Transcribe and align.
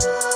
Bye. 0.00 0.33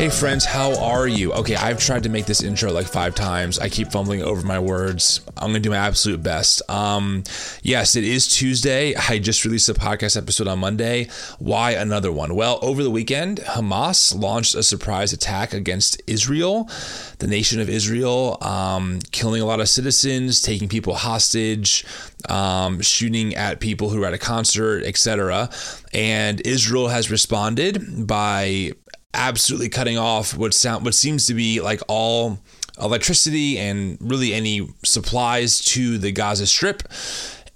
Hey 0.00 0.08
friends, 0.08 0.46
how 0.46 0.82
are 0.82 1.06
you? 1.06 1.30
Okay, 1.34 1.54
I've 1.54 1.78
tried 1.78 2.04
to 2.04 2.08
make 2.08 2.24
this 2.24 2.42
intro 2.42 2.72
like 2.72 2.86
five 2.86 3.14
times. 3.14 3.58
I 3.58 3.68
keep 3.68 3.92
fumbling 3.92 4.22
over 4.22 4.40
my 4.46 4.58
words. 4.58 5.20
I'm 5.36 5.48
gonna 5.48 5.60
do 5.60 5.68
my 5.68 5.76
absolute 5.76 6.22
best. 6.22 6.62
Um, 6.70 7.22
yes, 7.62 7.96
it 7.96 8.04
is 8.04 8.26
Tuesday. 8.26 8.94
I 8.94 9.18
just 9.18 9.44
released 9.44 9.68
a 9.68 9.74
podcast 9.74 10.16
episode 10.16 10.48
on 10.48 10.58
Monday. 10.58 11.08
Why 11.38 11.72
another 11.72 12.10
one? 12.10 12.34
Well, 12.34 12.58
over 12.62 12.82
the 12.82 12.90
weekend, 12.90 13.40
Hamas 13.40 14.18
launched 14.18 14.54
a 14.54 14.62
surprise 14.62 15.12
attack 15.12 15.52
against 15.52 16.00
Israel, 16.06 16.70
the 17.18 17.26
nation 17.26 17.60
of 17.60 17.68
Israel, 17.68 18.38
um, 18.40 19.00
killing 19.12 19.42
a 19.42 19.44
lot 19.44 19.60
of 19.60 19.68
citizens, 19.68 20.40
taking 20.40 20.70
people 20.70 20.94
hostage, 20.94 21.84
um, 22.30 22.80
shooting 22.80 23.34
at 23.34 23.60
people 23.60 23.90
who 23.90 24.00
were 24.00 24.06
at 24.06 24.14
a 24.14 24.18
concert, 24.18 24.82
etc. 24.84 25.50
And 25.92 26.40
Israel 26.46 26.88
has 26.88 27.10
responded 27.10 28.06
by 28.06 28.72
absolutely 29.14 29.68
cutting 29.68 29.98
off 29.98 30.36
what 30.36 30.54
sound 30.54 30.84
what 30.84 30.94
seems 30.94 31.26
to 31.26 31.34
be 31.34 31.60
like 31.60 31.80
all 31.88 32.38
electricity 32.80 33.58
and 33.58 33.98
really 34.00 34.32
any 34.32 34.68
supplies 34.84 35.60
to 35.60 35.98
the 35.98 36.12
Gaza 36.12 36.46
Strip 36.46 36.82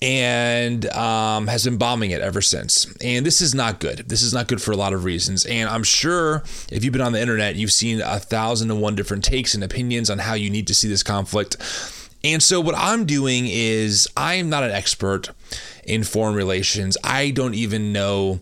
and 0.03 0.85
um, 0.91 1.47
has 1.47 1.65
been 1.65 1.79
bombing 1.79 2.11
it 2.11 2.21
ever 2.21 2.43
since. 2.43 2.95
And 3.03 3.25
this 3.25 3.41
is 3.41 3.55
not 3.55 3.81
good. 3.81 4.01
This 4.07 4.23
is 4.23 4.35
not 4.35 4.49
good 4.49 4.61
for 4.61 4.73
a 4.73 4.77
lot 4.77 4.93
of 4.93 5.05
reasons. 5.05 5.47
And 5.47 5.69
I'm 5.69 5.83
sure 5.83 6.43
if 6.71 6.85
you've 6.85 6.93
been 6.93 7.01
on 7.01 7.13
the 7.13 7.23
internet, 7.23 7.57
you've 7.57 7.73
seen 7.73 8.03
a 8.03 8.19
thousand 8.19 8.71
and 8.71 8.83
one 8.83 8.95
different 8.95 9.25
takes 9.25 9.55
and 9.55 9.65
opinions 9.65 10.11
on 10.11 10.19
how 10.19 10.35
you 10.35 10.51
need 10.51 10.67
to 10.67 10.75
see 10.75 10.89
this 10.89 11.03
conflict. 11.03 11.57
And 12.23 12.43
so, 12.43 12.61
what 12.61 12.75
I'm 12.77 13.05
doing 13.05 13.47
is, 13.47 14.09
I'm 14.17 14.49
not 14.49 14.63
an 14.63 14.71
expert 14.71 15.31
in 15.85 16.05
foreign 16.05 16.35
relations. 16.35 16.97
I 17.05 17.31
don't 17.31 17.55
even 17.55 17.93
know. 17.93 18.41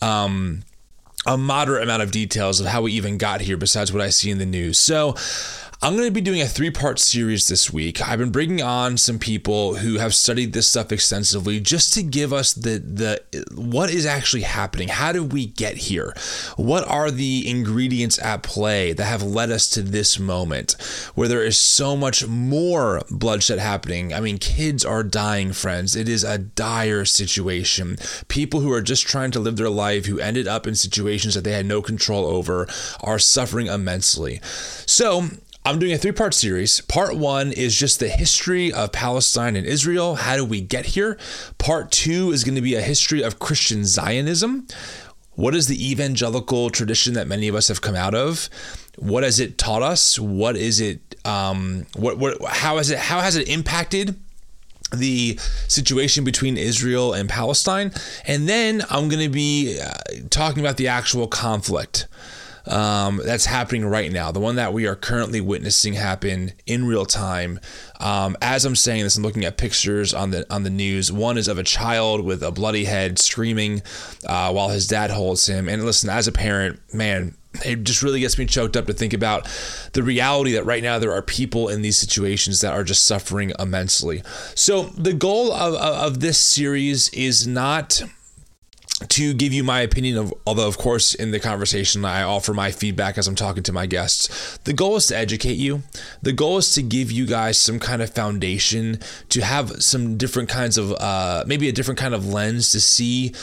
Um, 0.00 0.62
a 1.26 1.36
moderate 1.36 1.82
amount 1.82 2.02
of 2.02 2.10
details 2.10 2.60
of 2.60 2.66
how 2.66 2.82
we 2.82 2.92
even 2.92 3.18
got 3.18 3.40
here 3.40 3.56
besides 3.56 3.92
what 3.92 4.02
I 4.02 4.10
see 4.10 4.30
in 4.30 4.38
the 4.38 4.46
news. 4.46 4.78
So, 4.78 5.14
I'm 5.84 5.96
going 5.96 6.08
to 6.08 6.12
be 6.12 6.22
doing 6.22 6.40
a 6.40 6.46
three 6.46 6.70
part 6.70 6.98
series 6.98 7.46
this 7.46 7.70
week. 7.70 8.00
I've 8.00 8.18
been 8.18 8.30
bringing 8.30 8.62
on 8.62 8.96
some 8.96 9.18
people 9.18 9.74
who 9.74 9.98
have 9.98 10.14
studied 10.14 10.54
this 10.54 10.66
stuff 10.66 10.90
extensively 10.90 11.60
just 11.60 11.92
to 11.92 12.02
give 12.02 12.32
us 12.32 12.54
the, 12.54 12.78
the 12.78 13.44
what 13.54 13.90
is 13.90 14.06
actually 14.06 14.44
happening. 14.44 14.88
How 14.88 15.12
did 15.12 15.34
we 15.34 15.44
get 15.44 15.76
here? 15.76 16.14
What 16.56 16.88
are 16.88 17.10
the 17.10 17.46
ingredients 17.46 18.18
at 18.18 18.42
play 18.42 18.94
that 18.94 19.04
have 19.04 19.22
led 19.22 19.50
us 19.50 19.68
to 19.70 19.82
this 19.82 20.18
moment 20.18 20.72
where 21.14 21.28
there 21.28 21.44
is 21.44 21.58
so 21.58 21.98
much 21.98 22.26
more 22.26 23.02
bloodshed 23.10 23.58
happening? 23.58 24.14
I 24.14 24.20
mean, 24.20 24.38
kids 24.38 24.86
are 24.86 25.02
dying, 25.02 25.52
friends. 25.52 25.94
It 25.94 26.08
is 26.08 26.24
a 26.24 26.38
dire 26.38 27.04
situation. 27.04 27.98
People 28.28 28.60
who 28.60 28.72
are 28.72 28.80
just 28.80 29.06
trying 29.06 29.32
to 29.32 29.38
live 29.38 29.56
their 29.56 29.68
life, 29.68 30.06
who 30.06 30.18
ended 30.18 30.48
up 30.48 30.66
in 30.66 30.76
situations 30.76 31.34
that 31.34 31.44
they 31.44 31.52
had 31.52 31.66
no 31.66 31.82
control 31.82 32.24
over, 32.24 32.66
are 33.02 33.18
suffering 33.18 33.66
immensely. 33.66 34.40
So, 34.86 35.28
I'm 35.66 35.78
doing 35.78 35.94
a 35.94 35.98
three 35.98 36.12
part 36.12 36.34
series. 36.34 36.82
Part 36.82 37.16
one 37.16 37.50
is 37.50 37.74
just 37.74 37.98
the 37.98 38.08
history 38.08 38.70
of 38.70 38.92
Palestine 38.92 39.56
and 39.56 39.66
Israel. 39.66 40.16
How 40.16 40.36
do 40.36 40.44
we 40.44 40.60
get 40.60 40.84
here? 40.84 41.16
Part 41.56 41.90
two 41.90 42.32
is 42.32 42.44
going 42.44 42.54
to 42.56 42.60
be 42.60 42.74
a 42.74 42.82
history 42.82 43.22
of 43.22 43.38
Christian 43.38 43.86
Zionism. 43.86 44.66
What 45.36 45.54
is 45.54 45.66
the 45.66 45.90
evangelical 45.90 46.68
tradition 46.68 47.14
that 47.14 47.26
many 47.26 47.48
of 47.48 47.54
us 47.54 47.68
have 47.68 47.80
come 47.80 47.94
out 47.96 48.14
of? 48.14 48.50
What 48.98 49.22
has 49.24 49.40
it 49.40 49.56
taught 49.56 49.80
us? 49.80 50.18
What 50.18 50.58
is 50.58 50.82
it? 50.82 51.16
Um, 51.24 51.86
what, 51.96 52.18
what? 52.18 52.36
How 52.46 52.76
has 52.76 52.90
it? 52.90 52.98
How 52.98 53.20
has 53.20 53.34
it 53.34 53.48
impacted 53.48 54.16
the 54.92 55.38
situation 55.66 56.24
between 56.24 56.58
Israel 56.58 57.14
and 57.14 57.26
Palestine? 57.26 57.90
And 58.26 58.46
then 58.46 58.82
I'm 58.90 59.08
going 59.08 59.24
to 59.24 59.30
be 59.30 59.80
uh, 59.80 59.94
talking 60.28 60.60
about 60.62 60.76
the 60.76 60.88
actual 60.88 61.26
conflict 61.26 62.06
um, 62.66 63.20
that's 63.24 63.46
happening 63.46 63.84
right 63.84 64.10
now, 64.10 64.32
the 64.32 64.40
one 64.40 64.56
that 64.56 64.72
we 64.72 64.86
are 64.86 64.96
currently 64.96 65.40
witnessing 65.40 65.94
happen 65.94 66.52
in 66.66 66.86
real 66.86 67.04
time. 67.04 67.60
Um, 68.00 68.36
as 68.40 68.64
I'm 68.64 68.76
saying 68.76 69.04
this, 69.04 69.16
I'm 69.16 69.22
looking 69.22 69.44
at 69.44 69.56
pictures 69.56 70.14
on 70.14 70.30
the 70.30 70.46
on 70.52 70.62
the 70.62 70.70
news. 70.70 71.12
One 71.12 71.36
is 71.36 71.48
of 71.48 71.58
a 71.58 71.62
child 71.62 72.24
with 72.24 72.42
a 72.42 72.50
bloody 72.50 72.84
head 72.84 73.18
screaming 73.18 73.82
uh, 74.26 74.52
while 74.52 74.68
his 74.68 74.86
dad 74.86 75.10
holds 75.10 75.46
him. 75.46 75.68
And 75.68 75.84
listen, 75.84 76.08
as 76.08 76.26
a 76.26 76.32
parent, 76.32 76.80
man, 76.92 77.34
it 77.64 77.84
just 77.84 78.02
really 78.02 78.20
gets 78.20 78.38
me 78.38 78.46
choked 78.46 78.76
up 78.76 78.86
to 78.86 78.92
think 78.92 79.12
about 79.12 79.48
the 79.92 80.02
reality 80.02 80.52
that 80.52 80.64
right 80.64 80.82
now 80.82 80.98
there 80.98 81.12
are 81.12 81.22
people 81.22 81.68
in 81.68 81.82
these 81.82 81.96
situations 81.96 82.60
that 82.62 82.72
are 82.72 82.84
just 82.84 83.04
suffering 83.04 83.52
immensely. 83.58 84.22
So 84.54 84.84
the 84.96 85.12
goal 85.12 85.52
of, 85.52 85.74
of, 85.74 85.94
of 86.14 86.20
this 86.20 86.38
series 86.38 87.10
is 87.10 87.46
not 87.46 88.02
to 89.08 89.34
give 89.34 89.52
you 89.52 89.64
my 89.64 89.80
opinion 89.80 90.16
of 90.16 90.32
although 90.46 90.68
of 90.68 90.78
course 90.78 91.14
in 91.14 91.32
the 91.32 91.40
conversation 91.40 92.04
I 92.04 92.22
offer 92.22 92.54
my 92.54 92.70
feedback 92.70 93.18
as 93.18 93.26
I'm 93.26 93.34
talking 93.34 93.62
to 93.64 93.72
my 93.72 93.86
guests. 93.86 94.58
The 94.58 94.72
goal 94.72 94.96
is 94.96 95.08
to 95.08 95.16
educate 95.16 95.56
you. 95.56 95.82
The 96.22 96.32
goal 96.32 96.58
is 96.58 96.72
to 96.74 96.82
give 96.82 97.10
you 97.10 97.26
guys 97.26 97.58
some 97.58 97.80
kind 97.80 98.02
of 98.02 98.10
foundation 98.10 99.00
to 99.30 99.42
have 99.42 99.82
some 99.82 100.16
different 100.16 100.48
kinds 100.48 100.78
of 100.78 100.92
uh, 100.92 101.44
maybe 101.46 101.68
a 101.68 101.72
different 101.72 101.98
kind 101.98 102.14
of 102.14 102.26
lens 102.26 102.70
to 102.70 102.80
see 102.80 103.34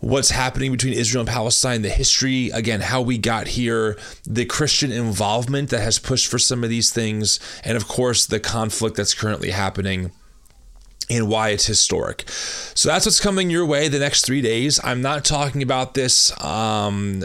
what's 0.00 0.30
happening 0.30 0.72
between 0.72 0.94
Israel 0.94 1.20
and 1.20 1.28
Palestine, 1.28 1.82
the 1.82 1.90
history, 1.90 2.50
again, 2.50 2.80
how 2.80 3.02
we 3.02 3.18
got 3.18 3.46
here, 3.46 3.98
the 4.24 4.46
Christian 4.46 4.90
involvement 4.90 5.68
that 5.70 5.80
has 5.80 5.98
pushed 5.98 6.26
for 6.26 6.38
some 6.38 6.64
of 6.64 6.70
these 6.70 6.90
things, 6.90 7.38
and 7.64 7.76
of 7.76 7.86
course, 7.86 8.24
the 8.24 8.40
conflict 8.40 8.96
that's 8.96 9.12
currently 9.12 9.50
happening 9.50 10.10
and 11.10 11.28
why 11.28 11.50
it's 11.50 11.66
historic. 11.66 12.24
So 12.30 12.88
that's 12.88 13.04
what's 13.04 13.20
coming 13.20 13.50
your 13.50 13.66
way 13.66 13.88
the 13.88 13.98
next 13.98 14.24
three 14.24 14.40
days. 14.40 14.80
I'm 14.82 15.02
not 15.02 15.24
talking 15.24 15.62
about 15.62 15.94
this 15.94 16.32
um, 16.42 17.22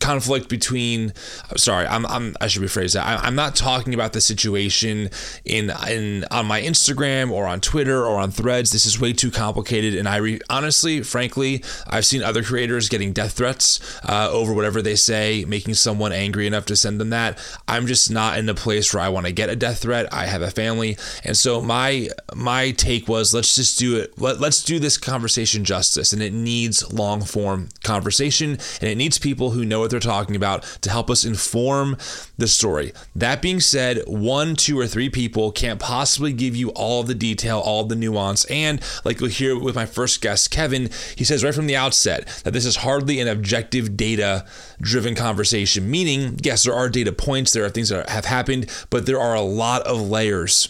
conflict 0.00 0.48
between 0.48 1.12
sorry 1.56 1.86
I'm, 1.86 2.06
I'm 2.06 2.36
I 2.40 2.46
should 2.48 2.62
rephrase 2.62 2.94
that. 2.94 3.06
I, 3.06 3.26
am 3.26 3.34
not 3.34 3.56
talking 3.56 3.94
about 3.94 4.12
the 4.12 4.20
situation 4.20 5.10
in 5.44 5.72
in 5.88 6.24
on 6.30 6.46
my 6.46 6.60
Instagram 6.60 7.30
or 7.30 7.46
on 7.46 7.60
Twitter 7.60 8.04
or 8.04 8.18
on 8.18 8.30
threads. 8.30 8.70
This 8.70 8.86
is 8.86 9.00
way 9.00 9.12
too 9.12 9.30
complicated. 9.30 9.94
And 9.94 10.08
I 10.08 10.16
re, 10.16 10.40
honestly 10.48 11.02
frankly 11.02 11.62
I've 11.86 12.06
seen 12.06 12.22
other 12.22 12.42
creators 12.42 12.88
getting 12.88 13.12
death 13.12 13.32
threats 13.32 13.80
uh, 14.04 14.28
over 14.30 14.52
whatever 14.52 14.82
they 14.82 14.96
say 14.96 15.44
making 15.46 15.74
someone 15.74 16.12
angry 16.12 16.46
enough 16.46 16.66
to 16.66 16.76
send 16.76 17.00
them 17.00 17.10
that. 17.10 17.38
I'm 17.68 17.86
just 17.86 18.10
not 18.10 18.38
in 18.38 18.48
a 18.48 18.54
place 18.54 18.92
where 18.92 19.02
I 19.02 19.08
want 19.08 19.26
to 19.26 19.32
get 19.32 19.48
a 19.48 19.56
death 19.56 19.80
threat. 19.80 20.12
I 20.12 20.26
have 20.26 20.42
a 20.42 20.50
family. 20.50 20.96
And 21.24 21.36
so 21.36 21.60
my 21.60 22.08
my 22.34 22.70
take 22.72 23.08
was 23.08 23.34
let's 23.34 23.54
just 23.54 23.78
do 23.78 23.96
it 23.96 24.18
let, 24.18 24.40
let's 24.40 24.62
do 24.62 24.78
this 24.78 24.98
conversation 24.98 25.64
justice. 25.64 26.12
And 26.12 26.22
it 26.22 26.32
needs 26.32 26.92
long 26.92 27.22
form 27.22 27.68
conversation 27.82 28.58
and 28.80 28.90
it 28.90 28.96
needs 28.96 29.18
people 29.18 29.50
who 29.56 29.64
know 29.64 29.80
what 29.80 29.90
they're 29.90 30.00
talking 30.00 30.36
about 30.36 30.62
to 30.82 30.90
help 30.90 31.10
us 31.10 31.24
inform 31.24 31.96
the 32.38 32.46
story. 32.46 32.92
That 33.14 33.42
being 33.42 33.60
said, 33.60 34.02
one, 34.06 34.54
two, 34.56 34.78
or 34.78 34.86
three 34.86 35.10
people 35.10 35.52
can't 35.52 35.80
possibly 35.80 36.32
give 36.32 36.54
you 36.54 36.70
all 36.70 37.02
the 37.02 37.14
detail, 37.14 37.58
all 37.58 37.84
the 37.84 37.96
nuance. 37.96 38.44
And 38.46 38.80
like 39.04 39.20
you'll 39.20 39.30
hear 39.30 39.58
with 39.58 39.74
my 39.74 39.86
first 39.86 40.20
guest, 40.20 40.50
Kevin, 40.50 40.90
he 41.16 41.24
says 41.24 41.42
right 41.42 41.54
from 41.54 41.66
the 41.66 41.76
outset 41.76 42.26
that 42.44 42.52
this 42.52 42.64
is 42.64 42.76
hardly 42.76 43.20
an 43.20 43.28
objective 43.28 43.96
data 43.96 44.44
driven 44.80 45.14
conversation, 45.14 45.90
meaning, 45.90 46.38
yes, 46.42 46.64
there 46.64 46.74
are 46.74 46.88
data 46.88 47.12
points, 47.12 47.52
there 47.52 47.64
are 47.64 47.70
things 47.70 47.88
that 47.88 48.08
have 48.08 48.26
happened, 48.26 48.70
but 48.90 49.06
there 49.06 49.20
are 49.20 49.34
a 49.34 49.40
lot 49.40 49.82
of 49.82 50.00
layers 50.00 50.68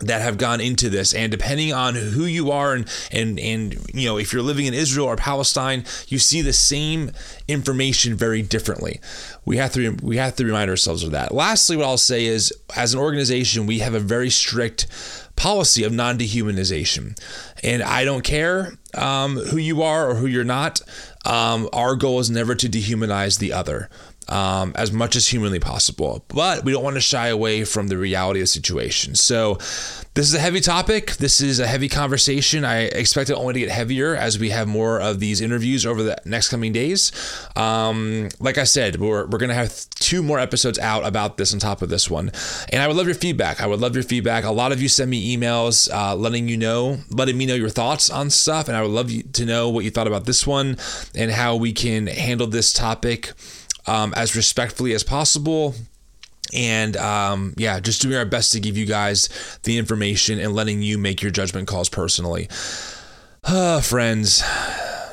that 0.00 0.22
have 0.22 0.38
gone 0.38 0.60
into 0.60 0.88
this. 0.88 1.14
And 1.14 1.30
depending 1.30 1.72
on 1.72 1.94
who 1.94 2.24
you 2.24 2.50
are 2.50 2.74
and 2.74 2.88
and 3.10 3.38
and 3.38 3.74
you 3.94 4.08
know 4.08 4.18
if 4.18 4.32
you're 4.32 4.42
living 4.42 4.66
in 4.66 4.74
Israel 4.74 5.06
or 5.06 5.16
Palestine 5.16 5.84
you 6.08 6.18
see 6.18 6.42
the 6.42 6.52
same 6.52 7.12
information 7.48 8.14
very 8.14 8.42
differently. 8.42 9.00
We 9.44 9.56
have 9.58 9.72
to 9.74 9.96
we 10.02 10.16
have 10.16 10.36
to 10.36 10.44
remind 10.44 10.70
ourselves 10.70 11.02
of 11.02 11.12
that. 11.12 11.32
Lastly 11.34 11.76
what 11.76 11.86
I'll 11.86 11.98
say 11.98 12.26
is 12.26 12.52
as 12.76 12.94
an 12.94 13.00
organization 13.00 13.66
we 13.66 13.80
have 13.80 13.94
a 13.94 14.00
very 14.00 14.30
strict 14.30 14.86
policy 15.36 15.84
of 15.84 15.92
non-dehumanization. 15.92 17.18
And 17.62 17.82
I 17.82 18.04
don't 18.04 18.22
care 18.22 18.74
um, 18.94 19.36
who 19.36 19.56
you 19.56 19.82
are 19.82 20.10
or 20.10 20.14
who 20.16 20.26
you're 20.26 20.44
not 20.44 20.82
um, 21.24 21.68
our 21.72 21.96
goal 21.96 22.18
is 22.20 22.30
never 22.30 22.54
to 22.54 22.68
dehumanize 22.68 23.38
the 23.38 23.52
other 23.52 23.88
um, 24.30 24.72
as 24.76 24.92
much 24.92 25.16
as 25.16 25.28
humanly 25.28 25.60
possible. 25.60 26.24
But 26.28 26.64
we 26.64 26.72
don't 26.72 26.82
want 26.82 26.96
to 26.96 27.00
shy 27.00 27.28
away 27.28 27.64
from 27.64 27.88
the 27.88 27.98
reality 27.98 28.40
of 28.40 28.44
the 28.44 28.48
situation. 28.48 29.14
So, 29.14 29.58
this 30.14 30.26
is 30.26 30.34
a 30.34 30.40
heavy 30.40 30.60
topic. 30.60 31.12
This 31.16 31.40
is 31.40 31.60
a 31.60 31.66
heavy 31.68 31.88
conversation. 31.88 32.64
I 32.64 32.80
expect 32.82 33.30
it 33.30 33.34
only 33.34 33.54
to 33.54 33.60
get 33.60 33.70
heavier 33.70 34.16
as 34.16 34.40
we 34.40 34.50
have 34.50 34.66
more 34.66 35.00
of 35.00 35.20
these 35.20 35.40
interviews 35.40 35.86
over 35.86 36.02
the 36.02 36.20
next 36.24 36.48
coming 36.48 36.72
days. 36.72 37.12
Um, 37.54 38.28
like 38.40 38.58
I 38.58 38.64
said, 38.64 38.96
we're, 38.96 39.26
we're 39.26 39.38
going 39.38 39.50
to 39.50 39.54
have 39.54 39.88
two 39.90 40.20
more 40.22 40.40
episodes 40.40 40.80
out 40.80 41.06
about 41.06 41.36
this 41.36 41.52
on 41.54 41.60
top 41.60 41.80
of 41.80 41.90
this 41.90 42.10
one. 42.10 42.32
And 42.72 42.82
I 42.82 42.88
would 42.88 42.96
love 42.96 43.06
your 43.06 43.14
feedback. 43.14 43.60
I 43.60 43.68
would 43.68 43.78
love 43.78 43.94
your 43.94 44.02
feedback. 44.02 44.42
A 44.42 44.50
lot 44.50 44.72
of 44.72 44.82
you 44.82 44.88
send 44.88 45.10
me 45.10 45.36
emails 45.36 45.88
uh, 45.94 46.16
letting 46.16 46.48
you 46.48 46.56
know, 46.56 46.98
letting 47.10 47.38
me 47.38 47.46
know 47.46 47.54
your 47.54 47.68
thoughts 47.68 48.10
on 48.10 48.30
stuff. 48.30 48.66
And 48.66 48.76
I 48.76 48.82
would 48.82 48.90
love 48.90 49.10
you 49.12 49.22
to 49.22 49.46
know 49.46 49.70
what 49.70 49.84
you 49.84 49.92
thought 49.92 50.08
about 50.08 50.26
this 50.26 50.44
one 50.44 50.76
and 51.14 51.30
how 51.30 51.54
we 51.54 51.72
can 51.72 52.08
handle 52.08 52.48
this 52.48 52.72
topic 52.72 53.32
um, 53.90 54.14
as 54.16 54.36
respectfully 54.36 54.94
as 54.94 55.02
possible 55.02 55.74
and 56.52 56.96
um, 56.96 57.54
yeah, 57.56 57.80
just 57.80 58.02
doing 58.02 58.16
our 58.16 58.24
best 58.24 58.52
to 58.52 58.60
give 58.60 58.76
you 58.76 58.86
guys 58.86 59.28
the 59.62 59.78
information 59.78 60.38
and 60.38 60.54
letting 60.54 60.82
you 60.82 60.98
make 60.98 61.22
your 61.22 61.30
judgment 61.30 61.68
calls 61.68 61.88
personally. 61.88 62.48
Uh, 63.44 63.80
friends, 63.80 64.42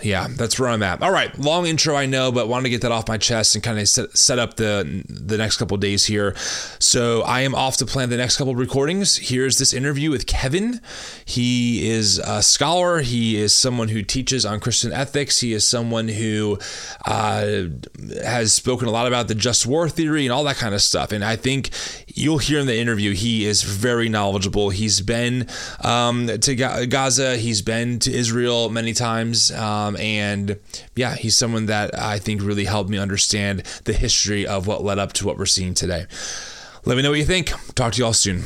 yeah, 0.07 0.27
that's 0.29 0.57
where 0.57 0.69
I'm 0.69 0.81
at. 0.83 1.01
All 1.01 1.11
right, 1.11 1.37
long 1.37 1.65
intro, 1.67 1.95
I 1.95 2.05
know, 2.05 2.31
but 2.31 2.47
wanted 2.47 2.63
to 2.63 2.69
get 2.69 2.81
that 2.81 2.93
off 2.93 3.07
my 3.09 3.17
chest 3.17 3.55
and 3.55 3.63
kind 3.63 3.77
of 3.77 3.89
set, 3.89 4.17
set 4.17 4.39
up 4.39 4.55
the 4.55 5.03
the 5.09 5.37
next 5.37 5.57
couple 5.57 5.75
days 5.75 6.05
here. 6.05 6.33
So 6.79 7.23
I 7.23 7.41
am 7.41 7.53
off 7.53 7.75
to 7.77 7.85
plan 7.85 8.09
the 8.09 8.15
next 8.17 8.37
couple 8.37 8.55
recordings. 8.55 9.17
Here's 9.17 9.57
this 9.57 9.73
interview 9.73 10.09
with 10.09 10.25
Kevin. 10.25 10.79
He 11.25 11.89
is 11.89 12.19
a 12.19 12.41
scholar. 12.41 13.01
He 13.01 13.35
is 13.35 13.53
someone 13.53 13.89
who 13.89 14.01
teaches 14.01 14.45
on 14.45 14.61
Christian 14.61 14.93
ethics. 14.93 15.41
He 15.41 15.51
is 15.51 15.67
someone 15.67 16.07
who 16.07 16.57
uh, 17.05 17.63
has 18.23 18.53
spoken 18.53 18.87
a 18.87 18.91
lot 18.91 19.07
about 19.07 19.27
the 19.27 19.35
just 19.35 19.65
war 19.65 19.89
theory 19.89 20.25
and 20.25 20.31
all 20.31 20.45
that 20.45 20.55
kind 20.55 20.73
of 20.73 20.81
stuff. 20.81 21.11
And 21.11 21.23
I 21.23 21.35
think 21.35 21.69
you'll 22.07 22.37
hear 22.37 22.59
in 22.59 22.67
the 22.67 22.77
interview 22.77 23.13
he 23.13 23.45
is 23.45 23.63
very 23.63 24.07
knowledgeable. 24.07 24.69
He's 24.69 25.01
been 25.01 25.47
um, 25.83 26.27
to 26.27 26.55
Gaza. 26.55 27.35
He's 27.35 27.61
been 27.61 27.99
to 27.99 28.13
Israel 28.13 28.69
many 28.69 28.93
times. 28.93 29.51
Um, 29.51 29.96
and 29.97 30.59
yeah, 30.95 31.15
he's 31.15 31.35
someone 31.35 31.65
that 31.67 31.97
I 31.97 32.19
think 32.19 32.41
really 32.41 32.65
helped 32.65 32.89
me 32.89 32.97
understand 32.97 33.63
the 33.85 33.93
history 33.93 34.45
of 34.47 34.67
what 34.67 34.83
led 34.83 34.99
up 34.99 35.13
to 35.13 35.25
what 35.25 35.37
we're 35.37 35.45
seeing 35.45 35.73
today. 35.73 36.05
Let 36.85 36.95
me 36.95 37.03
know 37.03 37.09
what 37.09 37.19
you 37.19 37.25
think. 37.25 37.51
Talk 37.75 37.93
to 37.93 37.99
you 37.99 38.05
all 38.05 38.13
soon. 38.13 38.43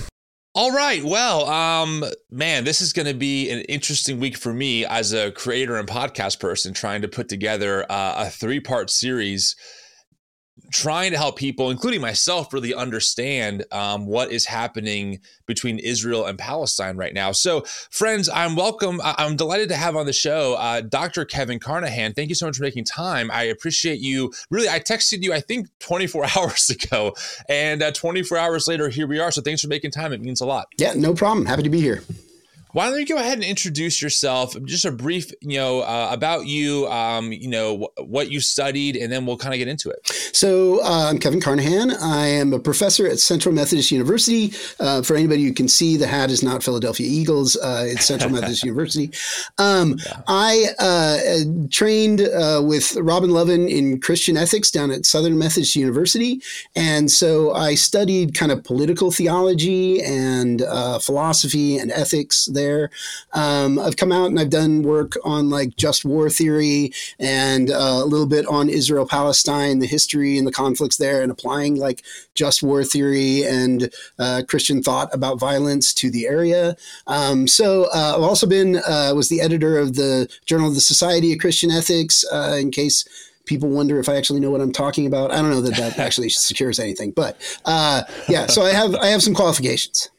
All 0.53 0.71
right. 0.71 1.01
Well, 1.01 1.47
um, 1.47 2.03
man, 2.29 2.65
this 2.65 2.81
is 2.81 2.91
going 2.91 3.07
to 3.07 3.13
be 3.13 3.49
an 3.49 3.61
interesting 3.61 4.19
week 4.19 4.35
for 4.35 4.53
me 4.53 4.85
as 4.85 5.13
a 5.13 5.31
creator 5.31 5.77
and 5.77 5.87
podcast 5.87 6.41
person 6.41 6.73
trying 6.73 7.03
to 7.03 7.07
put 7.07 7.29
together 7.29 7.89
uh, 7.89 8.25
a 8.25 8.29
three 8.29 8.59
part 8.59 8.89
series 8.89 9.55
trying 10.71 11.11
to 11.11 11.17
help 11.17 11.37
people, 11.37 11.69
including 11.69 12.01
myself, 12.01 12.53
really 12.53 12.73
understand 12.73 13.65
um, 13.71 14.05
what 14.05 14.31
is 14.31 14.45
happening 14.45 15.19
between 15.45 15.79
Israel 15.79 16.25
and 16.25 16.37
Palestine 16.37 16.97
right 16.97 17.13
now. 17.13 17.31
So, 17.31 17.61
friends, 17.89 18.29
I'm 18.29 18.55
welcome. 18.55 19.01
I'm 19.03 19.35
delighted 19.35 19.69
to 19.69 19.75
have 19.75 19.95
on 19.95 20.05
the 20.05 20.13
show 20.13 20.55
uh, 20.55 20.81
Dr. 20.81 21.25
Kevin 21.25 21.59
Carnahan. 21.59 22.13
Thank 22.13 22.29
you 22.29 22.35
so 22.35 22.45
much 22.45 22.57
for 22.57 22.63
making 22.63 22.85
time. 22.85 23.29
I 23.31 23.43
appreciate 23.43 23.99
you. 23.99 24.31
Really, 24.49 24.69
I 24.69 24.79
texted 24.79 25.23
you, 25.23 25.33
I 25.33 25.41
think, 25.41 25.67
24 25.79 26.27
hours 26.37 26.69
ago, 26.69 27.13
and 27.49 27.83
uh, 27.83 27.91
24 27.91 28.37
hours 28.37 28.67
later, 28.67 28.89
here 28.89 29.07
we 29.07 29.19
are. 29.19 29.31
So, 29.31 29.41
thanks 29.41 29.61
for 29.61 29.67
making 29.67 29.91
time. 29.91 30.13
It 30.13 30.21
means 30.21 30.41
a 30.41 30.45
lot. 30.45 30.67
Yeah, 30.77 30.93
no 30.93 31.13
problem. 31.13 31.45
Happy 31.45 31.63
to 31.63 31.69
be 31.69 31.81
here. 31.81 32.03
Why 32.73 32.89
don't 32.89 32.99
you 32.99 33.05
go 33.05 33.17
ahead 33.17 33.33
and 33.33 33.43
introduce 33.43 34.01
yourself? 34.01 34.55
Just 34.63 34.85
a 34.85 34.91
brief, 34.91 35.31
you 35.41 35.57
know, 35.57 35.81
uh, 35.81 36.09
about 36.11 36.45
you, 36.45 36.87
um, 36.87 37.33
you 37.33 37.49
know, 37.49 37.89
what 37.97 38.31
you 38.31 38.39
studied, 38.39 38.95
and 38.95 39.11
then 39.11 39.25
we'll 39.25 39.37
kind 39.37 39.53
of 39.53 39.57
get 39.57 39.67
into 39.67 39.89
it. 39.89 39.99
So 40.33 40.81
uh, 40.83 41.09
I'm 41.09 41.17
Kevin 41.17 41.41
Carnahan. 41.41 41.91
I 41.91 42.27
am 42.27 42.53
a 42.53 42.59
professor 42.59 43.05
at 43.07 43.19
Central 43.19 43.53
Methodist 43.53 43.91
University. 43.91 44.53
Uh, 44.79 45.01
for 45.01 45.15
anybody 45.15 45.43
who 45.43 45.53
can 45.53 45.67
see, 45.67 45.97
the 45.97 46.07
hat 46.07 46.31
is 46.31 46.43
not 46.43 46.63
Philadelphia 46.63 47.07
Eagles; 47.09 47.57
uh, 47.57 47.85
it's 47.87 48.05
Central 48.05 48.29
Methodist 48.31 48.63
University. 48.63 49.11
Um, 49.57 49.97
yeah. 50.05 50.21
I 50.27 50.67
uh, 50.79 51.17
trained 51.69 52.21
uh, 52.21 52.61
with 52.63 52.95
Robin 52.95 53.31
Lovin 53.31 53.67
in 53.67 53.99
Christian 53.99 54.37
ethics 54.37 54.71
down 54.71 54.91
at 54.91 55.05
Southern 55.05 55.37
Methodist 55.37 55.75
University, 55.75 56.41
and 56.75 57.11
so 57.11 57.53
I 57.53 57.75
studied 57.75 58.33
kind 58.33 58.51
of 58.51 58.63
political 58.63 59.11
theology 59.11 60.01
and 60.01 60.61
philosophy 61.01 61.77
and 61.77 61.91
ethics. 61.91 62.45
There 62.45 62.60
there. 62.61 62.89
Um, 63.33 63.79
I've 63.79 63.97
come 63.97 64.11
out 64.11 64.27
and 64.27 64.39
I've 64.39 64.49
done 64.49 64.83
work 64.83 65.13
on 65.23 65.49
like 65.49 65.75
just 65.77 66.05
war 66.05 66.29
theory 66.29 66.93
and 67.19 67.69
uh, 67.69 68.01
a 68.03 68.05
little 68.05 68.27
bit 68.27 68.45
on 68.45 68.69
Israel 68.69 69.07
Palestine, 69.07 69.79
the 69.79 69.87
history 69.87 70.37
and 70.37 70.45
the 70.45 70.51
conflicts 70.51 70.97
there, 70.97 71.21
and 71.21 71.31
applying 71.31 71.75
like 71.75 72.03
just 72.35 72.63
war 72.63 72.83
theory 72.83 73.43
and 73.43 73.89
uh, 74.19 74.43
Christian 74.47 74.83
thought 74.83 75.13
about 75.13 75.39
violence 75.39 75.93
to 75.95 76.11
the 76.11 76.27
area. 76.27 76.75
Um, 77.07 77.47
so 77.47 77.85
uh, 77.93 78.13
I've 78.15 78.23
also 78.23 78.47
been 78.47 78.77
uh, 78.87 79.13
was 79.15 79.29
the 79.29 79.41
editor 79.41 79.77
of 79.77 79.95
the 79.95 80.29
Journal 80.45 80.69
of 80.69 80.75
the 80.75 80.81
Society 80.81 81.33
of 81.33 81.39
Christian 81.39 81.71
Ethics. 81.71 82.23
Uh, 82.31 82.57
in 82.59 82.71
case 82.71 83.05
people 83.45 83.69
wonder 83.69 83.99
if 83.99 84.07
I 84.07 84.15
actually 84.15 84.39
know 84.39 84.51
what 84.51 84.61
I'm 84.61 84.71
talking 84.71 85.05
about. 85.05 85.31
I 85.31 85.41
don't 85.41 85.49
know 85.49 85.61
that 85.61 85.75
that 85.75 85.99
actually 86.05 86.29
secures 86.29 86.79
anything, 86.79 87.11
but 87.11 87.35
uh, 87.65 88.03
yeah. 88.29 88.47
So 88.47 88.61
I 88.61 88.71
have 88.71 88.95
I 88.95 89.07
have 89.07 89.21
some 89.21 89.33
qualifications. 89.33 90.09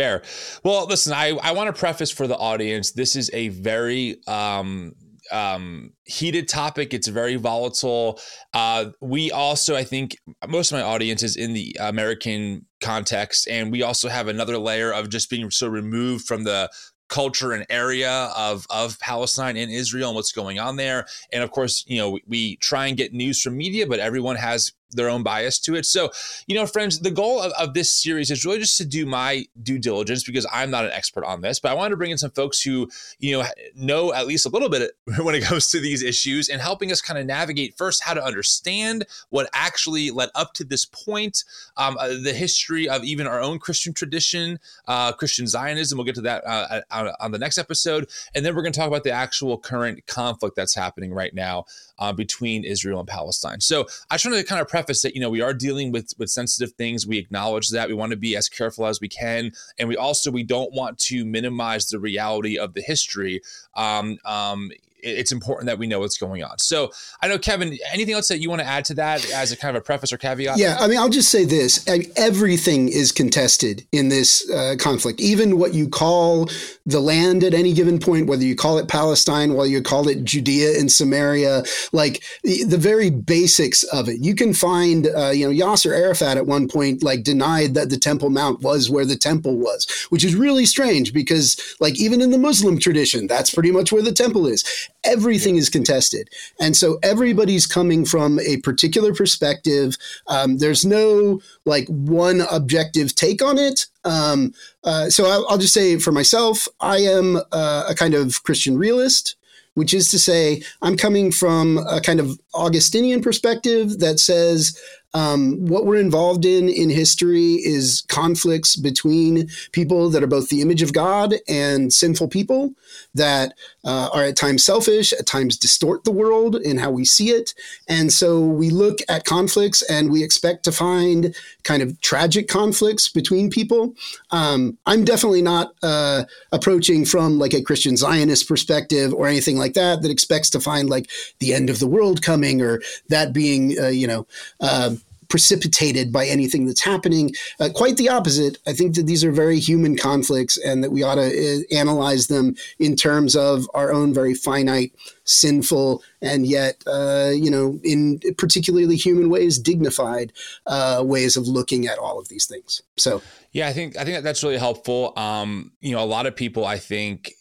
Fair. 0.00 0.22
Well, 0.64 0.86
listen, 0.86 1.12
I, 1.12 1.36
I 1.42 1.52
want 1.52 1.74
to 1.74 1.78
preface 1.78 2.10
for 2.10 2.26
the 2.26 2.36
audience 2.36 2.92
this 2.92 3.16
is 3.16 3.30
a 3.34 3.48
very 3.48 4.16
um, 4.26 4.94
um, 5.30 5.92
heated 6.04 6.48
topic. 6.48 6.94
It's 6.94 7.06
very 7.06 7.36
volatile. 7.36 8.18
Uh, 8.54 8.92
we 9.02 9.30
also, 9.30 9.76
I 9.76 9.84
think, 9.84 10.16
most 10.48 10.72
of 10.72 10.78
my 10.78 10.82
audience 10.82 11.22
is 11.22 11.36
in 11.36 11.52
the 11.52 11.76
American 11.78 12.64
context, 12.82 13.46
and 13.46 13.70
we 13.70 13.82
also 13.82 14.08
have 14.08 14.28
another 14.28 14.56
layer 14.56 14.90
of 14.90 15.10
just 15.10 15.28
being 15.28 15.50
so 15.50 15.68
removed 15.68 16.24
from 16.24 16.44
the 16.44 16.70
culture 17.10 17.52
and 17.52 17.66
area 17.68 18.30
of 18.34 18.66
of 18.70 18.98
Palestine 19.00 19.58
and 19.58 19.70
Israel 19.70 20.10
and 20.10 20.16
what's 20.16 20.32
going 20.32 20.58
on 20.58 20.76
there. 20.76 21.06
And 21.30 21.42
of 21.42 21.50
course, 21.50 21.84
you 21.86 21.98
know, 21.98 22.10
we, 22.12 22.22
we 22.26 22.56
try 22.56 22.86
and 22.86 22.96
get 22.96 23.12
news 23.12 23.42
from 23.42 23.58
media, 23.58 23.86
but 23.86 24.00
everyone 24.00 24.36
has 24.36 24.72
their 24.92 25.08
own 25.08 25.22
bias 25.22 25.58
to 25.60 25.74
it. 25.74 25.86
So, 25.86 26.10
you 26.46 26.54
know, 26.54 26.66
friends, 26.66 27.00
the 27.00 27.10
goal 27.10 27.40
of, 27.40 27.52
of, 27.52 27.74
this 27.74 27.90
series 27.90 28.30
is 28.30 28.44
really 28.44 28.58
just 28.58 28.76
to 28.78 28.84
do 28.84 29.06
my 29.06 29.46
due 29.62 29.78
diligence 29.78 30.24
because 30.24 30.46
I'm 30.52 30.70
not 30.70 30.84
an 30.84 30.90
expert 30.90 31.24
on 31.24 31.40
this, 31.40 31.60
but 31.60 31.70
I 31.70 31.74
wanted 31.74 31.90
to 31.90 31.96
bring 31.96 32.10
in 32.10 32.18
some 32.18 32.32
folks 32.32 32.60
who, 32.60 32.90
you 33.18 33.38
know, 33.38 33.46
know 33.76 34.12
at 34.12 34.26
least 34.26 34.46
a 34.46 34.48
little 34.48 34.68
bit 34.68 34.90
when 35.18 35.34
it 35.34 35.42
comes 35.42 35.70
to 35.70 35.80
these 35.80 36.02
issues 36.02 36.48
and 36.48 36.60
helping 36.60 36.90
us 36.90 37.00
kind 37.00 37.18
of 37.18 37.26
navigate 37.26 37.76
first 37.76 38.02
how 38.02 38.14
to 38.14 38.24
understand 38.24 39.06
what 39.28 39.48
actually 39.52 40.10
led 40.10 40.30
up 40.34 40.52
to 40.54 40.64
this 40.64 40.84
point, 40.84 41.44
um, 41.76 41.96
uh, 41.98 42.08
the 42.08 42.32
history 42.34 42.88
of 42.88 43.04
even 43.04 43.26
our 43.26 43.40
own 43.40 43.58
Christian 43.58 43.92
tradition, 43.92 44.58
uh, 44.88 45.12
Christian 45.12 45.46
Zionism. 45.46 45.96
We'll 45.96 46.04
get 46.04 46.16
to 46.16 46.20
that 46.22 46.44
uh, 46.46 46.80
on, 46.90 47.30
the 47.30 47.38
next 47.38 47.58
episode. 47.58 48.08
And 48.34 48.44
then 48.44 48.56
we're 48.56 48.62
going 48.62 48.72
to 48.72 48.78
talk 48.78 48.88
about 48.88 49.04
the 49.04 49.12
actual 49.12 49.58
current 49.58 50.06
conflict 50.06 50.56
that's 50.56 50.74
happening 50.74 51.12
right 51.12 51.34
now 51.34 51.64
uh, 51.98 52.12
between 52.12 52.64
Israel 52.64 52.98
and 52.98 53.08
Palestine. 53.08 53.60
So 53.60 53.86
I 54.10 54.14
just 54.14 54.24
wanted 54.24 54.38
to 54.38 54.44
kind 54.44 54.60
of 54.60 54.68
preface 54.80 55.02
that 55.02 55.14
you 55.14 55.20
know 55.20 55.30
we 55.30 55.42
are 55.42 55.52
dealing 55.52 55.92
with 55.92 56.12
with 56.18 56.30
sensitive 56.30 56.72
things. 56.72 57.06
We 57.06 57.18
acknowledge 57.18 57.68
that 57.70 57.88
we 57.88 57.94
want 57.94 58.10
to 58.12 58.16
be 58.16 58.36
as 58.36 58.48
careful 58.48 58.86
as 58.86 59.00
we 59.00 59.08
can, 59.08 59.52
and 59.78 59.88
we 59.88 59.96
also 59.96 60.30
we 60.30 60.42
don't 60.42 60.72
want 60.72 60.98
to 61.10 61.24
minimize 61.24 61.86
the 61.86 61.98
reality 61.98 62.58
of 62.58 62.72
the 62.74 62.80
history. 62.80 63.42
Um, 63.74 64.18
um, 64.24 64.70
it's 65.02 65.32
important 65.32 65.66
that 65.66 65.78
we 65.78 65.86
know 65.86 66.00
what's 66.00 66.18
going 66.18 66.42
on. 66.42 66.58
So 66.58 66.90
I 67.22 67.28
know, 67.28 67.38
Kevin, 67.38 67.76
anything 67.92 68.14
else 68.14 68.28
that 68.28 68.40
you 68.40 68.50
want 68.50 68.60
to 68.60 68.66
add 68.66 68.84
to 68.86 68.94
that 68.94 69.30
as 69.30 69.52
a 69.52 69.56
kind 69.56 69.76
of 69.76 69.82
a 69.82 69.84
preface 69.84 70.12
or 70.12 70.18
caveat? 70.18 70.58
Yeah, 70.58 70.76
I 70.80 70.86
mean, 70.86 70.98
I'll 70.98 71.08
just 71.08 71.30
say 71.30 71.44
this 71.44 71.86
everything 72.16 72.88
is 72.88 73.12
contested 73.12 73.86
in 73.92 74.08
this 74.08 74.48
uh, 74.50 74.76
conflict, 74.78 75.20
even 75.20 75.58
what 75.58 75.74
you 75.74 75.88
call 75.88 76.48
the 76.86 77.00
land 77.00 77.44
at 77.44 77.54
any 77.54 77.72
given 77.72 77.98
point, 77.98 78.26
whether 78.26 78.44
you 78.44 78.56
call 78.56 78.78
it 78.78 78.88
Palestine, 78.88 79.54
whether 79.54 79.70
you 79.70 79.82
call 79.82 80.08
it 80.08 80.24
Judea 80.24 80.78
and 80.78 80.90
Samaria, 80.90 81.62
like 81.92 82.22
the, 82.42 82.64
the 82.64 82.78
very 82.78 83.10
basics 83.10 83.82
of 83.84 84.08
it. 84.08 84.20
You 84.20 84.34
can 84.34 84.54
find, 84.54 85.06
uh, 85.08 85.30
you 85.30 85.46
know, 85.46 85.66
Yasser 85.66 85.96
Arafat 85.96 86.36
at 86.36 86.46
one 86.46 86.68
point 86.68 87.02
like 87.02 87.22
denied 87.22 87.74
that 87.74 87.90
the 87.90 87.98
Temple 87.98 88.30
Mount 88.30 88.62
was 88.62 88.90
where 88.90 89.04
the 89.04 89.16
temple 89.16 89.56
was, 89.56 89.86
which 90.10 90.24
is 90.24 90.34
really 90.34 90.66
strange 90.66 91.12
because, 91.12 91.56
like, 91.80 91.98
even 91.98 92.20
in 92.20 92.30
the 92.30 92.38
Muslim 92.38 92.78
tradition, 92.78 93.26
that's 93.26 93.50
pretty 93.50 93.70
much 93.70 93.92
where 93.92 94.02
the 94.02 94.12
temple 94.12 94.46
is 94.46 94.64
everything 95.04 95.56
is 95.56 95.68
contested. 95.68 96.28
And 96.60 96.76
so 96.76 96.98
everybody's 97.02 97.66
coming 97.66 98.04
from 98.04 98.38
a 98.40 98.58
particular 98.58 99.14
perspective. 99.14 99.96
Um, 100.26 100.58
there's 100.58 100.84
no 100.84 101.40
like 101.64 101.88
one 101.88 102.42
objective 102.50 103.14
take 103.14 103.42
on 103.42 103.58
it. 103.58 103.86
Um, 104.04 104.52
uh, 104.84 105.10
so 105.10 105.26
I'll, 105.26 105.46
I'll, 105.48 105.58
just 105.58 105.74
say 105.74 105.98
for 105.98 106.12
myself, 106.12 106.66
I 106.80 106.98
am 106.98 107.36
uh, 107.52 107.84
a 107.88 107.94
kind 107.94 108.14
of 108.14 108.42
Christian 108.42 108.78
realist. 108.78 109.36
Which 109.74 109.94
is 109.94 110.10
to 110.10 110.18
say, 110.18 110.62
I'm 110.82 110.96
coming 110.96 111.30
from 111.30 111.78
a 111.88 112.00
kind 112.00 112.18
of 112.18 112.40
Augustinian 112.54 113.22
perspective 113.22 114.00
that 114.00 114.18
says 114.18 114.76
um, 115.12 115.66
what 115.66 115.86
we're 115.86 116.00
involved 116.00 116.44
in 116.44 116.68
in 116.68 116.88
history 116.90 117.54
is 117.54 118.04
conflicts 118.08 118.76
between 118.76 119.48
people 119.72 120.08
that 120.10 120.22
are 120.22 120.28
both 120.28 120.48
the 120.48 120.62
image 120.62 120.82
of 120.82 120.92
God 120.92 121.34
and 121.48 121.92
sinful 121.92 122.28
people 122.28 122.74
that 123.14 123.54
uh, 123.84 124.08
are 124.12 124.24
at 124.24 124.36
times 124.36 124.64
selfish, 124.64 125.12
at 125.12 125.26
times 125.26 125.56
distort 125.56 126.04
the 126.04 126.12
world 126.12 126.56
in 126.56 126.78
how 126.78 126.90
we 126.90 127.04
see 127.04 127.30
it. 127.30 127.54
And 127.88 128.12
so 128.12 128.40
we 128.40 128.70
look 128.70 128.98
at 129.08 129.24
conflicts 129.24 129.82
and 129.82 130.10
we 130.10 130.22
expect 130.22 130.64
to 130.64 130.72
find 130.72 131.34
kind 131.64 131.82
of 131.82 132.00
tragic 132.00 132.48
conflicts 132.48 133.08
between 133.08 133.50
people. 133.50 133.94
Um, 134.30 134.78
I'm 134.86 135.04
definitely 135.04 135.42
not 135.42 135.74
uh, 135.82 136.24
approaching 136.52 137.04
from 137.04 137.38
like 137.38 137.54
a 137.54 137.62
Christian 137.62 137.96
Zionist 137.96 138.46
perspective 138.46 139.12
or 139.12 139.26
anything 139.26 139.56
like 139.56 139.74
that, 139.74 140.02
that 140.02 140.10
expects 140.10 140.50
to 140.50 140.60
find 140.60 140.88
like 140.88 141.10
the 141.40 141.52
end 141.52 141.68
of 141.68 141.78
the 141.78 141.88
world 141.88 142.22
coming 142.22 142.62
or 142.62 142.80
that 143.08 143.32
being, 143.32 143.76
uh, 143.78 143.88
you 143.88 144.06
know, 144.06 144.26
uh, 144.60 144.94
precipitated 145.30 146.12
by 146.12 146.26
anything 146.26 146.66
that's 146.66 146.82
happening. 146.82 147.32
Uh, 147.58 147.70
quite 147.74 147.96
the 147.96 148.08
opposite. 148.08 148.58
I 148.66 148.72
think 148.72 148.96
that 148.96 149.06
these 149.06 149.24
are 149.24 149.32
very 149.32 149.58
human 149.58 149.96
conflicts 149.96 150.58
and 150.58 150.84
that 150.84 150.90
we 150.90 151.02
ought 151.02 151.14
to 151.14 151.30
uh, 151.30 151.74
analyze 151.74 152.26
them 152.26 152.56
in 152.78 152.96
terms 152.96 153.34
of 153.34 153.70
our 153.72 153.92
own 153.92 154.12
very 154.12 154.34
finite, 154.34 154.92
sinful, 155.24 156.02
and 156.20 156.46
yet, 156.46 156.82
uh, 156.86 157.30
you 157.32 157.50
know, 157.50 157.78
in 157.84 158.20
particularly 158.36 158.96
human 158.96 159.30
ways, 159.30 159.58
dignified 159.58 160.32
uh, 160.66 161.02
ways 161.04 161.36
of 161.36 161.46
looking 161.48 161.86
at 161.86 161.98
all 161.98 162.18
of 162.18 162.28
these 162.28 162.46
things. 162.46 162.82
So, 162.98 163.22
yeah, 163.52 163.68
I 163.68 163.72
think 163.72 163.96
I 163.96 164.04
think 164.04 164.16
that 164.16 164.24
that's 164.24 164.42
really 164.42 164.58
helpful. 164.58 165.12
Um, 165.16 165.72
you 165.80 165.92
know, 165.92 166.02
a 166.02 166.06
lot 166.06 166.26
of 166.26 166.36
people, 166.36 166.66
I 166.66 166.78
think, 166.78 167.32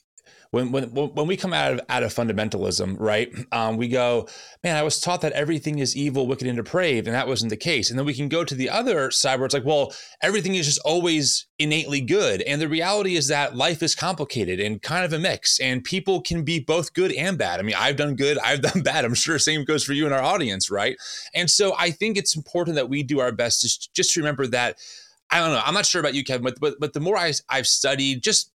when 0.52 0.72
when 0.72 0.86
when 0.86 1.28
we 1.28 1.38
come 1.38 1.54
out 1.54 1.74
of 1.74 1.82
out 1.90 2.02
of 2.02 2.14
fundamentalism, 2.14 2.96
right? 3.00 3.32
Um, 3.52 3.78
we 3.78 3.88
go, 3.88 4.28
man, 4.64 4.76
I 4.76 4.84
was 4.84 5.00
taught 5.00 5.22
that 5.22 5.34
everything 5.34 5.78
is 5.78 5.96
evil, 5.96 6.26
wicked, 6.26 6.48
and 6.48 6.58
depraved, 6.58 7.08
and 7.08 7.16
that 7.16 7.28
wasn't 7.28 7.52
the 7.52 7.58
case. 7.58 7.90
And 7.90 8.00
then 8.00 8.06
we 8.06 8.16
can 8.16 8.30
go 8.30 8.44
to 8.44 8.56
the 8.56 8.70
other 8.70 9.12
side 9.12 9.40
where 9.40 9.46
it's 9.46 9.54
like, 9.54 9.66
well, 9.66 9.94
everything 10.24 10.56
is 10.56 10.66
just 10.66 10.80
always 10.84 11.46
innately 11.60 12.02
good, 12.02 12.42
and 12.42 12.60
the 12.60 12.68
reality 12.68 13.16
is 13.16 13.28
that 13.28 13.56
life 13.56 13.84
is 13.84 13.94
complicated 13.94 14.60
and 14.60 14.82
kind 14.82 15.06
of 15.06 15.14
a 15.14 15.20
mix, 15.20 15.60
and 15.60 15.84
people 15.84 16.20
can 16.20 16.44
be 16.44 16.60
both 16.60 16.94
good 16.94 17.12
and 17.12 17.38
bad. 17.38 17.60
I 17.60 17.64
mean, 17.64 17.76
I've 17.78 17.98
done 17.98 18.16
good, 18.16 18.40
I've 18.44 18.62
done 18.62 18.82
bad. 18.82 19.06
I'm 19.06 19.14
sure 19.14 19.38
same 19.38 19.66
goes 19.66 19.84
for 19.84 19.94
you 19.94 20.06
and 20.06 20.14
our 20.14 20.24
audience, 20.24 20.72
right? 20.72 20.98
And 21.36 21.50
so 21.50 21.76
I 21.78 21.92
think 21.92 22.18
it's 22.18 22.36
important 22.36 22.76
that 22.76 22.90
we 22.90 23.04
do 23.04 23.20
our 23.20 23.32
best 23.32 23.62
to 23.62 23.90
just 23.94 24.16
remember 24.16 24.48
that. 24.48 24.78
I 25.32 25.38
don't 25.42 25.52
know. 25.52 25.62
I'm 25.64 25.76
not 25.76 25.86
sure 25.86 26.00
about 26.00 26.16
you, 26.16 26.24
Kevin, 26.24 26.44
but 26.44 26.60
but, 26.60 26.80
but 26.80 26.94
the 26.94 27.00
more 27.00 27.16
I, 27.16 27.34
I've 27.50 27.68
studied 27.68 28.24
just 28.24 28.52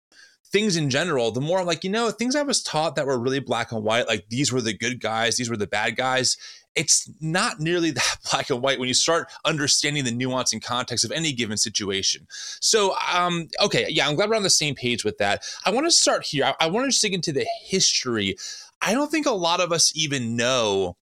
things 0.51 0.75
in 0.75 0.89
general, 0.89 1.31
the 1.31 1.41
more 1.41 1.59
I'm 1.59 1.65
like, 1.65 1.83
you 1.83 1.89
know, 1.89 2.11
things 2.11 2.35
I 2.35 2.41
was 2.41 2.61
taught 2.61 2.95
that 2.95 3.05
were 3.05 3.19
really 3.19 3.39
black 3.39 3.71
and 3.71 3.83
white, 3.83 4.07
like 4.07 4.25
these 4.29 4.51
were 4.51 4.61
the 4.61 4.77
good 4.77 4.99
guys, 4.99 5.37
these 5.37 5.49
were 5.49 5.57
the 5.57 5.67
bad 5.67 5.95
guys. 5.95 6.37
It's 6.75 7.09
not 7.19 7.59
nearly 7.59 7.91
that 7.91 8.17
black 8.29 8.49
and 8.49 8.61
white 8.61 8.79
when 8.79 8.87
you 8.87 8.93
start 8.93 9.29
understanding 9.45 10.03
the 10.03 10.11
nuance 10.11 10.53
and 10.53 10.61
context 10.61 11.05
of 11.05 11.11
any 11.11 11.31
given 11.31 11.57
situation. 11.57 12.27
So, 12.29 12.95
um, 13.13 13.47
okay, 13.61 13.85
yeah, 13.89 14.07
I'm 14.07 14.15
glad 14.15 14.29
we're 14.29 14.35
on 14.35 14.43
the 14.43 14.49
same 14.49 14.75
page 14.75 15.03
with 15.03 15.17
that. 15.19 15.43
I 15.65 15.71
want 15.71 15.85
to 15.85 15.91
start 15.91 16.25
here. 16.25 16.45
I, 16.45 16.55
I 16.59 16.67
want 16.67 16.91
to 16.91 16.99
dig 16.99 17.13
into 17.13 17.31
the 17.31 17.47
history. 17.63 18.35
I 18.81 18.93
don't 18.93 19.11
think 19.11 19.25
a 19.25 19.31
lot 19.31 19.61
of 19.61 19.71
us 19.71 19.93
even 19.95 20.35
know 20.35 20.97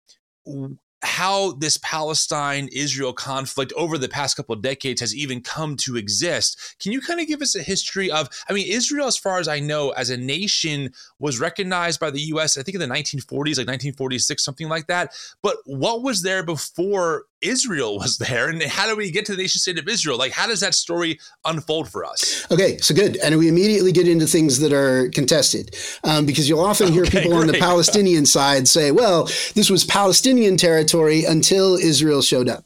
how 1.04 1.51
this 1.54 1.77
Palestine 1.84 2.70
Israel 2.72 3.13
conflict 3.13 3.72
over 3.77 3.98
the 3.98 4.10
past 4.10 4.36
couple 4.36 4.56
of 4.56 4.62
decades 4.62 5.00
has 5.00 5.16
even 5.16 5.42
come 5.42 5.75
to 5.77 5.96
exist. 5.96 6.75
Can 6.80 6.92
you 6.92 7.01
kind 7.01 7.20
of 7.20 7.27
give 7.27 7.42
us 7.42 7.56
a 7.56 7.62
history 7.62 8.10
of, 8.10 8.30
I 8.50 8.54
mean, 8.54 8.68
Israel, 8.68 9.08
as 9.08 9.18
far 9.18 9.39
as 9.39 9.48
I 9.48 9.60
know, 9.60 9.92
as 9.92 10.10
a 10.10 10.18
nation 10.18 10.92
was 11.20 11.39
recognized 11.39 12.00
by 12.00 12.10
the 12.10 12.22
US, 12.22 12.58
I 12.58 12.63
think 12.63 12.75
in 12.75 12.82
the 12.82 12.94
1940s, 12.96 13.58
like 13.58 13.68
1946, 13.68 14.44
something 14.44 14.68
like 14.70 14.88
that. 14.88 15.13
But 15.44 15.58
what 15.66 16.01
was 16.01 16.24
there 16.24 16.44
before 16.44 17.25
Israel 17.41 17.98
was 17.98 18.17
there? 18.17 18.50
And 18.50 18.62
how 18.63 18.88
do 18.88 18.96
we 18.96 19.12
get 19.12 19.25
to 19.27 19.36
the 19.36 19.41
nation 19.41 19.60
state 19.60 19.77
of 19.77 19.88
Israel? 19.88 20.17
Like, 20.17 20.32
how 20.32 20.48
does 20.48 20.60
that 20.62 20.74
story 20.74 21.20
unfold 21.46 21.89
for 21.89 22.06
us? 22.06 22.46
Okay, 22.51 22.77
so 22.77 22.96
good. 22.96 23.17
And 23.17 23.38
we 23.38 23.48
immediately 23.48 23.91
get 23.91 24.08
into 24.08 24.25
things 24.25 24.60
that 24.60 24.74
are 24.74 25.10
contested 25.10 25.75
um, 26.03 26.25
because 26.25 26.50
you'll 26.50 26.65
often 26.65 26.91
hear 26.91 27.03
okay, 27.03 27.20
people 27.20 27.32
great. 27.32 27.41
on 27.41 27.48
the 27.48 27.60
Palestinian 27.60 28.25
side 28.38 28.67
say, 28.67 28.91
well, 28.91 29.25
this 29.53 29.70
was 29.70 29.84
Palestinian 29.84 30.58
territory 30.58 31.24
until 31.25 31.75
Israel 31.75 32.22
showed 32.22 32.50
up. 32.50 32.65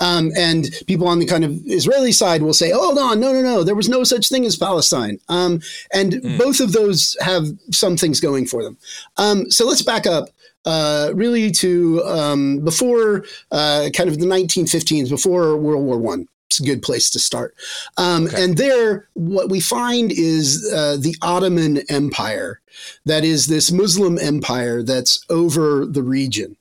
Um, 0.00 0.30
and 0.36 0.70
people 0.86 1.08
on 1.08 1.18
the 1.18 1.26
kind 1.26 1.44
of 1.44 1.52
Israeli 1.66 2.12
side 2.12 2.42
will 2.42 2.54
say, 2.54 2.70
"Hold 2.70 2.98
on, 2.98 3.20
no, 3.20 3.34
no, 3.34 3.42
no, 3.42 3.62
there 3.62 3.74
was 3.74 3.88
no 3.88 4.02
such 4.02 4.30
thing 4.30 4.46
as 4.46 4.56
Palestine." 4.56 5.18
Um, 5.28 5.60
and 5.92 6.14
mm. 6.14 6.38
both 6.38 6.58
of 6.60 6.72
those 6.72 7.18
have 7.20 7.44
some 7.70 7.98
things 7.98 8.18
going 8.18 8.46
for 8.46 8.64
them. 8.64 8.78
Um, 9.18 9.50
so 9.50 9.66
let's 9.66 9.82
back 9.82 10.06
up 10.06 10.30
uh, 10.64 11.10
really 11.14 11.50
to 11.52 12.02
um, 12.04 12.60
before 12.60 13.24
uh, 13.50 13.88
kind 13.94 14.08
of 14.08 14.18
the 14.18 14.26
1915s, 14.26 15.08
before 15.08 15.56
World 15.56 15.84
War 15.84 15.98
One. 15.98 16.26
It's 16.50 16.58
a 16.58 16.64
good 16.64 16.82
place 16.82 17.10
to 17.10 17.20
start. 17.20 17.54
Um, 17.96 18.26
okay. 18.26 18.42
And 18.42 18.56
there, 18.56 19.08
what 19.14 19.50
we 19.50 19.60
find 19.60 20.10
is 20.10 20.68
uh, 20.74 20.96
the 20.98 21.14
Ottoman 21.22 21.84
Empire, 21.88 22.60
that 23.04 23.24
is 23.24 23.46
this 23.46 23.70
Muslim 23.70 24.18
empire 24.18 24.82
that's 24.82 25.24
over 25.30 25.86
the 25.86 26.02
region. 26.02 26.56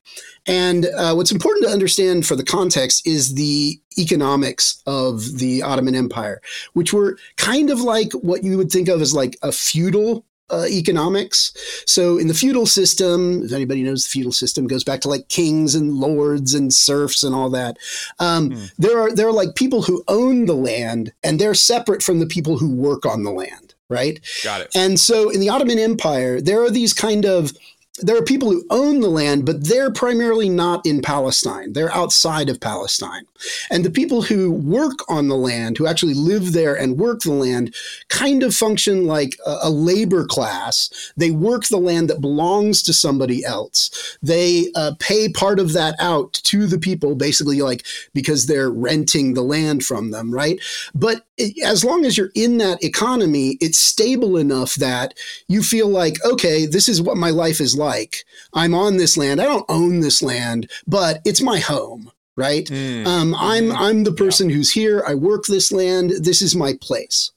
And 0.45 0.85
uh, 0.85 1.15
what's 1.15 1.31
important 1.31 1.65
to 1.65 1.71
understand 1.71 2.27
for 2.27 2.35
the 2.35 2.43
context 2.43 3.07
is 3.07 3.33
the 3.33 3.79
economics 3.97 4.81
of 4.85 5.39
the 5.39 5.63
Ottoman 5.63 5.95
Empire, 5.95 6.39
which 6.73 6.93
were 6.93 7.17
kind 7.37 7.71
of 7.71 7.81
like 7.81 8.11
what 8.13 8.43
you 8.43 8.57
would 8.57 8.71
think 8.71 8.89
of 8.89 9.01
as 9.01 9.15
like 9.15 9.37
a 9.41 9.51
feudal 9.51 10.23
uh, 10.51 10.65
economics. 10.69 11.53
So 11.85 12.17
in 12.17 12.27
the 12.27 12.33
feudal 12.33 12.65
system, 12.65 13.43
if 13.43 13.51
anybody 13.51 13.83
knows 13.83 14.03
the 14.03 14.09
feudal 14.09 14.31
system, 14.31 14.67
goes 14.67 14.83
back 14.83 15.01
to 15.01 15.09
like 15.09 15.29
kings 15.29 15.75
and 15.75 15.93
lords 15.93 16.53
and 16.53 16.73
serfs 16.73 17.23
and 17.23 17.35
all 17.35 17.49
that. 17.51 17.77
Um, 18.19 18.51
mm. 18.51 18.71
There 18.77 18.99
are 18.99 19.13
there 19.13 19.27
are 19.27 19.33
like 19.33 19.55
people 19.55 19.83
who 19.83 20.03
own 20.07 20.45
the 20.45 20.55
land, 20.55 21.13
and 21.23 21.39
they're 21.39 21.53
separate 21.53 22.03
from 22.03 22.19
the 22.19 22.27
people 22.27 22.57
who 22.57 22.73
work 22.73 23.05
on 23.05 23.23
the 23.23 23.31
land. 23.31 23.73
Right. 23.89 24.19
Got 24.43 24.61
it. 24.61 24.75
And 24.75 24.99
so 24.99 25.31
in 25.31 25.39
the 25.39 25.49
Ottoman 25.49 25.79
Empire, 25.79 26.39
there 26.41 26.61
are 26.61 26.69
these 26.69 26.93
kind 26.93 27.25
of 27.25 27.53
there 28.01 28.17
are 28.17 28.23
people 28.23 28.51
who 28.51 28.65
own 28.69 28.99
the 28.99 29.09
land, 29.09 29.45
but 29.45 29.67
they're 29.67 29.91
primarily 29.91 30.49
not 30.49 30.85
in 30.85 31.01
Palestine. 31.01 31.73
They're 31.73 31.93
outside 31.93 32.49
of 32.49 32.59
Palestine. 32.59 33.25
And 33.69 33.85
the 33.85 33.91
people 33.91 34.21
who 34.21 34.51
work 34.51 34.99
on 35.09 35.27
the 35.27 35.35
land, 35.35 35.77
who 35.77 35.87
actually 35.87 36.13
live 36.13 36.53
there 36.53 36.75
and 36.75 36.97
work 36.97 37.21
the 37.21 37.31
land, 37.31 37.75
kind 38.09 38.43
of 38.43 38.55
function 38.55 39.05
like 39.05 39.37
a, 39.45 39.57
a 39.63 39.69
labor 39.69 40.25
class. 40.25 41.13
They 41.15 41.31
work 41.31 41.65
the 41.67 41.77
land 41.77 42.09
that 42.09 42.21
belongs 42.21 42.81
to 42.83 42.93
somebody 42.93 43.43
else. 43.45 44.17
They 44.21 44.71
uh, 44.75 44.93
pay 44.99 45.29
part 45.29 45.59
of 45.59 45.73
that 45.73 45.95
out 45.99 46.33
to 46.33 46.67
the 46.67 46.79
people, 46.79 47.15
basically, 47.15 47.61
like 47.61 47.85
because 48.13 48.45
they're 48.45 48.71
renting 48.71 49.33
the 49.33 49.43
land 49.43 49.85
from 49.85 50.11
them, 50.11 50.33
right? 50.33 50.59
But 50.93 51.25
as 51.63 51.83
long 51.83 52.05
as 52.05 52.17
you're 52.17 52.31
in 52.35 52.57
that 52.57 52.83
economy, 52.83 53.57
it's 53.61 53.77
stable 53.77 54.37
enough 54.37 54.75
that 54.75 55.13
you 55.47 55.63
feel 55.63 55.87
like, 55.87 56.17
okay, 56.25 56.65
this 56.65 56.89
is 56.89 57.01
what 57.01 57.17
my 57.17 57.29
life 57.29 57.61
is 57.61 57.77
like. 57.77 58.23
I'm 58.53 58.73
on 58.73 58.97
this 58.97 59.17
land. 59.17 59.41
I 59.41 59.45
don't 59.45 59.65
own 59.69 60.01
this 60.01 60.21
land, 60.21 60.69
but 60.87 61.21
it's 61.25 61.41
my 61.41 61.59
home, 61.59 62.11
right? 62.35 62.65
Mm. 62.65 63.05
Um, 63.05 63.35
I'm 63.35 63.65
mm-hmm. 63.65 63.77
I'm 63.77 64.03
the 64.03 64.11
person 64.11 64.49
yeah. 64.49 64.55
who's 64.57 64.71
here. 64.71 65.03
I 65.07 65.15
work 65.15 65.45
this 65.45 65.71
land. 65.71 66.11
This 66.19 66.41
is 66.41 66.55
my 66.55 66.73
place. 66.81 67.31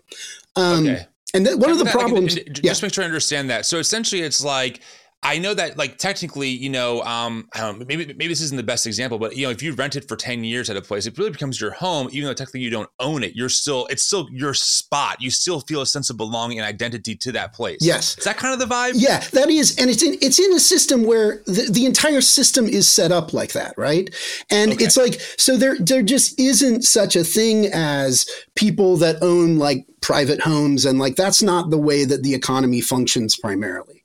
Um, 0.57 0.87
okay. 0.87 1.07
And 1.35 1.47
th- 1.47 1.57
one 1.57 1.71
of 1.71 1.79
the 1.79 1.87
problems, 1.87 2.35
just 2.35 2.63
yeah. 2.63 2.75
make 2.87 2.93
sure 2.93 3.05
I 3.05 3.07
understand 3.07 3.49
that. 3.49 3.65
So 3.65 3.79
essentially, 3.79 4.21
it's 4.21 4.45
like 4.45 4.81
I 5.25 5.39
know 5.39 5.55
that 5.55 5.79
like 5.79 5.99
technically, 5.99 6.49
you 6.49 6.69
know, 6.69 7.01
um, 7.03 7.49
I 7.55 7.61
don't 7.61 7.79
know, 7.79 7.87
maybe 7.87 8.07
maybe 8.07 8.29
this 8.29 8.41
isn't 8.41 8.57
the 8.57 8.65
best 8.65 8.89
example, 8.89 9.21
but 9.21 9.37
you 9.37 9.47
know, 9.47 9.51
if 9.51 9.63
you 9.63 9.73
rent 9.73 9.95
it 9.95 10.09
for 10.09 10.17
10 10.17 10.43
years 10.43 10.69
at 10.69 10.77
a 10.77 10.83
place, 10.83 11.07
it 11.07 11.17
really 11.17 11.31
becomes 11.31 11.61
your 11.61 11.71
home, 11.71 12.09
even 12.11 12.27
though 12.27 12.35
technically 12.35 12.61
you 12.61 12.71
don't 12.71 12.91
own 12.99 13.23
it. 13.23 13.37
You're 13.37 13.49
still 13.49 13.87
it's 13.87 14.03
still 14.03 14.27
your 14.33 14.53
spot. 14.53 15.23
You 15.23 15.31
still 15.31 15.61
feel 15.61 15.81
a 15.81 15.87
sense 15.87 16.11
of 16.11 16.17
belonging 16.17 16.59
and 16.59 16.67
identity 16.67 17.15
to 17.17 17.33
that 17.33 17.53
place. 17.53 17.79
Yes. 17.81 18.19
Is 18.19 18.25
that 18.25 18.37
kind 18.37 18.53
of 18.53 18.69
the 18.69 18.75
vibe? 18.75 18.95
Yeah, 18.97 19.21
that 19.33 19.49
is. 19.49 19.79
And 19.79 19.91
it's 19.91 20.03
in 20.03 20.17
it's 20.21 20.41
in 20.41 20.53
a 20.55 20.61
system 20.61 21.05
where 21.05 21.43
the, 21.47 21.69
the 21.71 21.87
entire 21.87 22.21
system 22.21 22.67
is 22.67 22.89
set 22.89 23.13
up 23.13 23.33
like 23.33 23.53
that, 23.53 23.75
right? 23.77 24.13
And 24.51 24.73
okay. 24.73 24.85
it's 24.85 24.97
like 24.97 25.21
so 25.39 25.57
there 25.57 25.77
there 25.79 26.03
just 26.03 26.39
isn't 26.41 26.83
such 26.83 27.15
a 27.15 27.23
thing 27.23 27.67
as 27.73 28.27
people 28.57 28.97
that 28.97 29.23
own 29.23 29.57
like 29.59 29.87
private 30.01 30.41
homes 30.41 30.85
and 30.85 30.99
like 30.99 31.15
that's 31.15 31.43
not 31.43 31.71
the 31.71 31.79
way 31.79 32.05
that 32.05 32.25
the 32.25 32.35
economy 32.35 32.81
functions 32.81 33.37
primarily. 33.37 34.02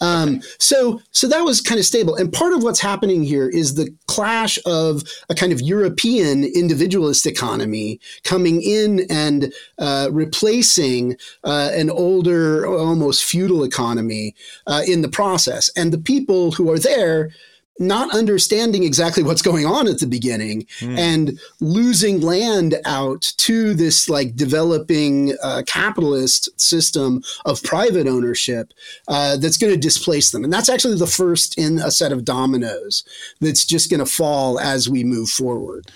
Um, 0.00 0.36
okay. 0.36 0.46
So, 0.58 1.00
so 1.12 1.28
that 1.28 1.42
was 1.42 1.60
kind 1.60 1.78
of 1.78 1.86
stable. 1.86 2.14
And 2.14 2.32
part 2.32 2.52
of 2.52 2.62
what's 2.62 2.80
happening 2.80 3.22
here 3.22 3.48
is 3.48 3.74
the 3.74 3.94
clash 4.06 4.58
of 4.66 5.02
a 5.28 5.34
kind 5.34 5.52
of 5.52 5.60
European 5.60 6.44
individualist 6.44 7.26
economy 7.26 8.00
coming 8.24 8.62
in 8.62 9.06
and 9.10 9.52
uh, 9.78 10.08
replacing 10.12 11.16
uh, 11.44 11.70
an 11.72 11.90
older, 11.90 12.66
almost 12.66 13.24
feudal 13.24 13.64
economy 13.64 14.34
uh, 14.66 14.82
in 14.86 15.02
the 15.02 15.08
process. 15.08 15.70
And 15.76 15.92
the 15.92 15.98
people 15.98 16.52
who 16.52 16.70
are 16.70 16.78
there 16.78 17.30
not 17.80 18.14
understanding 18.14 18.84
exactly 18.84 19.22
what's 19.22 19.42
going 19.42 19.64
on 19.64 19.88
at 19.88 19.98
the 19.98 20.06
beginning 20.06 20.66
mm. 20.80 20.98
and 20.98 21.40
losing 21.60 22.20
land 22.20 22.76
out 22.84 23.32
to 23.38 23.74
this 23.74 24.08
like 24.08 24.36
developing 24.36 25.34
uh, 25.42 25.62
capitalist 25.66 26.48
system 26.60 27.22
of 27.46 27.62
private 27.62 28.06
ownership 28.06 28.72
uh, 29.08 29.36
that's 29.38 29.56
going 29.56 29.72
to 29.72 29.78
displace 29.78 30.30
them. 30.30 30.44
And 30.44 30.52
that's 30.52 30.68
actually 30.68 30.98
the 30.98 31.06
first 31.06 31.56
in 31.56 31.78
a 31.78 31.90
set 31.90 32.12
of 32.12 32.24
dominoes 32.24 33.02
that's 33.40 33.64
just 33.64 33.90
going 33.90 34.04
to 34.04 34.06
fall 34.06 34.60
as 34.60 34.88
we 34.88 35.02
move 35.02 35.30
forward. 35.30 35.90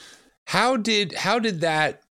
How 0.46 0.76
did 0.76 1.14
how 1.14 1.38
did 1.38 1.60
that 1.60 2.03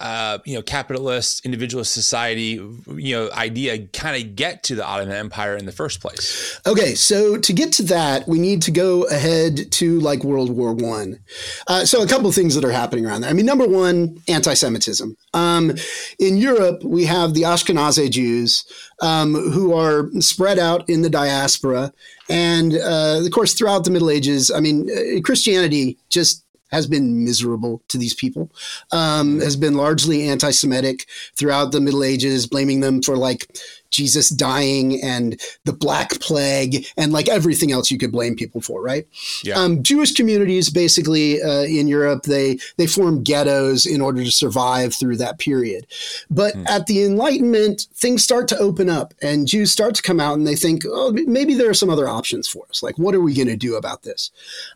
uh, 0.00 0.38
you 0.44 0.54
know, 0.54 0.62
capitalist, 0.62 1.44
individualist 1.44 1.92
society, 1.92 2.60
you 2.96 3.14
know, 3.14 3.30
idea 3.32 3.86
kind 3.88 4.22
of 4.22 4.36
get 4.36 4.62
to 4.64 4.74
the 4.74 4.84
Ottoman 4.84 5.14
Empire 5.14 5.56
in 5.56 5.66
the 5.66 5.72
first 5.72 6.00
place? 6.00 6.60
Okay, 6.66 6.94
so 6.94 7.36
to 7.36 7.52
get 7.52 7.72
to 7.72 7.82
that, 7.84 8.26
we 8.28 8.38
need 8.38 8.62
to 8.62 8.70
go 8.70 9.04
ahead 9.04 9.70
to 9.72 10.00
like 10.00 10.24
World 10.24 10.50
War 10.50 10.72
One. 10.72 11.20
Uh, 11.66 11.84
so 11.84 12.02
a 12.02 12.06
couple 12.06 12.28
of 12.28 12.34
things 12.34 12.54
that 12.54 12.64
are 12.64 12.72
happening 12.72 13.06
around 13.06 13.22
there. 13.22 13.30
I 13.30 13.34
mean, 13.34 13.46
number 13.46 13.66
one, 13.66 14.22
anti-Semitism. 14.28 15.16
Um, 15.34 15.72
in 16.18 16.36
Europe, 16.36 16.82
we 16.84 17.04
have 17.04 17.34
the 17.34 17.42
Ashkenazi 17.42 18.10
Jews 18.10 18.64
um, 19.00 19.34
who 19.34 19.74
are 19.74 20.10
spread 20.20 20.58
out 20.58 20.88
in 20.88 21.02
the 21.02 21.10
diaspora, 21.10 21.92
and 22.28 22.74
uh, 22.74 23.20
of 23.24 23.30
course, 23.30 23.54
throughout 23.54 23.84
the 23.84 23.90
Middle 23.90 24.10
Ages, 24.10 24.50
I 24.50 24.60
mean, 24.60 24.88
uh, 24.90 25.20
Christianity 25.22 25.98
just 26.08 26.44
has 26.70 26.86
been 26.86 27.24
miserable 27.24 27.82
to 27.88 27.98
these 27.98 28.14
people, 28.14 28.50
um, 28.92 29.40
has 29.40 29.56
been 29.56 29.74
largely 29.74 30.28
anti 30.28 30.50
Semitic 30.50 31.06
throughout 31.36 31.72
the 31.72 31.80
Middle 31.80 32.04
Ages, 32.04 32.46
blaming 32.46 32.80
them 32.80 33.02
for 33.02 33.16
like 33.16 33.48
Jesus 33.96 34.28
dying 34.28 35.02
and 35.02 35.40
the 35.64 35.72
Black 35.72 36.20
Plague 36.20 36.86
and 36.96 37.12
like 37.12 37.28
everything 37.28 37.72
else 37.72 37.90
you 37.90 37.98
could 37.98 38.12
blame 38.12 38.36
people 38.36 38.60
for, 38.60 38.82
right? 38.82 39.06
Yeah. 39.42 39.58
Um, 39.58 39.82
Jewish 39.82 40.12
communities 40.12 40.70
basically 40.70 41.42
uh, 41.42 41.62
in 41.62 41.88
Europe 41.88 42.24
they 42.24 42.58
they 42.76 42.86
form 42.86 43.22
ghettos 43.22 43.86
in 43.86 44.00
order 44.00 44.22
to 44.22 44.30
survive 44.30 44.94
through 44.94 45.16
that 45.16 45.38
period. 45.38 45.86
But 46.30 46.54
mm. 46.54 46.68
at 46.68 46.86
the 46.86 47.04
Enlightenment, 47.04 47.86
things 47.94 48.22
start 48.22 48.48
to 48.48 48.58
open 48.58 48.90
up 48.90 49.14
and 49.22 49.46
Jews 49.46 49.72
start 49.72 49.94
to 49.94 50.02
come 50.02 50.20
out 50.20 50.34
and 50.34 50.46
they 50.46 50.56
think, 50.56 50.82
oh, 50.86 51.12
maybe 51.26 51.54
there 51.54 51.70
are 51.70 51.74
some 51.74 51.90
other 51.90 52.08
options 52.08 52.46
for 52.48 52.66
us. 52.68 52.82
Like, 52.82 52.98
what 52.98 53.14
are 53.14 53.20
we 53.20 53.34
going 53.34 53.48
to 53.48 53.56
do 53.56 53.76
about 53.76 54.02
this? 54.02 54.30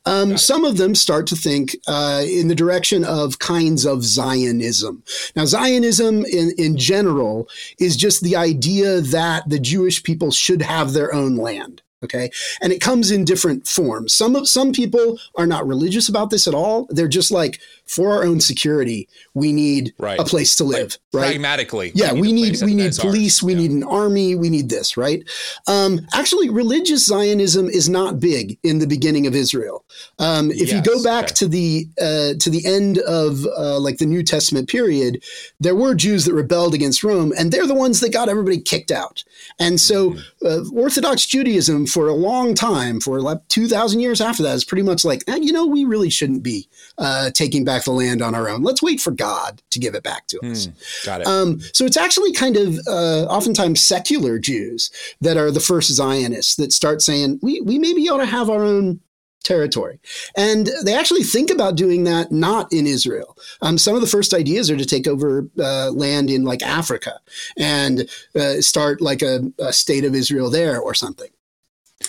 Um, 0.07 0.39
some 0.39 0.65
of 0.65 0.77
them 0.77 0.95
start 0.95 1.27
to 1.29 1.37
think 1.37 1.77
uh, 1.87 2.23
in 2.27 2.49
the 2.49 2.55
direction 2.55 3.05
of 3.05 3.39
kinds 3.39 3.85
of 3.85 4.05
Zionism. 4.05 5.03
Now, 5.37 5.45
Zionism 5.45 6.25
in 6.25 6.53
in 6.57 6.77
general 6.77 7.49
is 7.79 7.97
just 7.97 8.23
the 8.23 8.37
idea 8.37 9.01
that 9.11 9.49
the 9.49 9.59
Jewish 9.59 10.03
people 10.03 10.31
should 10.31 10.63
have 10.63 10.93
their 10.93 11.15
own 11.15 11.37
land. 11.37 11.83
Okay. 12.03 12.31
And 12.63 12.73
it 12.73 12.81
comes 12.81 13.11
in 13.11 13.25
different 13.25 13.69
forms. 13.69 14.15
Some 14.15 14.47
some 14.47 14.73
people 14.73 15.19
are 15.37 15.47
not 15.47 15.67
religious 15.67 16.09
about 16.09 16.31
this 16.31 16.47
at 16.47 16.55
all. 16.55 16.87
They're 16.91 17.09
just 17.09 17.31
like, 17.31 17.61
for 17.87 18.13
our 18.13 18.25
own 18.25 18.41
security, 18.41 19.09
we 19.35 19.53
need 19.53 19.93
right. 19.99 20.19
a 20.19 20.25
place 20.25 20.55
to 20.57 20.65
live. 20.65 20.97
Like, 21.13 21.23
right. 21.23 21.29
Pragmatically. 21.33 21.93
Yeah, 21.95 22.13
we 22.13 22.33
need 22.33 22.57
we 22.63 22.75
need 22.75 22.95
police, 22.97 23.43
we 23.43 23.53
yeah. 23.53 23.59
need 23.59 23.71
an 23.73 23.83
army, 23.83 24.35
we 24.35 24.49
need 24.49 24.71
this, 24.71 24.97
right? 24.97 25.23
Um, 25.67 26.07
actually, 26.15 26.49
religious 26.49 27.05
Zionism 27.05 27.69
is 27.69 27.89
not 27.89 28.21
big 28.21 28.59
in 28.63 28.79
the 28.79 28.87
beginning 28.87 29.27
of 29.27 29.35
Israel. 29.35 29.85
Um, 30.19 30.51
if 30.51 30.69
yes, 30.69 30.73
you 30.73 30.83
go 30.83 31.03
back 31.03 31.25
okay. 31.25 31.35
to 31.35 31.49
the 31.49 31.89
uh, 32.01 32.35
to 32.39 32.49
the 32.49 32.65
end 32.65 32.99
of 32.99 33.45
uh, 33.45 33.79
like 33.79 33.99
the 33.99 34.07
New 34.07 34.23
Testament 34.23 34.69
period, 34.69 35.23
there 35.59 35.75
were 35.75 35.95
Jews 35.95 36.25
that 36.25 36.35
rebelled 36.35 36.75
against 36.75 37.05
Rome, 37.05 37.33
and 37.37 37.53
they're 37.53 37.67
the 37.67 37.75
ones 37.75 38.01
that 38.01 38.13
got 38.13 38.29
everybody 38.29 38.61
kicked 38.61 38.91
out. 38.91 39.25
And 39.59 39.81
so, 39.81 40.13
mm-hmm. 40.13 40.47
uh, 40.47 40.81
Orthodox 40.81 41.27
Judaism 41.27 41.87
for 41.91 42.09
a 42.09 42.15
long 42.15 42.55
time, 42.55 43.01
for 43.01 43.21
like 43.21 43.47
2,000 43.49 44.01
years 44.01 44.21
after 44.21 44.43
that, 44.43 44.55
is 44.55 44.65
pretty 44.65 44.83
much 44.83 45.05
like, 45.05 45.25
eh, 45.29 45.37
you 45.37 45.53
know, 45.53 45.67
we 45.67 45.85
really 45.85 46.11
shouldn't 46.11 46.43
be 46.43 46.69
uh, 46.99 47.31
taking 47.31 47.65
back 47.65 47.85
the 47.85 47.93
land 47.93 48.23
on 48.23 48.35
our 48.35 48.49
own. 48.49 48.63
Let's 48.63 48.83
wait 48.83 49.01
for 49.01 49.11
God 49.11 49.63
to 49.71 49.79
give 49.79 49.95
it 49.95 50.03
back 50.03 50.27
to 50.29 50.41
us. 50.47 50.67
Hmm, 50.67 51.07
got 51.07 51.21
it. 51.23 51.27
Um, 51.27 51.61
so 51.73 51.85
it's 51.85 51.97
actually 51.97 52.33
kind 52.33 52.57
of 52.57 52.79
uh, 52.87 53.25
oftentimes 53.25 53.83
secular 53.83 54.39
Jews 54.39 54.91
that 55.21 55.37
are 55.37 55.51
the 55.51 55.61
first 55.61 55.91
Zionists 55.91 56.57
that 56.57 56.73
start 56.73 57.03
saying, 57.03 57.41
we, 57.43 57.61
we 57.61 57.79
maybe 57.79 58.09
ought 58.09 58.19
to 58.19 58.27
have 58.27 58.49
our 58.51 58.65
own 58.65 59.01
territory. 59.43 60.01
And 60.37 60.69
they 60.85 60.95
actually 60.95 61.23
think 61.23 61.51
about 61.51 61.77
doing 61.77 62.05
that 62.05 62.31
not 62.31 62.73
in 62.73 62.87
Israel. 62.87 63.37
Um, 63.63 63.79
some 63.79 63.95
of 63.95 64.01
the 64.01 64.07
first 64.07 64.35
ideas 64.35 64.71
are 64.71 64.77
to 64.77 64.85
take 64.85 65.07
over 65.07 65.49
uh, 65.59 65.91
land 65.93 66.31
in 66.31 66.45
like 66.45 66.63
Africa 66.63 67.19
and 67.59 68.09
uh, 68.35 68.61
start 68.61 69.01
like 69.01 69.23
a, 69.23 69.51
a, 69.59 69.73
state 69.73 70.05
of 70.05 70.15
Israel 70.15 70.51
there 70.51 70.79
or 70.81 70.95
something. 70.95 71.31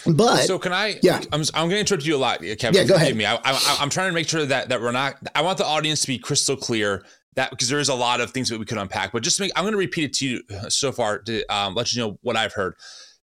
But 0.06 0.46
so 0.46 0.58
can 0.60 0.74
I? 0.74 1.00
Yeah, 1.02 1.22
I'm, 1.32 1.42
I'm 1.54 1.70
going 1.70 1.72
to 1.72 1.80
interrupt 1.80 2.06
you 2.06 2.16
a 2.16 2.18
lot, 2.18 2.40
Kevin. 2.40 2.74
Yeah, 2.74 2.84
go 2.84 2.96
ahead. 2.96 3.16
Me, 3.16 3.26
I, 3.26 3.36
I, 3.36 3.78
I'm 3.80 3.90
trying 3.90 4.10
to 4.10 4.14
make 4.14 4.28
sure 4.28 4.46
that 4.46 4.70
that 4.70 4.82
we're 4.82 4.92
not. 4.92 5.16
I 5.36 5.42
want 5.42 5.58
the 5.58 5.66
audience 5.66 6.02
to 6.02 6.08
be 6.08 6.18
crystal 6.18 6.56
clear 6.56 7.04
that 7.36 7.50
because 7.50 7.70
there 7.70 7.80
is 7.80 7.90
a 7.90 7.96
lot 7.96 8.22
of 8.22 8.32
things 8.32 8.50
that 8.50 8.60
we 8.60 8.66
could 8.66 8.78
unpack. 8.78 9.12
But 9.12 9.24
just 9.24 9.40
make, 9.40 9.52
I'm 9.56 9.64
going 9.64 9.74
to 9.74 9.78
repeat 9.78 10.04
it 10.06 10.14
to 10.16 10.28
you 10.28 10.70
so 10.70 10.92
far 10.92 11.20
to 11.20 11.46
um, 11.54 11.76
let 11.76 11.94
you 11.94 12.02
know 12.02 12.20
what 12.22 12.36
I've 12.36 12.54
heard. 12.54 12.76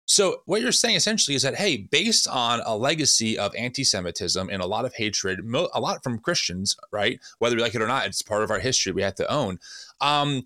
So 0.08 0.42
what 0.46 0.62
you're 0.62 0.70
saying 0.70 0.94
essentially 0.94 1.34
is 1.34 1.42
that 1.42 1.56
hey, 1.56 1.88
based 1.90 2.28
on 2.28 2.60
a 2.64 2.76
legacy 2.76 3.36
of 3.36 3.54
anti-Semitism 3.56 4.48
and 4.48 4.62
a 4.62 4.66
lot 4.66 4.84
of 4.84 4.94
hatred, 4.94 5.40
a 5.74 5.80
lot 5.80 6.04
from 6.04 6.20
Christians, 6.20 6.76
right? 6.92 7.18
Whether 7.40 7.56
we 7.56 7.62
like 7.62 7.74
it 7.74 7.82
or 7.82 7.88
not, 7.88 8.06
it's 8.06 8.22
part 8.22 8.44
of 8.44 8.50
our 8.50 8.60
history. 8.60 8.92
We 8.92 9.02
have 9.02 9.16
to 9.16 9.30
own. 9.30 9.58
Um, 10.00 10.44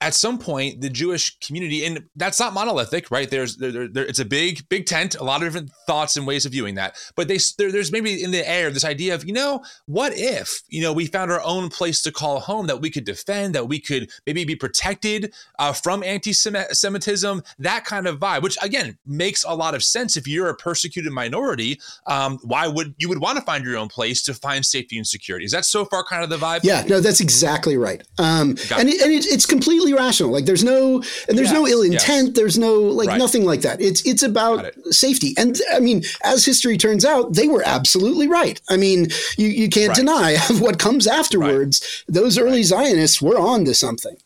at 0.00 0.14
some 0.14 0.38
point 0.38 0.80
the 0.80 0.88
jewish 0.88 1.38
community 1.40 1.84
and 1.84 2.04
that's 2.16 2.40
not 2.40 2.54
monolithic 2.54 3.10
right? 3.10 3.30
There's 3.30 3.56
there, 3.56 3.88
there, 3.88 4.06
it's 4.06 4.18
a 4.18 4.24
big 4.24 4.68
big 4.68 4.86
tent 4.86 5.14
a 5.16 5.24
lot 5.24 5.42
of 5.42 5.48
different 5.48 5.70
thoughts 5.86 6.16
and 6.16 6.26
ways 6.26 6.46
of 6.46 6.52
viewing 6.52 6.76
that. 6.76 6.96
But 7.16 7.28
they 7.28 7.38
there, 7.58 7.72
there's 7.72 7.92
maybe 7.92 8.22
in 8.22 8.30
the 8.30 8.48
air 8.48 8.70
this 8.70 8.84
idea 8.84 9.14
of 9.14 9.24
you 9.24 9.32
know 9.32 9.64
what 9.86 10.12
if 10.14 10.62
you 10.68 10.82
know 10.82 10.92
we 10.92 11.06
found 11.06 11.30
our 11.30 11.42
own 11.42 11.68
place 11.68 12.02
to 12.02 12.12
call 12.12 12.40
home 12.40 12.66
that 12.66 12.80
we 12.80 12.90
could 12.90 13.04
defend 13.04 13.54
that 13.54 13.68
we 13.68 13.80
could 13.80 14.10
maybe 14.26 14.44
be 14.44 14.56
protected 14.56 15.34
uh, 15.58 15.72
from 15.72 16.02
anti-semitism 16.02 17.42
that 17.58 17.84
kind 17.84 18.06
of 18.06 18.18
vibe 18.18 18.42
which 18.42 18.56
again 18.62 18.96
makes 19.06 19.44
a 19.44 19.54
lot 19.54 19.74
of 19.74 19.82
sense. 19.82 20.16
If 20.16 20.26
you're 20.28 20.48
a 20.48 20.56
persecuted 20.56 21.12
minority 21.12 21.80
um, 22.06 22.38
why 22.42 22.68
would 22.68 22.94
you 22.98 23.08
would 23.08 23.20
want 23.20 23.38
to 23.38 23.44
find 23.44 23.64
your 23.64 23.76
own 23.76 23.88
place 23.88 24.22
to 24.22 24.34
find 24.34 24.64
safety 24.64 24.96
and 24.96 25.06
security. 25.06 25.44
Is 25.44 25.52
that 25.52 25.64
so 25.64 25.84
far 25.84 26.04
kind 26.04 26.22
of 26.22 26.30
the 26.30 26.36
vibe? 26.36 26.60
Yeah 26.62 26.84
no 26.86 27.00
that's 27.00 27.20
exactly 27.20 27.76
right. 27.76 28.02
Um, 28.18 28.50
and, 28.76 28.88
it, 28.88 29.00
and 29.00 29.12
it, 29.12 29.26
it's 29.26 29.46
completely 29.46 29.89
completely 29.90 30.06
rational. 30.06 30.30
Like 30.30 30.44
there's 30.44 30.64
no 30.64 30.96
and 31.28 31.36
there's 31.38 31.50
yes, 31.50 31.52
no 31.52 31.66
ill 31.66 31.82
intent. 31.82 32.28
Yes. 32.28 32.36
There's 32.36 32.58
no 32.58 32.74
like 32.74 33.08
right. 33.08 33.18
nothing 33.18 33.44
like 33.44 33.62
that. 33.62 33.80
It's 33.80 34.04
it's 34.06 34.22
about 34.22 34.64
it. 34.64 34.94
safety. 34.94 35.34
And 35.36 35.58
I 35.72 35.80
mean, 35.80 36.02
as 36.24 36.44
history 36.44 36.76
turns 36.76 37.04
out, 37.04 37.34
they 37.34 37.48
were 37.48 37.62
absolutely 37.64 38.28
right. 38.28 38.60
I 38.68 38.76
mean, 38.76 39.08
you 39.36 39.48
you 39.48 39.68
can't 39.68 39.90
right. 39.90 39.96
deny 39.96 40.36
what 40.58 40.78
comes 40.78 41.06
afterwards. 41.06 42.04
Right. 42.08 42.14
Those 42.14 42.38
early 42.38 42.62
Zionists 42.62 43.20
were 43.20 43.38
on 43.38 43.64
to 43.64 43.74
something. 43.74 44.16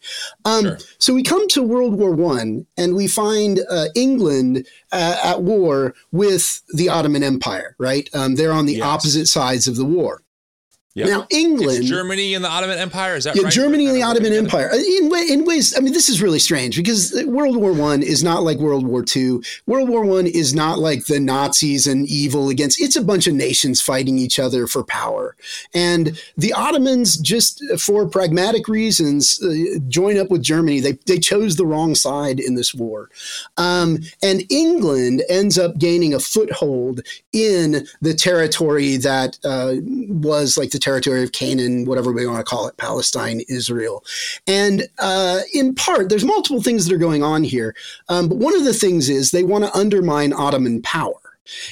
Um, 0.45 0.65
sure. 0.65 0.79
So 0.99 1.15
we 1.15 1.23
come 1.23 1.49
to 1.49 1.63
World 1.63 1.95
War 1.95 2.13
One, 2.13 2.67
and 2.77 2.95
we 2.95 3.09
find 3.09 3.61
uh, 3.71 3.87
England 3.95 4.67
uh, 4.93 5.19
at 5.23 5.43
war 5.43 5.95
with 6.13 6.63
the 6.75 6.89
Ottoman 6.89 7.23
Empire. 7.23 7.77
Right, 7.79 8.09
um, 8.15 8.37
they're 8.37 8.53
on 8.53 8.67
the 8.67 8.75
yes. 8.75 8.85
opposite 8.85 9.27
sides 9.27 9.67
of 9.67 9.77
the 9.77 9.85
war. 9.85 10.24
Yep. 10.97 11.09
Now, 11.09 11.27
England, 11.31 11.79
it's 11.79 11.89
Germany 11.89 12.35
and 12.35 12.45
the 12.45 12.49
Ottoman 12.49 12.79
Empire, 12.79 13.17
is 13.17 13.25
that 13.25 13.35
yeah, 13.35 13.43
right? 13.43 13.53
Germany 13.53 13.87
and 13.87 13.97
the 13.97 14.05
Ottoman 14.05 14.33
Empire. 14.33 14.71
In, 14.73 15.13
in 15.29 15.45
ways, 15.45 15.77
I 15.77 15.81
mean, 15.81 15.93
this 15.93 16.09
is 16.09 16.23
really 16.23 16.39
strange 16.39 16.77
because 16.77 17.13
World 17.27 17.57
War 17.57 17.73
One 17.73 18.01
is 18.01 18.23
not 18.23 18.45
like 18.45 18.59
World 18.59 18.87
War 18.87 19.03
Two. 19.03 19.43
World 19.67 19.89
War 19.89 20.05
One 20.05 20.29
is 20.29 20.55
not 20.55 20.79
like 20.79 21.07
the 21.07 21.19
Nazis 21.19 21.89
and 21.89 22.07
evil 22.07 22.49
against. 22.49 22.81
It's 22.81 22.95
a 22.95 23.03
bunch 23.03 23.27
of 23.27 23.35
nations 23.35 23.81
fighting 23.81 24.19
each 24.19 24.39
other 24.39 24.69
for 24.69 24.85
power, 24.85 25.35
and 25.75 26.17
the 26.37 26.53
Ottomans 26.53 27.17
just 27.17 27.61
for 27.81 28.09
pragmatic 28.09 28.69
reasons 28.69 29.43
uh, 29.43 29.81
join 29.89 30.17
up 30.17 30.31
with 30.31 30.45
Germany. 30.45 30.79
They 30.79 30.93
they 31.07 31.19
chose 31.19 31.57
the 31.57 31.67
wrong 31.67 31.97
side 31.97 32.39
in 32.39 32.55
this 32.55 32.73
war, 32.73 33.11
um, 33.57 33.99
and 34.23 34.45
England 34.49 35.25
ends 35.29 35.59
up 35.59 35.77
gaining 35.77 36.15
a 36.15 36.21
foothold 36.21 37.01
in 37.33 37.85
the 38.01 38.15
territory 38.15 38.97
that 38.99 39.41
uh, 39.45 39.75
was 39.83 40.57
like 40.57 40.71
the 40.71 40.84
territory 40.85 41.23
of 41.25 41.33
Canaan, 41.33 41.87
whatever 41.87 42.13
we 42.13 42.27
want 42.27 42.39
to 42.39 42.45
call 42.45 42.69
it, 42.69 42.77
Palestine, 42.77 43.41
Israel. 43.49 44.05
And 44.47 44.87
uh, 44.99 45.41
in 45.55 45.75
part, 45.75 46.11
there's 46.11 46.25
multiple 46.25 46.63
things 46.63 46.85
that 46.85 46.95
are 46.95 46.99
going 46.99 47.23
on 47.23 47.43
here. 47.43 47.75
Um, 48.11 48.29
but 48.29 48.39
one 48.39 48.55
of 48.55 48.65
the 48.65 48.75
things 48.75 49.09
is 49.09 49.31
they 49.31 49.45
want 49.45 49.65
to 49.65 49.77
undermine 49.77 50.35
Ottoman 50.35 50.83
power. 50.83 51.15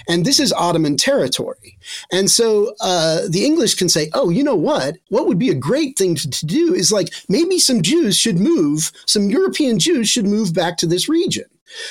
And 0.09 0.25
this 0.25 0.39
is 0.39 0.53
Ottoman 0.53 0.97
territory. 0.97 1.79
And 2.11 2.31
so 2.31 2.75
uh, 2.81 3.23
the 3.29 3.45
English 3.45 3.75
can 3.75 3.89
say, 3.89 4.11
oh, 4.13 4.29
you 4.31 4.45
know 4.45 4.57
what? 4.57 4.97
What 5.09 5.27
would 5.27 5.39
be 5.39 5.51
a 5.51 5.55
great 5.55 5.97
thing 5.97 6.15
to, 6.17 6.29
to, 6.29 6.47
do 6.47 6.75
is 6.75 6.93
like 6.93 7.09
maybe 7.29 7.59
some 7.59 7.81
Jews 7.81 8.17
should 8.17 8.39
move, 8.39 8.93
some 9.07 9.31
European 9.31 9.79
Jews 9.79 10.09
should 10.09 10.27
move 10.27 10.53
back 10.53 10.77
to 10.79 10.87
this 10.87 11.09
region. 11.09 11.47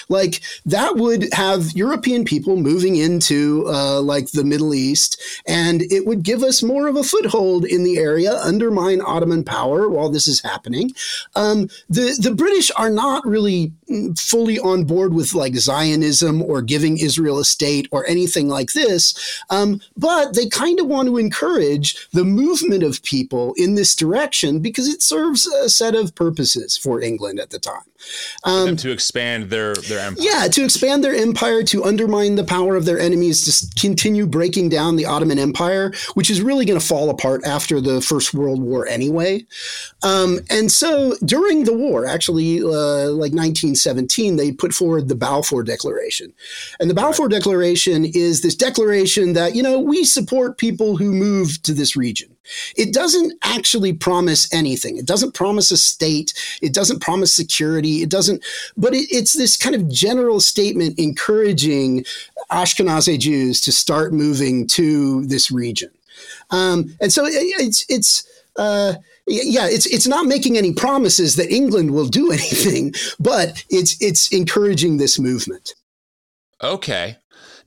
Like 0.10 0.41
that 0.65 0.96
would 0.96 1.34
have 1.34 1.72
European 1.74 2.26
people 2.26 2.58
moving 2.58 2.96
into 2.96 3.65
uh, 3.67 4.02
like 4.02 4.32
the 4.32 4.44
Middle 4.44 4.74
East, 4.74 5.22
and 5.48 5.82
it 5.84 6.06
would 6.06 6.24
give 6.24 6.44
us 6.44 6.63
more 6.63 6.88
of 6.88 6.96
a 6.96 7.04
foothold 7.04 7.65
in 7.65 7.84
the 7.84 7.98
area, 7.98 8.36
undermine 8.38 9.02
Ottoman 9.02 9.44
power 9.44 9.89
while 9.89 10.10
this 10.10 10.28
is 10.28 10.41
happening. 10.41 10.91
Um, 11.36 11.70
the 11.89 12.17
the 12.22 12.34
British 12.34 12.72
are 12.78 12.89
not 12.89 13.26
really 13.26 13.74
mm, 13.89 14.17
fully 14.20 14.60
on 14.60 14.84
board 14.86 15.13
with 15.13 15.34
like 15.34 15.56
Zionism 15.56 16.41
or 16.41 16.62
giving 16.62 16.98
Israel 16.98 17.39
a 17.39 17.46
state 17.46 17.88
or 17.91 18.08
anything 18.08 18.48
like 18.48 18.74
this, 18.74 19.41
um, 19.50 19.82
but 19.98 20.36
they 20.36 20.48
kind 20.48 20.80
of 20.80 20.88
want 20.88 21.08
to 21.08 21.17
encourage 21.17 22.10
the 22.12 22.24
movement 22.24 22.84
of 22.84 23.04
people 23.04 23.54
in 23.58 23.76
this 23.76 23.96
direction 23.96 24.60
because 24.60 24.88
it 24.88 25.02
serves 25.02 25.46
a 25.46 25.70
set 25.70 25.96
of 25.96 26.15
purposes 26.15 26.78
for 26.78 27.02
England 27.02 27.39
at 27.39 27.50
the 27.50 27.60
time. 27.60 27.82
Um, 28.44 28.76
to 28.78 28.91
expand 28.91 29.50
their 29.50 29.70
their 29.73 29.99
empire. 29.99 30.23
Yeah, 30.23 30.47
to 30.47 30.63
expand 30.63 31.03
their 31.03 31.13
empire, 31.13 31.63
to 31.63 31.84
undermine 31.84 32.36
the 32.36 32.43
power 32.43 32.75
of 32.75 32.86
their 32.86 32.99
enemies, 32.99 33.45
to 33.45 33.79
continue 33.79 34.25
breaking 34.25 34.69
down 34.69 34.95
the 34.95 35.05
Ottoman 35.05 35.39
Empire, 35.39 35.93
which 36.13 36.29
is 36.29 36.41
really 36.41 36.65
going 36.65 36.79
to 36.79 36.86
fall 36.86 37.10
apart 37.10 37.45
after 37.45 37.81
the 37.81 38.01
First 38.01 38.34
World 38.34 38.62
War 38.62 38.88
anyway. 38.88 39.45
Um, 40.03 40.39
and 40.49 40.71
so 40.71 41.15
during 41.23 41.65
the 41.65 41.73
war, 41.73 42.05
actually, 42.05 42.62
uh, 42.62 43.10
like 43.12 43.34
1917, 43.34 44.36
they 44.36 44.51
put 44.51 44.73
forward 44.73 45.07
the 45.07 45.15
Balfour 45.15 45.63
Declaration, 45.63 46.34
and 46.79 46.89
the 46.89 46.93
Balfour 46.93 47.27
right. 47.27 47.31
Declaration 47.31 48.05
is 48.05 48.41
this 48.41 48.55
declaration 48.55 49.34
that 49.34 49.55
you 49.55 49.63
know 49.63 49.79
we 49.79 50.03
support 50.03 50.57
people 50.57 50.97
who 50.97 51.12
move 51.12 51.62
to 51.63 51.73
this 51.73 51.95
region. 51.95 52.36
It 52.75 52.93
doesn't 52.93 53.34
actually 53.43 53.93
promise 53.93 54.51
anything. 54.54 54.97
It 54.97 55.06
doesn't 55.06 55.34
promise 55.34 55.71
a 55.71 55.77
state. 55.77 56.34
It 56.62 56.73
doesn't 56.73 57.01
promise 57.01 57.34
security. 57.34 58.01
It 58.01 58.10
doesn't, 58.10 58.43
but 58.75 58.93
it, 58.93 59.08
it's 59.12 59.34
this 59.34 59.58
kind 59.58 59.75
of 59.75 59.89
general 59.89 60.39
statement 60.39 60.97
encouraging 60.97 62.06
Ashkenazi 62.51 63.19
Jews 63.19 63.62
to 63.62 63.71
start 63.71 64.13
moving 64.13 64.67
to 64.67 65.25
this 65.25 65.51
region. 65.51 65.91
Um, 66.49 66.95
and 66.99 67.13
so 67.13 67.25
it, 67.25 67.34
it's 67.34 67.86
it's 67.89 68.27
uh, 68.58 68.95
yeah, 69.27 69.67
it's 69.67 69.86
it's 69.86 70.08
not 70.08 70.25
making 70.25 70.58
any 70.58 70.73
promises 70.73 71.36
that 71.36 71.51
England 71.51 71.91
will 71.91 72.08
do 72.08 72.32
anything, 72.32 72.93
but 73.19 73.63
it's 73.69 74.01
it's 74.01 74.32
encouraging 74.32 74.97
this 74.97 75.19
movement. 75.19 75.73
Okay. 76.62 77.17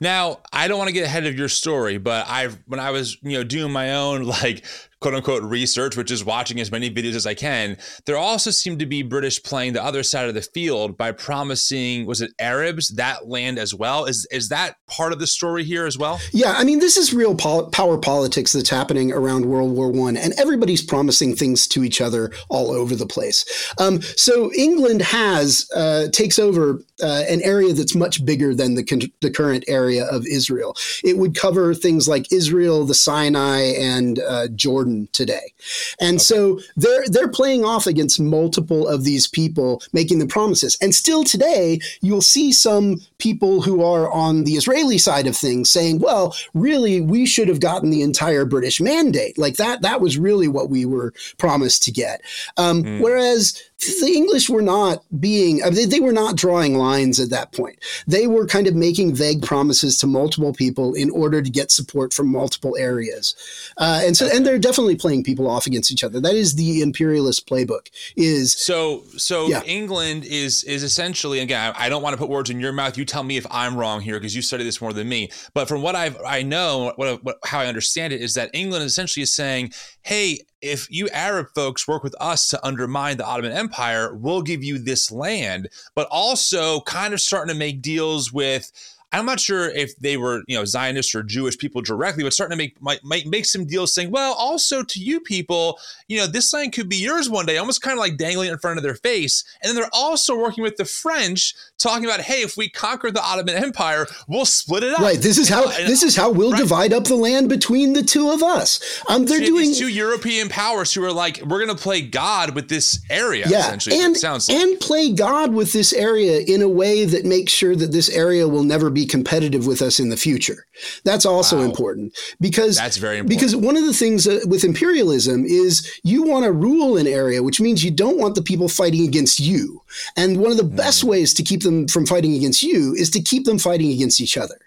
Now, 0.01 0.41
I 0.53 0.69
don't 0.69 0.79
want 0.79 0.89
to 0.89 0.93
get 0.93 1.05
ahead 1.05 1.27
of 1.27 1.39
your 1.39 1.49
story, 1.49 1.99
but 1.99 2.27
I 2.29 2.49
when 2.67 2.81
I 2.81 2.91
was, 2.91 3.17
you 3.23 3.33
know, 3.33 3.45
doing 3.45 3.73
my 3.73 3.95
own 3.95 4.23
like 4.25 4.65
quote 5.05 5.15
unquote 5.15 5.43
research, 5.43 5.99
which 5.99 6.11
is 6.11 6.25
watching 6.25 6.59
as 6.61 6.73
many 6.73 6.91
videos 6.91 7.15
as 7.15 7.27
I 7.27 7.35
can, 7.35 7.77
there 8.07 8.17
also 8.17 8.51
seemed 8.51 8.79
to 8.79 8.87
be 8.87 9.03
British 9.03 9.43
playing 9.43 9.75
the 9.75 9.85
other 9.85 10.03
side 10.03 10.29
of 10.29 10.35
the 10.35 10.41
field 10.41 10.97
by 10.97 11.13
promising, 11.13 12.07
was 12.07 12.23
it 12.23 12.33
Arabs 12.39 12.89
that 12.95 13.29
land 13.29 13.59
as 13.59 13.75
well? 13.75 14.07
Is 14.07 14.27
is 14.31 14.49
that 14.49 14.77
part 14.87 15.13
of 15.13 15.19
the 15.19 15.27
story 15.27 15.63
here 15.63 15.85
as 15.85 15.99
well? 15.99 16.19
Yeah, 16.33 16.55
I 16.57 16.65
mean, 16.65 16.79
this 16.79 16.97
is 16.97 17.13
real 17.13 17.35
pol- 17.35 17.69
power 17.69 17.99
politics 17.99 18.55
that's 18.55 18.71
happening 18.71 19.13
around 19.13 19.45
World 19.45 19.73
War 19.73 19.93
One, 19.93 20.17
and 20.17 20.33
everybody's 20.39 20.83
promising 20.83 21.37
things 21.37 21.67
to 21.69 21.85
each 21.85 22.01
other 22.01 22.33
all 22.49 22.71
over 22.71 22.97
the 22.97 23.07
place. 23.07 23.45
Um, 23.79 24.01
so 24.01 24.51
England 24.55 25.03
has 25.03 25.69
uh, 25.77 26.07
takes 26.13 26.39
over 26.39 26.81
uh, 27.03 27.25
an 27.29 27.43
area 27.43 27.75
that's 27.75 27.95
much 27.95 28.25
bigger 28.25 28.55
than 28.55 28.75
the, 28.75 28.85
con- 28.85 29.13
the 29.21 29.31
current 29.31 29.65
area 29.69 30.07
of 30.07 30.25
Israel. 30.27 30.77
It 31.03 31.19
would 31.19 31.35
cover 31.35 31.75
things 31.75 32.09
like 32.09 32.33
Israel, 32.33 32.87
the 32.87 32.95
Sinai, 32.95 33.73
and 33.79 34.21
uh, 34.21 34.49
Jordan 34.49 34.94
today. 35.13 35.53
And 36.01 36.17
okay. 36.17 36.25
so 36.25 36.61
they're 36.77 37.05
they're 37.07 37.29
playing 37.29 37.65
off 37.65 37.87
against 37.87 38.21
multiple 38.21 38.87
of 38.89 39.05
these 39.05 39.27
people 39.27 39.83
making 39.93 40.19
the 40.19 40.27
promises. 40.27 40.77
And 40.81 40.95
still 40.95 41.25
today, 41.25 41.81
you'll 42.01 42.23
see 42.23 42.53
some 42.53 43.01
people 43.19 43.63
who 43.63 43.83
are 43.83 44.11
on 44.11 44.45
the 44.45 44.53
Israeli 44.53 44.99
side 44.99 45.27
of 45.27 45.37
things 45.37 45.71
saying, 45.71 46.01
well, 46.01 46.35
really, 46.53 47.01
we 47.01 47.27
should 47.27 47.49
have 47.49 47.61
gotten 47.61 47.91
the 47.91 48.03
entire 48.03 48.45
British 48.45 48.81
mandate. 48.81 49.39
Like 49.39 49.57
that, 49.57 49.83
that 49.83 50.01
was 50.01 50.19
really 50.19 50.49
what 50.49 50.71
we 50.71 50.85
were 50.85 51.13
promised 51.39 51.83
to 51.85 51.93
get. 51.93 52.21
Um, 52.57 52.83
mm. 52.83 53.01
Whereas 53.01 53.61
the 53.79 54.13
English 54.15 54.49
were 54.49 54.63
not 54.63 55.05
being, 55.21 55.59
they, 55.59 55.85
they 55.85 56.01
were 56.01 56.13
not 56.13 56.37
drawing 56.37 56.79
lines 56.79 57.21
at 57.21 57.31
that 57.31 57.53
point. 57.53 57.79
They 58.07 58.27
were 58.27 58.47
kind 58.47 58.67
of 58.67 58.75
making 58.75 59.15
vague 59.15 59.43
promises 59.43 59.99
to 59.99 60.07
multiple 60.07 60.53
people 60.53 60.95
in 60.95 61.11
order 61.11 61.43
to 61.43 61.51
get 61.51 61.71
support 61.71 62.13
from 62.13 62.29
multiple 62.29 62.77
areas. 62.79 63.35
Uh, 63.77 64.01
and 64.05 64.17
so, 64.17 64.29
and 64.33 64.47
they're 64.47 64.59
definitely 64.59 64.97
playing 64.97 65.25
people 65.25 65.49
off 65.49 65.67
against 65.67 65.93
each 65.93 66.05
other. 66.05 66.21
That 66.21 66.35
is 66.35 66.55
the 66.55 66.83
imperialist 66.83 67.49
playbook 67.49 67.89
is. 68.17 68.53
So, 68.53 69.03
so 69.17 69.49
yeah. 69.49 69.63
England 69.65 70.25
is, 70.25 70.65
is 70.65 70.83
essentially, 70.83 71.41
again, 71.41 71.75
I 71.77 71.89
don't 71.89 72.03
want 72.03 72.15
to 72.15 72.19
put 72.19 72.31
words 72.31 72.51
in 72.51 72.61
your 72.61 72.73
mouth. 72.73 72.97
You 72.97 73.05
tell 73.05 73.25
me 73.25 73.37
if 73.37 73.47
I'm 73.51 73.77
wrong 73.77 74.01
here 74.01 74.19
because 74.19 74.35
you 74.35 74.43
study 74.43 74.65
this 74.65 74.81
more 74.81 74.93
than 74.93 75.09
me. 75.09 75.31
But 75.53 75.69
from 75.69 75.83
what 75.83 75.95
I've, 75.95 76.17
I 76.25 76.43
know, 76.43 76.93
what, 76.97 77.25
what, 77.25 77.39
how 77.45 77.61
I 77.61 77.67
understand 77.67 78.13
it 78.13 78.21
is 78.21 78.35
that 78.35 78.51
England 78.55 78.85
essentially 78.85 79.23
is 79.23 79.35
saying, 79.35 79.73
hey, 80.03 80.41
if 80.65 80.91
you 80.91 81.09
Arab 81.11 81.49
folks 81.55 81.87
work 81.87 82.03
with 82.03 82.15
us 82.21 82.49
to 82.49 82.67
undermine 82.67 83.19
the 83.19 83.27
Ottoman 83.27 83.53
Empire, 83.53 84.15
we'll 84.15 84.43
give 84.43 84.65
you 84.65 84.79
this 84.79 85.13
land, 85.13 85.69
but 85.95 86.09
also 86.11 86.81
kind 86.81 87.13
of 87.13 87.21
starting 87.21 87.53
to 87.53 87.59
make 87.59 87.83
deals 87.83 88.33
with 88.33 88.73
I'm 89.15 89.27
not 89.27 89.41
sure 89.41 89.71
if 89.71 89.97
they 89.97 90.17
were, 90.17 90.43
you 90.49 90.57
know, 90.57 90.65
Zionists 90.65 91.15
or 91.15 91.23
Jewish 91.23 91.57
people 91.57 91.81
directly, 91.83 92.25
but 92.25 92.33
starting 92.33 92.57
to 92.57 92.63
make 92.63 92.81
might, 92.83 93.03
might 93.05 93.27
make 93.27 93.45
some 93.45 93.67
deals 93.67 93.95
saying, 93.95 94.11
well, 94.11 94.35
also 94.35 94.83
to 94.83 95.01
you 95.01 95.21
people, 95.21 95.79
you 96.09 96.19
know, 96.19 96.27
this 96.27 96.53
land 96.53 96.73
could 96.73 96.89
be 96.89 96.97
yours 96.97 97.31
one 97.31 97.47
day, 97.47 97.59
almost 97.59 97.83
kind 97.83 97.97
of 97.97 98.01
like 98.01 98.17
dangling 98.17 98.51
in 98.51 98.59
front 98.59 98.79
of 98.79 98.83
their 98.83 98.95
face. 98.97 99.45
And 99.63 99.69
then 99.69 99.77
they're 99.77 99.91
also 99.93 100.37
working 100.37 100.63
with 100.63 100.77
the 100.77 100.85
French, 100.85 101.55
talking 101.79 102.05
about, 102.05 102.21
hey, 102.21 102.43
if 102.43 102.57
we 102.57 102.69
conquer 102.69 103.11
the 103.11 103.23
Ottoman 103.23 103.55
Empire, 103.55 104.07
we'll 104.29 104.45
split 104.45 104.83
it 104.83 104.93
up. 104.93 105.01
Right. 105.01 105.19
This 105.19 105.39
is 105.39 105.49
how 105.49 105.69
and, 105.71 105.89
this 105.89 106.03
is 106.03 106.17
how 106.17 106.31
we'll 106.31 106.53
right. 106.53 106.59
divide 106.61 106.93
up 106.93 107.05
the 107.05 107.17
land 107.17 107.49
between 107.49 107.93
the 107.93 108.03
two 108.03 108.31
of 108.31 108.43
us. 108.43 109.03
Um, 109.09 109.27
they're 109.27 109.39
so 109.39 109.47
doing 109.47 109.75
two 109.75 109.89
European 109.89 110.49
powers 110.49 110.93
who 110.93 111.05
are 111.05 111.13
like, 111.13 111.41
we're 111.43 111.65
going 111.65 111.77
to 111.77 111.83
play 111.83 112.03
God 112.03 112.55
with 112.55 112.69
this 112.69 113.01
area. 113.11 113.47
Yeah, 113.49 113.73
and 113.91 114.17
sounds 114.17 114.49
like. 114.49 114.59
and 114.59 114.81
play 114.81 115.13
God 115.13 115.55
with 115.55 115.73
this 115.73 115.93
area 115.93 116.41
in 116.41 116.63
a 116.63 116.69
way 116.69 117.05
that 117.05 117.25
makes 117.25 117.53
sure 117.53 117.77
that 117.77 117.93
this 117.93 118.09
area 118.09 118.49
will 118.49 118.65
never 118.65 118.91
be 118.91 119.04
competitive 119.05 119.67
with 119.67 119.83
us 119.83 119.99
in 120.01 120.09
the 120.09 120.17
future. 120.17 120.67
That's 121.05 121.27
also 121.27 121.59
wow. 121.59 121.65
important 121.65 122.17
because 122.41 122.77
that's 122.77 122.97
very 122.97 123.19
important. 123.19 123.41
Because 123.41 123.57
one 123.57 123.77
of 123.77 123.85
the 123.85 123.93
things 123.93 124.27
with 124.47 124.65
imperialism 124.65 125.45
is 125.45 125.91
you 126.03 126.23
want 126.23 126.45
to 126.45 126.53
rule 126.53 126.97
an 126.97 127.07
area, 127.07 127.43
which 127.43 127.61
means 127.61 127.85
you 127.85 127.91
don't 127.91 128.19
want 128.19 128.35
the 128.35 128.43
people 128.43 128.69
fighting 128.69 129.07
against 129.07 129.41
you. 129.41 129.83
And 130.17 130.39
one 130.39 130.51
of 130.51 130.57
the 130.57 130.65
mm. 130.65 130.77
best 130.77 131.05
ways 131.05 131.35
to 131.35 131.43
keep 131.43 131.63
them 131.63 131.89
from 131.89 132.07
fighting 132.07 132.35
against 132.35 132.63
you 132.63 132.95
is 132.95 133.11
to 133.11 133.21
keep 133.23 133.45
them 133.45 133.59
fighting 133.59 133.91
against 133.93 134.21
each 134.21 134.37
other. 134.37 134.59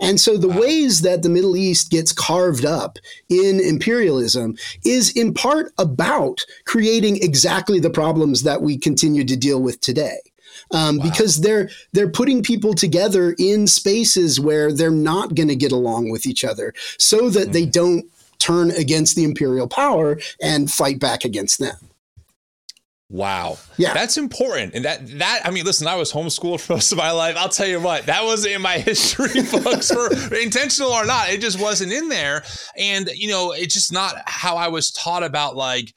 And 0.00 0.20
so 0.20 0.36
the 0.36 0.48
wow. 0.48 0.60
ways 0.60 1.02
that 1.02 1.22
the 1.22 1.28
Middle 1.28 1.56
East 1.56 1.90
gets 1.90 2.12
carved 2.12 2.64
up 2.64 2.98
in 3.28 3.60
imperialism 3.60 4.56
is 4.84 5.10
in 5.10 5.34
part 5.34 5.72
about 5.78 6.44
creating 6.64 7.22
exactly 7.22 7.78
the 7.78 7.90
problems 7.90 8.42
that 8.42 8.62
we 8.62 8.78
continue 8.78 9.24
to 9.24 9.36
deal 9.36 9.60
with 9.60 9.80
today 9.80 10.18
um, 10.72 10.98
wow. 10.98 11.04
because 11.04 11.40
they're 11.40 11.70
they're 11.92 12.10
putting 12.10 12.42
people 12.42 12.74
together 12.74 13.34
in 13.38 13.66
spaces 13.66 14.40
where 14.40 14.72
they're 14.72 14.90
not 14.90 15.34
going 15.34 15.48
to 15.48 15.56
get 15.56 15.72
along 15.72 16.10
with 16.10 16.26
each 16.26 16.44
other, 16.44 16.74
so 16.98 17.30
that 17.30 17.48
mm. 17.48 17.52
they 17.52 17.66
don't 17.66 18.04
turn 18.38 18.70
against 18.72 19.16
the 19.16 19.24
imperial 19.24 19.66
power 19.66 20.18
and 20.40 20.70
fight 20.70 20.98
back 21.00 21.24
against 21.24 21.58
them. 21.58 21.76
Wow. 23.10 23.56
Yeah. 23.78 23.94
That's 23.94 24.18
important. 24.18 24.74
And 24.74 24.84
that 24.84 25.06
that 25.18 25.40
I 25.44 25.50
mean, 25.50 25.64
listen, 25.64 25.86
I 25.86 25.94
was 25.94 26.12
homeschooled 26.12 26.60
for 26.66 26.74
most 26.74 26.92
of 26.92 26.98
my 26.98 27.10
life. 27.10 27.36
I'll 27.38 27.48
tell 27.48 27.66
you 27.66 27.80
what, 27.80 28.06
that 28.06 28.24
wasn't 28.24 28.54
in 28.54 28.62
my 28.62 28.78
history 28.78 29.42
books 29.50 29.90
for 29.90 30.08
intentional 30.36 30.90
or 30.90 31.06
not. 31.06 31.30
It 31.30 31.40
just 31.40 31.60
wasn't 31.60 31.92
in 31.92 32.08
there. 32.08 32.44
And 32.76 33.08
you 33.14 33.28
know, 33.28 33.52
it's 33.52 33.74
just 33.74 33.92
not 33.92 34.16
how 34.26 34.56
I 34.56 34.68
was 34.68 34.90
taught 34.90 35.22
about 35.22 35.56
like 35.56 35.94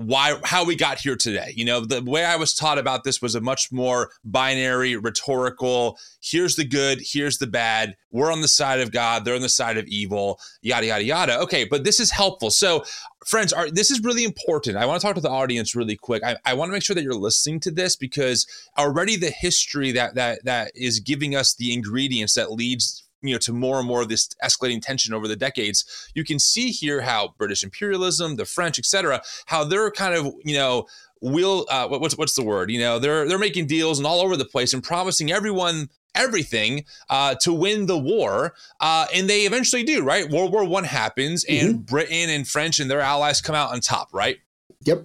why 0.00 0.40
how 0.44 0.64
we 0.64 0.76
got 0.76 0.98
here 0.98 1.14
today. 1.14 1.52
You 1.54 1.66
know, 1.66 1.84
the 1.84 2.02
way 2.02 2.24
I 2.24 2.36
was 2.36 2.54
taught 2.54 2.78
about 2.78 3.04
this 3.04 3.20
was 3.20 3.34
a 3.34 3.40
much 3.40 3.70
more 3.70 4.10
binary, 4.24 4.96
rhetorical, 4.96 5.98
here's 6.22 6.56
the 6.56 6.64
good, 6.64 7.02
here's 7.04 7.36
the 7.36 7.46
bad. 7.46 7.96
We're 8.10 8.32
on 8.32 8.40
the 8.40 8.48
side 8.48 8.80
of 8.80 8.92
God, 8.92 9.24
they're 9.24 9.34
on 9.34 9.42
the 9.42 9.48
side 9.50 9.76
of 9.76 9.86
evil, 9.88 10.40
yada 10.62 10.86
yada 10.86 11.04
yada. 11.04 11.38
Okay, 11.40 11.64
but 11.64 11.84
this 11.84 12.00
is 12.00 12.10
helpful. 12.10 12.50
So, 12.50 12.82
friends, 13.26 13.52
are 13.52 13.70
this 13.70 13.90
is 13.90 14.02
really 14.02 14.24
important. 14.24 14.78
I 14.78 14.86
want 14.86 15.02
to 15.02 15.06
talk 15.06 15.16
to 15.16 15.20
the 15.20 15.28
audience 15.28 15.76
really 15.76 15.96
quick. 15.96 16.24
I, 16.24 16.36
I 16.46 16.54
want 16.54 16.70
to 16.70 16.72
make 16.72 16.82
sure 16.82 16.94
that 16.94 17.02
you're 17.02 17.12
listening 17.12 17.60
to 17.60 17.70
this 17.70 17.94
because 17.94 18.46
already 18.78 19.16
the 19.16 19.30
history 19.30 19.92
that 19.92 20.14
that 20.14 20.44
that 20.46 20.72
is 20.74 21.00
giving 21.00 21.36
us 21.36 21.54
the 21.54 21.74
ingredients 21.74 22.34
that 22.34 22.50
leads 22.50 23.06
you 23.22 23.34
know 23.34 23.38
to 23.38 23.52
more 23.52 23.78
and 23.78 23.86
more 23.86 24.02
of 24.02 24.08
this 24.08 24.28
escalating 24.42 24.80
tension 24.80 25.14
over 25.14 25.28
the 25.28 25.36
decades 25.36 26.10
you 26.14 26.24
can 26.24 26.38
see 26.38 26.70
here 26.70 27.00
how 27.00 27.34
british 27.38 27.62
imperialism 27.62 28.36
the 28.36 28.44
french 28.44 28.78
etc 28.78 29.20
how 29.46 29.64
they're 29.64 29.90
kind 29.90 30.14
of 30.14 30.32
you 30.44 30.54
know 30.54 30.86
will 31.20 31.66
uh, 31.68 31.86
what's 31.86 32.16
what's 32.16 32.34
the 32.34 32.42
word 32.42 32.70
you 32.70 32.78
know 32.78 32.98
they're 32.98 33.28
they're 33.28 33.38
making 33.38 33.66
deals 33.66 33.98
and 33.98 34.06
all 34.06 34.20
over 34.20 34.36
the 34.36 34.44
place 34.44 34.72
and 34.72 34.82
promising 34.82 35.30
everyone 35.30 35.88
everything 36.14 36.84
uh, 37.08 37.34
to 37.34 37.52
win 37.52 37.86
the 37.86 37.98
war 37.98 38.54
uh, 38.80 39.06
and 39.14 39.28
they 39.28 39.42
eventually 39.42 39.82
do 39.82 40.02
right 40.02 40.30
world 40.30 40.52
war 40.52 40.64
one 40.64 40.84
happens 40.84 41.44
and 41.44 41.74
mm-hmm. 41.74 41.82
britain 41.82 42.30
and 42.30 42.48
french 42.48 42.80
and 42.80 42.90
their 42.90 43.00
allies 43.00 43.40
come 43.40 43.54
out 43.54 43.70
on 43.70 43.80
top 43.80 44.08
right 44.12 44.38
yep 44.82 45.04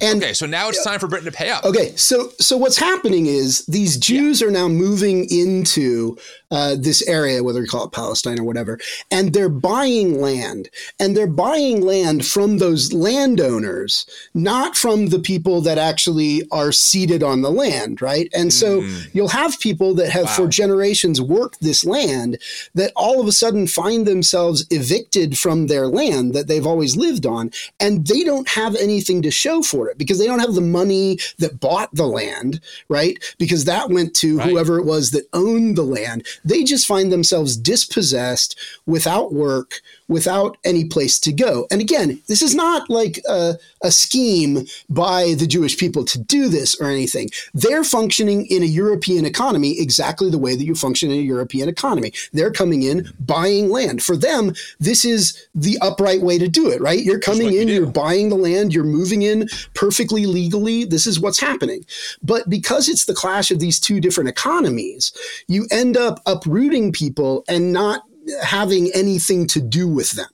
and 0.00 0.22
okay, 0.22 0.32
so 0.32 0.46
now 0.46 0.68
it's 0.68 0.82
time 0.82 0.98
for 0.98 1.08
Britain 1.08 1.30
to 1.30 1.36
pay 1.36 1.50
up. 1.50 1.64
Okay, 1.64 1.94
so 1.96 2.30
so 2.40 2.56
what's 2.56 2.78
happening 2.78 3.26
is 3.26 3.66
these 3.66 3.96
Jews 3.96 4.40
yeah. 4.40 4.48
are 4.48 4.50
now 4.50 4.68
moving 4.68 5.26
into 5.30 6.16
uh, 6.50 6.76
this 6.78 7.06
area, 7.06 7.42
whether 7.42 7.60
you 7.60 7.66
call 7.66 7.84
it 7.84 7.92
Palestine 7.92 8.38
or 8.38 8.44
whatever, 8.44 8.78
and 9.10 9.32
they're 9.32 9.48
buying 9.48 10.20
land, 10.20 10.70
and 10.98 11.16
they're 11.16 11.26
buying 11.26 11.82
land 11.82 12.24
from 12.26 12.58
those 12.58 12.92
landowners, 12.92 14.06
not 14.34 14.76
from 14.76 15.08
the 15.08 15.18
people 15.18 15.60
that 15.60 15.78
actually 15.78 16.42
are 16.50 16.72
seated 16.72 17.22
on 17.22 17.42
the 17.42 17.50
land, 17.50 18.00
right? 18.00 18.30
And 18.34 18.52
so 18.52 18.82
mm. 18.82 19.14
you'll 19.14 19.28
have 19.28 19.60
people 19.60 19.94
that 19.94 20.10
have 20.10 20.24
wow. 20.24 20.36
for 20.36 20.48
generations 20.48 21.20
worked 21.20 21.60
this 21.60 21.84
land 21.84 22.38
that 22.74 22.92
all 22.96 23.20
of 23.20 23.26
a 23.26 23.32
sudden 23.32 23.66
find 23.66 24.06
themselves 24.06 24.66
evicted 24.70 25.38
from 25.38 25.66
their 25.66 25.86
land 25.86 26.34
that 26.34 26.46
they've 26.46 26.66
always 26.66 26.96
lived 26.96 27.26
on, 27.26 27.50
and 27.78 28.06
they 28.06 28.24
don't 28.24 28.48
have 28.48 28.74
anything 28.76 29.22
to 29.22 29.30
show 29.30 29.62
for 29.62 29.88
it 29.88 29.98
because 29.98 30.18
they 30.18 30.26
don't 30.26 30.38
have 30.38 30.54
the 30.54 30.60
money 30.60 31.18
that 31.38 31.60
bought 31.60 31.94
the 31.94 32.06
land, 32.06 32.60
right? 32.88 33.18
Because 33.38 33.64
that 33.66 33.90
went 33.90 34.14
to 34.16 34.38
right. 34.38 34.48
whoever 34.48 34.78
it 34.78 34.84
was 34.84 35.10
that 35.10 35.28
owned 35.32 35.76
the 35.76 35.82
land. 35.82 36.26
They 36.44 36.64
just 36.64 36.86
find 36.86 37.12
themselves 37.12 37.56
dispossessed 37.56 38.58
without 38.86 39.32
work, 39.32 39.80
without 40.08 40.56
any 40.64 40.84
place 40.86 41.18
to 41.20 41.32
go. 41.32 41.66
And 41.70 41.80
again, 41.80 42.20
this 42.28 42.42
is 42.42 42.54
not 42.54 42.88
like 42.88 43.20
a, 43.28 43.54
a, 43.82 43.90
scheme 43.90 44.66
by 44.88 45.34
the 45.34 45.46
Jewish 45.46 45.76
people 45.76 46.04
to 46.06 46.18
do 46.18 46.48
this 46.48 46.80
or 46.80 46.88
anything. 46.88 47.30
They're 47.52 47.84
functioning 47.84 48.46
in 48.46 48.62
a 48.62 48.66
European 48.66 49.24
economy 49.24 49.78
exactly 49.78 50.30
the 50.30 50.38
way 50.38 50.54
that 50.56 50.64
you 50.64 50.74
function 50.74 51.10
in 51.10 51.18
a 51.18 51.22
European 51.22 51.68
economy. 51.68 52.12
They're 52.32 52.52
coming 52.52 52.82
in, 52.82 53.12
buying 53.20 53.68
land. 53.68 54.02
For 54.02 54.16
them, 54.16 54.54
this 54.80 55.04
is 55.04 55.46
the 55.54 55.78
upright 55.82 56.22
way 56.22 56.38
to 56.38 56.48
do 56.48 56.70
it, 56.70 56.80
right? 56.80 57.02
You're 57.02 57.18
coming 57.18 57.52
in, 57.52 57.68
you 57.68 57.82
are 57.84 57.90
buying 57.90 58.28
the 58.28 58.36
land, 58.36 58.72
you're 58.72 58.84
moving 58.84 59.22
in 59.22 59.48
perfectly 59.74 60.26
legally. 60.26 60.84
This 60.84 61.06
is 61.06 61.20
what's 61.20 61.40
happening. 61.40 61.84
But 62.22 62.48
because 62.48 62.88
it's 62.88 63.04
the 63.04 63.14
clash 63.14 63.50
of 63.50 63.60
these 63.60 63.78
two 63.78 64.00
different 64.00 64.30
economies, 64.30 65.12
you 65.48 65.66
end 65.70 65.96
up 65.96 66.20
uprooting 66.28 66.92
people 66.92 67.44
and 67.48 67.72
not 67.72 68.02
having 68.42 68.90
anything 68.94 69.46
to 69.48 69.60
do 69.60 69.88
with 69.88 70.12
them. 70.12 70.28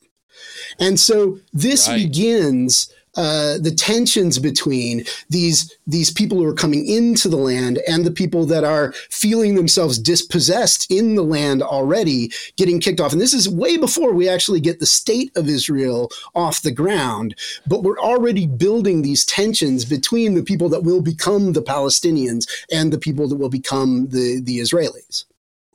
And 0.80 0.98
so 0.98 1.38
this 1.52 1.88
right. 1.88 1.96
begins 1.96 2.92
uh, 3.16 3.59
the 3.59 3.70
tensions 3.70 4.40
between 4.40 5.04
these 5.30 5.72
these 5.87 6.11
people 6.11 6.38
who 6.38 6.44
are 6.46 6.54
coming 6.54 6.85
into 6.85 7.28
the 7.28 7.37
land 7.37 7.78
and 7.87 8.04
the 8.04 8.11
people 8.11 8.44
that 8.44 8.64
are 8.64 8.92
feeling 9.09 9.54
themselves 9.54 10.00
dispossessed 10.00 10.90
in 10.90 11.14
the 11.14 11.22
land 11.22 11.62
already 11.62 12.33
getting 12.57 12.80
kicked 12.80 13.00
off 13.00 13.12
and 13.12 13.20
this 13.20 13.33
is 13.33 13.48
way 13.48 13.76
before 13.76 14.12
we 14.12 14.28
actually 14.28 14.59
get 14.59 14.80
the 14.80 14.87
state 14.87 15.30
of 15.37 15.48
Israel 15.48 16.11
off 16.35 16.62
the 16.62 16.72
ground 16.72 17.37
but 17.68 17.85
we're 17.85 18.00
already 18.00 18.48
building 18.48 19.02
these 19.02 19.24
tensions 19.24 19.85
between 19.85 20.35
the 20.35 20.42
people 20.42 20.68
that 20.68 20.83
will 20.83 21.00
become 21.00 21.52
the 21.52 21.62
Palestinians 21.62 22.48
and 22.72 22.92
the 22.92 22.98
people 22.98 23.28
that 23.28 23.37
will 23.37 23.48
become 23.48 24.09
the 24.09 24.40
the 24.40 24.59
Israelis 24.59 25.24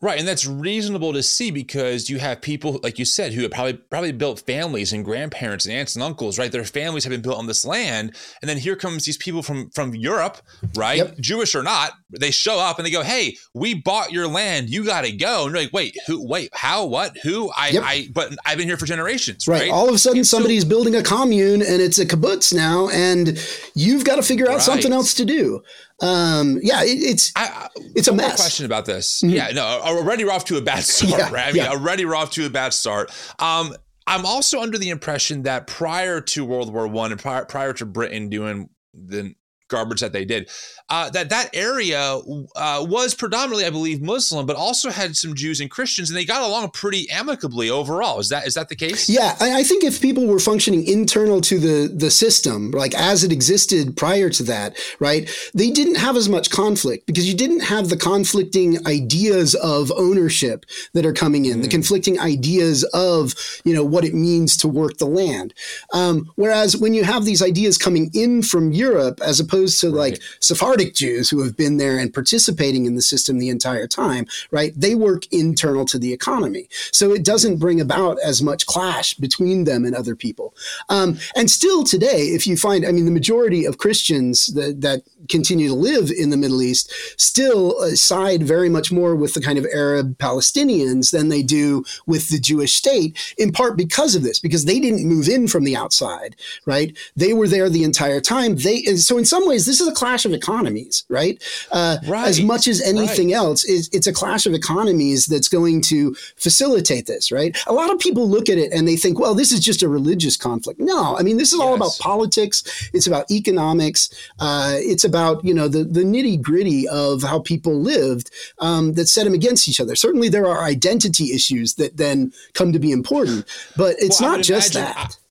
Right, 0.02 0.18
and 0.18 0.26
that's 0.26 0.46
reasonable 0.46 1.12
to 1.12 1.22
see 1.22 1.52
because 1.52 2.10
you 2.10 2.20
have 2.20 2.42
people, 2.42 2.80
like 2.82 2.98
you 2.98 3.04
said, 3.04 3.34
who 3.34 3.42
have 3.42 3.52
probably 3.52 3.74
probably 3.74 4.14
built 4.14 4.40
families 4.40 4.94
and 4.94 5.04
grandparents 5.04 5.66
and 5.66 5.76
aunts 5.76 5.96
and 5.96 6.04
uncles, 6.04 6.40
right? 6.40 6.52
Their 6.52 6.64
families 6.64 7.04
have 7.04 7.12
been 7.12 7.22
built 7.22 7.38
on 7.38 7.48
this 7.48 7.66
land, 7.66 8.16
and 8.42 8.48
then 8.48 8.58
here 8.58 8.78
comes 8.78 9.04
these 9.04 9.18
people 9.18 9.44
from 9.44 9.70
from 9.72 9.94
Europe, 9.94 10.38
right? 10.76 11.00
Yep. 11.00 11.20
Jewish 11.20 11.54
or 11.54 11.64
not, 11.64 11.92
they 12.12 12.32
show 12.32 12.60
up 12.60 12.80
and 12.80 12.86
they 12.86 12.92
go, 12.92 13.04
"Hey, 13.04 13.36
we 13.54 13.74
bought 13.74 14.14
your 14.14 14.28
land, 14.28 14.70
you 14.70 14.86
got 14.86 15.02
to 15.02 15.12
go." 15.12 15.44
And 15.44 15.54
you're 15.54 15.64
like, 15.64 15.74
"Wait, 15.74 15.98
who? 16.08 16.26
Wait, 16.26 16.50
how? 16.54 16.86
What? 16.86 17.18
Who? 17.24 17.52
I, 17.58 17.70
yep. 17.70 17.84
I, 17.86 18.08
but 18.14 18.34
I've 18.46 18.58
been 18.58 18.70
here 18.70 18.78
for 18.78 18.86
generations, 18.86 19.50
right?" 19.50 19.64
right? 19.64 19.72
All 19.72 19.90
of 19.90 19.96
a 19.96 19.98
sudden, 19.98 20.20
and 20.20 20.28
somebody's 20.28 20.64
so, 20.64 20.70
building 20.70 20.96
a 20.96 21.04
commune, 21.04 21.62
and 21.62 21.82
it's 21.82 22.00
a 22.00 22.06
kibbutz 22.06 22.54
now, 22.54 22.88
and 22.90 23.38
you've 23.76 24.06
got 24.06 24.16
to 24.16 24.24
figure 24.24 24.48
out 24.48 24.54
right. 24.54 24.62
something 24.62 24.94
else 24.94 25.14
to 25.16 25.26
do 25.26 25.62
um, 26.02 26.60
yeah, 26.62 26.84
it, 26.84 26.98
it's 26.98 27.32
I, 27.36 27.68
it's 27.96 28.08
a 28.08 28.14
mess. 28.14 28.36
question 28.36 28.66
about 28.66 28.86
this. 28.86 29.22
Mm-hmm. 29.22 29.36
Yeah, 29.36 29.50
no, 29.50 29.64
already 29.64 30.24
we're 30.24 30.32
off 30.32 30.46
to 30.46 30.58
a 30.58 30.62
bad 30.62 30.84
start, 30.84 31.12
yeah, 31.12 31.32
right? 31.32 31.48
I 31.48 31.52
mean, 31.52 31.64
yeah. 31.64 31.70
already 31.70 32.06
we're 32.06 32.16
off 32.16 32.32
to 32.32 32.46
a 32.46 32.50
bad 32.50 32.74
start. 32.74 33.12
Um, 33.40 33.76
I'm 34.08 34.26
also 34.26 34.62
under 34.62 34.78
the 34.78 34.90
impression 34.90 35.44
that 35.44 35.68
prior 35.68 36.20
to 36.22 36.46
World 36.46 36.74
War 36.74 36.88
One 36.88 37.12
and 37.12 37.22
prior, 37.22 37.46
prior 37.46 37.74
to 37.74 37.86
Britain 37.86 38.30
doing 38.30 38.70
the 38.94 39.36
garbage 39.70 40.02
that 40.02 40.14
they 40.14 40.26
did. 40.26 40.50
Uh, 40.92 41.08
that 41.12 41.30
that 41.30 41.52
area 41.54 42.18
uh, 42.56 42.84
was 42.90 43.14
predominantly, 43.14 43.64
I 43.64 43.70
believe, 43.70 44.02
Muslim, 44.02 44.48
but 44.48 44.56
also 44.56 44.90
had 44.90 45.16
some 45.16 45.36
Jews 45.36 45.60
and 45.60 45.70
Christians, 45.70 46.10
and 46.10 46.18
they 46.18 46.26
got 46.26 46.42
along 46.42 46.72
pretty 46.72 47.08
amicably 47.12 47.70
overall. 47.70 48.20
Is 48.20 48.30
that 48.30 48.48
is 48.48 48.56
that 48.56 48.70
the 48.70 48.76
case? 48.76 49.08
Yeah, 49.08 49.36
I, 49.40 49.60
I 49.60 49.64
think 49.64 49.84
if 49.84 50.02
people 50.02 50.26
were 50.26 50.40
functioning 50.40 50.88
internal 50.88 51.42
to 51.42 51.60
the 51.60 51.94
the 51.94 52.10
system, 52.10 52.72
like 52.72 52.96
as 52.96 53.24
it 53.24 53.32
existed 53.32 53.96
prior 53.98 54.32
to 54.32 54.44
that, 54.44 54.80
right, 55.00 55.30
they 55.54 55.70
didn't 55.70 55.98
have 55.98 56.18
as 56.18 56.28
much 56.28 56.50
conflict 56.50 57.06
because 57.06 57.30
you 57.30 57.36
didn't 57.38 57.62
have 57.62 57.90
the 57.90 57.98
conflicting 57.98 58.86
ideas 58.88 59.54
of 59.54 59.92
ownership 59.92 60.66
that 60.94 61.06
are 61.06 61.14
coming 61.14 61.46
in, 61.46 61.60
mm. 61.60 61.62
the 61.62 61.70
conflicting 61.70 62.20
ideas 62.20 62.84
of 62.96 63.36
you 63.64 63.76
know 63.76 63.84
what 63.84 64.06
it 64.06 64.16
means 64.16 64.58
to 64.58 64.68
work 64.68 64.98
the 64.98 65.06
land. 65.06 65.54
Um, 65.94 66.32
whereas 66.36 66.76
when 66.76 66.96
you 66.96 67.04
have 67.04 67.26
these 67.26 67.44
ideas 67.44 67.78
coming 67.78 68.10
in 68.16 68.42
from 68.42 68.72
Europe, 68.72 69.22
as 69.24 69.40
opposed 69.40 69.59
opposed 69.60 69.82
to 69.82 69.88
right. 69.90 70.14
like 70.14 70.22
Sephardic 70.40 70.94
Jews 70.94 71.30
who 71.30 71.44
have 71.44 71.56
been 71.56 71.78
there 71.78 71.98
and 71.98 72.14
participating 72.14 72.86
in 72.86 72.96
the 72.96 73.02
system 73.02 73.40
the 73.40 73.50
entire 73.50 73.88
time, 73.88 74.26
right? 74.52 74.74
They 74.76 74.96
work 74.96 75.32
internal 75.32 75.86
to 75.86 76.00
the 76.00 76.14
economy. 76.14 76.68
So 76.92 77.14
it 77.14 77.24
doesn't 77.24 77.58
bring 77.58 77.82
about 77.82 78.18
as 78.24 78.42
much 78.42 78.66
clash 78.66 79.14
between 79.16 79.66
them 79.66 79.86
and 79.86 79.96
other 79.96 80.16
people. 80.16 80.56
Um, 80.90 81.18
and 81.36 81.50
still 81.50 81.84
today, 81.84 82.28
if 82.28 82.48
you 82.48 82.58
find, 82.58 82.86
I 82.86 82.92
mean, 82.92 83.06
the 83.06 83.12
majority 83.12 83.66
of 83.66 83.78
Christians 83.78 84.48
that, 84.48 84.82
that 84.82 85.04
continue 85.30 85.68
to 85.68 85.74
live 85.74 86.10
in 86.12 86.30
the 86.30 86.38
Middle 86.38 86.62
East 86.62 86.92
still 87.18 87.80
uh, 87.80 87.90
side 87.92 88.44
very 88.44 88.70
much 88.70 88.92
more 88.92 89.16
with 89.16 89.34
the 89.34 89.42
kind 89.42 89.58
of 89.58 89.66
Arab 89.74 90.18
Palestinians 90.18 91.12
than 91.12 91.30
they 91.30 91.44
do 91.44 91.84
with 92.08 92.30
the 92.30 92.40
Jewish 92.40 92.74
state, 92.74 93.18
in 93.38 93.52
part 93.52 93.78
because 93.78 94.16
of 94.16 94.24
this, 94.24 94.40
because 94.40 94.66
they 94.66 94.80
didn't 94.80 95.08
move 95.08 95.28
in 95.28 95.48
from 95.48 95.64
the 95.64 95.76
outside, 95.76 96.36
right? 96.66 96.98
They 97.16 97.34
were 97.34 97.48
there 97.48 97.70
the 97.70 97.84
entire 97.84 98.22
time. 98.22 98.56
They 98.56 98.84
so 98.96 99.18
in 99.18 99.26
some 99.26 99.48
ways 99.50 99.66
this 99.66 99.82
is 99.82 99.88
a 99.88 99.94
clash 99.94 100.26
of 100.26 100.34
economies, 100.34 101.04
right? 101.10 101.42
Uh, 101.72 101.98
right. 102.08 102.28
As 102.28 102.42
much 102.42 102.68
as 102.68 102.82
anything 102.82 103.28
right. 103.28 103.36
else, 103.36 103.64
is 103.64 103.90
it's 103.92 104.08
a 104.08 104.14
clash 104.14 104.46
of 104.46 104.54
economies 104.54 105.26
that's 105.26 105.48
going 105.48 105.82
to 105.84 106.16
facilitate 106.38 107.08
this, 107.08 107.32
right? 107.32 107.58
A 107.68 107.74
lot 107.74 107.92
of 107.92 108.00
people 108.00 108.30
look 108.30 108.50
at 108.50 108.58
it 108.58 108.72
and 108.72 108.88
they 108.88 108.96
think, 108.96 109.20
well, 109.20 109.36
this 109.36 109.52
is 109.52 109.60
just 109.60 109.84
a 109.84 109.90
religious 109.90 110.38
conflict. 110.38 110.80
No, 110.80 111.18
I 111.18 111.24
mean 111.24 111.38
this 111.38 111.52
is 111.52 111.60
yes. 111.60 111.68
all 111.68 111.76
about 111.76 111.98
politics. 112.00 112.90
It's 112.94 113.08
about 113.08 113.30
economics. 113.32 114.10
Uh, 114.40 114.76
it's 114.78 115.04
about 115.04 115.44
you 115.44 115.54
know 115.54 115.68
the 115.68 115.84
the 115.84 116.04
nitty 116.04 116.42
gritty 116.42 116.88
of 116.88 117.24
how 117.24 117.40
people 117.40 117.80
lived 117.82 118.32
um, 118.60 118.94
that 118.94 119.08
set 119.08 119.24
them 119.24 119.34
against 119.34 119.68
each 119.68 119.80
other. 119.80 119.96
Certainly, 119.96 120.30
there 120.30 120.48
are 120.48 120.64
identity 120.64 121.34
issues 121.34 121.76
that 121.76 121.98
then 121.98 122.32
come 122.54 122.74
to 122.74 122.80
be 122.80 122.92
important, 122.92 123.46
but 123.76 123.96
it's 124.00 124.22
well, 124.22 124.38
not 124.38 124.44
just 124.44 124.76
imagine, 124.76 124.94
that. 124.96 125.18
I 125.18 125.29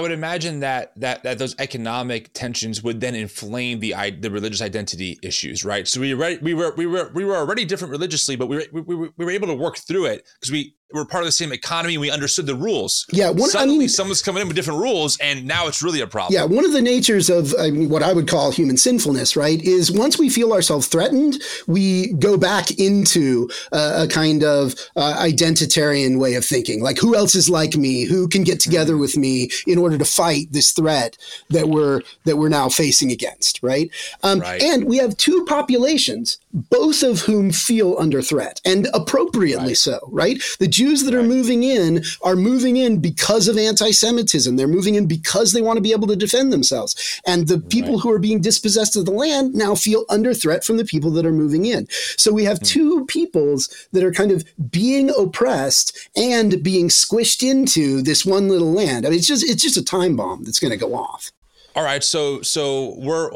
would 0.00 0.10
imagine 0.10 0.60
that 0.60 0.92
that 1.00 1.22
that 1.22 1.38
those 1.38 1.54
economic 1.58 2.32
tensions 2.34 2.82
would 2.82 3.00
then 3.00 3.14
inflame 3.14 3.80
the 3.80 3.94
the 4.20 4.30
religious 4.30 4.60
identity 4.60 5.18
issues, 5.22 5.64
right? 5.64 5.88
So 5.88 6.00
we 6.00 6.12
were 6.12 6.36
we 6.42 6.52
were 6.52 6.74
we 6.76 6.86
were 6.86 7.10
we 7.14 7.24
were 7.24 7.36
already 7.36 7.64
different 7.64 7.92
religiously, 7.92 8.36
but 8.36 8.48
we 8.48 8.56
were 8.56 8.64
we, 8.72 8.80
we, 8.82 8.94
we 9.16 9.24
were 9.24 9.30
able 9.30 9.46
to 9.48 9.54
work 9.54 9.78
through 9.78 10.06
it 10.06 10.26
because 10.34 10.52
we 10.52 10.74
we're 10.92 11.04
part 11.04 11.22
of 11.22 11.28
the 11.28 11.32
same 11.32 11.52
economy. 11.52 11.98
We 11.98 12.10
understood 12.10 12.46
the 12.46 12.54
rules. 12.54 13.06
Yeah, 13.12 13.30
one, 13.30 13.50
suddenly 13.50 13.76
I 13.76 13.78
mean, 13.80 13.88
someone's 13.88 14.22
coming 14.22 14.40
in 14.40 14.48
with 14.48 14.56
different 14.56 14.80
rules, 14.80 15.18
and 15.18 15.44
now 15.44 15.66
it's 15.66 15.82
really 15.82 16.00
a 16.00 16.06
problem. 16.06 16.34
Yeah, 16.34 16.44
one 16.44 16.64
of 16.64 16.72
the 16.72 16.80
natures 16.80 17.28
of 17.28 17.54
I 17.58 17.70
mean, 17.70 17.88
what 17.88 18.02
I 18.02 18.12
would 18.12 18.26
call 18.26 18.50
human 18.50 18.76
sinfulness, 18.76 19.36
right, 19.36 19.60
is 19.62 19.92
once 19.92 20.18
we 20.18 20.30
feel 20.30 20.52
ourselves 20.52 20.86
threatened, 20.86 21.42
we 21.66 22.12
go 22.14 22.36
back 22.38 22.70
into 22.78 23.50
uh, 23.72 24.06
a 24.06 24.12
kind 24.12 24.42
of 24.42 24.74
uh, 24.96 25.14
identitarian 25.18 26.18
way 26.18 26.34
of 26.34 26.44
thinking. 26.44 26.82
Like, 26.82 26.98
who 26.98 27.14
else 27.14 27.34
is 27.34 27.50
like 27.50 27.76
me? 27.76 28.04
Who 28.04 28.26
can 28.28 28.42
get 28.44 28.60
together 28.60 28.96
with 28.96 29.16
me 29.16 29.50
in 29.66 29.78
order 29.78 29.98
to 29.98 30.04
fight 30.04 30.52
this 30.52 30.72
threat 30.72 31.18
that 31.50 31.68
we're 31.68 32.02
that 32.24 32.36
we're 32.36 32.48
now 32.48 32.68
facing 32.68 33.12
against, 33.12 33.62
right? 33.62 33.90
Um, 34.22 34.40
right. 34.40 34.62
And 34.62 34.84
we 34.84 34.96
have 34.98 35.16
two 35.16 35.44
populations, 35.44 36.38
both 36.70 37.02
of 37.02 37.20
whom 37.20 37.50
feel 37.50 37.96
under 37.98 38.22
threat, 38.22 38.60
and 38.64 38.88
appropriately 38.94 39.68
right. 39.68 39.76
so, 39.76 39.98
right? 40.10 40.42
The 40.58 40.68
Jews 40.68 41.04
that 41.04 41.14
right. 41.14 41.24
are 41.24 41.28
moving 41.28 41.62
in 41.62 42.02
are 42.22 42.36
moving 42.36 42.76
in 42.76 43.00
because 43.00 43.48
of 43.48 43.56
anti 43.56 43.90
Semitism. 43.90 44.56
They're 44.56 44.66
moving 44.66 44.94
in 44.94 45.06
because 45.06 45.52
they 45.52 45.62
want 45.62 45.76
to 45.76 45.82
be 45.82 45.92
able 45.92 46.08
to 46.08 46.16
defend 46.16 46.52
themselves. 46.52 47.20
And 47.26 47.48
the 47.48 47.58
people 47.58 47.94
right. 47.94 48.02
who 48.02 48.10
are 48.10 48.18
being 48.18 48.40
dispossessed 48.40 48.96
of 48.96 49.04
the 49.04 49.12
land 49.12 49.54
now 49.54 49.74
feel 49.74 50.04
under 50.08 50.34
threat 50.34 50.64
from 50.64 50.76
the 50.76 50.84
people 50.84 51.10
that 51.12 51.26
are 51.26 51.32
moving 51.32 51.64
in. 51.64 51.86
So 52.16 52.32
we 52.32 52.44
have 52.44 52.60
mm. 52.60 52.66
two 52.66 53.04
peoples 53.06 53.68
that 53.92 54.04
are 54.04 54.12
kind 54.12 54.30
of 54.30 54.44
being 54.70 55.10
oppressed 55.10 56.08
and 56.16 56.62
being 56.62 56.88
squished 56.88 57.48
into 57.48 58.02
this 58.02 58.24
one 58.24 58.48
little 58.48 58.72
land. 58.72 59.06
I 59.06 59.10
mean, 59.10 59.18
it's 59.18 59.28
just 59.28 59.48
it's 59.48 59.62
just 59.62 59.76
a 59.76 59.84
time 59.84 60.16
bomb 60.16 60.44
that's 60.44 60.60
going 60.60 60.72
to 60.72 60.76
go 60.76 60.94
off. 60.94 61.30
All 61.78 61.84
right, 61.84 62.02
so 62.02 62.42
so 62.42 62.96
we're 62.96 63.30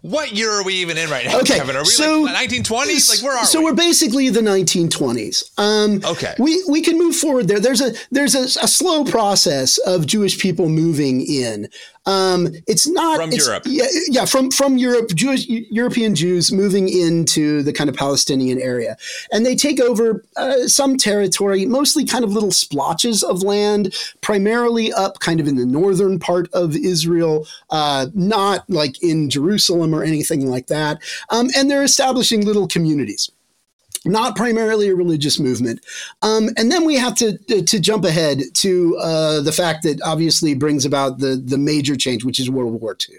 what 0.00 0.32
year 0.32 0.50
are 0.50 0.64
we 0.64 0.76
even 0.76 0.96
in 0.96 1.10
right 1.10 1.26
now, 1.26 1.40
okay, 1.40 1.58
Kevin? 1.58 1.76
Are 1.76 1.82
we 1.82 1.90
so, 1.90 2.22
like 2.22 2.48
1920s? 2.48 3.10
Like 3.10 3.22
where 3.22 3.36
are 3.36 3.44
so 3.44 3.58
we? 3.58 3.64
So 3.66 3.70
we're 3.70 3.76
basically 3.76 4.30
the 4.30 4.40
1920s. 4.40 5.58
Um, 5.58 6.00
okay, 6.10 6.34
we 6.38 6.64
we 6.70 6.80
can 6.80 6.96
move 6.96 7.14
forward 7.14 7.48
there. 7.48 7.60
There's 7.60 7.82
a 7.82 7.92
there's 8.10 8.34
a, 8.34 8.44
a 8.64 8.66
slow 8.66 9.04
process 9.04 9.76
of 9.76 10.06
Jewish 10.06 10.40
people 10.40 10.70
moving 10.70 11.20
in. 11.20 11.68
Um, 12.04 12.48
it's 12.66 12.88
not 12.88 13.16
from 13.16 13.30
it's, 13.30 13.46
Europe. 13.46 13.62
Yeah, 13.66 13.86
yeah, 14.08 14.24
from 14.24 14.50
from 14.50 14.76
Europe, 14.76 15.08
Jewish 15.14 15.46
European 15.48 16.14
Jews 16.14 16.50
moving 16.50 16.88
into 16.88 17.62
the 17.62 17.72
kind 17.72 17.88
of 17.88 17.96
Palestinian 17.96 18.60
area, 18.60 18.96
and 19.30 19.46
they 19.46 19.54
take 19.54 19.80
over 19.80 20.24
uh, 20.36 20.66
some 20.66 20.96
territory, 20.96 21.64
mostly 21.64 22.04
kind 22.04 22.24
of 22.24 22.32
little 22.32 22.50
splotches 22.50 23.22
of 23.22 23.42
land, 23.42 23.94
primarily 24.20 24.92
up 24.92 25.20
kind 25.20 25.38
of 25.38 25.46
in 25.46 25.56
the 25.56 25.66
northern 25.66 26.18
part 26.18 26.52
of 26.52 26.74
Israel, 26.74 27.46
uh, 27.70 28.06
not 28.14 28.68
like 28.68 29.00
in 29.02 29.30
Jerusalem 29.30 29.94
or 29.94 30.02
anything 30.02 30.48
like 30.48 30.66
that. 30.66 31.00
Um, 31.30 31.50
and 31.56 31.70
they're 31.70 31.84
establishing 31.84 32.44
little 32.44 32.66
communities 32.66 33.30
not 34.04 34.36
primarily 34.36 34.88
a 34.88 34.94
religious 34.94 35.38
movement. 35.38 35.84
Um, 36.22 36.50
and 36.56 36.70
then 36.70 36.84
we 36.84 36.96
have 36.96 37.14
to, 37.16 37.38
to, 37.62 37.80
jump 37.80 38.04
ahead 38.04 38.42
to 38.54 38.96
uh, 38.98 39.40
the 39.40 39.52
fact 39.52 39.82
that 39.82 40.00
obviously 40.02 40.54
brings 40.54 40.84
about 40.84 41.18
the, 41.18 41.36
the 41.36 41.58
major 41.58 41.96
change, 41.96 42.24
which 42.24 42.38
is 42.38 42.50
World 42.50 42.80
War 42.80 42.96
II. 43.08 43.16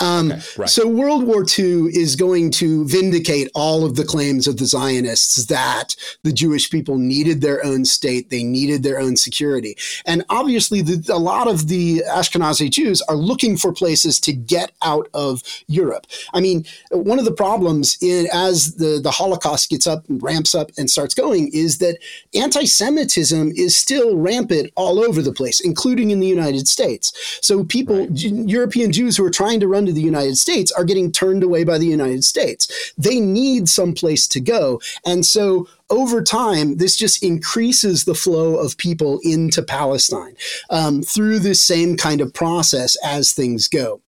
Um, 0.00 0.32
okay, 0.32 0.42
right. 0.58 0.68
So 0.68 0.88
World 0.88 1.24
War 1.24 1.44
II 1.58 1.88
is 1.94 2.16
going 2.16 2.50
to 2.52 2.86
vindicate 2.86 3.50
all 3.54 3.84
of 3.84 3.96
the 3.96 4.04
claims 4.04 4.46
of 4.46 4.56
the 4.56 4.66
Zionists 4.66 5.46
that 5.46 5.94
the 6.22 6.32
Jewish 6.32 6.70
people 6.70 6.98
needed 6.98 7.40
their 7.40 7.64
own 7.64 7.84
state, 7.84 8.30
they 8.30 8.42
needed 8.42 8.82
their 8.82 8.98
own 8.98 9.16
security, 9.16 9.76
and 10.06 10.24
obviously 10.30 10.82
the, 10.82 11.12
a 11.12 11.18
lot 11.18 11.48
of 11.48 11.68
the 11.68 12.02
Ashkenazi 12.08 12.70
Jews 12.70 13.02
are 13.02 13.16
looking 13.16 13.56
for 13.56 13.72
places 13.72 14.20
to 14.20 14.32
get 14.32 14.72
out 14.82 15.08
of 15.14 15.42
Europe. 15.66 16.06
I 16.32 16.40
mean, 16.40 16.64
one 16.90 17.18
of 17.18 17.24
the 17.24 17.32
problems 17.32 17.96
in, 18.00 18.26
as 18.32 18.76
the 18.76 19.00
the 19.02 19.10
Holocaust 19.10 19.70
gets 19.70 19.86
up, 19.86 20.08
and 20.08 20.22
ramps 20.22 20.54
up, 20.54 20.70
and 20.78 20.90
starts 20.90 21.14
going 21.14 21.50
is 21.52 21.78
that 21.78 21.98
anti-Semitism 22.34 23.52
is 23.56 23.76
still 23.76 24.16
rampant 24.16 24.72
all 24.76 24.98
over 25.00 25.22
the 25.22 25.32
place, 25.32 25.60
including 25.60 26.10
in 26.10 26.20
the 26.20 26.26
United 26.26 26.68
States. 26.68 27.12
So 27.42 27.64
people, 27.64 28.06
right. 28.06 28.20
European 28.20 28.92
Jews 28.92 29.16
who 29.16 29.24
are 29.24 29.30
trying 29.42 29.58
to 29.58 29.66
run 29.66 29.84
to 29.86 29.92
the 29.92 30.00
United 30.00 30.38
States 30.38 30.70
are 30.70 30.84
getting 30.84 31.10
turned 31.10 31.42
away 31.42 31.64
by 31.64 31.76
the 31.76 31.86
United 31.86 32.22
States. 32.22 32.92
They 32.96 33.18
need 33.18 33.68
some 33.68 33.92
place 33.92 34.28
to 34.28 34.40
go. 34.40 34.80
And 35.04 35.26
so 35.26 35.66
over 35.90 36.22
time, 36.22 36.76
this 36.76 36.96
just 36.96 37.24
increases 37.24 38.04
the 38.04 38.14
flow 38.14 38.54
of 38.54 38.78
people 38.78 39.18
into 39.24 39.60
Palestine 39.60 40.36
um, 40.70 41.02
through 41.02 41.40
this 41.40 41.60
same 41.60 41.96
kind 41.96 42.20
of 42.20 42.32
process 42.32 42.96
as 43.04 43.32
things 43.32 43.66
go. 43.66 44.00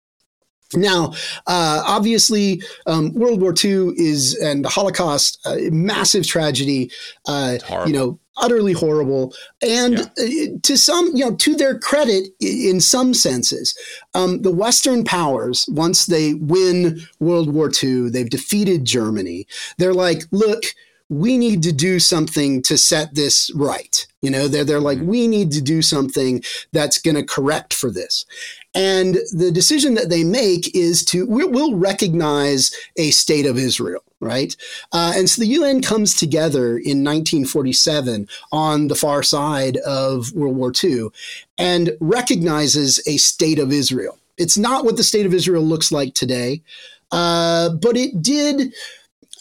Now, 0.76 1.14
uh, 1.48 1.84
obviously, 1.86 2.62
um, 2.86 3.14
World 3.14 3.42
War 3.42 3.54
II 3.54 3.94
is 3.98 4.36
and 4.36 4.64
the 4.64 4.70
Holocaust, 4.70 5.40
uh, 5.46 5.58
massive 5.72 6.28
tragedy. 6.28 6.92
Uh, 7.28 7.58
you 7.88 7.94
know, 7.94 8.20
utterly 8.38 8.74
horrible. 8.74 9.34
And 9.62 10.10
yeah. 10.18 10.54
Uh, 10.54 10.58
to 10.64 10.78
some, 10.78 11.12
you 11.14 11.26
know, 11.26 11.36
to 11.36 11.56
their 11.56 11.78
credit, 11.80 12.30
in 12.40 12.80
some 12.82 13.14
senses, 13.14 13.78
um, 14.14 14.42
the 14.42 14.52
Western 14.52 15.04
powers, 15.04 15.66
once 15.70 16.06
they 16.06 16.34
win 16.36 17.02
World 17.20 17.54
War 17.54 17.72
II, 17.84 18.10
they've 18.10 18.30
defeated 18.30 18.86
Germany. 18.86 19.48
They're 19.78 19.94
like, 19.94 20.24
look, 20.32 20.64
we 21.10 21.38
need 21.38 21.62
to 21.64 21.72
do 21.72 22.00
something 22.00 22.62
to 22.64 22.78
set 22.78 23.14
this 23.14 23.52
right. 23.54 24.08
You 24.22 24.32
know, 24.32 24.48
they're, 24.48 24.64
they're 24.64 24.80
like, 24.80 25.00
mm-hmm. 25.00 25.08
we 25.08 25.28
need 25.28 25.52
to 25.52 25.62
do 25.62 25.82
something 25.82 26.44
that's 26.72 26.98
going 26.98 27.16
to 27.16 27.24
correct 27.24 27.74
for 27.74 27.92
this. 27.92 28.26
And 28.76 29.18
the 29.32 29.52
decision 29.52 29.94
that 29.96 30.10
they 30.10 30.24
make 30.24 30.76
is 30.76 31.06
to, 31.06 31.26
we'll 31.28 31.76
recognize 31.76 32.76
a 32.98 33.12
state 33.12 33.46
of 33.46 33.58
Israel 33.58 34.04
right? 34.24 34.56
Uh, 34.92 35.14
and 35.16 35.30
so 35.30 35.42
the 35.42 35.48
UN 35.48 35.82
comes 35.82 36.16
together 36.16 36.78
in 36.78 37.04
1947 37.04 38.28
on 38.52 38.88
the 38.88 38.96
far 38.96 39.22
side 39.22 39.78
of 39.78 40.32
World 40.34 40.56
War 40.56 40.72
II 40.82 41.10
and 41.58 41.96
recognizes 42.00 43.06
a 43.06 43.18
state 43.18 43.60
of 43.60 43.72
Israel. 43.72 44.18
It's 44.38 44.58
not 44.58 44.86
what 44.86 44.98
the 44.98 45.04
state 45.04 45.26
of 45.26 45.34
Israel 45.34 45.64
looks 45.64 45.92
like 45.92 46.14
today, 46.14 46.62
uh, 47.12 47.70
but 47.70 47.98
it 47.98 48.22
did 48.22 48.74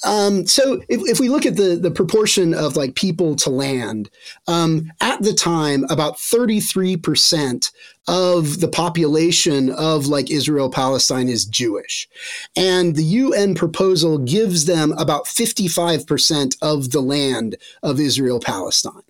um, 0.05 0.47
so 0.47 0.83
if, 0.89 1.01
if, 1.09 1.21
we 1.21 1.29
look 1.29 1.47
at 1.47 1.57
the, 1.57 1.77
the 1.77 1.91
proportion 1.91 2.55
of 2.55 2.77
like 2.77 2.95
people 2.97 3.37
to 3.37 3.51
land, 3.51 4.11
um, 4.49 4.91
at 5.01 5.23
the 5.23 5.33
time, 5.33 5.85
about 5.91 6.17
33% 6.17 7.71
of 8.09 8.61
the 8.61 8.69
population 8.69 9.71
of 9.71 10.07
like 10.07 10.31
Israel 10.31 10.71
Palestine 10.71 11.29
is 11.29 11.45
Jewish. 11.45 12.09
And 12.57 12.97
the 12.97 13.05
UN 13.05 13.55
proposal 13.55 14.19
gives 14.19 14.65
them 14.65 14.93
about 14.99 15.27
55% 15.27 16.57
of 16.63 16.91
the 16.91 17.01
land 17.01 17.57
of 17.83 18.01
Israel 18.01 18.41
Palestine. 18.41 19.03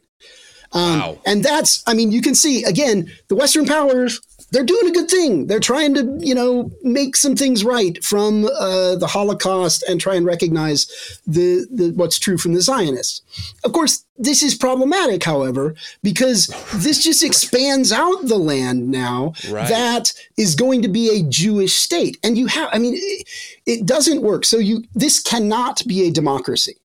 Um, 0.73 1.01
wow. 1.01 1.19
And 1.27 1.45
that's, 1.45 1.83
I 1.87 1.95
mean, 1.95 2.13
you 2.13 2.21
can 2.23 2.35
see 2.35 2.65
again, 2.65 3.11
the 3.29 3.35
Western 3.35 3.67
powers 3.67 4.21
they're 4.53 4.65
doing 4.65 4.87
a 4.87 4.93
good 4.93 5.11
thing. 5.11 5.47
They're 5.47 5.61
trying 5.61 5.95
to, 5.95 6.19
you 6.21 6.35
know, 6.35 6.71
make 6.83 7.17
some 7.17 7.35
things 7.35 7.65
right 7.65 8.03
from 8.05 8.45
uh, 8.45 8.97
the 8.97 9.09
Holocaust 9.09 9.83
and 9.89 10.01
try 10.01 10.15
and 10.15 10.27
recognize 10.27 11.21
the, 11.27 11.67
the 11.71 11.93
what's 11.97 12.19
true 12.19 12.37
from 12.37 12.53
the 12.53 12.61
Zionists. 12.61 13.23
Of 13.65 13.73
course, 13.73 14.05
this 14.19 14.43
is 14.43 14.55
problematic, 14.55 15.25
however, 15.25 15.75
because 16.03 16.49
this 16.75 17.03
just 17.03 17.25
expands 17.25 17.93
out 17.93 18.27
the 18.27 18.39
land 18.39 18.91
now 18.91 19.33
right. 19.51 19.69
that 19.69 20.13
is 20.37 20.55
going 20.55 20.83
to 20.83 20.89
be 20.89 21.09
a 21.09 21.23
Jewish 21.29 21.77
state, 21.77 22.19
and 22.23 22.37
you 22.37 22.47
have, 22.47 22.69
I 22.73 22.79
mean, 22.79 22.95
it, 22.95 23.29
it 23.65 23.87
doesn't 23.87 24.23
work. 24.23 24.45
So 24.45 24.59
you, 24.59 24.85
this 24.95 25.21
cannot 25.21 25.83
be 25.87 26.07
a 26.07 26.11
democracy. 26.11 26.77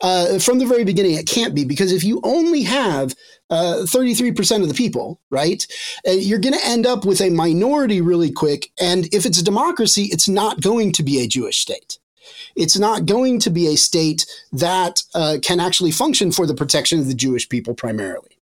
Uh, 0.00 0.38
from 0.38 0.60
the 0.60 0.66
very 0.66 0.84
beginning, 0.84 1.14
it 1.14 1.26
can't 1.26 1.54
be 1.54 1.64
because 1.64 1.90
if 1.90 2.04
you 2.04 2.20
only 2.22 2.62
have 2.62 3.16
uh, 3.50 3.82
33% 3.84 4.62
of 4.62 4.68
the 4.68 4.74
people, 4.74 5.20
right? 5.30 5.66
Uh, 6.06 6.12
you're 6.12 6.38
going 6.38 6.54
to 6.54 6.66
end 6.66 6.86
up 6.86 7.04
with 7.04 7.20
a 7.20 7.30
minority 7.30 8.00
really 8.00 8.30
quick. 8.30 8.70
And 8.80 9.12
if 9.12 9.26
it's 9.26 9.40
a 9.40 9.44
democracy, 9.44 10.04
it's 10.04 10.28
not 10.28 10.60
going 10.60 10.92
to 10.92 11.02
be 11.02 11.20
a 11.20 11.26
Jewish 11.26 11.58
state. 11.58 11.98
It's 12.56 12.78
not 12.78 13.06
going 13.06 13.40
to 13.40 13.50
be 13.50 13.68
a 13.68 13.76
state 13.76 14.26
that 14.52 15.02
uh, 15.14 15.38
can 15.42 15.60
actually 15.60 15.92
function 15.92 16.32
for 16.32 16.46
the 16.46 16.54
protection 16.54 16.98
of 16.98 17.06
the 17.06 17.14
Jewish 17.14 17.48
people 17.48 17.74
primarily. 17.74 18.37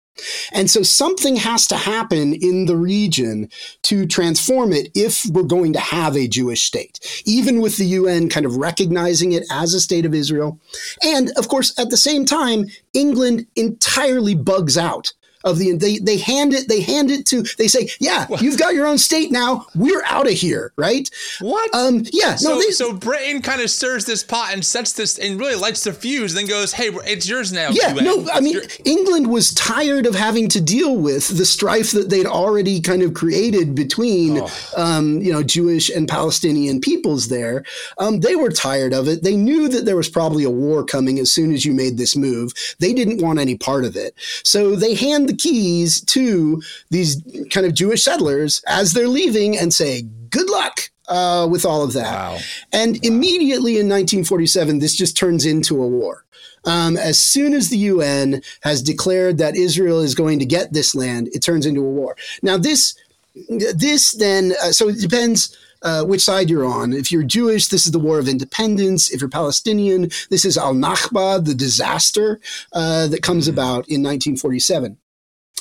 And 0.52 0.70
so 0.70 0.82
something 0.82 1.36
has 1.36 1.66
to 1.68 1.76
happen 1.76 2.34
in 2.34 2.66
the 2.66 2.76
region 2.76 3.48
to 3.82 4.06
transform 4.06 4.72
it 4.72 4.90
if 4.94 5.24
we're 5.26 5.42
going 5.42 5.72
to 5.72 5.80
have 5.80 6.16
a 6.16 6.28
Jewish 6.28 6.62
state, 6.62 7.00
even 7.24 7.60
with 7.60 7.76
the 7.76 7.86
UN 7.86 8.28
kind 8.28 8.46
of 8.46 8.56
recognizing 8.56 9.32
it 9.32 9.44
as 9.50 9.74
a 9.74 9.80
state 9.80 10.04
of 10.04 10.14
Israel. 10.14 10.60
And 11.02 11.30
of 11.36 11.48
course, 11.48 11.78
at 11.78 11.90
the 11.90 11.96
same 11.96 12.24
time, 12.24 12.66
England 12.92 13.46
entirely 13.56 14.34
bugs 14.34 14.76
out 14.76 15.12
of 15.44 15.58
the 15.58 15.72
they 15.76 15.98
they 15.98 16.18
hand 16.18 16.52
it 16.52 16.68
they 16.68 16.80
hand 16.80 17.10
it 17.10 17.26
to 17.26 17.42
they 17.58 17.68
say 17.68 17.88
yeah 18.00 18.26
what? 18.26 18.42
you've 18.42 18.58
got 18.58 18.74
your 18.74 18.86
own 18.86 18.98
state 18.98 19.30
now. 19.30 19.66
We're 19.74 20.04
out 20.04 20.26
of 20.26 20.32
here 20.32 20.72
right? 20.76 21.08
What? 21.40 21.74
Um 21.74 22.04
yeah 22.12 22.36
so, 22.36 22.50
no 22.50 22.60
they, 22.60 22.70
so 22.70 22.92
Britain 22.92 23.42
kind 23.42 23.60
of 23.60 23.70
stirs 23.70 24.04
this 24.04 24.22
pot 24.22 24.52
and 24.52 24.64
sets 24.64 24.92
this 24.92 25.18
and 25.18 25.38
really 25.38 25.54
lights 25.54 25.84
the 25.84 25.92
fuse 25.92 26.34
then 26.34 26.46
goes 26.46 26.72
hey 26.72 26.90
it's 27.04 27.28
yours 27.28 27.52
now 27.52 27.70
yeah 27.70 27.92
no 27.92 28.26
I 28.32 28.40
mean 28.40 28.54
your- 28.54 28.64
England 28.84 29.28
was 29.28 29.52
tired 29.54 30.06
of 30.06 30.14
having 30.14 30.48
to 30.50 30.60
deal 30.60 30.96
with 30.96 31.36
the 31.36 31.44
strife 31.44 31.92
that 31.92 32.10
they'd 32.10 32.26
already 32.26 32.80
kind 32.80 33.02
of 33.02 33.14
created 33.14 33.74
between 33.74 34.38
oh. 34.38 34.50
um 34.76 35.20
you 35.20 35.32
know 35.32 35.42
Jewish 35.42 35.90
and 35.90 36.08
Palestinian 36.08 36.80
peoples 36.80 37.28
there. 37.28 37.64
Um 37.98 38.20
they 38.20 38.36
were 38.36 38.50
tired 38.50 38.92
of 38.92 39.08
it. 39.08 39.22
They 39.22 39.36
knew 39.36 39.68
that 39.68 39.84
there 39.84 39.96
was 39.96 40.08
probably 40.08 40.44
a 40.44 40.50
war 40.50 40.84
coming 40.84 41.18
as 41.18 41.32
soon 41.32 41.52
as 41.52 41.64
you 41.64 41.72
made 41.72 41.98
this 41.98 42.16
move. 42.16 42.52
They 42.78 42.92
didn't 42.92 43.22
want 43.22 43.38
any 43.38 43.56
part 43.56 43.84
of 43.84 43.96
it. 43.96 44.14
So 44.44 44.76
they 44.76 44.94
hand 44.94 45.31
the 45.32 45.36
keys 45.36 46.00
to 46.02 46.62
these 46.90 47.22
kind 47.50 47.66
of 47.66 47.74
Jewish 47.74 48.04
settlers 48.04 48.62
as 48.66 48.92
they're 48.92 49.08
leaving 49.08 49.56
and 49.56 49.72
say, 49.72 50.02
good 50.30 50.50
luck. 50.50 50.88
Uh, 51.08 51.46
with 51.50 51.66
all 51.66 51.82
of 51.82 51.92
that. 51.92 52.14
Wow. 52.14 52.38
And 52.72 52.92
wow. 52.92 53.00
immediately 53.02 53.72
in 53.72 53.88
1947, 53.88 54.78
this 54.78 54.94
just 54.94 55.16
turns 55.16 55.44
into 55.44 55.82
a 55.82 55.86
war. 55.86 56.24
Um, 56.64 56.96
as 56.96 57.18
soon 57.18 57.54
as 57.54 57.68
the 57.68 57.76
UN 57.78 58.40
has 58.62 58.82
declared 58.82 59.36
that 59.38 59.56
Israel 59.56 60.00
is 60.00 60.14
going 60.14 60.38
to 60.38 60.46
get 60.46 60.72
this 60.72 60.94
land, 60.94 61.28
it 61.32 61.40
turns 61.40 61.66
into 61.66 61.80
a 61.80 61.90
war. 61.90 62.16
Now, 62.42 62.56
this, 62.56 62.94
this 63.48 64.12
then, 64.12 64.52
uh, 64.62 64.72
so 64.72 64.88
it 64.88 65.00
depends. 65.00 65.56
Uh, 65.84 66.04
which 66.04 66.20
side 66.20 66.48
you're 66.48 66.64
on. 66.64 66.92
If 66.92 67.10
you're 67.10 67.24
Jewish, 67.24 67.66
this 67.66 67.86
is 67.86 67.90
the 67.90 67.98
War 67.98 68.20
of 68.20 68.28
Independence. 68.28 69.10
If 69.10 69.20
you're 69.20 69.28
Palestinian, 69.28 70.10
this 70.30 70.44
is 70.44 70.56
Al 70.56 70.74
Nakba, 70.74 71.44
the 71.44 71.56
disaster 71.56 72.38
uh, 72.72 73.08
that 73.08 73.24
comes 73.24 73.48
about 73.48 73.88
in 73.88 74.00
1947. 74.00 74.96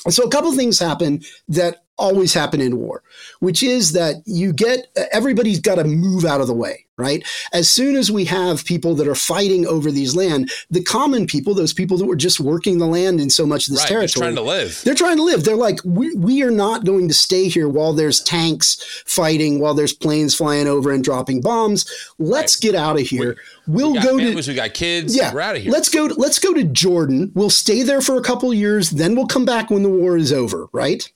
So 0.08 0.24
a 0.24 0.30
couple 0.30 0.52
things 0.52 0.78
happen 0.78 1.22
that 1.48 1.84
always 1.98 2.34
happen 2.34 2.60
in 2.60 2.78
war, 2.78 3.02
which 3.40 3.62
is 3.62 3.92
that 3.92 4.16
you 4.26 4.52
get 4.52 4.86
everybody's 5.12 5.60
got 5.60 5.76
to 5.76 5.84
move 5.84 6.24
out 6.24 6.40
of 6.40 6.46
the 6.46 6.54
way 6.54 6.86
right? 6.98 7.26
As 7.52 7.70
soon 7.70 7.96
as 7.96 8.12
we 8.12 8.24
have 8.26 8.64
people 8.64 8.94
that 8.96 9.08
are 9.08 9.14
fighting 9.14 9.66
over 9.66 9.90
these 9.90 10.14
land, 10.14 10.50
the 10.70 10.82
common 10.82 11.26
people, 11.26 11.54
those 11.54 11.72
people 11.72 11.96
that 11.96 12.04
were 12.04 12.16
just 12.16 12.38
working 12.38 12.78
the 12.78 12.86
land 12.86 13.20
in 13.20 13.30
so 13.30 13.46
much 13.46 13.66
of 13.66 13.72
this 13.72 13.82
right, 13.82 13.88
territory, 13.88 14.22
trying 14.22 14.36
to 14.36 14.42
live. 14.42 14.80
They're 14.84 14.94
trying 14.94 15.16
to 15.16 15.22
live. 15.22 15.44
They're 15.44 15.56
like, 15.56 15.78
we, 15.84 16.14
we 16.14 16.42
are 16.42 16.50
not 16.50 16.84
going 16.84 17.08
to 17.08 17.14
stay 17.14 17.48
here 17.48 17.68
while 17.68 17.92
there's 17.92 18.20
tanks 18.20 19.02
fighting, 19.06 19.58
while 19.58 19.74
there's 19.74 19.92
planes 19.92 20.34
flying 20.34 20.66
over 20.66 20.92
and 20.92 21.02
dropping 21.02 21.40
bombs. 21.40 21.86
Let's 22.18 22.56
right. 22.56 22.72
get 22.72 22.74
out 22.74 23.00
of 23.00 23.06
here. 23.06 23.36
We, 23.66 23.74
we'll 23.74 23.92
we 23.92 24.00
go 24.00 24.18
families, 24.18 24.46
to 24.46 24.52
we 24.52 24.56
got 24.56 24.74
kids. 24.74 25.16
Yeah, 25.16 25.32
we're 25.32 25.40
out 25.40 25.56
of 25.56 25.62
here. 25.62 25.72
Let's 25.72 25.88
go. 25.88 26.08
To, 26.08 26.14
let's 26.14 26.38
go 26.38 26.52
to 26.52 26.64
Jordan. 26.64 27.32
We'll 27.34 27.50
stay 27.50 27.82
there 27.82 28.00
for 28.00 28.16
a 28.16 28.22
couple 28.22 28.52
years. 28.52 28.90
Then 28.90 29.14
we'll 29.14 29.26
come 29.26 29.44
back 29.44 29.70
when 29.70 29.82
the 29.82 29.88
war 29.88 30.16
is 30.16 30.32
over. 30.32 30.68
Right. 30.72 31.10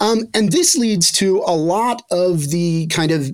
Um, 0.00 0.28
and 0.34 0.52
this 0.52 0.76
leads 0.76 1.10
to 1.12 1.38
a 1.38 1.56
lot 1.56 2.02
of 2.10 2.50
the 2.50 2.86
kind 2.88 3.10
of 3.10 3.30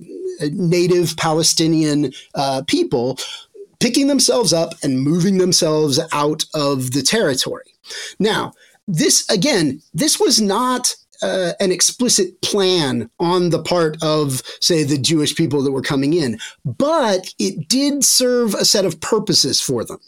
native 0.51 1.15
Palestinian 1.17 2.11
uh, 2.35 2.61
people 2.67 3.17
picking 3.79 4.07
themselves 4.07 4.53
up 4.53 4.73
and 4.83 5.01
moving 5.01 5.37
themselves 5.37 5.99
out 6.11 6.43
of 6.53 6.91
the 6.91 7.01
territory. 7.01 7.73
Now, 8.19 8.53
this 8.87 9.27
again, 9.29 9.81
this 9.93 10.19
was 10.19 10.41
not 10.41 10.95
uh, 11.21 11.53
an 11.59 11.71
explicit 11.71 12.41
plan 12.41 13.09
on 13.19 13.49
the 13.49 13.61
part 13.61 14.01
of, 14.01 14.41
say, 14.59 14.83
the 14.83 14.97
Jewish 14.97 15.35
people 15.35 15.61
that 15.63 15.71
were 15.71 15.81
coming 15.81 16.13
in, 16.13 16.39
but 16.63 17.33
it 17.39 17.67
did 17.67 18.03
serve 18.03 18.53
a 18.53 18.65
set 18.65 18.85
of 18.85 18.99
purposes 19.01 19.61
for 19.61 19.83
them 19.83 19.99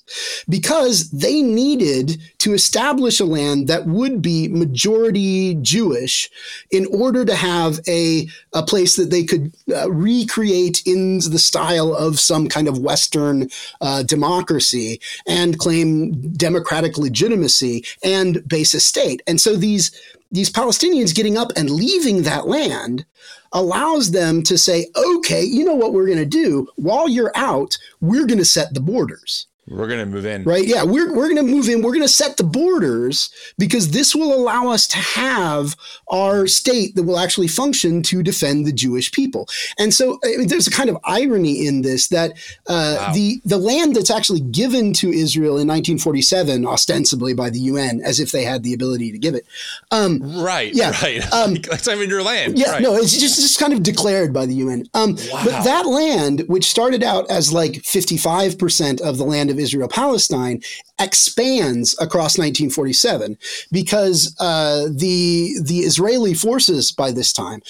because 0.50 1.10
they 1.12 1.42
needed 1.42 2.22
to 2.40 2.54
establish 2.54 3.20
a 3.20 3.26
land 3.26 3.68
that 3.68 3.86
would 3.86 4.22
be 4.22 4.48
majority 4.48 5.56
Jewish 5.56 6.30
in 6.72 6.86
order 6.88 7.26
to 7.26 7.36
have 7.36 7.80
a, 7.88 8.28
a 8.54 8.64
place 8.64 8.96
that 8.96 9.10
they 9.10 9.24
could 9.24 9.54
uh, 9.74 9.92
recreate 9.92 10.82
in 10.86 11.18
the 11.18 11.40
style 11.40 11.94
of 11.94 12.20
some 12.20 12.48
kind 12.48 12.68
of 12.68 12.80
Western 12.80 13.50
uh, 13.82 14.04
democracy 14.04 15.00
and 15.26 15.58
claim 15.58 16.12
democratic 16.34 16.98
legitimacy 16.98 17.84
and 18.04 18.48
base 18.48 18.74
a 18.74 18.80
state. 18.80 19.22
And 19.28 19.40
so 19.40 19.56
these 19.56 19.92
these 20.32 20.50
Palestinians 20.50 21.16
getting 21.16 21.38
up 21.38 21.52
and 21.56 21.70
leaving 21.70 22.24
that 22.24 22.48
land 22.48 23.06
allows 23.54 24.12
them 24.12 24.44
to 24.44 24.58
say, 24.58 24.88
okay, 24.96 25.44
you 25.44 25.64
know 25.64 25.76
what 25.76 25.94
we're 25.94 26.06
going 26.06 26.18
to 26.18 26.26
do? 26.26 26.68
While 26.76 27.08
you're 27.08 27.32
out, 27.36 27.78
we're 28.02 28.26
going 28.26 28.38
to 28.40 28.46
set 28.46 28.74
the 28.74 28.82
borders. 28.82 29.48
We're 29.70 29.88
going 29.88 30.00
to 30.00 30.06
move 30.06 30.26
in. 30.26 30.44
Right. 30.44 30.66
Yeah. 30.66 30.84
We're, 30.84 31.14
we're 31.14 31.34
going 31.34 31.46
to 31.46 31.52
move 31.52 31.68
in. 31.68 31.82
We're 31.82 31.92
going 31.92 32.02
to 32.02 32.08
set 32.08 32.38
the 32.38 32.44
borders 32.44 33.30
because 33.58 33.92
this 33.92 34.16
will 34.16 34.34
allow 34.34 34.70
us 34.70 34.88
to 34.90 34.98
have 34.98 35.76
our 36.10 36.48
state 36.48 36.96
that 36.96 37.04
will 37.04 37.20
actually 37.20 37.50
function 37.50 38.02
to 38.04 38.24
defend 38.24 38.66
the 38.66 38.72
Jewish 38.72 39.12
people. 39.12 39.48
And 39.78 39.94
so 39.94 40.20
I 40.24 40.38
mean, 40.38 40.48
there's 40.48 40.68
a 40.68 40.72
kind 40.72 40.90
of 40.90 40.98
irony 41.04 41.68
in 41.68 41.82
this 41.82 42.08
that 42.10 42.32
uh, 42.68 42.98
wow. 43.00 43.14
the, 43.14 43.42
the 43.44 43.58
land 43.58 43.96
that's 43.96 44.12
actually 44.12 44.40
given 44.40 44.94
to 44.94 45.12
Israel 45.12 45.58
in 45.58 45.68
1947, 45.68 46.66
ostensibly 46.66 47.34
by 47.34 47.50
the 47.50 47.60
UN, 47.60 48.02
as 48.02 48.20
if 48.20 48.32
they 48.32 48.44
had 48.44 48.64
the 48.64 48.74
ability 48.74 49.12
to 49.12 49.18
give 49.18 49.36
it. 49.36 49.46
Um, 49.92 50.42
right. 50.42 50.74
Yeah. 50.74 50.92
Right. 51.02 51.24
Um, 51.38 51.54
like, 51.54 51.68
it's 51.68 51.86
not 51.86 51.98
even 51.98 52.10
your 52.10 52.24
land. 52.24 52.58
Yeah. 52.58 52.72
Right. 52.72 52.82
No, 52.82 52.96
it's 52.96 53.16
just, 53.16 53.40
just 53.40 53.60
kind 53.60 53.74
of 53.74 53.84
declared 53.84 54.34
by 54.34 54.46
the 54.46 54.56
UN. 54.56 54.88
Um, 54.94 55.18
wow. 55.32 55.42
But 55.44 55.64
that 55.66 55.86
land, 55.86 56.44
which 56.48 56.66
started 56.66 57.04
out 57.04 57.30
as 57.30 57.54
like 57.54 57.74
55% 57.74 59.02
of 59.02 59.18
the 59.18 59.24
land 59.24 59.52
of 59.52 59.57
of 59.58 59.64
Israel 59.64 59.88
Palestine 59.88 60.62
expands 61.00 61.94
across 62.00 62.38
1947 62.38 63.38
because 63.72 64.36
uh, 64.40 64.88
the 64.90 65.54
the 65.62 65.80
Israeli 65.80 66.34
forces 66.34 66.92
by 66.92 67.12
this 67.12 67.32
time, 67.32 67.62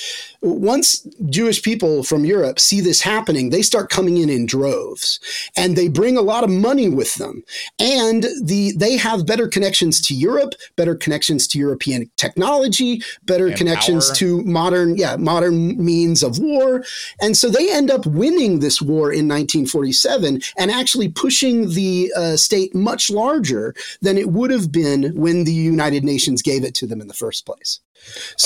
once 0.42 1.06
Jewish 1.30 1.62
people 1.62 2.04
from 2.04 2.24
Europe 2.24 2.60
see 2.60 2.80
this 2.80 3.02
happening, 3.02 3.50
they 3.50 3.62
start 3.62 3.90
coming 3.90 4.18
in 4.18 4.30
in 4.30 4.46
droves, 4.46 5.20
and 5.58 5.76
they 5.76 5.88
bring 5.88 6.18
a 6.18 6.22
lot 6.22 6.44
of 6.44 6.50
money 6.50 6.90
with 6.90 7.16
them, 7.16 7.44
and 7.80 8.26
the 8.42 8.74
they 8.78 8.96
have 8.98 9.26
better 9.26 9.48
connections 9.48 10.00
to 10.08 10.16
Europe, 10.16 10.54
better 10.76 10.96
connections 10.96 11.48
to 11.48 11.60
European 11.60 12.10
technology, 12.16 13.02
better 13.24 13.48
and 13.48 13.58
connections 13.58 14.08
power. 14.08 14.16
to 14.16 14.44
modern 14.44 14.96
yeah 14.96 15.18
modern 15.18 15.84
means 15.84 16.24
of 16.24 16.40
war, 16.40 16.84
and 17.22 17.36
so 17.36 17.50
they 17.50 17.72
end 17.72 17.92
up 17.92 18.06
winning 18.06 18.60
this 18.60 18.82
war 18.82 19.12
in 19.12 19.28
1947 19.28 20.42
and 20.58 20.72
actually 20.72 21.10
pushing 21.10 21.72
the 21.78 22.12
uh, 22.18 22.36
state 22.36 22.74
much 22.74 23.12
larger 23.12 23.76
than 24.02 24.18
it 24.18 24.30
would 24.30 24.50
have 24.50 24.72
been 24.72 25.16
when 25.16 25.44
the 25.44 25.54
United 25.54 26.04
Nations 26.04 26.42
gave 26.42 26.64
it 26.64 26.74
to 26.74 26.88
them 26.88 27.00
in 27.00 27.08
the 27.08 27.14
first 27.14 27.46
place. 27.46 27.80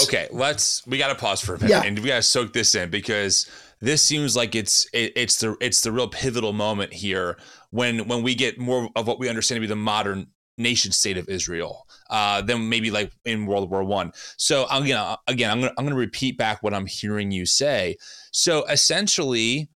Okay, 0.03 0.27
let's 0.31 0.85
we 0.85 0.97
got 0.97 1.07
to 1.07 1.15
pause 1.15 1.39
for 1.39 1.55
a 1.55 1.57
minute 1.57 1.71
yeah. 1.71 1.83
and 1.83 1.97
we 1.99 2.07
got 2.07 2.17
to 2.17 2.21
soak 2.21 2.51
this 2.51 2.75
in 2.75 2.89
because 2.89 3.49
this 3.79 4.01
seems 4.01 4.35
like 4.35 4.53
it's 4.53 4.85
it, 4.93 5.13
it's 5.15 5.39
the 5.39 5.55
it's 5.61 5.81
the 5.81 5.93
real 5.93 6.09
pivotal 6.09 6.51
moment 6.51 6.91
here 6.91 7.37
when 7.69 8.07
when 8.09 8.21
we 8.21 8.35
get 8.35 8.59
more 8.59 8.89
of 8.97 9.07
what 9.07 9.17
we 9.17 9.29
understand 9.29 9.57
to 9.57 9.61
be 9.61 9.67
the 9.67 9.75
modern 9.75 10.27
nation 10.57 10.91
state 10.91 11.17
of 11.17 11.29
Israel 11.29 11.87
uh, 12.09 12.41
than 12.41 12.67
maybe 12.67 12.91
like 12.91 13.11
in 13.23 13.45
World 13.45 13.71
War 13.71 13.83
One. 13.83 14.11
So 14.37 14.67
again, 14.69 15.15
again, 15.27 15.51
I'm 15.51 15.61
gonna 15.61 15.73
I'm 15.77 15.85
gonna 15.85 15.95
repeat 15.95 16.37
back 16.37 16.61
what 16.61 16.73
I'm 16.73 16.85
hearing 16.85 17.31
you 17.31 17.45
say. 17.45 17.95
So 18.31 18.65
essentially, 18.65 19.69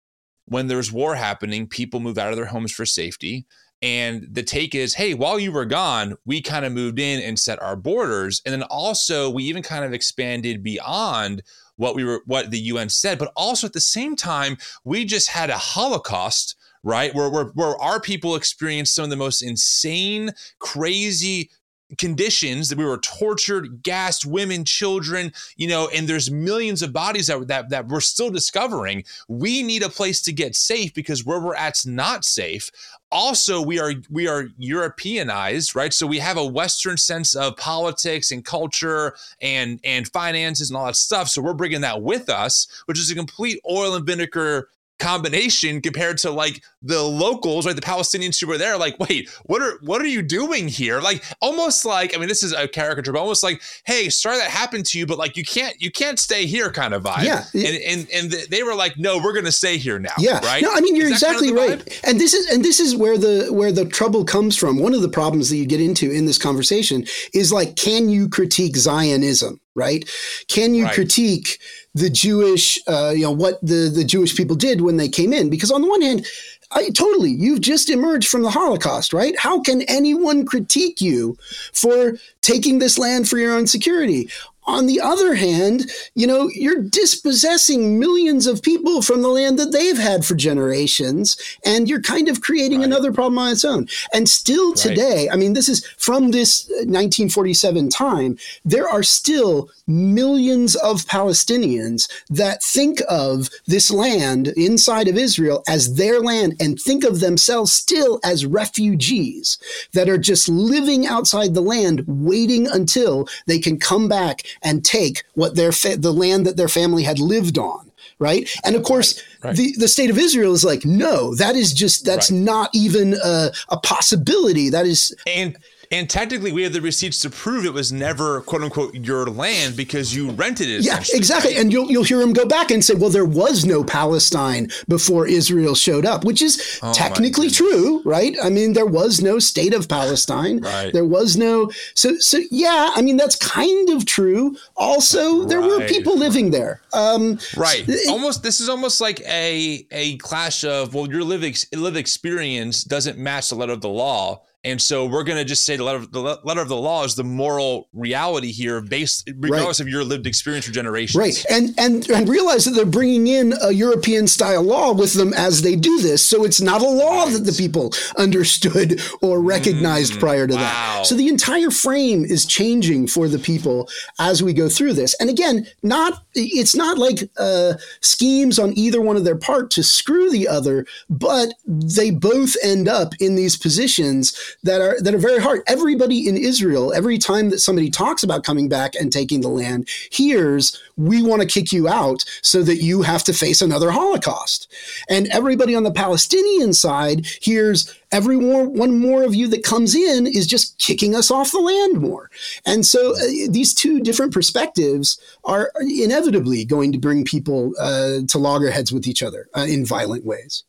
when 0.47 0.67
there's 0.67 0.93
war 0.93 1.15
happening, 1.15 1.67
people 1.67 2.01
move 2.01 2.19
out 2.19 2.31
of 2.31 2.37
their 2.37 2.47
homes 2.47 2.73
for 2.73 2.87
safety. 2.87 3.47
And 3.83 4.27
the 4.31 4.43
take 4.43 4.75
is, 4.75 4.95
hey, 4.95 5.15
while 5.15 5.39
you 5.39 5.53
were 5.53 5.67
gone, 5.67 6.17
we 6.25 6.41
kind 6.41 6.65
of 6.65 6.73
moved 6.73 6.99
in 6.99 7.21
and 7.21 7.39
set 7.39 7.61
our 7.61 7.77
borders. 7.77 8.41
And 8.45 8.53
then 8.53 8.63
also 8.63 9.29
we 9.29 9.45
even 9.45 9.63
kind 9.63 9.85
of 9.85 9.93
expanded 9.93 10.63
beyond 10.63 11.43
what 11.77 11.95
we 11.95 12.05
were 12.05 12.23
what 12.25 12.51
the 12.51 12.61
UN 12.61 12.89
said, 12.89 13.19
but 13.19 13.33
also 13.37 13.67
at 13.67 13.73
the 13.73 13.81
same 13.81 14.17
time, 14.17 14.57
we 14.85 15.05
just 15.05 15.29
had 15.29 15.51
a 15.51 15.59
Holocaust, 15.59 16.57
right? 16.83 17.15
Where, 17.15 17.29
where, 17.29 17.47
where 17.47 17.77
our 17.77 18.01
people 18.01 18.37
experienced 18.37 18.95
some 18.95 19.05
of 19.05 19.11
the 19.11 19.17
most 19.17 19.43
insane, 19.43 20.31
crazy 20.61 21.51
conditions 21.99 22.69
that 22.69 22.79
we 22.79 22.85
were 22.85 22.99
tortured, 22.99 23.83
gassed, 23.83 24.27
women, 24.27 24.65
children, 24.65 25.33
you 25.57 25.69
know, 25.69 25.89
and 25.95 26.09
there's 26.09 26.31
millions 26.31 26.83
of 26.83 26.93
bodies 26.93 27.27
that, 27.27 27.47
that 27.49 27.71
that 27.71 27.89
we're 27.89 28.01
still 28.01 28.31
discovering. 28.31 29.05
We 29.29 29.63
need 29.63 29.83
a 29.83 29.89
place 29.89 30.21
to 30.23 30.33
get 30.33 30.57
safe 30.57 30.95
because 30.95 31.25
where 31.25 31.41
we're 31.41 31.55
at's 31.55 31.87
not 31.87 32.25
safe. 32.25 32.71
Also, 33.11 33.63
we 33.63 33.79
are 33.79 33.95
we 34.11 34.27
are 34.27 34.49
Europeanized, 34.59 35.77
right? 35.77 35.93
So 35.93 36.07
we 36.07 36.19
have 36.19 36.37
a 36.37 36.45
Western 36.45 36.97
sense 36.97 37.35
of 37.35 37.57
politics 37.57 38.31
and 38.31 38.45
culture 38.45 39.15
and 39.41 39.81
and 39.85 40.09
finances 40.09 40.71
and 40.71 40.77
all 40.77 40.87
that 40.87 40.97
stuff. 40.97 41.29
So 41.29 41.43
we're 41.43 41.55
bringing 41.55 41.83
that 41.83 42.03
with 42.03 42.29
us, 42.29 42.67
which 42.87 42.99
is 42.99 43.11
a 43.11 43.15
complete 43.15 43.61
oil 43.69 43.95
and 43.95 44.07
vinegar 44.07 44.69
combination 44.99 45.81
compared 45.81 46.19
to 46.19 46.31
like 46.31 46.63
the 46.83 47.03
locals, 47.03 47.67
right? 47.67 47.75
The 47.75 47.83
Palestinians 47.83 48.41
who 48.41 48.47
were 48.47 48.59
there, 48.59 48.77
like, 48.77 48.99
wait, 48.99 49.29
what 49.45 49.63
are 49.63 49.79
what 49.83 50.01
are 50.01 50.07
you 50.07 50.23
doing 50.23 50.69
here? 50.69 51.01
Like 51.01 51.25
almost 51.41 51.85
like, 51.85 52.15
I 52.15 52.19
mean, 52.19 52.29
this 52.29 52.43
is 52.43 52.53
a 52.53 52.69
caricature, 52.69 53.13
but 53.13 53.21
almost 53.21 53.43
like, 53.43 53.61
hey, 53.87 54.09
sorry 54.09 54.39
that 54.39 54.51
happened 54.51 54.87
to 54.87 54.99
you, 54.99 55.07
but 55.07 55.19
like 55.19 55.37
you 55.37 55.45
can't 55.45 55.81
you 55.81 55.91
can't 55.91 56.19
stay 56.19 56.47
here 56.47 56.71
kind 56.71 56.95
of 56.95 57.03
vibe. 57.03 57.25
Yeah. 57.25 57.45
And 57.55 57.77
and 57.83 58.09
and 58.13 58.51
they 58.51 58.63
were 58.63 58.75
like, 58.75 58.97
no, 58.97 59.19
we're 59.19 59.35
gonna 59.35 59.53
stay 59.53 59.79
here 59.79 59.99
now. 59.99 60.15
Yeah. 60.19 60.41
Right. 60.41 60.63
No, 60.63 60.71
I 60.73 60.81
mean 60.81 60.97
you're 60.97 61.09
exactly 61.09 61.49
kind 61.49 61.59
of 61.59 61.87
right. 61.87 62.01
And 62.05 62.21
this 62.21 62.35
is 62.35 62.47
and 62.51 62.65
this 62.65 62.81
is 62.81 62.97
where 62.97 63.19
the 63.19 63.49
where 63.53 63.73
the 63.73 63.85
trouble 63.87 64.25
comes 64.25 64.57
from. 64.57 64.79
One 64.79 64.95
of 64.95 65.03
the 65.03 65.09
problems 65.09 65.51
that 65.51 65.57
you 65.57 65.67
get 65.67 65.81
into 65.81 66.11
in 66.11 66.27
this 66.27 66.39
conversation 66.39 67.05
is 67.33 67.53
like, 67.53 67.77
can 67.77 68.09
you 68.09 68.29
critique 68.29 68.77
Zionism? 68.77 69.61
Right? 69.75 70.09
Can 70.49 70.75
you 70.75 70.85
right. 70.85 70.95
critique 70.95 71.59
the 71.95 72.11
Jewish, 72.11 72.79
uh, 72.89 73.13
you 73.15 73.23
know, 73.23 73.31
what 73.31 73.61
the, 73.65 73.91
the 73.95 74.05
Jewish 74.05 74.37
people 74.37 74.57
did 74.57 74.81
when 74.81 74.97
they 74.97 75.09
came 75.09 75.33
in. 75.33 75.49
Because 75.49 75.71
on 75.71 75.81
the 75.81 75.89
one 75.89 76.03
hand, 76.03 76.27
I, 76.73 76.91
totally, 76.91 77.31
you've 77.31 77.61
just 77.61 77.89
emerged 77.89 78.29
from 78.29 78.43
the 78.43 78.51
Holocaust, 78.51 79.13
right? 79.13 79.39
How 79.39 79.61
can 79.61 79.83
anyone 79.83 80.45
critique 80.45 81.01
you 81.01 81.37
for 81.73 82.15
taking 82.43 82.81
this 82.81 82.99
land 82.99 83.29
for 83.29 83.39
your 83.39 83.55
own 83.55 83.69
security? 83.69 84.29
On 84.67 84.87
the 84.87 85.01
other 85.01 85.35
hand, 85.35 85.91
you 86.15 86.27
know, 86.27 86.49
you're 86.49 86.83
dispossessing 86.83 87.99
millions 87.99 88.47
of 88.47 88.63
people 88.63 89.03
from 89.03 89.21
the 89.21 89.29
land 89.29 89.59
that 89.59 89.73
they've 89.73 89.99
had 89.99 90.25
for 90.25 90.35
generations, 90.35 91.37
and 91.67 91.89
you're 91.89 92.01
kind 92.01 92.29
of 92.29 92.41
creating 92.41 92.79
right. 92.79 92.87
another 92.87 93.13
problem 93.13 93.39
on 93.39 93.53
its 93.53 93.65
own. 93.65 93.89
And 94.15 94.29
still 94.29 94.73
today, 94.73 95.27
right. 95.27 95.35
I 95.35 95.37
mean, 95.37 95.53
this 95.53 95.69
is 95.69 95.87
from 95.99 96.31
this 96.31 96.67
uh, 96.71 96.89
1947 96.89 97.91
time, 97.91 98.39
there 98.65 98.89
are 98.89 99.03
still 99.03 99.69
millions 99.87 100.77
of 100.77 101.03
Palestinians 101.03 102.11
that 102.31 102.63
think 102.63 103.03
of 103.09 103.51
this 103.67 103.91
land 103.91 104.49
inside 104.57 105.09
of 105.09 105.19
Israel 105.19 105.63
as 105.69 105.97
their 105.97 106.21
land 106.21 106.55
and 106.59 106.81
think 106.81 107.05
of 107.05 107.21
themselves 107.21 107.73
still 107.73 108.19
as 108.25 108.47
refugees 108.47 109.59
that 109.93 110.09
are 110.09 110.19
just 110.19 110.49
living 110.49 111.07
outside 111.07 111.53
the 111.53 111.61
land, 111.61 112.03
waiting 112.07 112.67
until 112.67 113.29
they 113.47 113.59
can 113.59 113.79
come 113.79 114.09
back 114.09 114.43
and 114.63 114.85
take 114.85 115.25
what 115.35 115.57
their 115.57 115.73
fa- 115.73 115.97
the 115.97 116.13
land 116.13 116.47
that 116.47 116.57
their 116.57 116.69
family 116.69 117.03
had 117.03 117.19
lived 117.19 117.59
on 117.59 117.91
right? 118.21 118.49
And 118.65 118.77
of 118.77 118.85
course, 118.85 119.23
right, 119.43 119.51
right. 119.51 119.57
the 119.57 119.75
the 119.77 119.89
state 119.89 120.09
of 120.09 120.19
Israel 120.19 120.53
is 120.53 120.65
like, 120.65 120.85
no, 120.85 121.35
that 121.35 121.57
is 121.57 121.73
just 121.73 122.05
that's 122.05 122.31
right. 122.31 122.41
not 122.41 122.71
even 122.73 123.15
a, 123.15 123.51
a, 123.71 123.77
possibility. 123.79 124.71
That 124.71 124.87
is 124.87 125.15
and 125.27 125.57
and 125.95 126.11
technically, 126.11 126.51
we 126.51 126.65
have 126.65 126.73
the 126.73 126.81
receipts 126.81 127.21
to 127.21 127.31
prove 127.31 127.65
it 127.65 127.73
was 127.73 127.93
never 127.93 128.41
"quote 128.41 128.63
unquote" 128.63 128.97
your 128.97 129.27
land 129.27 129.77
because 129.77 130.13
you 130.13 130.33
rented 130.33 130.69
it. 130.69 130.83
Yeah, 130.83 130.99
exactly. 131.13 131.53
Right? 131.53 131.61
And 131.61 131.73
you'll 131.73 131.89
you'll 131.89 132.03
hear 132.03 132.21
him 132.21 132.33
go 132.33 132.45
back 132.45 132.73
and 132.73 132.85
say, 132.85 132.95
"Well, 132.95 133.11
there 133.11 133.25
was 133.25 133.65
no 133.65 133.85
Palestine 133.85 134.71
before 134.89 135.29
Israel 135.29 135.77
showed 135.77 136.05
up," 136.05 136.25
which 136.25 136.43
is 136.43 136.81
oh 136.83 136.93
technically 136.93 137.49
true, 137.49 138.03
right? 138.05 138.37
I 138.43 138.51
mean, 138.51 138.73
there 138.73 138.87
was 138.87 139.23
no 139.23 139.39
state 139.39 139.73
of 139.73 139.89
Palestine. 139.89 140.59
Right. 140.59 140.93
There 140.93 141.05
was 141.05 141.37
no. 141.37 141.71
So 141.95 142.17
so 142.19 142.41
yeah, 142.51 142.91
I 142.97 143.01
mean 143.01 143.17
that's 143.17 143.37
kind 143.37 143.91
of 143.91 144.05
true. 144.05 144.57
Also, 144.77 145.41
right. 145.41 145.49
there 145.49 145.63
were 145.63 145.87
people 145.87 146.19
living 146.19 146.51
there. 146.51 146.81
Um, 146.93 147.39
right. 147.57 147.87
So 147.87 148.11
almost. 148.11 148.43
This 148.43 148.59
is 148.61 148.69
almost 148.69 149.01
like 149.01 149.21
a 149.21 149.87
a 149.93 150.17
clash 150.17 150.65
of 150.65 150.93
well, 150.93 151.09
your 151.09 151.23
live 151.23 151.45
ex- 151.45 151.67
live 151.73 151.97
experience 151.97 152.83
doesn't 152.83 153.17
match 153.17 153.51
the 153.51 153.55
letter 153.55 153.73
of 153.73 153.81
the 153.81 153.89
law 153.89 154.43
and 154.65 154.81
so 154.81 155.05
we're 155.05 155.25
going 155.25 155.39
to 155.39 155.45
just 155.45 155.65
say 155.65 155.77
the 155.77 155.85
letter, 155.85 155.99
of, 155.99 156.11
the 156.11 156.41
letter 156.43 156.61
of 156.61 156.69
the 156.69 156.77
law 156.77 157.05
is 157.05 157.15
the 157.15 157.25
moral 157.25 157.89
reality 157.93 158.51
here, 158.51 158.81
based 158.81 159.31
regardless 159.37 159.79
right. 159.79 159.87
of 159.87 159.89
your 159.89 160.05
lived 160.05 160.27
experience 160.27 160.67
for 160.67 160.73
generations. 160.73 161.17
Right, 161.17 161.45
and 161.51 161.75
and 161.79 162.09
and 162.11 162.29
realize 162.29 162.65
that 162.65 162.73
they're 162.73 162.87
bringing 162.87 163.27
in 163.27 163.55
a 163.63 163.73
European 163.73 164.27
style 164.27 164.63
law 164.63 164.93
with 164.93 165.13
them 165.13 165.35
as 165.35 165.63
they 165.63 165.77
do 165.77 166.01
this, 166.01 166.27
so 166.27 166.45
it's 166.45 166.61
not 166.61 166.81
a 166.81 166.89
law 166.89 167.25
right. 167.25 167.33
that 167.35 167.45
the 167.45 167.53
people 167.53 167.93
understood 168.17 169.01
or 169.21 169.43
recognized 169.43 170.15
mm, 170.15 170.21
prior 170.21 170.47
to 170.47 170.55
wow. 170.55 170.61
that. 170.61 171.07
So 171.07 171.15
the 171.15 171.29
entire 171.29 171.71
frame 171.71 172.25
is 172.25 172.47
changing 172.47 173.09
for 173.09 173.29
the 173.29 173.39
people 173.39 173.89
as 174.19 174.43
we 174.43 174.53
go 174.55 174.69
through 174.69 174.95
this. 174.95 175.15
And 175.21 175.29
again, 175.29 175.67
not 175.83 176.23
it's 176.35 176.75
not 176.75 176.97
like 176.97 177.31
uh, 177.39 177.75
schemes 178.01 178.59
on 178.59 178.77
either 178.77 179.01
one 179.01 179.17
of 179.17 179.25
their 179.25 179.37
part 179.37 179.71
to 179.73 179.83
screw 179.83 180.31
the 180.31 180.49
other, 180.49 180.87
but 181.11 181.53
they 181.67 182.11
both 182.11 182.57
end 182.63 182.89
up 182.89 183.13
in 183.21 183.35
these 183.35 183.57
positions 183.57 184.35
that 184.63 184.81
are 184.81 185.01
that 185.01 185.15
are 185.15 185.19
very 185.19 185.41
hard. 185.41 185.63
Everybody 185.67 186.29
in 186.29 186.37
Israel, 186.37 186.93
every 186.93 187.19
time 187.19 187.51
that 187.51 187.61
somebody 187.61 187.91
talks 187.91 188.23
about 188.23 188.45
coming 188.45 188.69
back 188.69 188.95
and 188.95 189.13
taking 189.13 189.41
the 189.41 189.49
land, 189.49 189.89
hears 190.11 190.81
we 190.97 191.23
want 191.23 191.43
to 191.43 191.49
kick 191.49 191.73
you 191.73 191.89
out 191.89 192.25
so 192.43 192.63
that 192.63 192.83
you 192.83 193.03
have 193.03 193.25
to 193.25 193.33
face 193.33 193.61
another 193.61 193.91
Holocaust. 193.91 194.73
And 195.09 195.27
everybody 195.29 195.75
on 195.75 195.83
the 195.83 195.91
Palestinian 195.91 196.73
side 196.73 197.27
hears 197.41 197.93
every 198.13 198.37
more, 198.37 198.69
one 198.69 199.01
more 199.01 199.25
of 199.25 199.35
you 199.35 199.49
that 199.49 199.65
comes 199.65 199.95
in 199.95 200.27
is 200.27 200.47
just 200.47 200.79
kicking 200.79 201.15
us 201.15 201.31
off 201.31 201.51
the 201.51 201.59
land 201.59 202.01
more. 202.01 202.31
And 202.65 202.87
so 202.87 203.13
uh, 203.17 203.51
these 203.51 203.75
two 203.75 204.01
different 204.01 204.33
perspectives 204.33 205.21
are 205.45 205.73
inevitably 205.81 206.65
going 206.65 206.93
to 206.93 206.99
bring 206.99 207.25
people 207.25 207.73
uh, 207.79 208.21
to 208.29 208.39
loggerheads 208.39 208.93
with 208.93 209.09
each 209.09 209.23
other 209.23 209.49
uh, 209.57 209.67
in 209.69 209.85
violent 209.85 210.25
ways. 210.25 210.63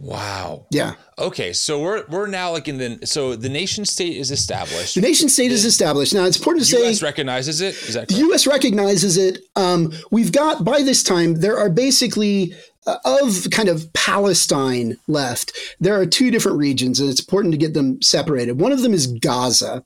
Wow. 0.00 0.66
Yeah. 0.70 0.94
Okay, 1.18 1.52
so 1.52 1.78
we're 1.78 2.04
we're 2.08 2.26
now 2.26 2.52
like 2.52 2.68
in 2.68 2.78
the 2.78 3.06
so 3.06 3.36
the 3.36 3.50
nation 3.50 3.84
state 3.84 4.16
is 4.16 4.30
established. 4.30 4.94
The 4.94 5.02
nation 5.02 5.28
state 5.28 5.52
is 5.52 5.66
established. 5.66 6.14
Now 6.14 6.24
it's 6.24 6.38
important 6.38 6.64
to 6.64 6.70
U.S. 6.72 6.82
say 6.82 6.88
U.S. 6.88 7.02
recognizes 7.02 7.60
it. 7.60 7.74
Is 7.82 7.94
that 7.94 8.08
the? 8.08 8.14
U.S. 8.14 8.46
recognizes 8.46 9.18
it. 9.18 9.40
Um, 9.56 9.92
we've 10.10 10.32
got 10.32 10.64
by 10.64 10.82
this 10.82 11.02
time 11.02 11.40
there 11.40 11.58
are 11.58 11.68
basically 11.68 12.54
uh, 12.86 12.96
of 13.04 13.48
kind 13.50 13.68
of 13.68 13.92
Palestine 13.92 14.96
left. 15.06 15.52
There 15.80 16.00
are 16.00 16.06
two 16.06 16.30
different 16.30 16.56
regions, 16.56 16.98
and 16.98 17.10
it's 17.10 17.20
important 17.20 17.52
to 17.52 17.58
get 17.58 17.74
them 17.74 18.00
separated. 18.00 18.58
One 18.58 18.72
of 18.72 18.80
them 18.80 18.94
is 18.94 19.06
Gaza. 19.06 19.84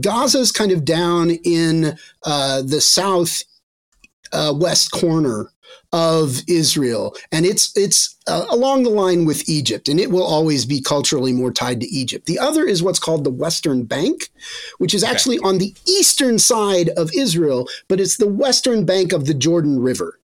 Gaza 0.00 0.38
is 0.38 0.50
kind 0.50 0.72
of 0.72 0.84
down 0.84 1.30
in 1.30 1.96
uh, 2.24 2.62
the 2.62 2.80
south 2.80 3.44
uh, 4.32 4.52
west 4.56 4.90
corner 4.90 5.52
of 5.94 6.42
Israel, 6.48 7.14
and 7.30 7.46
it's 7.46 7.72
it's 7.76 8.16
uh, 8.26 8.46
along 8.50 8.82
the 8.82 8.90
line 8.90 9.24
with 9.26 9.48
Egypt, 9.48 9.88
and 9.88 10.00
it 10.00 10.10
will 10.10 10.24
always 10.24 10.66
be 10.66 10.80
culturally 10.80 11.32
more 11.32 11.52
tied 11.52 11.80
to 11.80 11.86
Egypt. 11.86 12.26
The 12.26 12.40
other 12.40 12.64
is 12.64 12.82
what's 12.82 12.98
called 12.98 13.22
the 13.22 13.30
Western 13.30 13.84
Bank, 13.84 14.30
which 14.78 14.92
is 14.92 15.04
actually 15.04 15.38
on 15.38 15.58
the 15.58 15.72
eastern 15.86 16.40
side 16.40 16.88
of 16.96 17.12
Israel, 17.14 17.68
but 17.86 18.00
it's 18.00 18.16
the 18.16 18.26
western 18.26 18.84
bank 18.84 19.12
of 19.12 19.26
the 19.26 19.34
Jordan 19.34 19.78
River. 19.78 20.18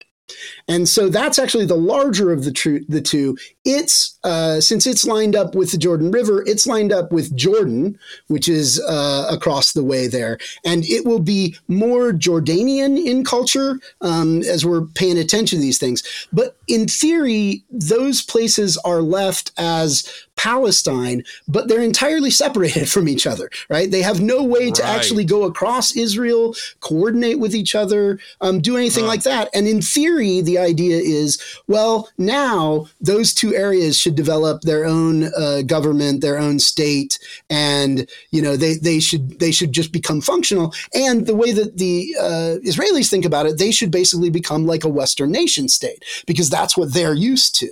And 0.66 0.88
so 0.88 1.08
that's 1.08 1.38
actually 1.38 1.66
the 1.66 1.76
larger 1.76 2.32
of 2.32 2.44
the, 2.44 2.52
tru- 2.52 2.84
the 2.88 3.00
two. 3.00 3.36
It's 3.64 4.18
uh, 4.24 4.60
since 4.60 4.86
it's 4.86 5.04
lined 5.04 5.34
up 5.34 5.54
with 5.54 5.72
the 5.72 5.78
Jordan 5.78 6.10
River, 6.10 6.42
it's 6.46 6.66
lined 6.66 6.92
up 6.92 7.10
with 7.12 7.34
Jordan, 7.36 7.98
which 8.28 8.48
is 8.48 8.80
uh, 8.88 9.26
across 9.30 9.72
the 9.72 9.84
way 9.84 10.06
there, 10.06 10.38
and 10.64 10.84
it 10.84 11.04
will 11.06 11.20
be 11.20 11.56
more 11.68 12.12
Jordanian 12.12 13.02
in 13.02 13.24
culture 13.24 13.78
um, 14.00 14.42
as 14.42 14.64
we're 14.66 14.82
paying 14.86 15.18
attention 15.18 15.58
to 15.58 15.62
these 15.62 15.78
things. 15.78 16.02
But 16.32 16.56
in 16.68 16.86
theory, 16.86 17.64
those 17.70 18.22
places 18.22 18.76
are 18.84 19.00
left 19.02 19.52
as 19.56 20.08
Palestine, 20.36 21.22
but 21.48 21.68
they're 21.68 21.82
entirely 21.82 22.30
separated 22.30 22.88
from 22.94 23.08
each 23.08 23.26
other, 23.26 23.50
right? 23.68 23.90
They 23.90 24.02
have 24.02 24.20
no 24.20 24.42
way 24.42 24.70
to 24.70 24.80
Right. 24.82 24.96
actually 24.96 25.24
go 25.26 25.42
across 25.44 25.94
Israel, 25.94 26.54
coordinate 26.80 27.38
with 27.38 27.54
each 27.54 27.74
other, 27.74 28.18
um, 28.40 28.60
do 28.60 28.76
anything 28.78 29.04
like 29.04 29.22
that. 29.24 29.50
And 29.52 29.68
in 29.68 29.82
theory, 29.82 30.40
the 30.40 30.56
idea 30.58 30.96
is 30.98 31.38
well, 31.66 32.08
now 32.16 32.86
those 33.00 33.34
two 33.34 33.54
areas 33.54 34.00
should 34.11 34.16
develop 34.16 34.62
their 34.62 34.84
own 34.84 35.30
uh, 35.34 35.62
government, 35.62 36.20
their 36.20 36.38
own 36.38 36.58
state, 36.58 37.18
and 37.48 38.08
you 38.32 38.42
know 38.42 38.56
they 38.56 38.74
they 38.74 39.00
should 39.00 39.38
they 39.38 39.52
should 39.52 39.72
just 39.72 39.92
become 39.92 40.20
functional. 40.20 40.74
And 40.94 41.26
the 41.26 41.36
way 41.36 41.52
that 41.52 41.78
the 41.78 42.14
uh, 42.18 42.58
Israelis 42.64 43.08
think 43.08 43.24
about 43.24 43.46
it, 43.46 43.58
they 43.58 43.70
should 43.70 43.90
basically 43.90 44.30
become 44.30 44.66
like 44.66 44.84
a 44.84 44.88
Western 44.88 45.30
nation 45.30 45.68
state 45.68 46.04
because 46.26 46.50
that's 46.50 46.76
what 46.76 46.92
they're 46.92 47.14
used 47.14 47.54
to, 47.61 47.68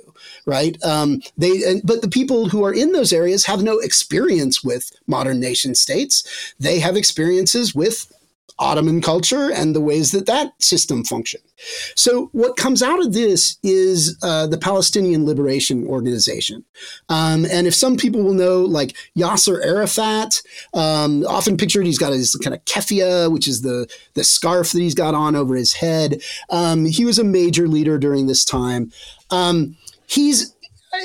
right? 0.46 0.76
Um, 0.84 1.20
they 1.36 1.62
and, 1.66 1.82
but 1.84 2.02
the 2.02 2.08
people 2.08 2.48
who 2.48 2.64
are 2.64 2.74
in 2.74 2.92
those 2.92 3.12
areas 3.12 3.46
have 3.46 3.62
no 3.62 3.78
experience 3.78 4.62
with 4.62 4.92
modern 5.06 5.40
nation 5.40 5.74
states. 5.74 6.54
They 6.60 6.78
have 6.78 6.96
experiences 6.96 7.74
with 7.74 8.12
Ottoman 8.58 9.00
culture 9.00 9.50
and 9.52 9.74
the 9.74 9.80
ways 9.80 10.12
that 10.12 10.26
that 10.26 10.52
system 10.60 11.04
functioned. 11.04 11.44
So, 11.94 12.28
what 12.32 12.56
comes 12.56 12.82
out 12.82 13.00
of 13.00 13.12
this 13.12 13.56
is 13.62 14.18
uh, 14.22 14.46
the 14.46 14.58
Palestinian 14.58 15.26
Liberation 15.26 15.86
Organization. 15.86 16.64
Um, 17.08 17.46
and 17.50 17.66
if 17.66 17.74
some 17.74 17.96
people 17.96 18.22
will 18.22 18.34
know, 18.34 18.60
like 18.62 18.96
Yasser 19.16 19.64
Arafat, 19.64 20.42
um, 20.74 21.24
often 21.26 21.56
pictured, 21.56 21.86
he's 21.86 21.98
got 21.98 22.12
his 22.12 22.34
kind 22.36 22.54
of 22.54 22.64
keffiyeh, 22.64 23.32
which 23.32 23.48
is 23.48 23.62
the, 23.62 23.88
the 24.14 24.24
scarf 24.24 24.72
that 24.72 24.80
he's 24.80 24.94
got 24.94 25.14
on 25.14 25.36
over 25.36 25.54
his 25.54 25.74
head. 25.74 26.20
Um, 26.50 26.84
he 26.84 27.04
was 27.04 27.18
a 27.18 27.24
major 27.24 27.68
leader 27.68 27.98
during 27.98 28.26
this 28.26 28.44
time. 28.44 28.92
Um, 29.30 29.76
he's 30.06 30.54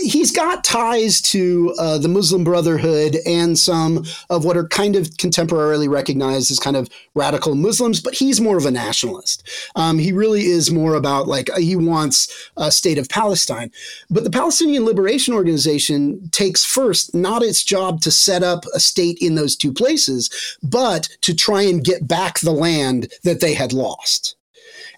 he's 0.01 0.31
got 0.31 0.63
ties 0.63 1.21
to 1.21 1.73
uh, 1.77 1.97
the 1.97 2.07
Muslim 2.07 2.43
Brotherhood 2.43 3.17
and 3.25 3.57
some 3.57 4.05
of 4.29 4.45
what 4.45 4.57
are 4.57 4.67
kind 4.67 4.95
of 4.95 5.07
contemporarily 5.11 5.89
recognized 5.89 6.51
as 6.51 6.59
kind 6.59 6.75
of 6.75 6.89
radical 7.15 7.55
Muslims, 7.55 8.01
but 8.01 8.15
he's 8.15 8.41
more 8.41 8.57
of 8.57 8.65
a 8.65 8.71
nationalist. 8.71 9.47
Um, 9.75 9.99
he 9.99 10.11
really 10.11 10.43
is 10.43 10.71
more 10.71 10.95
about 10.95 11.27
like 11.27 11.49
he 11.57 11.75
wants 11.75 12.49
a 12.57 12.71
state 12.71 12.97
of 12.97 13.09
Palestine. 13.09 13.71
But 14.09 14.23
the 14.23 14.31
Palestinian 14.31 14.85
Liberation 14.85 15.33
Organization 15.33 16.29
takes 16.29 16.63
first 16.63 17.13
not 17.13 17.43
its 17.43 17.63
job 17.63 18.01
to 18.01 18.11
set 18.11 18.43
up 18.43 18.65
a 18.73 18.79
state 18.79 19.17
in 19.19 19.35
those 19.35 19.55
two 19.55 19.73
places, 19.73 20.29
but 20.63 21.09
to 21.21 21.33
try 21.33 21.61
and 21.63 21.83
get 21.83 22.07
back 22.07 22.39
the 22.39 22.51
land 22.51 23.11
that 23.23 23.39
they 23.39 23.53
had 23.53 23.73
lost. 23.73 24.35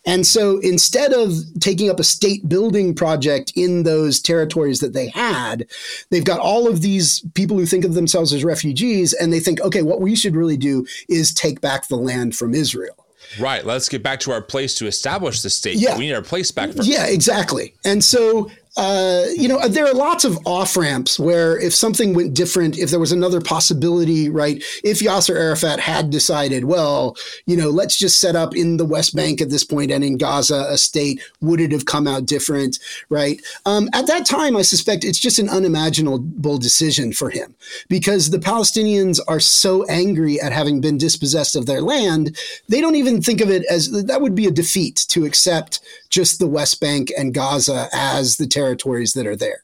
And 0.05 0.25
so 0.25 0.59
instead 0.59 1.13
of 1.13 1.33
taking 1.59 1.89
up 1.89 1.99
a 1.99 2.03
state 2.03 2.47
building 2.47 2.93
project 2.93 3.51
in 3.55 3.83
those 3.83 4.21
territories 4.21 4.79
that 4.79 4.93
they 4.93 5.07
had, 5.07 5.65
they've 6.11 6.23
got 6.23 6.39
all 6.39 6.67
of 6.67 6.81
these 6.81 7.21
people 7.33 7.57
who 7.57 7.65
think 7.65 7.85
of 7.85 7.93
themselves 7.95 8.31
as 8.31 8.43
refugees 8.43 9.13
and 9.13 9.33
they 9.33 9.39
think, 9.39 9.59
okay, 9.61 9.81
what 9.81 10.01
we 10.01 10.15
should 10.15 10.35
really 10.35 10.57
do 10.57 10.85
is 11.09 11.33
take 11.33 11.59
back 11.61 11.87
the 11.87 11.95
land 11.95 12.35
from 12.35 12.53
Israel. 12.53 13.05
Right. 13.39 13.65
Let's 13.65 13.89
get 13.89 14.03
back 14.03 14.19
to 14.21 14.31
our 14.31 14.41
place 14.41 14.75
to 14.75 14.87
establish 14.87 15.41
the 15.41 15.49
state. 15.49 15.77
Yeah. 15.77 15.97
We 15.97 16.05
need 16.05 16.13
our 16.13 16.21
place 16.21 16.51
back 16.51 16.71
first. 16.71 16.87
Yeah, 16.87 17.07
exactly. 17.07 17.73
And 17.83 18.03
so, 18.03 18.51
uh, 18.77 19.23
you 19.35 19.47
know, 19.47 19.65
there 19.67 19.85
are 19.85 19.93
lots 19.93 20.25
of 20.25 20.37
off 20.45 20.75
ramps 20.75 21.17
where 21.17 21.57
if 21.57 21.73
something 21.73 22.13
went 22.13 22.33
different, 22.33 22.77
if 22.77 22.89
there 22.89 22.99
was 22.99 23.13
another 23.13 23.39
possibility, 23.39 24.29
right? 24.29 24.61
If 24.83 24.99
Yasser 24.99 25.35
Arafat 25.35 25.79
had 25.79 26.09
decided, 26.09 26.65
well, 26.65 27.15
you 27.45 27.55
know, 27.55 27.69
let's 27.69 27.97
just 27.97 28.19
set 28.19 28.35
up 28.35 28.53
in 28.53 28.75
the 28.75 28.85
West 28.85 29.15
Bank 29.15 29.41
at 29.41 29.49
this 29.49 29.63
point 29.63 29.91
and 29.91 30.03
in 30.03 30.17
Gaza 30.17 30.67
a 30.69 30.77
state, 30.77 31.21
would 31.39 31.61
it 31.61 31.71
have 31.71 31.85
come 31.85 32.05
out 32.05 32.25
different, 32.25 32.79
right? 33.09 33.41
Um, 33.65 33.89
at 33.93 34.07
that 34.07 34.25
time, 34.25 34.57
I 34.57 34.61
suspect 34.61 35.05
it's 35.05 35.19
just 35.19 35.39
an 35.39 35.49
unimaginable 35.49 36.57
decision 36.57 37.13
for 37.13 37.29
him 37.29 37.55
because 37.87 38.29
the 38.29 38.39
Palestinians 38.39 39.21
are 39.27 39.39
so 39.39 39.85
angry 39.85 40.39
at 40.41 40.51
having 40.51 40.81
been 40.81 40.97
dispossessed 40.97 41.55
of 41.55 41.65
their 41.65 41.81
land, 41.81 42.37
they 42.67 42.81
don't 42.81 42.95
even 42.95 43.21
think 43.21 43.39
of 43.39 43.49
it 43.49 43.63
as 43.69 43.91
that 43.91 44.21
would 44.21 44.35
be 44.35 44.47
a 44.47 44.51
defeat 44.51 45.05
to 45.09 45.25
accept 45.25 45.79
just 46.09 46.39
the 46.39 46.47
West 46.47 46.79
Bank 46.79 47.11
and 47.17 47.33
Gaza 47.33 47.87
as 47.93 48.37
the 48.37 48.47
territories 48.65 49.13
that 49.13 49.27
are 49.27 49.35
there. 49.35 49.61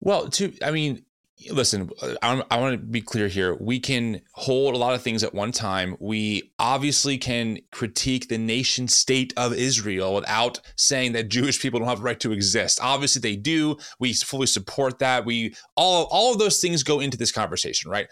Well, 0.00 0.28
to 0.30 0.52
I 0.62 0.70
mean, 0.70 1.04
listen, 1.50 1.90
I, 2.22 2.42
I 2.50 2.58
want 2.58 2.72
to 2.72 2.78
be 2.78 3.00
clear 3.00 3.28
here. 3.28 3.54
We 3.54 3.80
can 3.80 4.20
hold 4.32 4.74
a 4.74 4.78
lot 4.78 4.94
of 4.94 5.02
things 5.02 5.24
at 5.24 5.34
one 5.34 5.52
time. 5.52 5.96
We 5.98 6.52
obviously 6.58 7.18
can 7.18 7.58
critique 7.72 8.28
the 8.28 8.38
nation 8.38 8.88
state 8.88 9.32
of 9.36 9.52
Israel 9.52 10.14
without 10.14 10.60
saying 10.76 11.12
that 11.12 11.28
Jewish 11.28 11.60
people 11.60 11.80
don't 11.80 11.88
have 11.88 12.00
a 12.00 12.02
right 12.02 12.20
to 12.20 12.32
exist. 12.32 12.78
Obviously, 12.82 13.20
they 13.20 13.36
do. 13.36 13.76
We 13.98 14.12
fully 14.12 14.46
support 14.46 14.98
that. 15.00 15.24
We 15.24 15.54
all 15.76 16.08
all 16.10 16.32
of 16.32 16.38
those 16.38 16.60
things 16.60 16.82
go 16.82 17.00
into 17.00 17.16
this 17.16 17.32
conversation, 17.32 17.90
right? 17.90 18.08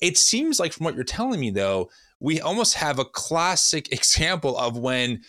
It 0.00 0.18
seems 0.18 0.60
like 0.60 0.72
from 0.72 0.84
what 0.84 0.94
you're 0.94 1.04
telling 1.04 1.40
me, 1.40 1.50
though, 1.50 1.90
we 2.20 2.40
almost 2.40 2.74
have 2.74 2.98
a 2.98 3.04
classic 3.04 3.92
example 3.92 4.56
of 4.56 4.76
when 4.76 5.22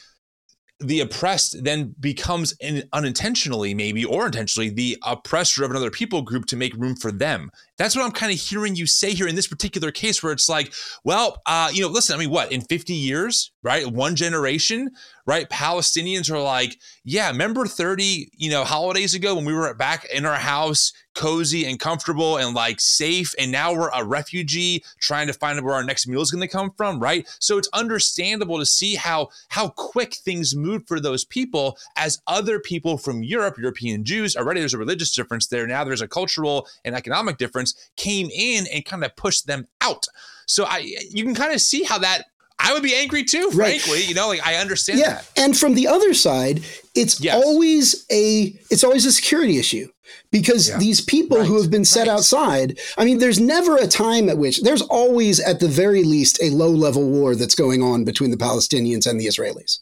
the 0.80 1.00
oppressed 1.00 1.64
then 1.64 1.96
becomes 2.00 2.54
in, 2.60 2.84
unintentionally 2.92 3.74
maybe 3.74 4.04
or 4.04 4.26
intentionally 4.26 4.70
the 4.70 4.98
oppressor 5.04 5.64
of 5.64 5.72
another 5.72 5.92
people 5.92 6.22
group 6.22 6.46
to 6.46 6.56
make 6.56 6.74
room 6.76 6.96
for 6.96 7.12
them 7.12 7.50
that's 7.78 7.96
what 7.96 8.06
i'm 8.06 8.12
kind 8.12 8.32
of 8.32 8.40
hearing 8.40 8.76
you 8.76 8.86
say 8.86 9.14
here 9.14 9.28
in 9.28 9.36
this 9.36 9.48
particular 9.48 9.92
case 9.92 10.22
where 10.22 10.32
it's 10.32 10.50
like 10.50 10.74
well 11.04 11.42
uh, 11.46 11.70
you 11.74 11.82
know 11.82 11.88
listen 11.88 12.16
i 12.16 12.20
mean 12.20 12.30
what 12.30 12.52
in 12.52 12.62
50 12.62 12.94
years 12.94 13.52
right 13.64 13.88
one 13.88 14.16
generation 14.16 14.92
right 15.26 15.50
palestinians 15.50 16.30
are 16.30 16.42
like 16.42 16.78
yeah 17.04 17.30
remember 17.30 17.66
30 17.66 18.30
you 18.34 18.50
know 18.50 18.64
holidays 18.64 19.14
ago 19.14 19.36
when 19.36 19.46
we 19.46 19.54
were 19.54 19.74
back 19.74 20.06
in 20.06 20.26
our 20.26 20.36
house 20.36 20.94
cozy 21.16 21.66
and 21.66 21.80
comfortable 21.80 22.38
and 22.38 22.54
like 22.54 22.80
safe 22.80 23.34
and 23.40 23.52
now 23.52 23.74
we're 23.74 23.90
a 23.90 24.04
refugee 24.04 24.84
trying 25.00 25.28
to 25.28 25.34
find 25.34 25.64
where 25.64 25.74
our 25.74 25.84
next 25.84 26.08
meal 26.08 26.22
is 26.22 26.30
going 26.30 26.42
to 26.42 26.48
come 26.48 26.72
from 26.78 27.00
right? 27.00 27.28
So 27.40 27.58
it's 27.58 27.70
understandable 27.74 28.60
to 28.60 28.66
see 28.66 28.96
how 28.96 29.30
how 29.50 29.70
quick 29.70 30.16
things 30.16 30.56
move 30.56 30.84
for 30.88 31.00
those 31.00 31.26
people 31.26 31.78
as 31.96 32.22
other 32.28 32.60
people 32.60 32.98
from 32.98 33.24
Europe 33.24 33.58
European 33.58 34.04
Jews 34.04 34.36
already 34.36 34.60
there's 34.60 34.74
a 34.74 34.78
religious 34.78 35.16
difference 35.16 35.48
there 35.48 35.66
now 35.66 35.84
there's 35.84 36.02
a 36.02 36.08
cultural 36.08 36.68
and 36.84 36.94
economic 36.94 37.38
difference 37.38 37.65
came 37.96 38.30
in 38.34 38.68
and 38.74 38.86
kind 38.86 39.04
of 39.04 39.16
pushed 39.16 39.48
them 39.48 39.68
out. 39.82 40.06
So 40.46 40.66
I 40.66 40.80
you 41.10 41.24
can 41.24 41.36
kind 41.36 41.54
of 41.54 41.62
see 41.62 41.84
how 41.84 41.98
that 42.00 42.26
I 42.60 42.74
would 42.74 42.84
be 42.84 42.96
angry 42.96 43.24
too, 43.24 43.50
Right. 43.54 43.82
frankly. 43.82 44.04
You 44.06 44.16
know, 44.16 44.28
like 44.30 44.46
I 44.46 44.56
understand 44.56 45.00
Yeah, 45.00 45.16
that. 45.16 45.26
and 45.36 45.58
from 45.58 45.76
the 45.76 45.88
other 45.88 46.14
side, 46.14 46.64
it's 46.96 47.20
Yes. 47.20 47.36
always 47.44 48.06
a 48.12 48.54
it's 48.70 48.84
always 48.84 49.06
a 49.06 49.12
security 49.12 49.58
issue 49.58 49.88
because 50.32 50.70
Yeah. 50.70 50.78
these 50.78 51.02
people 51.02 51.44
who 51.44 51.62
have 51.62 51.70
been 51.70 51.84
set 51.86 52.08
right. 52.08 52.14
outside. 52.16 52.80
I 52.98 53.04
mean, 53.06 53.20
there's 53.20 53.40
never 53.40 53.76
a 53.76 53.88
time 53.88 54.30
at 54.30 54.38
which 54.38 54.62
there's 54.62 54.82
always, 54.84 55.40
at 55.40 55.60
the 55.60 55.68
very 55.68 56.04
least, 56.04 56.40
a 56.42 56.50
low 56.52 56.70
level 56.70 57.04
war 57.04 57.36
that's 57.36 57.56
going 57.56 57.82
on 57.82 58.04
between 58.04 58.32
the 58.32 58.38
Palestinians 58.38 59.06
and 59.06 59.20
the 59.20 59.28
Israelis. 59.28 59.80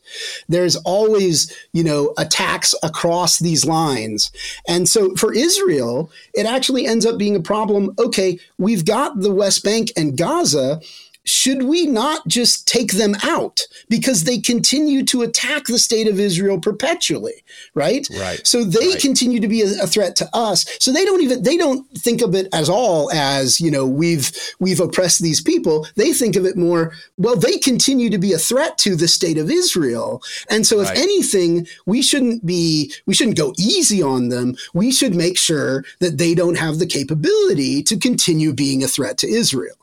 There's 0.49 0.75
always, 0.77 1.51
you 1.73 1.83
know, 1.83 2.13
attacks 2.17 2.73
across 2.83 3.39
these 3.39 3.65
lines, 3.65 4.31
and 4.67 4.89
so 4.89 5.13
for 5.15 5.33
Israel, 5.33 6.09
it 6.33 6.45
actually 6.45 6.85
ends 6.87 7.05
up 7.05 7.17
being 7.17 7.35
a 7.35 7.41
problem. 7.41 7.93
Okay, 7.99 8.39
we've 8.57 8.85
got 8.85 9.21
the 9.21 9.31
West 9.31 9.63
Bank 9.63 9.91
and 9.95 10.17
Gaza 10.17 10.79
should 11.25 11.63
we 11.63 11.85
not 11.85 12.27
just 12.27 12.67
take 12.67 12.93
them 12.93 13.15
out 13.23 13.61
because 13.89 14.23
they 14.23 14.39
continue 14.39 15.03
to 15.05 15.21
attack 15.21 15.65
the 15.65 15.79
state 15.79 16.07
of 16.07 16.19
Israel 16.19 16.59
perpetually, 16.59 17.43
right? 17.73 18.07
Right. 18.19 18.45
So 18.45 18.63
they 18.63 18.89
right. 18.89 18.99
continue 18.99 19.39
to 19.39 19.47
be 19.47 19.61
a, 19.61 19.83
a, 19.83 19.87
threat 19.87 20.15
to 20.17 20.29
us. 20.33 20.65
So 20.79 20.91
they 20.91 21.05
don't 21.05 21.21
even 21.21 21.43
they 21.43 21.57
don't 21.57 21.87
think 21.97 22.21
of 22.21 22.35
it 22.35 22.47
as 22.53 22.69
all 22.69 23.11
as 23.11 23.59
you 23.61 23.71
know 23.71 23.85
we've 23.85 24.31
we've 24.59 24.79
oppressed 24.79 25.21
these 25.21 25.41
people. 25.41 25.87
They 25.95 26.13
think 26.13 26.35
of 26.35 26.45
it 26.45 26.57
more 26.57 26.93
well. 27.17 27.35
They 27.35 27.57
continue 27.57 28.09
to 28.09 28.17
be 28.17 28.33
a 28.33 28.37
threat 28.37 28.77
to 28.79 28.95
the 28.95 29.07
state 29.07 29.37
of 29.37 29.49
Israel, 29.49 30.21
and 30.49 30.65
so 30.65 30.81
if 30.81 30.89
right. 30.89 30.97
anything, 30.97 31.67
we 31.85 32.01
shouldn't 32.01 32.45
be 32.45 32.91
we 33.05 33.13
shouldn't 33.13 33.37
go 33.37 33.53
easy 33.57 34.01
on 34.01 34.29
them. 34.29 34.55
We 34.73 34.91
should 34.91 35.15
make 35.15 35.37
sure 35.37 35.85
that 35.99 36.17
they 36.17 36.35
don't 36.35 36.57
have 36.57 36.79
the 36.79 36.87
capability 36.87 37.83
to 37.83 37.97
continue 37.97 38.53
being 38.53 38.83
a 38.83 38.87
threat 38.87 39.17
to 39.19 39.27
Israel 39.27 39.75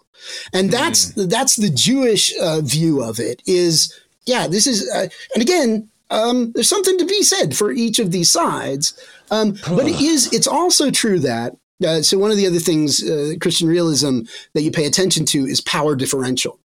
and 0.53 0.71
that's 0.71 1.13
mm. 1.13 1.29
that's 1.29 1.57
the 1.57 1.71
Jewish 1.71 2.33
uh, 2.41 2.61
view 2.63 3.03
of 3.03 3.19
it. 3.19 3.43
Is 3.47 3.99
yeah, 4.27 4.47
this 4.47 4.67
is, 4.67 4.89
uh, 4.91 5.09
and 5.35 5.43
again, 5.43 5.89
um, 6.11 6.53
there's 6.53 6.69
something 6.69 6.99
to 6.99 7.05
be 7.05 7.23
said 7.23 7.57
for 7.57 7.73
each 7.73 7.99
of 7.99 8.11
these 8.11 8.31
sides. 8.31 8.95
Um, 9.31 9.57
but 9.69 9.87
it 9.87 10.01
is 10.01 10.33
it's 10.33 10.47
also 10.49 10.91
true 10.91 11.21
that 11.21 11.57
uh, 11.87 12.03
so 12.03 12.19
one 12.19 12.31
of 12.31 12.37
the 12.37 12.47
other 12.47 12.59
things 12.59 13.03
uh, 13.03 13.35
Christian 13.41 13.69
realism 13.69 14.21
that 14.55 14.63
you 14.63 14.71
pay 14.71 14.87
attention 14.87 15.25
to 15.27 15.45
is 15.45 15.61
power 15.61 15.97
differential. 15.97 16.59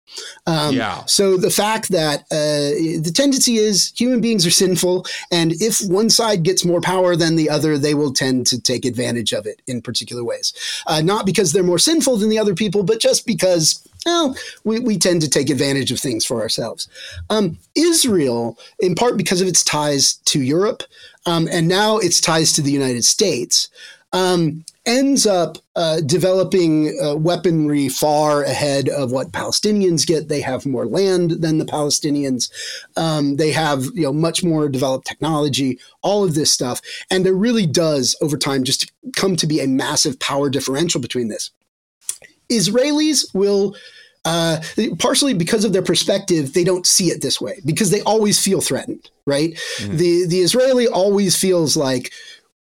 Um, 0.47 0.75
yeah. 0.75 1.05
So 1.07 1.37
the 1.37 1.51
fact 1.51 1.89
that 1.89 2.21
uh, 2.31 3.01
the 3.01 3.13
tendency 3.15 3.57
is 3.57 3.93
human 3.97 4.21
beings 4.21 4.47
are 4.47 4.51
sinful, 4.51 5.07
and 5.31 5.53
if 5.55 5.81
one 5.89 6.11
side 6.11 6.43
gets 6.43 6.65
more 6.65 6.81
power 6.81 7.17
than 7.17 7.37
the 7.37 7.51
other, 7.51 7.79
they 7.79 7.95
will 7.95 8.13
tend 8.13 8.47
to 8.49 8.61
take 8.61 8.85
advantage 8.85 9.33
of 9.33 9.47
it 9.47 9.61
in 9.67 9.83
particular 9.83 10.23
ways. 10.23 10.53
Uh, 10.87 11.01
not 11.01 11.27
because 11.27 11.53
they're 11.53 11.63
more 11.63 11.79
sinful 11.79 12.17
than 12.17 12.29
the 12.29 12.39
other 12.39 12.55
people, 12.55 12.83
but 12.83 13.01
just 13.01 13.27
because 13.27 13.87
well, 14.07 14.37
we, 14.65 14.81
we 14.81 14.99
tend 14.99 15.23
to 15.23 15.31
take 15.31 15.51
advantage 15.51 15.91
of 15.91 15.99
things 15.99 16.25
for 16.25 16.43
ourselves. 16.43 16.89
Um, 17.31 17.59
Israel, 17.75 18.59
in 18.79 18.95
part 18.95 19.17
because 19.17 19.41
of 19.41 19.49
its 19.49 19.65
ties 19.65 20.15
to 20.27 20.43
Europe, 20.43 20.83
um, 21.27 21.49
and 21.51 21.69
now 21.69 21.99
its 21.99 22.21
ties 22.21 22.53
to 22.53 22.63
the 22.63 22.73
United 22.73 23.05
States, 23.05 23.69
um, 24.15 24.65
ends 24.87 25.27
up 25.27 25.59
uh, 25.77 26.01
developing 26.01 26.97
uh, 27.03 27.17
weaponry 27.17 27.89
far 27.89 28.45
ahead 28.45 28.89
of 28.89 29.11
what 29.11 29.33
Palestinians 29.33 30.07
get. 30.07 30.29
They 30.29 30.41
have 30.41 30.65
more 30.65 30.87
land 30.87 31.33
than 31.43 31.59
the 31.59 31.65
Palestinians. 31.65 32.51
Um, 32.97 33.37
they 33.37 33.51
have 33.51 33.87
you 33.93 34.05
know 34.05 34.13
much 34.13 34.45
more 34.45 34.69
developed 34.69 35.07
technology. 35.07 35.79
All 36.03 36.25
of 36.25 36.35
this 36.35 36.53
stuff, 36.53 36.81
and 37.11 37.27
there 37.27 37.35
really 37.35 37.67
does 37.67 38.17
over 38.23 38.39
time 38.39 38.63
just 38.63 38.91
come 39.17 39.37
to 39.37 39.47
be 39.47 39.61
a 39.61 39.67
massive 39.67 40.19
power 40.21 40.49
differential 40.49 41.01
between 41.01 41.29
this. 41.29 41.51
Israelis 42.49 43.35
will. 43.35 43.77
Uh, 44.27 44.59
partially 44.99 45.35
because 45.35 45.67
of 45.67 45.75
their 45.75 45.83
perspective, 45.83 46.55
they 46.55 46.65
don't 46.65 46.87
see 46.87 47.09
it 47.09 47.21
this 47.21 47.43
way 47.43 47.61
because 47.67 47.91
they 47.91 48.01
always 48.05 48.43
feel 48.43 48.63
threatened, 48.63 49.11
right? 49.27 49.53
Mm-hmm. 49.77 49.97
The 49.99 50.27
the 50.27 50.39
Israeli 50.39 50.89
always 50.89 51.37
feels 51.37 51.77
like 51.77 52.11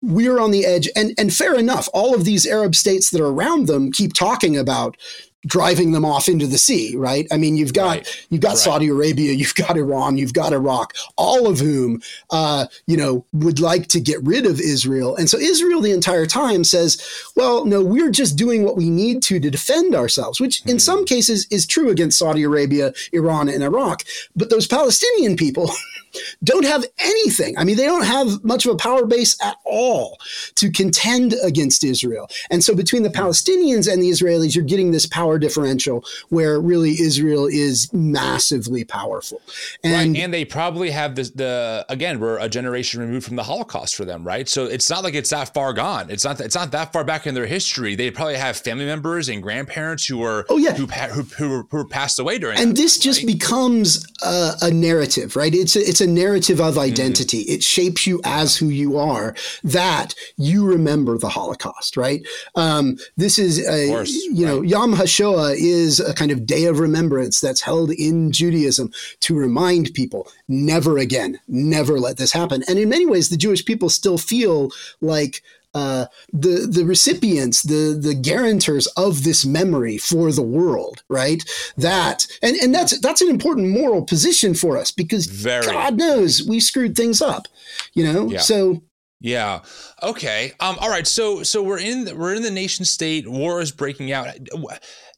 we're 0.02 0.38
on 0.38 0.50
the 0.50 0.66
edge 0.66 0.88
and 0.96 1.14
and 1.16 1.32
fair 1.32 1.54
enough 1.54 1.88
all 1.94 2.14
of 2.14 2.24
these 2.24 2.46
arab 2.46 2.74
states 2.74 3.10
that 3.10 3.20
are 3.20 3.28
around 3.28 3.66
them 3.66 3.92
keep 3.92 4.12
talking 4.12 4.56
about 4.56 4.96
driving 5.44 5.90
them 5.90 6.04
off 6.04 6.28
into 6.28 6.46
the 6.46 6.58
sea 6.58 6.94
right 6.96 7.26
i 7.32 7.36
mean 7.36 7.56
you've 7.56 7.72
got 7.72 7.96
right. 7.98 8.26
you've 8.30 8.40
got 8.40 8.50
right. 8.50 8.58
saudi 8.58 8.88
arabia 8.88 9.32
you've 9.40 9.54
got 9.54 9.76
iran 9.76 10.16
you've 10.16 10.32
got 10.32 10.52
iraq 10.52 10.92
all 11.16 11.48
of 11.48 11.58
whom 11.58 12.00
uh, 12.30 12.66
you 12.86 12.96
know 12.96 13.24
would 13.32 13.60
like 13.60 13.88
to 13.88 14.00
get 14.00 14.22
rid 14.22 14.46
of 14.46 14.60
israel 14.60 15.16
and 15.16 15.28
so 15.28 15.38
israel 15.38 15.80
the 15.80 15.92
entire 15.92 16.26
time 16.26 16.64
says 16.64 17.02
well 17.36 17.64
no 17.64 17.82
we're 17.82 18.10
just 18.10 18.36
doing 18.36 18.64
what 18.64 18.76
we 18.76 18.90
need 18.90 19.22
to 19.22 19.40
to 19.40 19.50
defend 19.50 19.94
ourselves 19.94 20.40
which 20.40 20.64
in 20.66 20.72
hmm. 20.72 20.78
some 20.78 21.04
cases 21.04 21.46
is 21.50 21.66
true 21.66 21.90
against 21.90 22.18
saudi 22.18 22.42
arabia 22.42 22.92
iran 23.12 23.48
and 23.48 23.62
iraq 23.64 24.02
but 24.36 24.50
those 24.50 24.66
palestinian 24.66 25.36
people 25.36 25.70
don't 26.44 26.64
have 26.64 26.84
anything. 26.98 27.56
I 27.58 27.64
mean, 27.64 27.76
they 27.76 27.86
don't 27.86 28.04
have 28.04 28.42
much 28.44 28.66
of 28.66 28.74
a 28.74 28.76
power 28.76 29.06
base 29.06 29.36
at 29.42 29.56
all 29.64 30.18
to 30.56 30.70
contend 30.70 31.34
against 31.42 31.84
Israel. 31.84 32.28
And 32.50 32.62
so 32.62 32.74
between 32.74 33.02
the 33.02 33.10
hmm. 33.10 33.16
Palestinians 33.16 33.90
and 33.90 34.02
the 34.02 34.10
Israelis, 34.10 34.54
you're 34.54 34.64
getting 34.64 34.90
this 34.90 35.06
power 35.06 35.38
differential 35.38 36.04
where 36.28 36.60
really 36.60 37.00
Israel 37.00 37.46
is 37.46 37.92
massively 37.92 38.84
powerful. 38.84 39.40
And, 39.82 40.14
right. 40.14 40.22
and 40.22 40.34
they 40.34 40.44
probably 40.44 40.90
have 40.90 41.14
this, 41.14 41.30
the, 41.30 41.84
again, 41.88 42.20
we're 42.20 42.38
a 42.38 42.48
generation 42.48 43.00
removed 43.00 43.26
from 43.26 43.36
the 43.36 43.42
Holocaust 43.42 43.96
for 43.96 44.04
them, 44.04 44.24
right? 44.24 44.48
So 44.48 44.66
it's 44.66 44.88
not 44.90 45.04
like 45.04 45.14
it's 45.14 45.30
that 45.30 45.54
far 45.54 45.72
gone. 45.72 46.10
It's 46.10 46.24
not, 46.24 46.40
it's 46.40 46.54
not 46.54 46.70
that 46.72 46.92
far 46.92 47.04
back 47.04 47.26
in 47.26 47.34
their 47.34 47.46
history. 47.46 47.94
They 47.94 48.10
probably 48.10 48.36
have 48.36 48.56
family 48.56 48.84
members 48.84 49.28
and 49.28 49.42
grandparents 49.42 50.06
who 50.06 50.18
were, 50.18 50.44
oh, 50.48 50.58
yeah. 50.58 50.74
who, 50.74 50.86
who, 50.86 51.22
who, 51.22 51.68
who 51.70 51.86
passed 51.86 52.18
away 52.18 52.38
during 52.38 52.58
And 52.58 52.76
this 52.76 52.98
just 52.98 53.20
right? 53.20 53.26
becomes 53.26 54.06
a, 54.22 54.52
a 54.62 54.70
narrative, 54.70 55.36
right? 55.36 55.54
It's 55.54 55.76
a, 55.76 55.80
it's 55.80 56.01
a 56.02 56.06
narrative 56.06 56.60
of 56.60 56.74
mm-hmm. 56.74 56.80
identity. 56.80 57.44
Mm. 57.44 57.54
It 57.54 57.62
shapes 57.62 58.06
you 58.06 58.20
as 58.24 58.56
who 58.56 58.68
you 58.68 58.98
are. 58.98 59.34
That 59.64 60.14
you 60.36 60.66
remember 60.66 61.16
the 61.16 61.30
Holocaust, 61.30 61.96
right? 61.96 62.20
Um, 62.54 62.98
this 63.16 63.38
is 63.38 63.66
a 63.66 63.88
course, 63.88 64.12
you 64.12 64.44
know 64.44 64.60
Yom 64.60 64.94
HaShoah 64.94 65.54
is 65.56 66.00
a 66.00 66.12
kind 66.12 66.30
of 66.30 66.44
day 66.44 66.66
of 66.66 66.78
remembrance 66.78 67.40
that's 67.40 67.62
held 67.62 67.90
in 67.92 68.32
Judaism 68.32 68.92
to 69.20 69.34
remind 69.34 69.94
people 69.94 70.28
never 70.48 70.98
again, 70.98 71.40
never 71.48 71.98
let 71.98 72.18
this 72.18 72.32
happen. 72.32 72.62
And 72.68 72.78
in 72.78 72.88
many 72.88 73.06
ways, 73.06 73.28
the 73.28 73.36
Jewish 73.36 73.64
people 73.64 73.88
still 73.88 74.18
feel 74.18 74.70
like 75.00 75.42
uh, 75.74 76.06
the 76.32 76.66
the 76.70 76.84
recipients, 76.84 77.62
the 77.62 77.98
the 78.00 78.14
guarantors 78.14 78.86
of 78.88 79.24
this 79.24 79.44
memory 79.46 79.98
for 79.98 80.30
the 80.32 80.42
world, 80.42 81.02
right? 81.08 81.42
That 81.76 82.26
and 82.42 82.56
and 82.56 82.74
that's 82.74 82.98
that's 83.00 83.22
an 83.22 83.28
important 83.28 83.68
moral 83.68 84.04
position 84.04 84.54
for 84.54 84.76
us 84.76 84.90
because 84.90 85.26
Very. 85.26 85.66
God 85.66 85.96
knows 85.96 86.42
we 86.42 86.60
screwed 86.60 86.96
things 86.96 87.22
up, 87.22 87.48
you 87.94 88.04
know. 88.04 88.28
Yeah. 88.28 88.40
So 88.40 88.82
yeah. 89.20 89.60
Okay. 90.02 90.52
Um. 90.60 90.76
All 90.80 90.90
right. 90.90 91.06
So 91.06 91.42
so 91.42 91.62
we're 91.62 91.78
in 91.78 92.04
the, 92.04 92.16
we're 92.16 92.34
in 92.34 92.42
the 92.42 92.50
nation 92.50 92.84
state. 92.84 93.28
War 93.28 93.60
is 93.60 93.72
breaking 93.72 94.12
out 94.12 94.28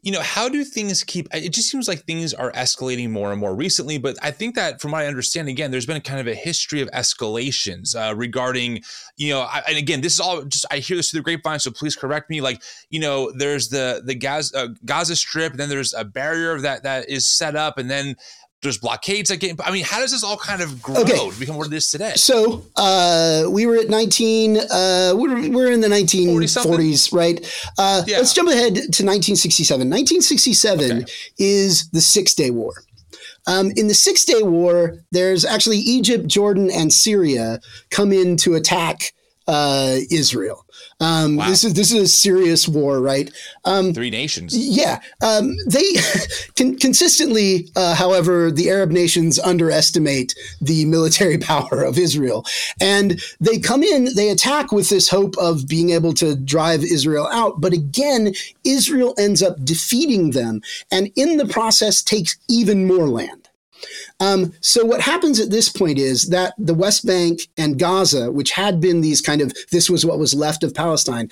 you 0.04 0.12
know, 0.12 0.20
how 0.20 0.50
do 0.50 0.62
things 0.64 1.02
keep? 1.02 1.34
It 1.34 1.48
just 1.48 1.70
seems 1.70 1.88
like 1.88 2.04
things 2.04 2.34
are 2.34 2.52
escalating 2.52 3.08
more 3.08 3.32
and 3.32 3.40
more 3.40 3.54
recently. 3.54 3.96
But 3.96 4.18
I 4.22 4.32
think 4.32 4.54
that, 4.54 4.78
from 4.78 4.90
my 4.90 5.06
understanding, 5.06 5.54
again, 5.54 5.70
there's 5.70 5.86
been 5.86 5.96
a 5.96 6.00
kind 6.00 6.20
of 6.20 6.26
a 6.26 6.34
history 6.34 6.82
of 6.82 6.90
escalations 6.90 7.96
uh, 7.96 8.14
regarding, 8.14 8.82
you 9.16 9.30
know, 9.30 9.40
I, 9.40 9.62
and 9.66 9.78
again, 9.78 10.02
this 10.02 10.12
is 10.12 10.20
all 10.20 10.42
just 10.42 10.66
I 10.70 10.78
hear 10.78 10.98
this 10.98 11.10
through 11.10 11.20
the 11.20 11.24
grapevine, 11.24 11.58
so 11.58 11.70
please 11.70 11.96
correct 11.96 12.28
me. 12.28 12.42
Like, 12.42 12.62
you 12.90 13.00
know, 13.00 13.32
there's 13.32 13.70
the 13.70 14.02
the 14.04 14.14
Gaza, 14.14 14.58
uh, 14.58 14.68
Gaza 14.84 15.16
Strip, 15.16 15.54
then 15.54 15.70
there's 15.70 15.94
a 15.94 16.04
barrier 16.04 16.60
that 16.60 16.82
that 16.82 17.08
is 17.08 17.26
set 17.26 17.56
up, 17.56 17.78
and 17.78 17.90
then 17.90 18.16
there's 18.64 18.78
blockades 18.78 19.28
that 19.28 19.36
get. 19.38 19.60
I 19.64 19.70
mean, 19.70 19.84
how 19.84 20.00
does 20.00 20.10
this 20.10 20.24
all 20.24 20.36
kind 20.36 20.60
of 20.60 20.82
grow 20.82 20.96
okay. 21.02 21.30
to 21.30 21.38
become 21.38 21.56
what 21.56 21.68
it 21.68 21.72
is 21.72 21.88
today? 21.88 22.14
So 22.16 22.64
uh, 22.74 23.44
we 23.48 23.66
were 23.66 23.76
at 23.76 23.88
19. 23.88 24.56
Uh, 24.56 25.12
we're, 25.14 25.50
we're 25.50 25.70
in 25.70 25.80
the 25.80 25.88
1940s, 25.88 27.12
right? 27.12 27.38
Uh, 27.78 28.02
yeah. 28.06 28.16
Let's 28.16 28.34
jump 28.34 28.50
ahead 28.50 28.74
to 28.74 29.04
1967. 29.04 29.78
1967 29.78 30.84
okay. 30.84 31.12
is 31.38 31.88
the 31.90 32.00
Six 32.00 32.34
Day 32.34 32.50
War. 32.50 32.74
Um, 33.46 33.70
in 33.76 33.88
the 33.88 33.94
Six 33.94 34.24
Day 34.24 34.42
War, 34.42 34.98
there's 35.12 35.44
actually 35.44 35.78
Egypt, 35.78 36.26
Jordan, 36.26 36.70
and 36.70 36.92
Syria 36.92 37.60
come 37.90 38.12
in 38.12 38.36
to 38.38 38.54
attack 38.54 39.12
uh, 39.46 39.98
Israel. 40.10 40.64
Um, 41.00 41.36
wow. 41.36 41.48
This 41.48 41.64
is 41.64 41.74
this 41.74 41.92
is 41.92 42.02
a 42.02 42.08
serious 42.08 42.68
war, 42.68 43.00
right? 43.00 43.30
Um, 43.64 43.92
Three 43.92 44.10
nations. 44.10 44.56
Yeah, 44.56 45.00
um, 45.22 45.56
they 45.66 45.94
con- 46.56 46.76
consistently, 46.78 47.68
uh, 47.76 47.94
however, 47.94 48.50
the 48.50 48.70
Arab 48.70 48.90
nations 48.90 49.38
underestimate 49.38 50.34
the 50.60 50.84
military 50.84 51.38
power 51.52 51.82
of 51.82 51.98
Israel, 51.98 52.44
and 52.80 53.20
they 53.40 53.58
come 53.58 53.82
in, 53.82 54.14
they 54.14 54.30
attack 54.30 54.72
with 54.72 54.88
this 54.88 55.08
hope 55.08 55.36
of 55.38 55.68
being 55.68 55.90
able 55.90 56.14
to 56.14 56.36
drive 56.36 56.82
Israel 56.84 57.28
out. 57.32 57.60
But 57.60 57.72
again, 57.72 58.34
Israel 58.64 59.14
ends 59.18 59.42
up 59.42 59.64
defeating 59.64 60.30
them, 60.30 60.62
and 60.90 61.10
in 61.16 61.36
the 61.36 61.46
process 61.46 62.02
takes 62.02 62.36
even 62.48 62.86
more 62.86 63.08
land. 63.08 63.48
Um, 64.20 64.52
so 64.60 64.84
what 64.84 65.00
happens 65.00 65.40
at 65.40 65.50
this 65.50 65.68
point 65.68 65.98
is 65.98 66.28
that 66.28 66.54
the 66.56 66.74
West 66.74 67.06
Bank 67.06 67.48
and 67.58 67.78
Gaza, 67.78 68.30
which 68.30 68.52
had 68.52 68.80
been 68.80 69.00
these 69.00 69.20
kind 69.20 69.40
of 69.40 69.52
this 69.70 69.90
was 69.90 70.06
what 70.06 70.18
was 70.18 70.34
left 70.34 70.62
of 70.62 70.74
Palestine, 70.74 71.28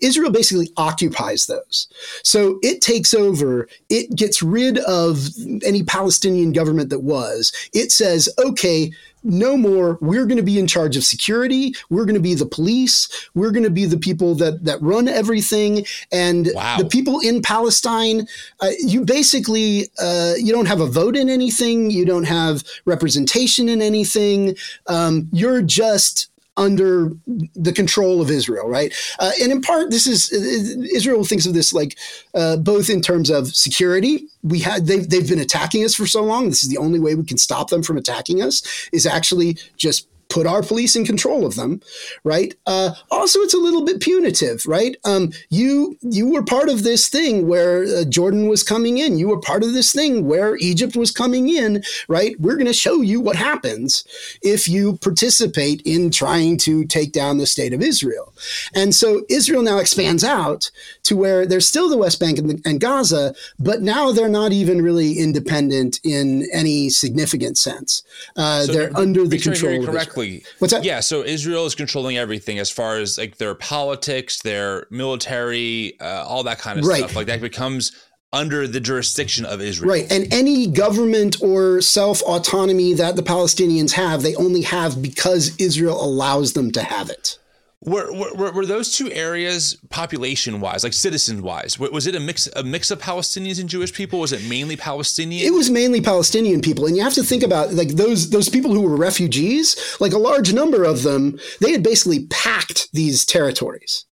Israel 0.00 0.30
basically 0.30 0.70
occupies 0.76 1.46
those. 1.46 1.88
So 2.22 2.58
it 2.62 2.80
takes 2.80 3.14
over. 3.14 3.68
It 3.88 4.14
gets 4.14 4.42
rid 4.42 4.78
of 4.78 5.28
any 5.64 5.82
Palestinian 5.82 6.52
government 6.52 6.90
that 6.90 7.00
was. 7.00 7.52
It 7.72 7.90
says, 7.90 8.28
okay 8.38 8.92
no 9.22 9.56
more 9.56 9.98
we're 10.00 10.24
going 10.24 10.36
to 10.36 10.42
be 10.42 10.58
in 10.58 10.66
charge 10.66 10.96
of 10.96 11.04
security 11.04 11.74
we're 11.90 12.04
going 12.04 12.14
to 12.14 12.20
be 12.20 12.34
the 12.34 12.46
police 12.46 13.28
we're 13.34 13.50
going 13.50 13.64
to 13.64 13.70
be 13.70 13.84
the 13.84 13.98
people 13.98 14.34
that 14.34 14.64
that 14.64 14.80
run 14.80 15.08
everything 15.08 15.84
and 16.12 16.50
wow. 16.54 16.78
the 16.78 16.86
people 16.86 17.20
in 17.20 17.42
palestine 17.42 18.26
uh, 18.60 18.70
you 18.80 19.04
basically 19.04 19.88
uh, 20.00 20.32
you 20.38 20.52
don't 20.52 20.66
have 20.66 20.80
a 20.80 20.86
vote 20.86 21.16
in 21.16 21.28
anything 21.28 21.90
you 21.90 22.04
don't 22.04 22.19
have 22.24 22.62
representation 22.84 23.68
in 23.68 23.82
anything 23.82 24.56
um, 24.86 25.28
you're 25.32 25.62
just 25.62 26.30
under 26.56 27.12
the 27.54 27.72
control 27.72 28.20
of 28.20 28.30
Israel, 28.30 28.68
right? 28.68 28.92
Uh, 29.18 29.32
and 29.42 29.50
in 29.50 29.62
part, 29.62 29.90
this 29.90 30.06
is 30.06 30.30
Israel 30.32 31.24
thinks 31.24 31.46
of 31.46 31.54
this 31.54 31.72
like 31.72 31.96
uh, 32.34 32.56
both 32.56 32.90
in 32.90 33.00
terms 33.00 33.30
of 33.30 33.54
security. 33.54 34.26
We 34.42 34.58
had 34.58 34.86
they've 34.86 35.08
they've 35.08 35.28
been 35.28 35.38
attacking 35.38 35.84
us 35.84 35.94
for 35.94 36.06
so 36.06 36.22
long. 36.22 36.50
This 36.50 36.62
is 36.62 36.68
the 36.68 36.78
only 36.78 37.00
way 37.00 37.14
we 37.14 37.24
can 37.24 37.38
stop 37.38 37.70
them 37.70 37.82
from 37.82 37.96
attacking 37.96 38.42
us 38.42 38.88
is 38.92 39.06
actually 39.06 39.56
just 39.76 40.06
put 40.30 40.46
our 40.46 40.62
police 40.62 40.96
in 40.96 41.04
control 41.04 41.44
of 41.44 41.56
them, 41.56 41.80
right? 42.24 42.54
Uh, 42.66 42.94
also, 43.10 43.40
it's 43.40 43.52
a 43.52 43.58
little 43.58 43.84
bit 43.84 44.00
punitive, 44.00 44.64
right? 44.66 44.96
Um, 45.04 45.32
you 45.50 45.98
you 46.00 46.28
were 46.28 46.42
part 46.42 46.68
of 46.68 46.84
this 46.84 47.08
thing 47.08 47.46
where 47.48 47.82
uh, 47.84 48.04
Jordan 48.04 48.48
was 48.48 48.62
coming 48.62 48.98
in. 48.98 49.18
You 49.18 49.28
were 49.28 49.40
part 49.40 49.62
of 49.62 49.72
this 49.72 49.92
thing 49.92 50.26
where 50.26 50.56
Egypt 50.56 50.96
was 50.96 51.10
coming 51.10 51.48
in, 51.48 51.82
right? 52.08 52.38
We're 52.38 52.54
going 52.54 52.66
to 52.66 52.72
show 52.72 53.02
you 53.02 53.20
what 53.20 53.36
happens 53.36 54.04
if 54.42 54.68
you 54.68 54.96
participate 54.98 55.82
in 55.84 56.10
trying 56.10 56.56
to 56.58 56.84
take 56.84 57.12
down 57.12 57.38
the 57.38 57.46
state 57.46 57.72
of 57.72 57.82
Israel. 57.82 58.32
And 58.74 58.94
so 58.94 59.22
Israel 59.28 59.62
now 59.62 59.78
expands 59.78 60.22
out 60.22 60.70
to 61.02 61.16
where 61.16 61.44
there's 61.44 61.66
still 61.66 61.88
the 61.88 61.98
West 61.98 62.20
Bank 62.20 62.38
and, 62.38 62.50
the, 62.50 62.62
and 62.64 62.80
Gaza, 62.80 63.34
but 63.58 63.82
now 63.82 64.12
they're 64.12 64.28
not 64.28 64.52
even 64.52 64.80
really 64.80 65.18
independent 65.18 65.98
in 66.04 66.48
any 66.52 66.88
significant 66.88 67.58
sense. 67.58 68.04
Uh, 68.36 68.62
so 68.62 68.72
they're 68.72 68.96
under 68.96 69.26
the 69.26 69.38
control. 69.38 69.84
Correctly 69.84 70.19
exactly. 70.20 70.52
What's 70.58 70.72
that? 70.74 70.84
Yeah, 70.84 71.00
so 71.00 71.22
Israel 71.22 71.66
is 71.66 71.74
controlling 71.74 72.16
everything 72.16 72.58
as 72.58 72.70
far 72.70 72.98
as 72.98 73.18
like 73.18 73.36
their 73.36 73.54
politics, 73.54 74.42
their 74.42 74.86
military, 74.90 75.98
uh, 76.00 76.24
all 76.26 76.42
that 76.44 76.58
kind 76.58 76.78
of 76.78 76.86
right. 76.86 76.98
stuff. 76.98 77.16
Like 77.16 77.26
that 77.26 77.40
becomes 77.40 77.92
under 78.32 78.66
the 78.66 78.80
jurisdiction 78.80 79.44
of 79.44 79.60
Israel. 79.60 79.90
Right. 79.90 80.10
And 80.10 80.32
any 80.32 80.66
government 80.68 81.42
or 81.42 81.80
self 81.80 82.22
autonomy 82.22 82.94
that 82.94 83.16
the 83.16 83.22
Palestinians 83.22 83.92
have, 83.92 84.22
they 84.22 84.34
only 84.36 84.62
have 84.62 85.02
because 85.02 85.56
Israel 85.56 86.02
allows 86.02 86.52
them 86.52 86.70
to 86.72 86.82
have 86.82 87.10
it. 87.10 87.38
Were, 87.82 88.12
were, 88.34 88.52
were 88.52 88.66
those 88.66 88.94
two 88.94 89.10
areas 89.10 89.78
population 89.88 90.60
wise, 90.60 90.84
like 90.84 90.92
citizen 90.92 91.40
wise, 91.40 91.78
was 91.78 92.06
it 92.06 92.14
a 92.14 92.20
mix 92.20 92.46
a 92.54 92.62
mix 92.62 92.90
of 92.90 93.00
Palestinians 93.00 93.58
and 93.58 93.70
Jewish 93.70 93.94
people? 93.94 94.20
Was 94.20 94.32
it 94.32 94.44
mainly 94.44 94.76
Palestinian? 94.76 95.46
It 95.46 95.54
was 95.54 95.70
mainly 95.70 96.02
Palestinian 96.02 96.60
people, 96.60 96.84
and 96.84 96.94
you 96.94 97.02
have 97.02 97.14
to 97.14 97.22
think 97.22 97.42
about 97.42 97.72
like 97.72 97.88
those 97.88 98.28
those 98.28 98.50
people 98.50 98.74
who 98.74 98.82
were 98.82 98.96
refugees. 98.96 99.96
Like 99.98 100.12
a 100.12 100.18
large 100.18 100.52
number 100.52 100.84
of 100.84 101.04
them, 101.04 101.38
they 101.62 101.72
had 101.72 101.82
basically 101.82 102.26
packed 102.26 102.92
these 102.92 103.24
territories. 103.24 104.04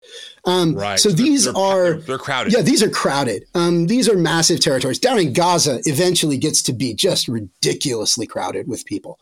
Um, 0.47 0.77
right. 0.77 0.99
So, 0.99 1.11
so 1.11 1.17
these 1.17 1.45
they're, 1.45 1.57
are 1.57 1.83
they're, 1.85 2.01
they're, 2.01 2.19
crowded. 2.19 2.53
Yeah, 2.53 2.63
these 2.63 2.83
are 2.83 2.89
crowded. 2.89 3.45
Um, 3.55 3.89
these 3.89 4.09
are 4.09 4.17
massive 4.17 4.61
territories. 4.61 4.99
Down 5.01 5.19
in 5.19 5.33
Gaza, 5.33 5.81
eventually 5.85 6.39
gets 6.39 6.63
to 6.63 6.73
be 6.73 6.95
just 6.95 7.27
ridiculously 7.27 8.27
crowded 8.27 8.69
with 8.69 8.87
people. 8.87 9.19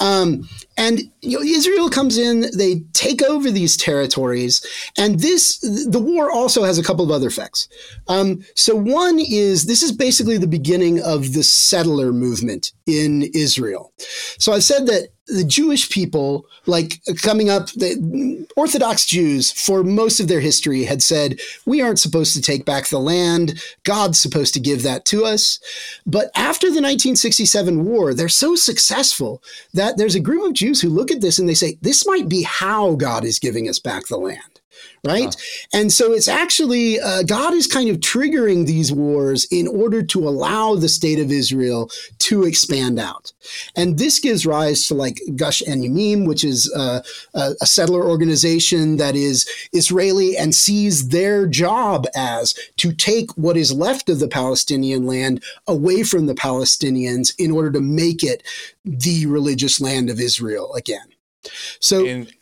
Um, 0.00 0.48
and 0.76 1.00
you 1.22 1.38
know, 1.38 1.42
Israel 1.42 1.88
comes 1.88 2.18
in, 2.18 2.44
they 2.56 2.82
take 2.92 3.22
over 3.22 3.50
these 3.50 3.76
territories, 3.76 4.64
and 4.98 5.20
this 5.20 5.58
the 5.60 6.00
war 6.00 6.30
also 6.30 6.64
has 6.64 6.78
a 6.78 6.82
couple 6.82 7.04
of 7.04 7.10
other 7.10 7.28
effects. 7.28 7.68
Um, 8.08 8.44
so 8.54 8.76
one 8.76 9.18
is 9.18 9.64
this 9.64 9.82
is 9.82 9.92
basically 9.92 10.36
the 10.36 10.46
beginning 10.46 11.00
of 11.00 11.32
the 11.32 11.42
settler 11.42 12.12
movement 12.12 12.72
in 12.86 13.30
Israel. 13.34 13.92
So 14.38 14.52
I 14.52 14.58
said 14.58 14.86
that 14.88 15.08
the 15.28 15.44
Jewish 15.44 15.90
people, 15.90 16.46
like 16.66 17.00
coming 17.22 17.50
up, 17.50 17.70
the 17.72 18.46
Orthodox 18.56 19.06
Jews, 19.06 19.50
for 19.52 19.82
most 19.82 20.20
of 20.20 20.28
their 20.28 20.40
history, 20.40 20.84
had 20.84 21.02
said, 21.02 21.40
We 21.64 21.80
aren't 21.80 21.98
supposed 21.98 22.34
to 22.34 22.42
take 22.42 22.64
back 22.64 22.88
the 22.88 22.98
land. 22.98 23.62
God's 23.82 24.20
supposed 24.20 24.54
to 24.54 24.60
give 24.60 24.82
that 24.82 25.04
to 25.06 25.24
us. 25.24 25.58
But 26.06 26.30
after 26.34 26.66
the 26.66 26.82
1967 26.82 27.84
war, 27.84 28.14
they're 28.14 28.28
so 28.28 28.54
successful 28.54 29.42
that 29.74 29.96
there's 29.96 30.14
a 30.14 30.20
group 30.20 30.46
of 30.46 30.54
Jews 30.54 30.80
who 30.80 30.88
look 30.88 31.10
at 31.10 31.20
this 31.20 31.38
and 31.38 31.48
they 31.48 31.54
say, 31.54 31.78
This 31.82 32.06
might 32.06 32.28
be 32.28 32.42
how 32.42 32.94
God 32.94 33.24
is 33.24 33.38
giving 33.38 33.68
us 33.68 33.78
back 33.78 34.06
the 34.06 34.18
land 34.18 34.55
right? 35.04 35.36
And 35.72 35.92
so 35.92 36.12
it's 36.12 36.28
actually 36.28 37.00
uh, 37.00 37.22
God 37.22 37.54
is 37.54 37.66
kind 37.66 37.88
of 37.88 37.98
triggering 37.98 38.66
these 38.66 38.92
wars 38.92 39.46
in 39.50 39.68
order 39.68 40.02
to 40.02 40.28
allow 40.28 40.74
the 40.74 40.88
state 40.88 41.18
of 41.18 41.30
Israel 41.30 41.90
to 42.20 42.44
expand 42.44 42.98
out. 42.98 43.32
And 43.76 43.98
this 43.98 44.18
gives 44.18 44.46
rise 44.46 44.86
to 44.88 44.94
like 44.94 45.20
Gush 45.36 45.62
Emunim, 45.62 46.26
which 46.26 46.44
is 46.44 46.72
uh, 46.74 47.02
a, 47.34 47.54
a 47.60 47.66
settler 47.66 48.04
organization 48.04 48.96
that 48.96 49.14
is 49.14 49.48
Israeli 49.72 50.36
and 50.36 50.54
sees 50.54 51.08
their 51.08 51.46
job 51.46 52.06
as 52.14 52.54
to 52.78 52.92
take 52.92 53.30
what 53.36 53.56
is 53.56 53.72
left 53.72 54.08
of 54.08 54.18
the 54.18 54.28
Palestinian 54.28 55.06
land 55.06 55.42
away 55.66 56.02
from 56.02 56.26
the 56.26 56.34
Palestinians 56.34 57.32
in 57.38 57.50
order 57.50 57.70
to 57.70 57.80
make 57.80 58.22
it 58.22 58.42
the 58.84 59.26
religious 59.26 59.80
land 59.80 60.10
of 60.10 60.20
Israel 60.20 60.74
again. 60.74 61.08
So, 61.80 62.06
and 62.06 62.32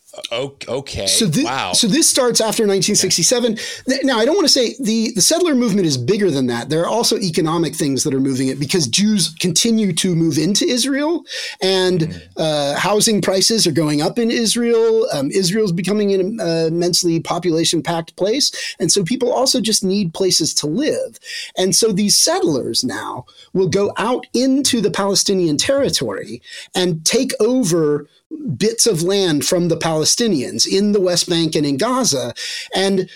Okay. 0.68 1.06
So 1.06 1.28
th- 1.28 1.44
wow. 1.44 1.72
So 1.72 1.86
this 1.86 2.08
starts 2.08 2.40
after 2.40 2.62
1967. 2.62 3.52
Okay. 3.52 3.98
Now 4.02 4.18
I 4.18 4.24
don't 4.24 4.34
want 4.34 4.46
to 4.46 4.52
say 4.52 4.74
the 4.80 5.12
the 5.12 5.20
settler 5.20 5.54
movement 5.54 5.86
is 5.86 5.96
bigger 5.96 6.30
than 6.30 6.46
that. 6.46 6.68
There 6.68 6.82
are 6.82 6.88
also 6.88 7.16
economic 7.18 7.74
things 7.74 8.04
that 8.04 8.14
are 8.14 8.20
moving 8.20 8.48
it 8.48 8.58
because 8.60 8.86
Jews 8.86 9.34
continue 9.40 9.92
to 9.94 10.14
move 10.14 10.38
into 10.38 10.64
Israel, 10.64 11.24
and 11.60 12.00
mm. 12.00 12.28
uh, 12.36 12.78
housing 12.78 13.20
prices 13.22 13.66
are 13.66 13.72
going 13.72 14.02
up 14.02 14.18
in 14.18 14.30
Israel. 14.30 15.06
Um, 15.12 15.30
Israel 15.30 15.64
is 15.64 15.72
becoming 15.72 16.12
an 16.12 16.40
uh, 16.40 16.66
immensely 16.68 17.20
population 17.20 17.82
packed 17.82 18.16
place, 18.16 18.74
and 18.78 18.90
so 18.92 19.04
people 19.04 19.32
also 19.32 19.60
just 19.60 19.84
need 19.84 20.14
places 20.14 20.54
to 20.54 20.66
live. 20.66 21.18
And 21.56 21.74
so 21.74 21.92
these 21.92 22.16
settlers 22.16 22.84
now 22.84 23.26
will 23.52 23.68
go 23.68 23.92
out 23.96 24.26
into 24.32 24.80
the 24.80 24.90
Palestinian 24.90 25.56
territory 25.56 26.42
and 26.74 27.04
take 27.04 27.32
over 27.40 28.08
bits 28.56 28.86
of 28.86 29.02
land 29.02 29.44
from 29.44 29.68
the 29.68 29.76
Palestinians 29.76 30.66
in 30.66 30.92
the 30.92 31.00
West 31.00 31.28
Bank 31.28 31.54
and 31.54 31.66
in 31.66 31.76
Gaza. 31.76 32.34
And 32.74 33.08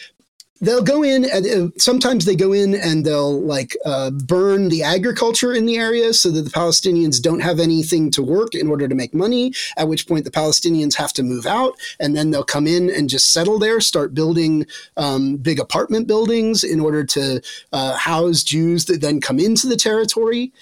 they'll 0.61 0.83
go 0.83 1.03
in 1.03 1.25
and 1.25 1.47
uh, 1.47 1.69
sometimes 1.79 2.25
they 2.25 2.35
go 2.35 2.53
in 2.53 2.75
and 2.75 3.05
they'll 3.05 3.41
like 3.43 3.77
uh, 3.85 4.11
burn 4.11 4.69
the 4.69 4.83
agriculture 4.83 5.53
in 5.53 5.67
the 5.67 5.77
area 5.77 6.13
so 6.13 6.31
that 6.31 6.43
the 6.43 6.51
palestinians 6.51 7.21
don't 7.21 7.41
have 7.41 7.61
anything 7.61 8.11
to 8.11 8.23
work 8.23 8.55
in 8.55 8.69
order 8.69 8.89
to 8.89 8.95
make 8.95 9.15
money 9.15 9.53
at 9.77 9.89
which 9.89 10.07
point 10.07 10.25
the 10.25 10.31
palestinians 10.31 10.97
have 10.97 11.13
to 11.13 11.23
move 11.23 11.47
out 11.47 11.75
and 12.01 12.17
then 12.17 12.31
they'll 12.31 12.45
come 12.45 12.67
in 12.67 12.91
and 12.91 13.09
just 13.09 13.33
settle 13.33 13.59
there 13.59 13.81
start 13.81 14.15
building 14.15 14.67
um, 14.97 15.37
big 15.37 15.61
apartment 15.61 16.07
buildings 16.07 16.65
in 16.65 16.81
order 16.81 17.05
to 17.05 17.41
uh, 17.73 17.97
house 17.97 18.43
jews 18.43 18.87
that 18.87 19.01
then 19.01 19.21
come 19.21 19.39
into 19.39 19.67
the 19.67 19.77
territory 19.77 20.53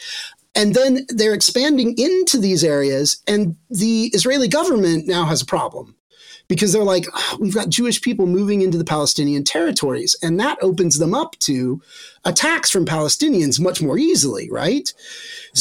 and 0.57 0.74
then 0.74 1.07
they're 1.09 1.34
expanding 1.34 1.94
into 1.98 2.38
these 2.38 2.64
areas, 2.64 3.22
and 3.26 3.57
the 3.70 4.11
Israeli 4.14 4.48
government 4.48 5.07
now 5.07 5.24
has 5.24 5.42
a 5.42 5.46
problem 5.46 5.94
because 6.48 6.72
they're 6.72 6.84
like, 6.84 7.07
oh, 7.14 7.36
we've 7.40 7.54
got 7.54 7.68
Jewish 7.68 8.00
people 8.00 8.26
moving 8.26 8.62
into 8.62 8.78
the 8.78 8.84
Palestinian 8.84 9.44
territories, 9.44 10.16
and 10.22 10.38
that 10.40 10.59
opens 10.62 10.98
them 10.98 11.14
up 11.14 11.36
to 11.40 11.80
attacks 12.27 12.70
from 12.70 12.85
Palestinians 12.85 13.61
much 13.61 13.81
more 13.81 13.97
easily, 13.97 14.51
right? 14.51 14.93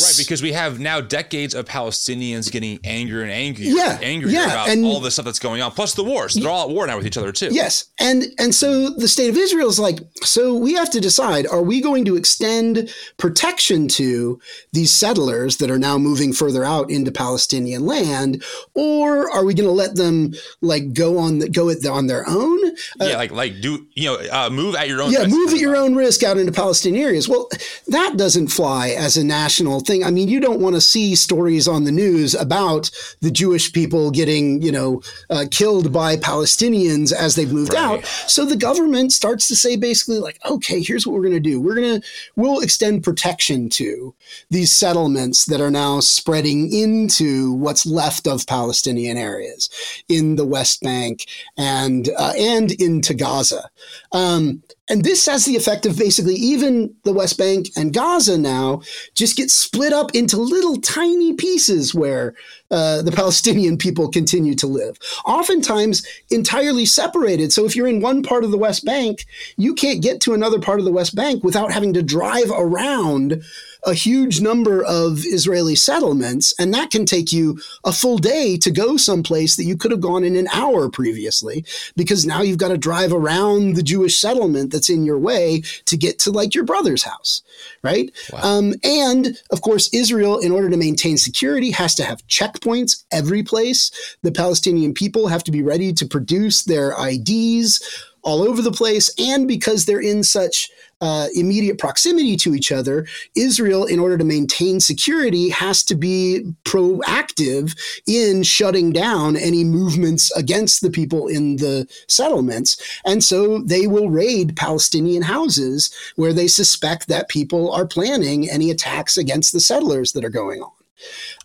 Right, 0.01 0.16
because 0.18 0.41
we 0.41 0.51
have 0.51 0.78
now 0.78 0.99
decades 0.99 1.53
of 1.53 1.66
Palestinians 1.66 2.51
getting 2.51 2.80
angrier 2.84 3.22
and 3.22 3.32
angrier, 3.32 3.70
yeah, 3.70 3.97
angrier 4.01 4.34
yeah, 4.34 4.51
about 4.51 4.70
and, 4.70 4.84
all 4.84 4.99
the 4.99 5.09
stuff 5.09 5.24
that's 5.24 5.39
going 5.39 5.61
on, 5.61 5.72
plus 5.72 5.93
the 5.93 6.03
wars. 6.03 6.34
They're 6.34 6.49
all 6.49 6.70
at 6.70 6.76
war 6.76 6.86
now 6.86 6.97
with 6.97 7.05
each 7.05 7.18
other 7.18 7.32
too. 7.32 7.49
Yes, 7.51 7.86
and 7.97 8.26
and 8.38 8.53
so 8.53 8.89
the 8.89 9.07
state 9.07 9.30
of 9.30 9.38
Israel 9.38 9.70
is 9.70 9.80
like, 9.80 9.99
so 10.22 10.53
we 10.53 10.74
have 10.74 10.89
to 10.89 10.99
decide: 10.99 11.47
are 11.47 11.61
we 11.61 11.80
going 11.80 12.03
to 12.05 12.18
extend 12.18 12.93
protection 13.16 13.88
to 13.89 14.38
these 14.74 14.91
settlers 14.91 15.57
that 15.57 15.72
are 15.72 15.80
now 15.80 15.97
moving 15.97 16.34
further 16.34 16.66
out 16.66 16.89
into 16.91 17.09
Palestinian 17.09 17.86
land, 17.86 18.43
or 18.74 19.32
are 19.32 19.45
we 19.45 19.53
going 19.53 19.70
to 19.70 19.72
let 19.72 19.95
them 19.95 20.34
like 20.59 20.91
go 20.91 21.18
on 21.18 21.39
the, 21.39 21.47
go 21.47 21.70
it 21.70 21.86
on 21.86 22.07
their 22.07 22.28
own? 22.28 22.59
Uh, 22.99 23.05
yeah, 23.05 23.18
like 23.18 23.32
like 23.32 23.61
do 23.61 23.88
you 23.93 24.09
know 24.09 24.18
uh, 24.30 24.49
move 24.49 24.76
at 24.76 24.89
your 24.89 25.01
own? 25.01 25.11
Yeah, 25.13 25.26
move 25.26 25.53
at 25.53 25.59
your 25.59 25.78
own 25.78 25.95
risk 25.95 26.22
out 26.22 26.38
into 26.38 26.51
Palestinian 26.55 27.03
areas. 27.03 27.27
Well, 27.29 27.49
that 27.87 28.17
doesn't 28.17 28.47
fly 28.47 28.89
as 28.89 29.17
a 29.17 29.23
national 29.23 29.81
thing. 29.81 30.03
I 30.03 30.11
mean, 30.11 30.27
you 30.27 30.39
don't 30.39 30.61
want 30.61 30.75
to 30.75 30.81
see 30.81 31.15
stories 31.15 31.67
on 31.67 31.83
the 31.83 31.91
news 31.91 32.33
about 32.33 32.89
the 33.21 33.31
Jewish 33.31 33.71
people 33.71 34.11
getting, 34.11 34.61
you 34.61 34.71
know, 34.71 35.01
uh, 35.29 35.45
killed 35.51 35.91
by 35.91 36.17
Palestinians 36.17 37.13
as 37.13 37.35
they've 37.35 37.51
moved 37.51 37.73
right. 37.73 37.99
out. 37.99 38.05
So 38.05 38.45
the 38.45 38.55
government 38.55 39.11
starts 39.11 39.47
to 39.47 39.55
say 39.55 39.75
basically 39.75 40.19
like, 40.19 40.39
okay, 40.45 40.81
here's 40.81 41.05
what 41.05 41.13
we're 41.13 41.21
going 41.21 41.33
to 41.33 41.39
do. 41.39 41.61
We're 41.61 41.75
going 41.75 42.01
to 42.01 42.07
we'll 42.35 42.61
extend 42.61 43.03
protection 43.03 43.69
to 43.69 44.13
these 44.49 44.71
settlements 44.71 45.45
that 45.45 45.61
are 45.61 45.71
now 45.71 45.99
spreading 45.99 46.71
into 46.73 47.53
what's 47.53 47.85
left 47.85 48.27
of 48.27 48.47
Palestinian 48.47 49.17
areas 49.17 49.69
in 50.09 50.35
the 50.35 50.45
West 50.45 50.81
Bank 50.81 51.25
and 51.57 52.09
uh, 52.17 52.33
and 52.37 52.71
into 52.71 53.13
Gaza. 53.13 53.69
Um, 54.16 54.63
and 54.89 55.03
this 55.03 55.26
has 55.26 55.43
the 55.43 55.57
effect 55.57 55.86
of 55.86 55.97
basically 55.97 56.36
even 56.36 56.95
the 57.03 57.11
West 57.11 57.38
Bank 57.38 57.68
and 57.76 57.93
Gaza 57.93 58.38
now 58.38 58.82
just 59.13 59.36
get 59.36 59.51
split 59.51 59.91
up 59.91 60.16
into 60.16 60.38
little 60.38 60.78
tiny 60.78 61.34
pieces 61.34 61.93
where 61.93 62.34
uh, 62.72 63.01
the 63.01 63.11
Palestinian 63.16 63.78
people 63.78 64.09
continue 64.09 64.55
to 64.55 64.68
live, 64.68 64.97
oftentimes 65.26 66.07
entirely 66.32 66.86
separated. 66.86 67.51
So 67.51 67.66
if 67.66 67.76
you're 67.76 67.88
in 67.88 67.99
one 67.99 68.24
part 68.24 68.45
of 68.45 68.51
the 68.51 68.57
West 68.57 68.86
Bank, 68.86 69.26
you 69.57 69.74
can't 69.74 70.01
get 70.01 70.22
to 70.22 70.34
another 70.34 70.59
part 70.59 70.80
of 70.80 70.86
the 70.86 70.93
West 70.93 71.13
Bank 71.13 71.43
without 71.43 71.74
having 71.74 71.91
to 71.93 72.01
drive 72.01 72.51
around 72.55 73.43
a 73.86 73.93
huge 73.93 74.41
number 74.41 74.83
of 74.83 75.19
Israeli 75.25 75.75
settlements, 75.75 76.53
and 76.59 76.73
that 76.73 76.91
can 76.91 77.05
take 77.05 77.31
you 77.31 77.59
a 77.83 77.91
full 77.91 78.17
day 78.17 78.57
to 78.57 78.71
go 78.71 78.97
someplace 78.97 79.55
that 79.55 79.65
you 79.65 79.77
could 79.77 79.91
have 79.91 80.01
gone 80.01 80.23
in 80.23 80.36
an 80.36 80.47
hour 80.53 80.89
previously, 80.89 81.65
because 81.95 82.25
now 82.25 82.41
you've 82.41 82.57
got 82.57 82.69
to 82.69 82.77
drive 82.77 83.13
around 83.13 83.75
the 83.75 83.83
Jewish 83.83 84.19
settlement 84.19 84.71
that's 84.71 84.89
in 84.89 85.05
your 85.05 85.19
way 85.19 85.61
to 85.86 85.97
get 85.97 86.19
to 86.19 86.31
like 86.31 86.55
your 86.55 86.63
brother's 86.63 87.03
house, 87.03 87.43
right? 87.83 88.11
Wow. 88.33 88.39
Um, 88.41 88.73
and 88.83 89.39
of 89.51 89.61
course, 89.61 89.89
Israel, 89.93 90.39
in 90.39 90.51
order 90.51 90.69
to 90.69 90.77
maintain 90.77 91.17
security, 91.17 91.71
has 91.71 91.95
to 91.95 92.03
have 92.03 92.25
checkpoints 92.27 93.03
every 93.11 93.43
place. 93.43 93.91
The 94.23 94.31
Palestinian 94.31 94.93
people 94.93 95.27
have 95.27 95.43
to 95.43 95.51
be 95.51 95.61
ready 95.61 95.93
to 95.93 96.05
produce 96.05 96.63
their 96.63 96.93
IDs 96.99 97.81
all 98.25 98.41
over 98.41 98.61
the 98.61 98.71
place. 98.71 99.09
And 99.19 99.47
because 99.47 99.86
they're 99.86 100.01
in 100.01 100.23
such 100.23 100.69
uh, 101.01 101.27
immediate 101.35 101.77
proximity 101.77 102.35
to 102.37 102.55
each 102.55 102.71
other, 102.71 103.05
Israel, 103.35 103.85
in 103.85 103.99
order 103.99 104.17
to 104.17 104.23
maintain 104.23 104.79
security, 104.79 105.49
has 105.49 105.83
to 105.83 105.95
be 105.95 106.53
proactive 106.63 107.77
in 108.07 108.43
shutting 108.43 108.91
down 108.91 109.35
any 109.35 109.63
movements 109.63 110.31
against 110.37 110.81
the 110.81 110.89
people 110.89 111.27
in 111.27 111.57
the 111.57 111.87
settlements. 112.07 112.77
And 113.05 113.23
so 113.23 113.59
they 113.59 113.87
will 113.87 114.09
raid 114.09 114.55
Palestinian 114.55 115.23
houses 115.23 115.93
where 116.15 116.33
they 116.33 116.47
suspect 116.47 117.07
that 117.07 117.29
people 117.29 117.71
are 117.71 117.85
planning 117.85 118.49
any 118.49 118.71
attacks 118.71 119.17
against 119.17 119.53
the 119.53 119.59
settlers 119.59 120.13
that 120.13 120.25
are 120.25 120.29
going 120.29 120.61
on. 120.61 120.71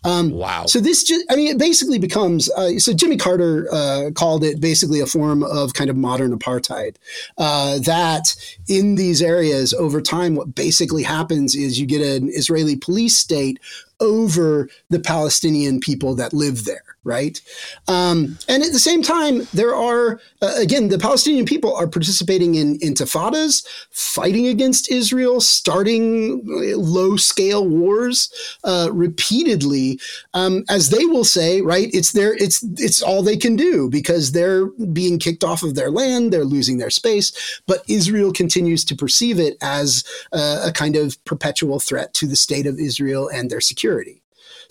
Um, 0.03 0.31
wow. 0.31 0.65
So 0.65 0.79
this 0.79 1.03
just, 1.03 1.25
I 1.29 1.35
mean, 1.35 1.47
it 1.47 1.57
basically 1.57 1.99
becomes, 1.99 2.49
uh, 2.51 2.79
so 2.79 2.93
Jimmy 2.93 3.17
Carter 3.17 3.67
uh, 3.71 4.11
called 4.15 4.43
it 4.43 4.59
basically 4.59 4.99
a 4.99 5.05
form 5.05 5.43
of 5.43 5.73
kind 5.73 5.89
of 5.89 5.97
modern 5.97 6.37
apartheid. 6.37 6.95
Uh, 7.37 7.79
that 7.79 8.35
in 8.67 8.95
these 8.95 9.21
areas 9.21 9.73
over 9.73 10.01
time, 10.01 10.35
what 10.35 10.55
basically 10.55 11.03
happens 11.03 11.55
is 11.55 11.79
you 11.79 11.85
get 11.85 12.01
an 12.01 12.29
Israeli 12.29 12.75
police 12.75 13.17
state 13.17 13.59
over 13.99 14.69
the 14.89 14.99
Palestinian 14.99 15.79
people 15.79 16.15
that 16.15 16.33
live 16.33 16.65
there 16.65 16.91
right? 17.03 17.41
Um, 17.87 18.37
and 18.47 18.61
at 18.63 18.71
the 18.71 18.79
same 18.79 19.01
time, 19.01 19.47
there 19.53 19.75
are, 19.75 20.19
uh, 20.41 20.53
again, 20.57 20.89
the 20.89 20.99
Palestinian 20.99 21.45
people 21.45 21.75
are 21.75 21.87
participating 21.87 22.55
in 22.55 22.77
intifadas, 22.79 23.65
fighting 23.89 24.47
against 24.47 24.91
Israel, 24.91 25.41
starting 25.41 26.41
low 26.77 27.17
scale 27.17 27.67
wars 27.67 28.31
uh, 28.63 28.89
repeatedly, 28.91 29.99
um, 30.33 30.63
as 30.69 30.89
they 30.89 31.05
will 31.05 31.23
say, 31.23 31.61
right? 31.61 31.89
It's 31.91 32.11
their, 32.11 32.35
it's, 32.35 32.63
it's 32.77 33.01
all 33.01 33.23
they 33.23 33.37
can 33.37 33.55
do 33.55 33.89
because 33.89 34.31
they're 34.31 34.67
being 34.93 35.17
kicked 35.17 35.43
off 35.43 35.63
of 35.63 35.75
their 35.75 35.89
land, 35.89 36.31
they're 36.31 36.45
losing 36.45 36.77
their 36.77 36.91
space, 36.91 37.61
but 37.65 37.83
Israel 37.87 38.31
continues 38.31 38.85
to 38.85 38.95
perceive 38.95 39.39
it 39.39 39.57
as 39.61 40.03
uh, 40.33 40.63
a 40.65 40.71
kind 40.71 40.95
of 40.95 41.23
perpetual 41.25 41.79
threat 41.79 42.13
to 42.15 42.27
the 42.27 42.35
state 42.35 42.67
of 42.67 42.79
Israel 42.79 43.27
and 43.27 43.49
their 43.49 43.61
security. 43.61 44.20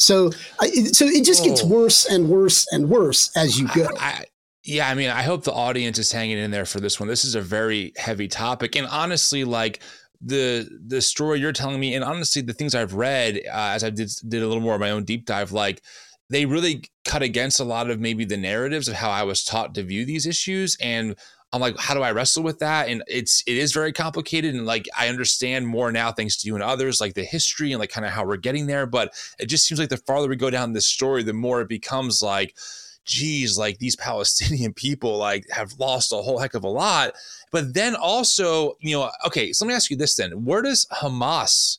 So, 0.00 0.30
so 0.30 1.06
it 1.06 1.24
just 1.24 1.44
gets 1.44 1.62
oh. 1.62 1.68
worse 1.68 2.06
and 2.06 2.28
worse 2.28 2.66
and 2.72 2.88
worse 2.88 3.30
as 3.36 3.58
you 3.58 3.68
go. 3.74 3.86
I, 3.98 4.24
yeah, 4.64 4.88
I 4.88 4.94
mean, 4.94 5.10
I 5.10 5.22
hope 5.22 5.44
the 5.44 5.52
audience 5.52 5.98
is 5.98 6.12
hanging 6.12 6.38
in 6.38 6.50
there 6.50 6.66
for 6.66 6.80
this 6.80 7.00
one. 7.00 7.08
This 7.08 7.24
is 7.24 7.34
a 7.34 7.40
very 7.40 7.92
heavy 7.96 8.28
topic, 8.28 8.76
and 8.76 8.86
honestly, 8.86 9.44
like 9.44 9.82
the 10.20 10.68
the 10.86 11.00
story 11.00 11.40
you're 11.40 11.52
telling 11.52 11.80
me, 11.80 11.94
and 11.94 12.04
honestly, 12.04 12.42
the 12.42 12.52
things 12.52 12.74
I've 12.74 12.94
read 12.94 13.36
uh, 13.46 13.72
as 13.74 13.84
I 13.84 13.90
did 13.90 14.10
did 14.28 14.42
a 14.42 14.46
little 14.46 14.62
more 14.62 14.74
of 14.74 14.80
my 14.80 14.90
own 14.90 15.04
deep 15.04 15.24
dive, 15.24 15.52
like 15.52 15.82
they 16.28 16.46
really 16.46 16.84
cut 17.04 17.22
against 17.22 17.58
a 17.58 17.64
lot 17.64 17.90
of 17.90 18.00
maybe 18.00 18.24
the 18.24 18.36
narratives 18.36 18.86
of 18.86 18.94
how 18.94 19.10
I 19.10 19.22
was 19.22 19.44
taught 19.44 19.74
to 19.74 19.82
view 19.82 20.04
these 20.04 20.26
issues, 20.26 20.76
and 20.80 21.16
I'm 21.52 21.60
like, 21.60 21.76
how 21.78 21.94
do 21.94 22.02
I 22.02 22.12
wrestle 22.12 22.44
with 22.44 22.60
that? 22.60 22.88
And 22.88 23.02
it's 23.08 23.42
it 23.46 23.56
is 23.56 23.72
very 23.72 23.92
complicated. 23.92 24.54
And 24.54 24.66
like 24.66 24.88
I 24.96 25.08
understand 25.08 25.66
more 25.66 25.90
now 25.90 26.12
thanks 26.12 26.36
to 26.38 26.46
you 26.46 26.54
and 26.54 26.62
others, 26.62 27.00
like 27.00 27.14
the 27.14 27.24
history 27.24 27.72
and 27.72 27.80
like 27.80 27.90
kind 27.90 28.06
of 28.06 28.12
how 28.12 28.24
we're 28.24 28.36
getting 28.36 28.66
there. 28.66 28.86
But 28.86 29.12
it 29.38 29.46
just 29.46 29.66
seems 29.66 29.80
like 29.80 29.88
the 29.88 29.96
farther 29.96 30.28
we 30.28 30.36
go 30.36 30.50
down 30.50 30.72
this 30.72 30.86
story, 30.86 31.22
the 31.22 31.32
more 31.32 31.60
it 31.60 31.68
becomes 31.68 32.22
like, 32.22 32.56
geez, 33.04 33.58
like 33.58 33.78
these 33.78 33.96
Palestinian 33.96 34.72
people 34.74 35.18
like 35.18 35.44
have 35.50 35.72
lost 35.78 36.12
a 36.12 36.16
whole 36.16 36.38
heck 36.38 36.54
of 36.54 36.62
a 36.62 36.68
lot. 36.68 37.14
But 37.50 37.74
then 37.74 37.96
also, 37.96 38.76
you 38.80 38.96
know, 38.96 39.10
okay, 39.26 39.52
so 39.52 39.64
let 39.64 39.70
me 39.70 39.74
ask 39.74 39.90
you 39.90 39.96
this 39.96 40.14
then. 40.14 40.44
Where 40.44 40.62
does 40.62 40.86
Hamas 40.92 41.78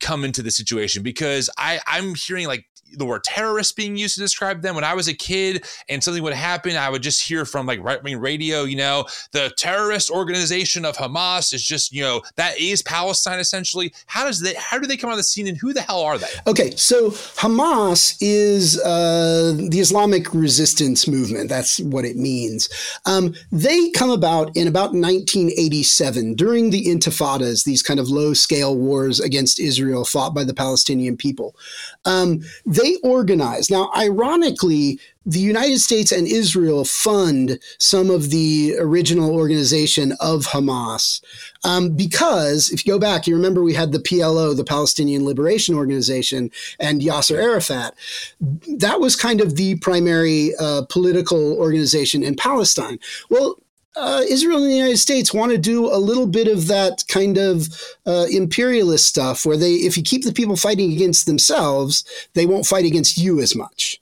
come 0.00 0.24
into 0.24 0.42
the 0.42 0.50
situation? 0.50 1.02
Because 1.02 1.50
I, 1.58 1.80
I'm 1.86 2.14
hearing 2.14 2.46
like 2.46 2.66
the 2.92 3.04
word 3.04 3.24
terrorist 3.24 3.76
being 3.76 3.96
used 3.96 4.14
to 4.14 4.20
describe 4.20 4.62
them. 4.62 4.74
When 4.74 4.84
I 4.84 4.94
was 4.94 5.08
a 5.08 5.14
kid 5.14 5.66
and 5.88 6.02
something 6.02 6.22
would 6.22 6.32
happen, 6.32 6.76
I 6.76 6.88
would 6.88 7.02
just 7.02 7.26
hear 7.26 7.44
from 7.44 7.66
like 7.66 7.82
right 7.82 8.02
wing 8.02 8.18
radio, 8.18 8.64
you 8.64 8.76
know, 8.76 9.06
the 9.32 9.52
terrorist 9.56 10.10
organization 10.10 10.84
of 10.84 10.96
Hamas 10.96 11.52
is 11.52 11.62
just, 11.62 11.92
you 11.92 12.02
know, 12.02 12.22
that 12.36 12.58
is 12.58 12.82
Palestine 12.82 13.38
essentially. 13.38 13.92
How 14.06 14.24
does 14.24 14.40
that, 14.40 14.56
how 14.56 14.78
do 14.78 14.86
they 14.86 14.96
come 14.96 15.10
on 15.10 15.16
the 15.16 15.22
scene 15.22 15.46
and 15.46 15.56
who 15.56 15.72
the 15.72 15.80
hell 15.80 16.00
are 16.00 16.18
they? 16.18 16.26
Okay. 16.46 16.70
So 16.76 17.10
Hamas 17.10 18.16
is 18.20 18.80
uh, 18.80 19.54
the 19.68 19.80
Islamic 19.80 20.32
resistance 20.34 21.06
movement. 21.06 21.48
That's 21.48 21.80
what 21.80 22.04
it 22.04 22.16
means. 22.16 22.68
Um, 23.06 23.34
they 23.52 23.90
come 23.90 24.10
about 24.10 24.56
in 24.56 24.66
about 24.68 24.92
1987 24.92 26.34
during 26.34 26.70
the 26.70 26.86
intifadas, 26.86 27.64
these 27.64 27.82
kind 27.82 28.00
of 28.00 28.08
low 28.08 28.34
scale 28.34 28.76
wars 28.76 29.20
against 29.20 29.60
Israel 29.60 29.77
fought 30.04 30.34
by 30.34 30.44
the 30.44 30.54
Palestinian 30.54 31.16
people. 31.16 31.56
Um, 32.04 32.40
they 32.66 32.96
organize. 33.02 33.70
Now, 33.70 33.90
ironically, 33.96 34.98
the 35.28 35.40
United 35.40 35.78
States 35.80 36.10
and 36.10 36.26
Israel 36.26 36.86
fund 36.86 37.58
some 37.78 38.08
of 38.08 38.30
the 38.30 38.76
original 38.78 39.34
organization 39.34 40.12
of 40.20 40.46
Hamas 40.46 41.20
um, 41.64 41.90
because 41.90 42.70
if 42.70 42.86
you 42.86 42.94
go 42.94 42.98
back, 42.98 43.26
you 43.26 43.36
remember 43.36 43.62
we 43.62 43.74
had 43.74 43.92
the 43.92 43.98
PLO, 43.98 44.56
the 44.56 44.64
Palestinian 44.64 45.26
Liberation 45.26 45.74
Organization, 45.74 46.50
and 46.80 47.02
Yasser 47.02 47.36
Arafat. 47.36 47.94
That 48.40 49.00
was 49.00 49.16
kind 49.16 49.42
of 49.42 49.56
the 49.56 49.76
primary 49.76 50.52
uh, 50.58 50.82
political 50.88 51.58
organization 51.58 52.22
in 52.22 52.34
Palestine. 52.34 52.98
Well, 53.28 53.56
uh, 53.96 54.22
Israel 54.28 54.58
and 54.62 54.70
the 54.70 54.76
United 54.76 54.98
States 54.98 55.34
want 55.34 55.52
to 55.52 55.58
do 55.58 55.86
a 55.92 55.98
little 55.98 56.26
bit 56.26 56.48
of 56.48 56.66
that 56.68 57.04
kind 57.08 57.36
of 57.36 57.68
uh, 58.06 58.26
imperialist 58.30 59.06
stuff 59.06 59.44
where 59.44 59.56
they, 59.56 59.74
if 59.74 59.96
you 59.96 60.02
keep 60.02 60.24
the 60.24 60.32
people 60.32 60.56
fighting 60.56 60.92
against 60.92 61.26
themselves, 61.26 62.04
they 62.34 62.46
won't 62.46 62.66
fight 62.66 62.84
against 62.84 63.18
you 63.18 63.40
as 63.40 63.56
much. 63.56 64.00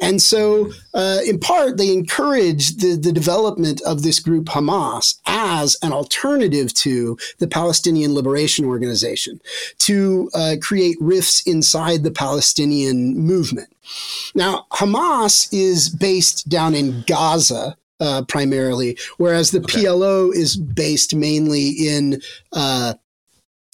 And 0.00 0.22
so, 0.22 0.70
uh, 0.94 1.18
in 1.26 1.40
part, 1.40 1.76
they 1.76 1.92
encourage 1.92 2.76
the, 2.76 2.96
the 2.96 3.12
development 3.12 3.80
of 3.82 4.02
this 4.02 4.20
group 4.20 4.46
Hamas 4.46 5.20
as 5.26 5.76
an 5.82 5.92
alternative 5.92 6.72
to 6.74 7.18
the 7.38 7.48
Palestinian 7.48 8.14
Liberation 8.14 8.64
Organization 8.64 9.40
to 9.78 10.30
uh, 10.34 10.56
create 10.60 10.96
rifts 11.00 11.42
inside 11.46 12.02
the 12.02 12.10
Palestinian 12.10 13.18
movement. 13.18 13.74
Now, 14.34 14.66
Hamas 14.72 15.48
is 15.52 15.88
based 15.88 16.48
down 16.48 16.74
in 16.74 17.04
Gaza, 17.06 17.76
uh, 18.00 18.22
primarily, 18.28 18.98
whereas 19.16 19.50
the 19.50 19.60
okay. 19.60 19.84
PLO 19.84 20.34
is 20.34 20.56
based 20.56 21.14
mainly 21.14 21.68
in 21.70 22.20
uh, 22.52 22.94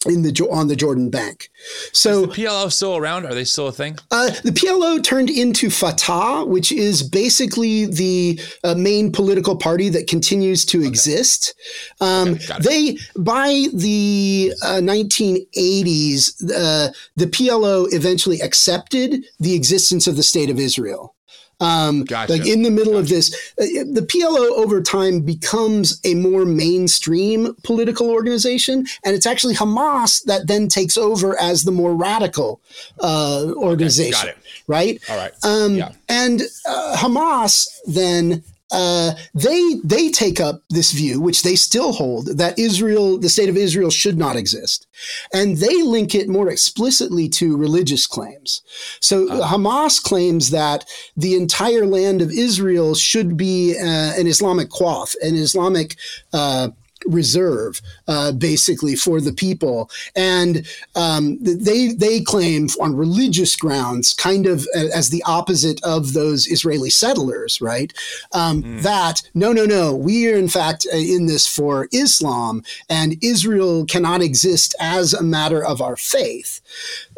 in 0.07 0.23
the 0.23 0.49
on 0.51 0.69
the 0.69 0.77
Jordan 0.77 1.11
Bank. 1.11 1.51
So 1.93 2.25
is 2.25 2.29
the 2.29 2.43
PLO 2.43 2.73
still 2.73 2.97
around? 2.97 3.27
Are 3.27 3.35
they 3.35 3.45
still 3.45 3.69
a 3.69 3.73
thing? 3.73 3.99
Uh, 4.11 4.31
the 4.43 4.51
PLO 4.51 5.03
turned 5.03 5.31
into 5.31 5.71
Fatah, 5.71 6.45
which 6.45 6.73
is 6.73 7.03
basically 7.03 7.87
the 7.87 8.41
uh, 8.65 8.75
main 8.75 9.13
political 9.13 9.57
party 9.57 9.89
that 9.91 10.09
continues 10.09 10.65
to 10.67 10.79
okay. 10.79 10.89
exist. 10.89 11.55
Um, 12.01 12.31
okay, 12.31 12.57
they 12.61 12.99
by 13.17 13.67
the 13.73 14.53
uh, 14.63 14.81
1980s, 14.83 16.51
uh, 16.51 16.93
the 17.17 17.27
PLO 17.27 17.93
eventually 17.93 18.41
accepted 18.41 19.25
the 19.39 19.55
existence 19.55 20.07
of 20.07 20.17
the 20.17 20.23
state 20.23 20.51
of 20.51 20.59
Israel. 20.59 21.15
Um, 21.63 22.05
gotcha. 22.05 22.33
Like 22.33 22.47
in 22.47 22.63
the 22.63 22.71
middle 22.71 22.95
gotcha. 22.95 23.03
of 23.03 23.09
this, 23.09 23.53
uh, 23.61 23.85
the 23.93 24.03
PLO 24.07 24.51
over 24.59 24.83
time 24.83 25.21
becomes 25.21 26.01
a 26.05 26.15
more 26.15 26.45
mainstream 26.45 27.55
political 27.63 28.11
organization, 28.11 28.87
and 29.05 29.15
it's 29.15 29.27
actually 29.27 29.55
Hamas 29.55 30.25
that 30.25 30.49
then 30.49 30.69
takes 30.69 30.97
over 30.97 31.41
as 31.41 31.63
the 31.63 31.73
more 31.73 31.95
radical 31.95 32.61
uh, 33.01 33.53
organization. 33.57 34.31
Okay, 34.31 34.39
right? 34.67 35.01
All 35.09 35.17
right. 35.17 35.33
Um, 35.45 35.77
yeah. 35.77 35.93
And 36.09 36.43
uh, 36.67 36.97
Hamas 36.99 37.69
then 37.87 38.43
uh, 38.73 39.13
they 39.35 39.75
they 39.85 40.11
take 40.11 40.41
up 40.41 40.63
this 40.71 40.93
view, 40.93 41.21
which 41.21 41.43
they 41.43 41.57
still 41.57 41.93
hold, 41.93 42.39
that 42.39 42.59
Israel, 42.59 43.19
the 43.19 43.29
state 43.29 43.49
of 43.49 43.57
Israel, 43.57 43.91
should 43.91 44.19
not 44.19 44.37
exist, 44.37 44.87
and 45.33 45.59
they 45.59 45.83
link 45.83 46.15
it 46.15 46.29
more 46.29 46.49
explicitly 46.49 47.29
to 47.29 47.57
religious 47.57 48.07
claims. 48.07 48.63
So 49.01 49.29
uh, 49.29 49.49
Hamas 49.49 50.03
claims 50.03 50.51
that 50.51 50.85
the 51.17 51.35
entire 51.35 51.87
land 51.87 52.23
of 52.23 52.31
Israel 52.31 52.95
should 52.95 53.37
be 53.37 53.77
uh, 53.79 54.13
an 54.19 54.27
Islamic 54.27 54.71
waqf, 54.71 55.15
an 55.23 55.35
Islamic 55.35 55.97
uh, 56.33 56.71
reserve, 57.07 57.81
uh, 58.09 58.33
basically 58.33 58.95
for 58.95 59.21
the 59.21 59.33
people, 59.33 59.91
and 60.17 60.67
um, 60.95 61.39
they 61.41 61.89
they 61.89 62.21
claim 62.21 62.69
on 62.81 62.97
religious 62.97 63.57
grounds, 63.57 64.15
kind 64.15 64.47
of 64.47 64.67
as 64.75 65.11
the 65.11 65.23
opposite 65.27 65.83
of 65.85 66.13
those 66.13 66.47
Israeli 66.47 66.91
settlers, 66.91 67.61
right? 67.61 67.93
Um, 68.33 68.63
mm. 68.63 68.83
That 68.83 69.23
no, 69.35 69.53
no, 69.53 69.65
no, 69.65 69.95
we 69.95 70.33
are 70.33 70.37
in 70.37 70.49
fact 70.49 70.87
uh, 70.93 70.97
in 70.97 71.27
this 71.27 71.47
for 71.47 71.89
Islam, 71.93 72.63
and 72.89 73.17
Israel 73.23 73.85
cannot 73.87 74.23
exist 74.23 74.75
as 74.81 75.13
a 75.13 75.23
matter 75.23 75.65
of 75.65 75.81
our 75.81 75.97
faith. 75.97 76.61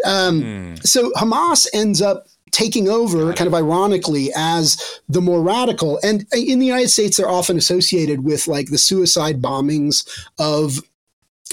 Um, 0.04 0.42
mm. 0.42 0.86
So 0.86 1.10
Hamas 1.12 1.66
ends 1.72 2.00
up 2.00 2.26
taking 2.54 2.88
over 2.88 3.32
kind 3.32 3.48
of 3.48 3.54
ironically 3.54 4.30
as 4.36 5.00
the 5.08 5.20
more 5.20 5.42
radical. 5.42 5.98
And 6.04 6.24
in 6.32 6.60
the 6.60 6.66
United 6.66 6.90
States, 6.90 7.16
they're 7.16 7.28
often 7.28 7.58
associated 7.58 8.22
with 8.22 8.46
like 8.46 8.68
the 8.70 8.78
suicide 8.78 9.42
bombings 9.42 10.08
of 10.38 10.80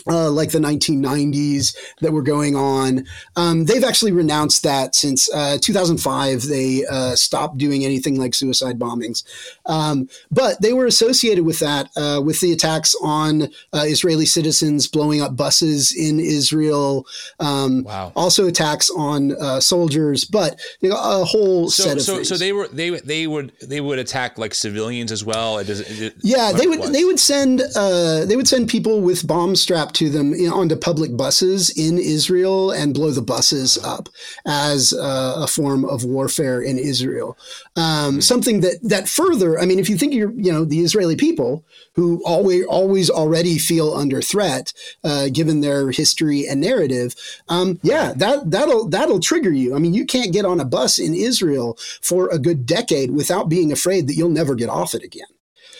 uh, 0.07 0.31
like 0.31 0.51
the 0.51 0.59
1990s 0.59 1.75
that 1.99 2.11
were 2.11 2.21
going 2.21 2.55
on. 2.55 3.05
Um, 3.35 3.65
they've 3.65 3.83
actually 3.83 4.11
renounced 4.11 4.63
that 4.63 4.95
since 4.95 5.31
uh, 5.33 5.57
2005. 5.61 6.43
They 6.43 6.85
uh, 6.85 7.15
stopped 7.15 7.57
doing 7.57 7.85
anything 7.85 8.19
like 8.19 8.33
suicide 8.33 8.79
bombings. 8.79 9.23
Um, 9.65 10.09
but 10.31 10.61
they 10.61 10.73
were 10.73 10.85
associated 10.85 11.45
with 11.45 11.59
that, 11.59 11.89
uh, 11.95 12.21
with 12.23 12.39
the 12.41 12.51
attacks 12.51 12.95
on 13.01 13.43
uh, 13.73 13.83
Israeli 13.85 14.25
citizens, 14.25 14.87
blowing 14.87 15.21
up 15.21 15.35
buses 15.35 15.95
in 15.95 16.19
Israel. 16.19 17.05
Um, 17.39 17.83
wow. 17.83 18.11
Also 18.15 18.47
attacks 18.47 18.89
on 18.89 19.35
uh, 19.39 19.59
soldiers, 19.59 20.25
but 20.25 20.59
you 20.79 20.89
know, 20.89 20.95
a 20.97 21.23
whole 21.23 21.69
so, 21.69 21.83
set 21.83 21.97
of 21.97 22.03
so, 22.03 22.15
things. 22.15 22.29
So 22.29 22.37
they 22.37 22.53
were 22.53 22.67
they 22.67 22.89
they 22.89 23.27
would 23.27 23.51
they 23.61 23.81
would 23.81 23.99
attack 23.99 24.37
like 24.37 24.53
civilians 24.53 25.11
as 25.11 25.23
well. 25.23 25.59
It 25.59 25.65
does, 25.65 25.81
it, 26.01 26.15
yeah, 26.21 26.51
they 26.51 26.67
would 26.67 26.81
they 26.93 27.03
would 27.03 27.19
send 27.19 27.59
they 27.59 28.35
would 28.35 28.47
send 28.47 28.69
people 28.69 29.01
with 29.01 29.27
bomb 29.27 29.55
straps 29.55 29.90
to 29.95 30.09
them 30.09 30.33
onto 30.33 30.75
public 30.75 31.15
buses 31.15 31.69
in 31.69 31.97
Israel 31.97 32.71
and 32.71 32.93
blow 32.93 33.11
the 33.11 33.21
buses 33.21 33.77
up 33.83 34.09
as 34.45 34.93
uh, 34.93 35.33
a 35.37 35.47
form 35.47 35.85
of 35.85 36.03
warfare 36.03 36.61
in 36.61 36.77
Israel. 36.77 37.37
Um, 37.75 38.17
mm 38.17 38.31
Something 38.31 38.61
that 38.61 38.79
that 38.83 39.09
further, 39.09 39.59
I 39.59 39.65
mean, 39.65 39.77
if 39.77 39.89
you 39.89 39.97
think 39.97 40.13
you're, 40.13 40.31
you 40.31 40.53
know, 40.53 40.63
the 40.63 40.79
Israeli 40.79 41.17
people 41.17 41.65
who 41.95 42.21
always 42.25 42.65
always 42.65 43.09
already 43.09 43.57
feel 43.57 43.93
under 43.93 44.21
threat, 44.21 44.71
uh, 45.03 45.27
given 45.27 45.59
their 45.59 45.91
history 45.91 46.47
and 46.47 46.61
narrative, 46.61 47.13
um, 47.49 47.77
yeah, 47.83 48.13
that 48.15 48.49
that'll 48.49 48.87
that'll 48.87 49.19
trigger 49.19 49.51
you. 49.51 49.75
I 49.75 49.79
mean, 49.79 49.93
you 49.93 50.05
can't 50.05 50.31
get 50.31 50.45
on 50.45 50.61
a 50.61 50.65
bus 50.65 50.97
in 50.97 51.13
Israel 51.13 51.77
for 52.01 52.29
a 52.29 52.39
good 52.39 52.65
decade 52.65 53.11
without 53.11 53.49
being 53.49 53.71
afraid 53.71 54.07
that 54.07 54.15
you'll 54.15 54.29
never 54.29 54.55
get 54.55 54.69
off 54.69 54.93
it 54.93 55.03
again. 55.03 55.27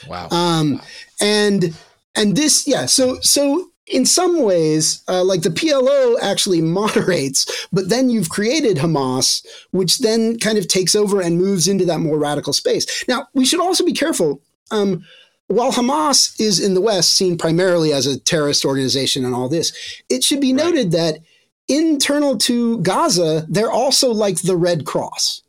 Wow. 0.07 0.27
Um, 0.29 0.73
wow. 0.73 0.81
And 1.21 1.73
and 2.15 2.35
this, 2.35 2.67
yeah. 2.67 2.85
So 2.85 3.19
so 3.21 3.70
in 3.91 4.05
some 4.05 4.41
ways, 4.41 5.03
uh, 5.07 5.23
like 5.23 5.41
the 5.41 5.49
PLO 5.49 6.17
actually 6.21 6.61
moderates, 6.79 7.67
but 7.71 7.89
then 7.89 8.09
you've 8.09 8.29
created 8.29 8.77
Hamas, 8.77 9.45
which 9.71 9.99
then 9.99 10.39
kind 10.39 10.57
of 10.57 10.67
takes 10.67 10.95
over 10.95 11.21
and 11.21 11.37
moves 11.37 11.67
into 11.67 11.85
that 11.85 11.99
more 11.99 12.17
radical 12.17 12.53
space. 12.53 13.05
Now, 13.07 13.27
we 13.33 13.45
should 13.45 13.59
also 13.59 13.85
be 13.85 13.93
careful. 13.93 14.41
Um, 14.71 15.03
while 15.47 15.73
Hamas 15.73 16.39
is 16.39 16.61
in 16.61 16.73
the 16.73 16.81
West 16.81 17.15
seen 17.15 17.37
primarily 17.37 17.91
as 17.91 18.07
a 18.07 18.17
terrorist 18.17 18.63
organization 18.63 19.25
and 19.25 19.35
all 19.35 19.49
this, 19.49 19.73
it 20.09 20.23
should 20.23 20.39
be 20.39 20.53
noted 20.53 20.91
that 20.93 21.19
internal 21.67 22.37
to 22.37 22.79
Gaza, 22.79 23.45
they're 23.49 23.71
also 23.71 24.11
like 24.11 24.41
the 24.41 24.55
Red 24.55 24.85
Cross. 24.85 25.41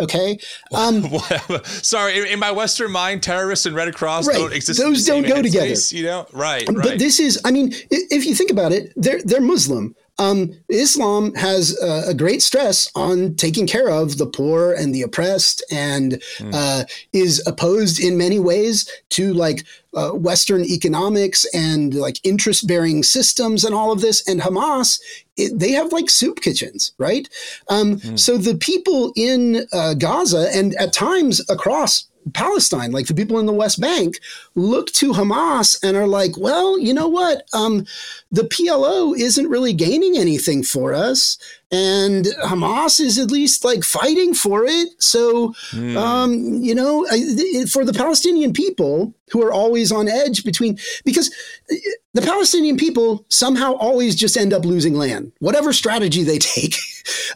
Okay. 0.00 0.38
Um, 0.72 1.02
Sorry, 1.64 2.32
in 2.32 2.38
my 2.38 2.52
Western 2.52 2.92
mind, 2.92 3.22
terrorists 3.22 3.66
and 3.66 3.74
Red 3.74 3.92
Cross 3.94 4.28
right. 4.28 4.36
don't 4.36 4.52
exist. 4.52 4.78
Those 4.78 5.04
don't 5.04 5.26
go 5.26 5.42
together. 5.42 5.74
Space, 5.74 5.92
you 5.92 6.04
know, 6.04 6.26
right, 6.32 6.66
right. 6.68 6.76
But 6.76 6.98
this 6.98 7.18
is, 7.18 7.40
I 7.44 7.50
mean, 7.50 7.72
if 7.90 8.24
you 8.24 8.34
think 8.34 8.50
about 8.50 8.72
it, 8.72 8.92
they're 8.96 9.20
they're 9.22 9.40
Muslim. 9.40 9.96
Um, 10.20 10.52
Islam 10.68 11.34
has 11.34 11.76
uh, 11.82 12.04
a 12.06 12.14
great 12.14 12.42
stress 12.42 12.90
on 12.94 13.34
taking 13.36 13.66
care 13.66 13.88
of 13.88 14.18
the 14.18 14.26
poor 14.26 14.72
and 14.72 14.94
the 14.94 15.00
oppressed, 15.02 15.64
and 15.72 16.12
mm. 16.38 16.50
uh, 16.52 16.84
is 17.14 17.42
opposed 17.46 17.98
in 17.98 18.18
many 18.18 18.38
ways 18.38 18.88
to 19.10 19.32
like 19.32 19.64
uh, 19.94 20.10
Western 20.10 20.62
economics 20.64 21.46
and 21.54 21.94
like 21.94 22.20
interest 22.22 22.68
bearing 22.68 23.02
systems 23.02 23.64
and 23.64 23.74
all 23.74 23.90
of 23.92 24.02
this. 24.02 24.26
And 24.28 24.42
Hamas, 24.42 25.00
it, 25.38 25.58
they 25.58 25.72
have 25.72 25.90
like 25.90 26.10
soup 26.10 26.42
kitchens, 26.42 26.92
right? 26.98 27.26
Um, 27.68 27.96
mm. 27.96 28.18
So 28.18 28.36
the 28.36 28.56
people 28.56 29.14
in 29.16 29.66
uh, 29.72 29.94
Gaza 29.94 30.50
and 30.52 30.74
at 30.74 30.92
times 30.92 31.40
across 31.48 32.09
Palestine, 32.34 32.92
like 32.92 33.06
the 33.06 33.14
people 33.14 33.38
in 33.38 33.46
the 33.46 33.52
West 33.52 33.80
Bank, 33.80 34.20
look 34.54 34.90
to 34.92 35.12
Hamas 35.12 35.82
and 35.82 35.96
are 35.96 36.06
like, 36.06 36.36
well, 36.36 36.78
you 36.78 36.92
know 36.92 37.08
what? 37.08 37.48
Um, 37.52 37.86
the 38.30 38.42
PLO 38.42 39.18
isn't 39.18 39.48
really 39.48 39.72
gaining 39.72 40.16
anything 40.16 40.62
for 40.62 40.92
us. 40.92 41.38
And 41.72 42.26
Hamas 42.44 43.00
is 43.00 43.18
at 43.18 43.30
least 43.30 43.64
like 43.64 43.84
fighting 43.84 44.34
for 44.34 44.64
it. 44.64 44.88
So, 44.98 45.50
mm. 45.70 45.96
um, 45.96 46.34
you 46.62 46.74
know, 46.74 47.06
for 47.70 47.84
the 47.84 47.94
Palestinian 47.94 48.52
people 48.52 49.14
who 49.30 49.42
are 49.42 49.52
always 49.52 49.92
on 49.92 50.08
edge 50.08 50.44
between, 50.44 50.78
because 51.04 51.34
the 52.12 52.22
Palestinian 52.22 52.76
people 52.76 53.24
somehow 53.28 53.74
always 53.74 54.16
just 54.16 54.36
end 54.36 54.52
up 54.52 54.64
losing 54.64 54.94
land, 54.94 55.32
whatever 55.38 55.72
strategy 55.72 56.22
they 56.24 56.38
take, 56.40 56.74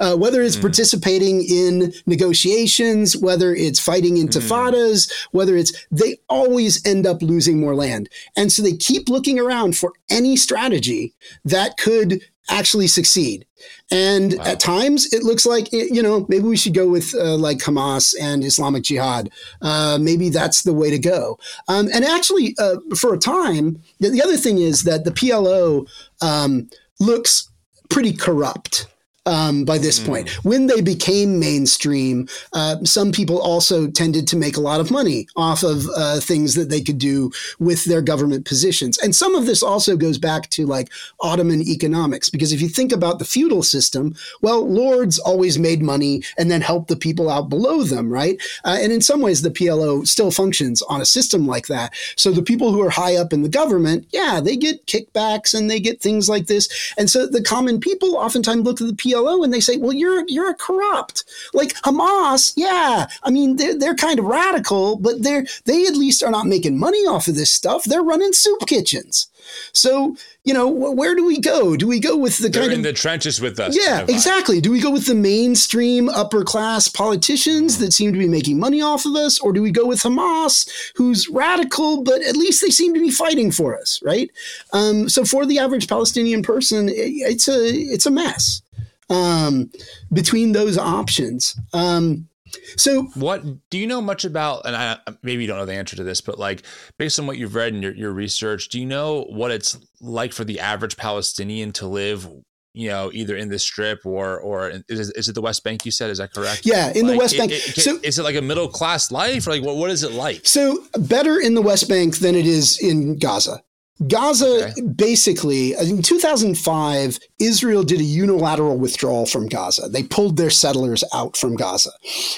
uh, 0.00 0.16
whether 0.16 0.42
it's 0.42 0.56
mm. 0.56 0.62
participating 0.62 1.44
in 1.44 1.92
negotiations, 2.06 3.16
whether 3.16 3.54
it's 3.54 3.78
fighting 3.78 4.16
intifadas, 4.16 5.08
mm. 5.08 5.26
whether 5.30 5.56
it's, 5.56 5.72
they 5.90 6.16
always 6.28 6.84
end 6.86 7.06
up 7.06 7.22
losing 7.22 7.60
more 7.60 7.74
land. 7.74 8.08
And 8.36 8.50
so 8.50 8.62
they 8.62 8.76
keep 8.76 9.08
looking 9.08 9.38
around 9.38 9.76
for 9.76 9.92
any 10.10 10.36
strategy 10.36 11.14
that 11.44 11.76
could 11.76 12.20
actually 12.48 12.86
succeed. 12.86 13.46
And 13.90 14.34
wow. 14.38 14.44
at 14.44 14.60
times 14.60 15.12
it 15.12 15.22
looks 15.22 15.46
like, 15.46 15.72
you 15.72 16.02
know, 16.02 16.26
maybe 16.28 16.44
we 16.44 16.56
should 16.56 16.74
go 16.74 16.88
with 16.88 17.14
uh, 17.14 17.36
like 17.36 17.58
Hamas 17.58 18.14
and 18.20 18.44
Islamic 18.44 18.82
Jihad. 18.82 19.30
Uh, 19.62 19.98
maybe 20.00 20.28
that's 20.28 20.62
the 20.62 20.72
way 20.72 20.90
to 20.90 20.98
go. 20.98 21.38
Um, 21.68 21.88
and 21.92 22.04
actually, 22.04 22.54
uh, 22.58 22.76
for 22.96 23.14
a 23.14 23.18
time, 23.18 23.80
the, 24.00 24.10
the, 24.10 24.22
other 24.22 24.36
thing 24.36 24.58
is 24.58 24.82
that 24.82 25.04
the 25.04 25.10
PLO 25.10 25.88
um, 26.20 26.68
looks 27.00 27.50
pretty 27.90 28.12
corrupt 28.12 28.86
um, 29.26 29.64
by 29.64 29.78
this 29.78 30.00
mm. 30.00 30.06
point. 30.06 30.44
When 30.44 30.66
they 30.66 30.80
became 30.80 31.38
mainstream, 31.38 32.28
uh, 32.52 32.76
some 32.84 33.12
people 33.12 33.40
also 33.40 33.88
tended 33.88 34.28
to 34.28 34.36
make 34.36 34.56
a 34.56 34.60
lot 34.60 34.80
of 34.80 34.90
money 34.90 35.26
off 35.36 35.62
of 35.62 35.86
uh, 35.96 36.20
things 36.20 36.54
that 36.54 36.68
they 36.68 36.80
could 36.80 36.98
do 36.98 37.32
with 37.58 37.84
their 37.84 38.02
government 38.02 38.44
positions. 38.44 38.98
And 38.98 39.14
some 39.14 39.34
of 39.34 39.46
this 39.46 39.62
also 39.62 39.96
goes 39.96 40.18
back 40.18 40.50
to 40.50 40.66
like 40.66 40.90
Ottoman 41.20 41.62
economics, 41.62 42.28
because 42.28 42.52
if 42.52 42.60
you 42.60 42.68
think 42.68 42.92
about 42.92 43.18
the 43.18 43.24
feudal 43.24 43.62
system, 43.62 44.14
well, 44.42 44.68
lords 44.68 45.18
always 45.18 45.58
made 45.58 45.82
money 45.82 46.22
and 46.38 46.50
then 46.50 46.60
helped 46.60 46.88
the 46.88 46.96
people 46.96 47.30
out 47.30 47.48
below 47.48 47.82
them, 47.82 48.12
right? 48.12 48.40
Uh, 48.64 48.78
and 48.80 48.92
in 48.92 49.00
some 49.00 49.20
ways, 49.20 49.42
the 49.42 49.50
PLO 49.50 50.06
still 50.06 50.30
functions 50.30 50.82
on 50.82 51.00
a 51.00 51.06
system 51.06 51.46
like 51.46 51.66
that. 51.68 51.94
So 52.16 52.30
the 52.30 52.42
people 52.42 52.72
who 52.72 52.82
are 52.82 52.90
high 52.90 53.16
up 53.16 53.32
in 53.32 53.42
the 53.42 53.48
government, 53.48 54.06
yeah, 54.10 54.40
they 54.40 54.56
get 54.56 54.86
kickbacks 54.86 55.54
and 55.58 55.70
they 55.70 55.80
get 55.80 56.00
things 56.00 56.28
like 56.28 56.46
this. 56.46 56.92
And 56.98 57.08
so 57.08 57.26
the 57.26 57.42
common 57.42 57.80
people 57.80 58.16
oftentimes 58.16 58.64
look 58.64 58.80
at 58.80 58.86
the 58.86 58.92
PLO 58.92 59.13
PLO 59.14 59.44
and 59.44 59.52
they 59.52 59.60
say, 59.60 59.76
well, 59.76 59.92
you're 59.92 60.24
you're 60.28 60.50
a 60.50 60.54
corrupt. 60.54 61.24
Like 61.52 61.74
Hamas, 61.82 62.52
yeah. 62.56 63.06
I 63.22 63.30
mean, 63.30 63.56
they're, 63.56 63.78
they're 63.78 63.94
kind 63.94 64.18
of 64.18 64.24
radical, 64.24 64.96
but 64.96 65.22
they're 65.22 65.46
they 65.64 65.86
at 65.86 65.96
least 65.96 66.22
are 66.22 66.30
not 66.30 66.46
making 66.46 66.78
money 66.78 67.06
off 67.06 67.28
of 67.28 67.34
this 67.34 67.52
stuff. 67.52 67.84
They're 67.84 68.02
running 68.02 68.32
soup 68.32 68.66
kitchens. 68.66 69.28
So, 69.72 70.16
you 70.44 70.52
know, 70.52 70.68
where 70.68 71.14
do 71.14 71.24
we 71.24 71.38
go? 71.38 71.76
Do 71.76 71.86
we 71.86 72.00
go 72.00 72.16
with 72.16 72.38
the 72.38 72.48
They're 72.48 72.62
kind 72.62 72.72
in 72.72 72.78
of 72.80 72.84
the 72.84 72.92
trenches 72.92 73.40
with 73.40 73.58
us? 73.58 73.76
Yeah, 73.76 73.98
kind 73.98 74.02
of 74.02 74.08
exactly. 74.10 74.60
Do 74.60 74.70
we 74.70 74.80
go 74.80 74.90
with 74.90 75.06
the 75.06 75.14
mainstream 75.14 76.08
upper 76.08 76.44
class 76.44 76.88
politicians 76.88 77.78
that 77.78 77.92
seem 77.92 78.12
to 78.12 78.18
be 78.18 78.28
making 78.28 78.58
money 78.58 78.82
off 78.82 79.06
of 79.06 79.14
us, 79.14 79.38
or 79.38 79.52
do 79.52 79.62
we 79.62 79.70
go 79.70 79.86
with 79.86 80.00
Hamas, 80.00 80.68
who's 80.96 81.28
radical, 81.28 82.02
but 82.02 82.22
at 82.22 82.36
least 82.36 82.62
they 82.62 82.70
seem 82.70 82.94
to 82.94 83.00
be 83.00 83.10
fighting 83.10 83.50
for 83.50 83.78
us, 83.78 84.00
right? 84.02 84.30
Um, 84.72 85.08
so, 85.08 85.24
for 85.24 85.46
the 85.46 85.58
average 85.58 85.88
Palestinian 85.88 86.42
person, 86.42 86.88
it's 86.90 87.48
a 87.48 87.68
it's 87.68 88.06
a 88.06 88.10
mess 88.10 88.62
um, 89.10 89.70
between 90.12 90.52
those 90.52 90.78
options. 90.78 91.58
Um, 91.72 92.28
so, 92.76 93.04
what 93.14 93.42
do 93.70 93.78
you 93.78 93.86
know 93.86 94.00
much 94.00 94.24
about? 94.24 94.66
And 94.66 94.76
I 94.76 94.98
maybe 95.22 95.42
you 95.42 95.48
don't 95.48 95.58
know 95.58 95.66
the 95.66 95.74
answer 95.74 95.96
to 95.96 96.04
this, 96.04 96.20
but 96.20 96.38
like 96.38 96.62
based 96.98 97.18
on 97.18 97.26
what 97.26 97.38
you've 97.38 97.54
read 97.54 97.74
in 97.74 97.82
your, 97.82 97.94
your 97.94 98.12
research, 98.12 98.68
do 98.68 98.80
you 98.80 98.86
know 98.86 99.24
what 99.24 99.50
it's 99.50 99.78
like 100.00 100.32
for 100.32 100.44
the 100.44 100.60
average 100.60 100.96
Palestinian 100.96 101.72
to 101.74 101.86
live? 101.86 102.28
You 102.76 102.88
know, 102.88 103.10
either 103.12 103.36
in 103.36 103.50
the 103.50 103.58
strip 103.58 104.04
or 104.04 104.38
or 104.38 104.72
is, 104.88 105.10
is 105.10 105.28
it 105.28 105.34
the 105.34 105.40
West 105.40 105.62
Bank? 105.62 105.84
You 105.86 105.92
said 105.92 106.10
is 106.10 106.18
that 106.18 106.32
correct? 106.32 106.62
Yeah, 106.64 106.92
in 106.92 107.06
like, 107.06 107.12
the 107.12 107.18
West 107.18 107.38
Bank. 107.38 107.52
It, 107.52 107.68
it, 107.68 107.80
so, 107.80 107.98
is 108.02 108.18
it 108.18 108.24
like 108.24 108.34
a 108.34 108.42
middle 108.42 108.68
class 108.68 109.12
life, 109.12 109.46
or 109.46 109.50
like 109.50 109.62
what 109.62 109.76
what 109.76 109.90
is 109.90 110.02
it 110.02 110.12
like? 110.12 110.44
So 110.44 110.84
better 110.98 111.38
in 111.38 111.54
the 111.54 111.62
West 111.62 111.88
Bank 111.88 112.18
than 112.18 112.34
it 112.34 112.46
is 112.46 112.80
in 112.80 113.18
Gaza. 113.18 113.62
Gaza 114.08 114.70
okay. 114.70 114.80
basically 114.80 115.72
in 115.74 116.02
2005, 116.02 117.18
Israel 117.38 117.84
did 117.84 118.00
a 118.00 118.04
unilateral 118.04 118.76
withdrawal 118.76 119.24
from 119.24 119.46
Gaza. 119.46 119.88
They 119.88 120.02
pulled 120.02 120.36
their 120.36 120.50
settlers 120.50 121.04
out 121.14 121.36
from 121.36 121.54
Gaza, 121.54 121.90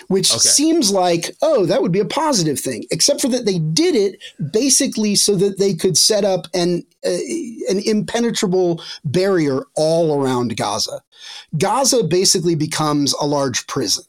which 0.09 0.31
okay. 0.31 0.39
seems 0.39 0.91
like, 0.91 1.35
oh, 1.41 1.65
that 1.65 1.81
would 1.81 1.93
be 1.93 2.01
a 2.01 2.05
positive 2.05 2.61
thing, 2.61 2.85
except 2.91 3.23
for 3.23 3.29
that 3.29 3.47
they 3.47 3.59
did 3.59 3.95
it 3.95 4.23
basically 4.53 5.15
so 5.15 5.35
that 5.37 5.59
they 5.59 5.73
could 5.73 5.97
set 5.97 6.25
up 6.25 6.47
an, 6.53 6.85
uh, 7.07 7.11
an 7.71 7.81
impenetrable 7.87 8.83
barrier 9.05 9.63
all 9.77 10.21
around 10.21 10.57
Gaza. 10.59 11.03
Gaza 11.57 12.05
basically 12.05 12.55
becomes 12.55 13.15
a 13.15 13.27
large 13.27 13.67
prison 13.67 14.05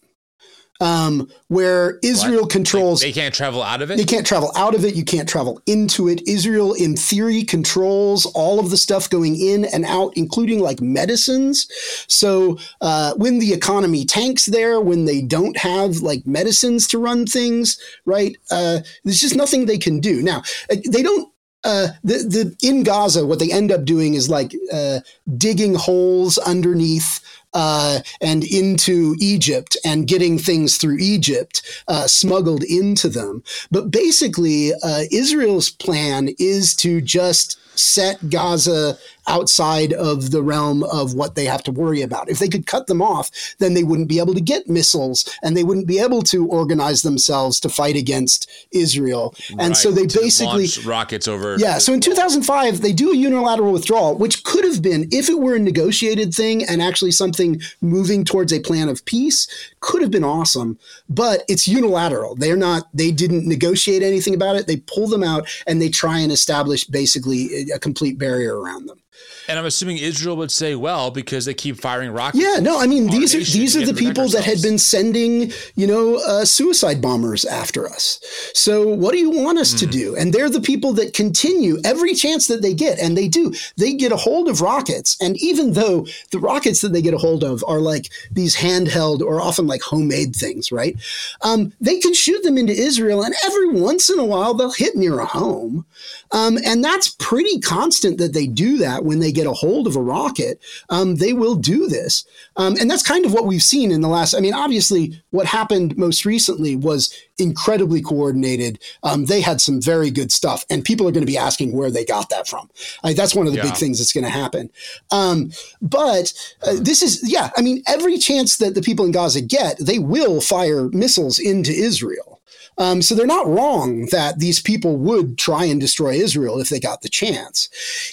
um, 0.79 1.29
where 1.47 1.99
Israel 2.03 2.41
what? 2.41 2.51
controls. 2.51 3.01
They, 3.01 3.07
they 3.07 3.21
can't 3.21 3.33
travel 3.33 3.63
out 3.63 3.81
of 3.81 3.91
it. 3.91 3.97
They 3.97 4.05
can't 4.05 4.25
travel 4.25 4.51
out 4.55 4.75
of 4.75 4.85
it. 4.85 4.95
You 4.95 5.03
can't 5.03 5.27
travel 5.27 5.61
into 5.65 6.07
it. 6.07 6.27
Israel, 6.27 6.73
in 6.73 6.95
theory, 6.95 7.43
controls 7.43 8.25
all 8.27 8.59
of 8.59 8.69
the 8.69 8.77
stuff 8.77 9.09
going 9.09 9.39
in 9.39 9.65
and 9.65 9.85
out, 9.85 10.13
including 10.15 10.59
like 10.59 10.81
medicines. 10.81 11.67
So 12.07 12.57
uh, 12.81 13.13
when 13.15 13.39
the 13.39 13.53
economy 13.53 14.05
tanks 14.05 14.45
there, 14.45 14.79
when 14.79 15.05
they 15.05 15.21
don't 15.21 15.57
have 15.57 15.97
like 15.97 16.25
medicines 16.25 16.87
to 16.89 16.99
run 16.99 17.25
things, 17.25 17.79
right? 18.05 18.37
Uh, 18.51 18.79
there's 19.03 19.19
just 19.19 19.35
nothing 19.35 19.65
they 19.65 19.77
can 19.77 19.99
do. 19.99 20.21
Now 20.21 20.43
uh, 20.71 20.75
they 20.89 21.03
don't 21.03 21.31
uh, 21.63 21.89
the 22.03 22.19
the 22.19 22.55
in 22.61 22.83
Gaza, 22.83 23.25
what 23.25 23.39
they 23.39 23.51
end 23.51 23.71
up 23.71 23.83
doing 23.83 24.13
is 24.13 24.29
like 24.29 24.53
uh, 24.71 24.99
digging 25.37 25.75
holes 25.75 26.37
underneath 26.37 27.19
uh, 27.57 28.01
and 28.21 28.43
into 28.43 29.15
Egypt 29.19 29.75
and 29.83 30.07
getting 30.07 30.37
things 30.37 30.77
through 30.77 30.97
Egypt 30.99 31.63
uh, 31.87 32.05
smuggled 32.05 32.63
into 32.63 33.09
them. 33.09 33.43
But 33.71 33.89
basically, 33.89 34.73
uh, 34.83 35.05
Israel's 35.11 35.71
plan 35.71 36.29
is 36.37 36.75
to 36.75 37.01
just 37.01 37.59
set 37.79 38.29
Gaza 38.29 38.97
outside 39.27 39.91
of 39.93 40.31
the 40.31 40.41
realm 40.41 40.83
of 40.83 41.13
what 41.13 41.35
they 41.35 41.45
have 41.45 41.61
to 41.61 41.71
worry 41.71 42.01
about. 42.01 42.29
If 42.29 42.39
they 42.39 42.47
could 42.47 42.65
cut 42.65 42.87
them 42.87 43.01
off, 43.01 43.29
then 43.59 43.73
they 43.73 43.83
wouldn't 43.83 44.07
be 44.07 44.19
able 44.19 44.33
to 44.33 44.41
get 44.41 44.69
missiles 44.69 45.27
and 45.43 45.55
they 45.55 45.65
wouldn't 45.65 45.87
be 45.87 45.99
able 45.99 46.21
to 46.23 46.47
organize 46.47 47.01
themselves 47.01 47.59
to 47.59 47.69
fight 47.69 47.97
against 47.97 48.49
Israel. 48.71 49.35
And 49.51 49.59
right, 49.59 49.77
so 49.77 49.91
they 49.91 50.05
basically 50.05 50.67
rockets 50.85 51.27
over. 51.27 51.57
Yeah. 51.57 51.77
So 51.77 51.93
in 51.93 51.99
2005, 51.99 52.81
they 52.81 52.93
do 52.93 53.11
a 53.11 53.15
unilateral 53.15 53.73
withdrawal, 53.73 54.17
which 54.17 54.43
could 54.45 54.63
have 54.63 54.81
been, 54.81 55.09
if 55.11 55.29
it 55.29 55.39
were 55.39 55.55
a 55.55 55.59
negotiated 55.59 56.33
thing 56.33 56.63
and 56.63 56.81
actually 56.81 57.11
something 57.11 57.61
moving 57.81 58.23
towards 58.23 58.53
a 58.53 58.61
plan 58.61 58.87
of 58.87 59.03
peace, 59.03 59.47
could 59.81 60.01
have 60.01 60.11
been 60.11 60.23
awesome. 60.23 60.79
But 61.09 61.43
it's 61.49 61.67
unilateral. 61.67 62.35
They're 62.35 62.55
not. 62.55 62.87
They 62.93 63.11
didn't 63.11 63.45
negotiate 63.45 64.03
anything 64.03 64.33
about 64.33 64.55
it. 64.55 64.67
They 64.67 64.77
pull 64.77 65.07
them 65.07 65.23
out 65.23 65.49
and 65.67 65.81
they 65.81 65.89
try 65.89 66.19
and 66.19 66.31
establish 66.31 66.85
basically 66.85 67.66
a 67.73 67.79
complete 67.79 68.17
barrier 68.17 68.59
around 68.59 68.87
them. 68.87 69.01
And 69.47 69.57
I'm 69.57 69.65
assuming 69.65 69.97
Israel 69.97 70.35
would 70.37 70.51
say, 70.51 70.75
well, 70.75 71.09
because 71.09 71.45
they 71.45 71.53
keep 71.53 71.79
firing 71.79 72.11
rockets. 72.11 72.43
Yeah, 72.43 72.59
no, 72.59 72.79
I 72.79 72.87
mean 72.87 73.07
these 73.07 73.33
are 73.33 73.39
these 73.39 73.77
are 73.77 73.85
the 73.85 73.93
people 73.93 74.23
ourselves. 74.23 74.33
that 74.33 74.43
had 74.43 74.61
been 74.61 74.77
sending, 74.77 75.51
you 75.75 75.87
know, 75.87 76.15
uh, 76.27 76.43
suicide 76.43 77.01
bombers 77.01 77.45
after 77.45 77.87
us. 77.87 78.19
So 78.53 78.87
what 78.87 79.13
do 79.13 79.19
you 79.19 79.31
want 79.31 79.57
us 79.57 79.73
mm. 79.73 79.79
to 79.79 79.85
hmm. 79.85 79.91
do? 79.91 80.15
And 80.17 80.33
they're 80.33 80.49
the 80.49 80.59
people 80.59 80.91
that 80.93 81.13
continue 81.13 81.77
every 81.85 82.13
chance 82.13 82.47
that 82.47 82.61
they 82.61 82.73
get, 82.73 82.99
and 82.99 83.17
they 83.17 83.29
do. 83.29 83.53
They 83.77 83.93
get 83.93 84.11
a 84.11 84.17
hold 84.17 84.49
of 84.49 84.61
rockets, 84.61 85.15
and 85.21 85.37
even 85.37 85.73
though 85.73 86.05
the 86.31 86.39
rockets 86.39 86.81
that 86.81 86.89
they 86.89 87.01
get 87.01 87.13
a 87.13 87.17
hold 87.17 87.43
of 87.43 87.63
are 87.67 87.79
like 87.79 88.11
these 88.31 88.57
handheld 88.57 89.21
or 89.21 89.39
often 89.39 89.65
like 89.65 89.81
homemade 89.81 90.35
things, 90.35 90.71
right? 90.71 90.97
Um, 91.41 91.71
they 91.79 91.99
can 91.99 92.13
shoot 92.13 92.43
them 92.43 92.57
into 92.57 92.73
Israel, 92.73 93.23
and 93.23 93.33
every 93.45 93.69
once 93.69 94.09
in 94.09 94.19
a 94.19 94.25
while 94.25 94.53
they'll 94.53 94.71
hit 94.71 94.95
near 94.95 95.19
a 95.19 95.25
home, 95.25 95.85
um, 96.31 96.57
and 96.65 96.83
that's 96.83 97.15
pretty 97.17 97.59
constant 97.61 98.17
that 98.17 98.33
they 98.33 98.47
do 98.47 98.77
that 98.79 99.05
when 99.05 99.19
they 99.19 99.31
get 99.37 99.47
a 99.47 99.53
hold 99.53 99.87
of 99.87 99.95
a 99.95 100.01
rocket, 100.01 100.59
um, 100.89 101.15
they 101.15 101.33
will 101.33 101.55
do 101.55 101.87
this. 101.87 102.25
Um, 102.55 102.75
and 102.79 102.89
that's 102.89 103.03
kind 103.03 103.25
of 103.25 103.33
what 103.33 103.45
we've 103.45 103.63
seen 103.63 103.91
in 103.91 104.01
the 104.01 104.07
last. 104.07 104.33
I 104.33 104.39
mean, 104.39 104.53
obviously, 104.53 105.21
what 105.29 105.45
happened 105.45 105.97
most 105.97 106.25
recently 106.25 106.75
was 106.75 107.13
incredibly 107.37 108.01
coordinated. 108.01 108.79
Um, 109.03 109.25
they 109.25 109.41
had 109.41 109.61
some 109.61 109.81
very 109.81 110.09
good 110.09 110.31
stuff, 110.31 110.65
and 110.69 110.83
people 110.83 111.07
are 111.07 111.11
going 111.11 111.25
to 111.25 111.31
be 111.31 111.37
asking 111.37 111.73
where 111.73 111.91
they 111.91 112.03
got 112.03 112.29
that 112.29 112.47
from. 112.47 112.69
that's 113.03 113.35
one 113.35 113.47
of 113.47 113.53
the 113.53 113.59
yeah. 113.59 113.65
big 113.65 113.75
things 113.75 113.99
that's 113.99 114.13
going 114.13 114.23
to 114.23 114.29
happen. 114.29 114.69
Um, 115.11 115.51
but 115.81 116.33
uh, 116.65 116.75
this 116.79 117.01
is, 117.01 117.21
yeah, 117.29 117.51
I 117.55 117.61
mean, 117.61 117.83
every 117.87 118.17
chance 118.17 118.57
that 118.57 118.75
the 118.75 118.81
people 118.81 119.05
in 119.05 119.11
Gaza 119.11 119.41
get, 119.41 119.77
they 119.79 119.99
will 119.99 120.41
fire 120.41 120.89
missiles 120.89 121.39
into 121.39 121.71
Israel. 121.71 122.36
Um, 122.77 123.01
so 123.01 123.15
they're 123.15 123.25
not 123.25 123.47
wrong 123.47 124.07
that 124.11 124.39
these 124.39 124.61
people 124.61 124.97
would 124.97 125.37
try 125.37 125.65
and 125.65 125.79
destroy 125.79 126.13
Israel 126.13 126.59
if 126.59 126.69
they 126.69 126.79
got 126.79 127.01
the 127.01 127.09
chance. 127.09 127.69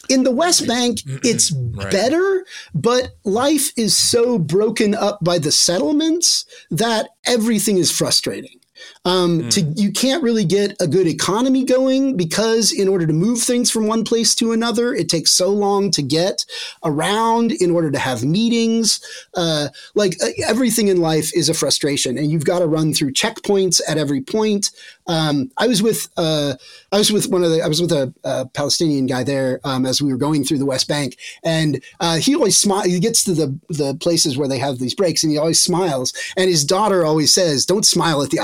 In 0.08 0.24
the 0.24 0.30
West 0.30 0.66
Bank, 0.66 1.00
it's 1.22 1.52
right. 1.52 1.90
better, 1.90 2.44
but 2.74 3.10
life 3.24 3.70
is 3.76 3.96
so 3.96 4.38
broken 4.38 4.94
up 4.94 5.18
by 5.22 5.38
the 5.38 5.52
settlements 5.52 6.46
that 6.70 7.10
everything 7.26 7.78
is 7.78 7.90
frustrating. 7.90 8.60
Um, 9.06 9.42
mm. 9.42 9.50
To 9.50 9.60
you 9.82 9.92
can't 9.92 10.22
really 10.22 10.44
get 10.44 10.80
a 10.80 10.86
good 10.86 11.06
economy 11.06 11.64
going 11.64 12.16
because 12.16 12.72
in 12.72 12.88
order 12.88 13.06
to 13.06 13.12
move 13.12 13.40
things 13.40 13.70
from 13.70 13.86
one 13.86 14.02
place 14.02 14.34
to 14.36 14.52
another, 14.52 14.94
it 14.94 15.08
takes 15.10 15.30
so 15.30 15.50
long 15.50 15.90
to 15.92 16.02
get 16.02 16.46
around. 16.84 17.52
In 17.52 17.70
order 17.70 17.90
to 17.90 17.98
have 17.98 18.24
meetings, 18.24 19.00
uh, 19.34 19.68
like 19.94 20.16
uh, 20.22 20.28
everything 20.46 20.88
in 20.88 21.00
life 21.00 21.30
is 21.36 21.48
a 21.48 21.54
frustration, 21.54 22.16
and 22.16 22.30
you've 22.30 22.44
got 22.46 22.60
to 22.60 22.66
run 22.66 22.94
through 22.94 23.12
checkpoints 23.12 23.80
at 23.86 23.98
every 23.98 24.22
point. 24.22 24.70
Um, 25.06 25.50
I 25.58 25.66
was 25.66 25.82
with 25.82 26.08
uh, 26.16 26.54
I 26.90 26.98
was 26.98 27.12
with 27.12 27.28
one 27.28 27.44
of 27.44 27.50
the 27.50 27.62
I 27.62 27.68
was 27.68 27.80
with 27.80 27.92
a, 27.92 28.12
a 28.24 28.46
Palestinian 28.46 29.06
guy 29.06 29.22
there 29.22 29.60
um, 29.64 29.84
as 29.84 30.00
we 30.00 30.10
were 30.10 30.18
going 30.18 30.44
through 30.44 30.58
the 30.58 30.66
West 30.66 30.88
Bank, 30.88 31.18
and 31.42 31.82
uh, 32.00 32.16
he 32.16 32.34
always 32.34 32.56
smiles. 32.56 32.86
He 32.86 33.00
gets 33.00 33.22
to 33.24 33.34
the 33.34 33.58
the 33.68 33.94
places 33.96 34.38
where 34.38 34.48
they 34.48 34.58
have 34.58 34.78
these 34.78 34.94
breaks, 34.94 35.22
and 35.22 35.30
he 35.30 35.38
always 35.38 35.60
smiles. 35.60 36.14
And 36.36 36.48
his 36.48 36.64
daughter 36.64 37.04
always 37.04 37.34
says, 37.34 37.66
"Don't 37.66 37.84
smile 37.84 38.22
at 38.22 38.30
the 38.30 38.40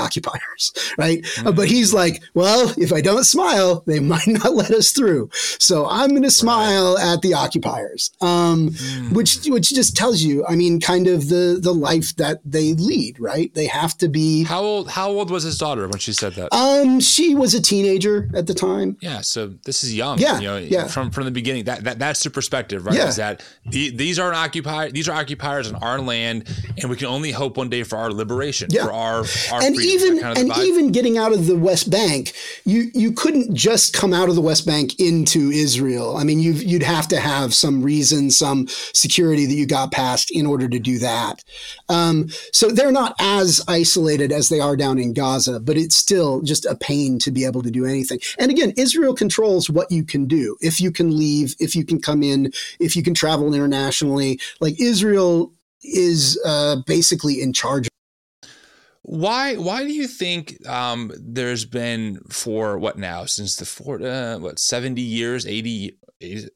occupiers," 0.51 0.95
right? 0.97 1.21
Mm-hmm. 1.21 1.47
Uh, 1.47 1.51
but 1.51 1.67
he's 1.67 1.93
like, 1.93 2.21
"Well, 2.33 2.73
if 2.77 2.93
I 2.93 3.01
don't 3.01 3.23
smile, 3.23 3.83
they 3.85 3.99
might 4.11 4.27
not 4.27 4.53
let 4.53 4.71
us 4.71 4.91
through. 4.91 5.29
So 5.33 5.87
I'm 5.87 6.09
going 6.09 6.23
to 6.23 6.31
smile 6.31 6.95
right. 6.95 7.13
at 7.13 7.21
the 7.21 7.33
occupiers," 7.33 8.11
um, 8.21 8.69
mm. 8.69 9.13
which 9.13 9.45
which 9.45 9.69
just 9.69 9.95
tells 9.95 10.21
you, 10.21 10.45
I 10.47 10.55
mean, 10.55 10.79
kind 10.79 11.07
of 11.07 11.29
the 11.29 11.59
the 11.61 11.73
life 11.73 12.15
that 12.17 12.39
they 12.45 12.73
lead, 12.73 13.19
right? 13.19 13.53
They 13.53 13.67
have 13.67 13.97
to 13.99 14.07
be. 14.07 14.43
How 14.43 14.61
old? 14.61 14.89
How 14.89 15.09
old 15.09 15.31
was 15.31 15.43
his 15.43 15.57
daughter 15.57 15.87
when 15.87 15.99
she 15.99 16.13
said 16.13 16.33
that? 16.33 16.53
Um, 16.53 16.99
she 16.99 17.35
was 17.35 17.53
a 17.53 17.61
teenager 17.61 18.29
at 18.33 18.47
the 18.47 18.53
time. 18.53 18.97
Yeah, 19.01 19.21
so 19.21 19.47
this 19.65 19.83
is 19.83 19.95
young. 19.95 20.19
Yeah, 20.19 20.39
you 20.39 20.47
know, 20.47 20.57
yeah. 20.57 20.87
From 20.87 21.11
from 21.11 21.25
the 21.25 21.31
beginning, 21.31 21.65
that, 21.65 21.83
that 21.83 21.99
that's 21.99 22.23
the 22.23 22.29
perspective, 22.29 22.85
right? 22.85 22.95
Yeah. 22.95 23.07
Is 23.07 23.15
that 23.17 23.43
the, 23.65 23.91
these 23.91 24.19
are 24.19 24.33
occupied 24.33 24.93
these 24.93 25.07
are 25.07 25.13
occupiers 25.15 25.71
on 25.71 25.81
our 25.81 25.99
land, 25.99 26.47
and 26.77 26.89
we 26.89 26.95
can 26.95 27.07
only 27.07 27.31
hope 27.31 27.57
one 27.57 27.69
day 27.69 27.83
for 27.83 27.97
our 27.97 28.11
liberation, 28.11 28.67
yeah. 28.71 28.85
for 28.85 28.93
our, 28.93 29.23
our 29.51 29.63
and 29.63 29.75
even 29.79 30.19
kind 30.19 30.37
of 30.37 30.40
and 30.41 30.57
even 30.63 30.91
getting 30.91 31.17
out 31.17 31.31
of 31.31 31.47
the 31.47 31.55
West 31.55 31.89
Bank, 31.89 32.33
you 32.65 32.91
you 32.93 33.11
couldn't 33.11 33.55
just 33.55 33.93
come 33.93 34.13
out 34.13 34.29
of 34.29 34.35
the 34.35 34.41
West 34.41 34.65
Bank 34.65 34.99
into 34.99 35.51
Israel. 35.51 36.17
I 36.17 36.23
mean, 36.23 36.39
you 36.39 36.53
you'd 36.53 36.83
have 36.83 37.07
to 37.09 37.19
have 37.19 37.53
some 37.53 37.81
reason, 37.81 38.31
some 38.31 38.67
security 38.67 39.45
that 39.45 39.53
you 39.53 39.65
got 39.65 39.91
past 39.91 40.31
in 40.31 40.45
order 40.45 40.67
to 40.67 40.79
do 40.79 40.97
that. 40.99 41.43
Um, 41.89 42.29
so 42.51 42.69
they're 42.69 42.91
not 42.91 43.15
as 43.19 43.61
isolated 43.67 44.31
as 44.31 44.49
they 44.49 44.59
are 44.59 44.75
down 44.75 44.99
in 44.99 45.13
Gaza, 45.13 45.59
but 45.59 45.77
it's 45.77 45.95
still 45.95 46.41
just 46.41 46.65
a 46.65 46.75
pain 46.75 47.19
to 47.19 47.31
be 47.31 47.45
able 47.45 47.61
to 47.61 47.71
do 47.71 47.85
anything. 47.85 48.19
And 48.37 48.51
again, 48.51 48.73
Israel 48.77 49.13
controls 49.13 49.69
what 49.69 49.91
you 49.91 50.03
can 50.03 50.25
do. 50.27 50.57
If 50.61 50.81
you 50.81 50.91
can 50.91 51.15
leave, 51.17 51.55
if 51.59 51.75
you 51.75 51.85
can 51.85 52.01
come 52.01 52.23
in, 52.23 52.51
if 52.79 52.95
you 52.95 53.03
can 53.03 53.13
travel 53.13 53.53
internationally, 53.53 54.39
like 54.59 54.79
Israel 54.79 55.53
is 55.83 56.39
uh, 56.45 56.77
basically 56.85 57.41
in 57.41 57.53
charge. 57.53 57.90
Why? 59.03 59.55
Why 59.55 59.83
do 59.83 59.91
you 59.91 60.07
think 60.07 60.67
um, 60.67 61.11
there's 61.17 61.65
been 61.65 62.19
for 62.29 62.77
what 62.77 62.97
now 62.97 63.25
since 63.25 63.55
the 63.55 63.65
four, 63.65 64.01
uh, 64.01 64.37
what 64.37 64.59
seventy 64.59 65.01
years, 65.01 65.45
eighty 65.47 65.97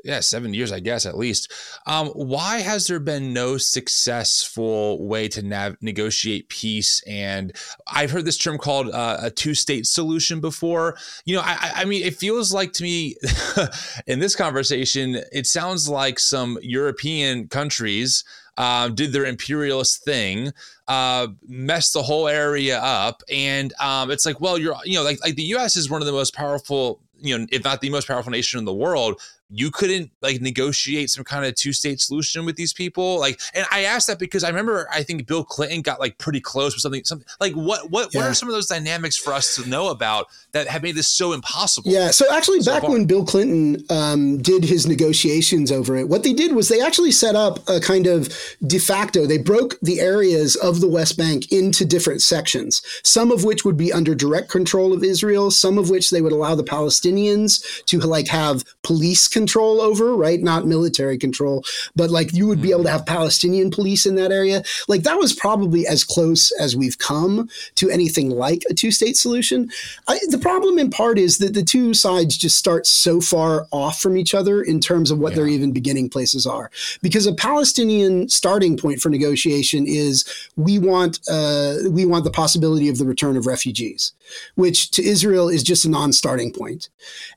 yeah, 0.03 0.19
70 0.19 0.55
years, 0.55 0.71
I 0.71 0.79
guess, 0.79 1.05
at 1.05 1.17
least. 1.17 1.51
Um, 1.87 2.09
why 2.09 2.59
has 2.59 2.87
there 2.87 2.99
been 2.99 3.33
no 3.33 3.57
successful 3.57 5.05
way 5.05 5.27
to 5.29 5.41
nav- 5.41 5.77
negotiate 5.81 6.49
peace? 6.49 7.01
And 7.07 7.55
I've 7.87 8.11
heard 8.11 8.25
this 8.25 8.37
term 8.37 8.57
called 8.57 8.89
uh, 8.89 9.17
a 9.21 9.31
two 9.31 9.53
state 9.53 9.85
solution 9.87 10.39
before. 10.39 10.97
You 11.25 11.37
know, 11.37 11.41
I, 11.43 11.71
I 11.75 11.85
mean, 11.85 12.03
it 12.03 12.15
feels 12.15 12.53
like 12.53 12.73
to 12.73 12.83
me 12.83 13.15
in 14.07 14.19
this 14.19 14.35
conversation, 14.35 15.17
it 15.31 15.47
sounds 15.47 15.89
like 15.89 16.19
some 16.19 16.57
European 16.61 17.47
countries. 17.47 18.23
Uh, 18.57 18.87
did 18.87 19.11
their 19.11 19.25
imperialist 19.25 20.05
thing, 20.05 20.53
uh, 20.87 21.27
messed 21.47 21.93
the 21.93 22.03
whole 22.03 22.27
area 22.27 22.79
up, 22.79 23.23
and 23.31 23.73
um, 23.79 24.11
it's 24.11 24.25
like, 24.25 24.39
well, 24.39 24.57
you're, 24.57 24.75
you 24.83 24.95
know, 24.95 25.03
like 25.03 25.19
like 25.23 25.35
the 25.35 25.43
U.S. 25.43 25.75
is 25.75 25.89
one 25.89 26.01
of 26.01 26.05
the 26.05 26.11
most 26.11 26.33
powerful 26.33 27.01
you 27.19 27.37
know, 27.37 27.47
if 27.51 27.63
not 27.63 27.81
the 27.81 27.89
most 27.89 28.07
powerful 28.07 28.31
nation 28.31 28.59
in 28.59 28.65
the 28.65 28.73
world, 28.73 29.19
you 29.49 29.69
couldn't 29.69 30.09
like 30.21 30.41
negotiate 30.41 31.09
some 31.09 31.23
kind 31.23 31.45
of 31.45 31.53
two 31.53 31.71
state 31.71 31.99
solution 31.99 32.45
with 32.45 32.55
these 32.55 32.73
people 32.73 33.19
like 33.19 33.39
and 33.53 33.65
i 33.71 33.83
asked 33.83 34.07
that 34.07 34.17
because 34.17 34.43
i 34.43 34.47
remember 34.47 34.87
i 34.91 35.03
think 35.03 35.27
bill 35.27 35.43
clinton 35.43 35.81
got 35.81 35.99
like 35.99 36.17
pretty 36.17 36.39
close 36.39 36.73
with 36.73 36.81
something 36.81 37.03
something 37.03 37.27
like 37.39 37.53
what 37.53 37.91
what 37.91 38.11
yeah. 38.11 38.21
what 38.21 38.29
are 38.29 38.33
some 38.33 38.49
of 38.49 38.55
those 38.55 38.65
dynamics 38.65 39.15
for 39.15 39.33
us 39.33 39.55
to 39.55 39.69
know 39.69 39.89
about 39.89 40.27
that 40.51 40.67
have 40.67 40.81
made 40.81 40.95
this 40.95 41.07
so 41.07 41.31
impossible 41.31 41.91
yeah 41.91 42.09
so 42.09 42.25
actually 42.33 42.59
so 42.61 42.73
back 42.73 42.81
far. 42.81 42.91
when 42.91 43.05
bill 43.05 43.23
clinton 43.23 43.83
um, 43.89 44.41
did 44.41 44.63
his 44.63 44.87
negotiations 44.87 45.71
over 45.71 45.95
it 45.95 46.09
what 46.09 46.23
they 46.23 46.33
did 46.33 46.55
was 46.55 46.67
they 46.67 46.81
actually 46.81 47.11
set 47.11 47.35
up 47.35 47.59
a 47.69 47.79
kind 47.79 48.07
of 48.07 48.33
de 48.65 48.79
facto 48.79 49.27
they 49.27 49.37
broke 49.37 49.79
the 49.81 49.99
areas 49.99 50.55
of 50.55 50.81
the 50.81 50.87
west 50.87 51.17
bank 51.17 51.51
into 51.51 51.85
different 51.85 52.21
sections 52.21 52.81
some 53.03 53.31
of 53.31 53.43
which 53.43 53.63
would 53.63 53.77
be 53.77 53.93
under 53.93 54.15
direct 54.15 54.49
control 54.49 54.91
of 54.91 55.03
israel 55.03 55.51
some 55.51 55.77
of 55.77 55.91
which 55.91 56.09
they 56.09 56.21
would 56.21 56.33
allow 56.33 56.55
the 56.55 56.63
palestinians 56.63 57.83
to 57.85 57.99
like 57.99 58.27
have 58.27 58.63
police 58.81 59.27
control 59.35 59.81
over, 59.81 60.15
right? 60.15 60.41
Not 60.41 60.65
military 60.65 61.17
control, 61.17 61.65
but 61.93 62.09
like 62.09 62.31
you 62.31 62.47
would 62.47 62.61
be 62.61 62.71
able 62.71 62.85
to 62.85 62.89
have 62.89 63.05
Palestinian 63.05 63.69
police 63.69 64.05
in 64.05 64.15
that 64.15 64.31
area. 64.31 64.63
Like 64.87 65.03
that 65.03 65.19
was 65.19 65.33
probably 65.33 65.85
as 65.85 66.05
close 66.05 66.53
as 66.53 66.73
we've 66.73 66.97
come 66.97 67.49
to 67.75 67.89
anything 67.89 68.29
like 68.29 68.63
a 68.69 68.73
two 68.73 68.91
state 68.91 69.17
solution. 69.17 69.69
I, 70.07 70.19
the 70.29 70.37
problem 70.37 70.79
in 70.79 70.89
part 70.89 71.19
is 71.19 71.39
that 71.39 71.53
the 71.53 71.63
two 71.63 71.93
sides 71.93 72.37
just 72.37 72.57
start 72.57 72.87
so 72.87 73.19
far 73.19 73.67
off 73.71 73.99
from 73.99 74.15
each 74.15 74.33
other 74.33 74.61
in 74.61 74.79
terms 74.79 75.11
of 75.11 75.19
what 75.19 75.33
yeah. 75.33 75.39
their 75.39 75.47
even 75.47 75.73
beginning 75.73 76.09
places 76.09 76.45
are. 76.45 76.71
Because 77.01 77.25
a 77.27 77.33
Palestinian 77.33 78.29
starting 78.29 78.77
point 78.77 79.01
for 79.01 79.09
negotiation 79.09 79.85
is 79.85 80.23
we 80.55 80.79
want 80.79 81.19
uh, 81.29 81.75
we 81.89 82.05
want 82.05 82.23
the 82.23 82.31
possibility 82.31 82.87
of 82.87 82.99
the 82.99 83.05
return 83.05 83.35
of 83.35 83.45
refugees, 83.45 84.13
which 84.55 84.91
to 84.91 85.03
Israel 85.03 85.49
is 85.49 85.61
just 85.61 85.83
a 85.83 85.89
non-starting 85.89 86.53
point. 86.53 86.87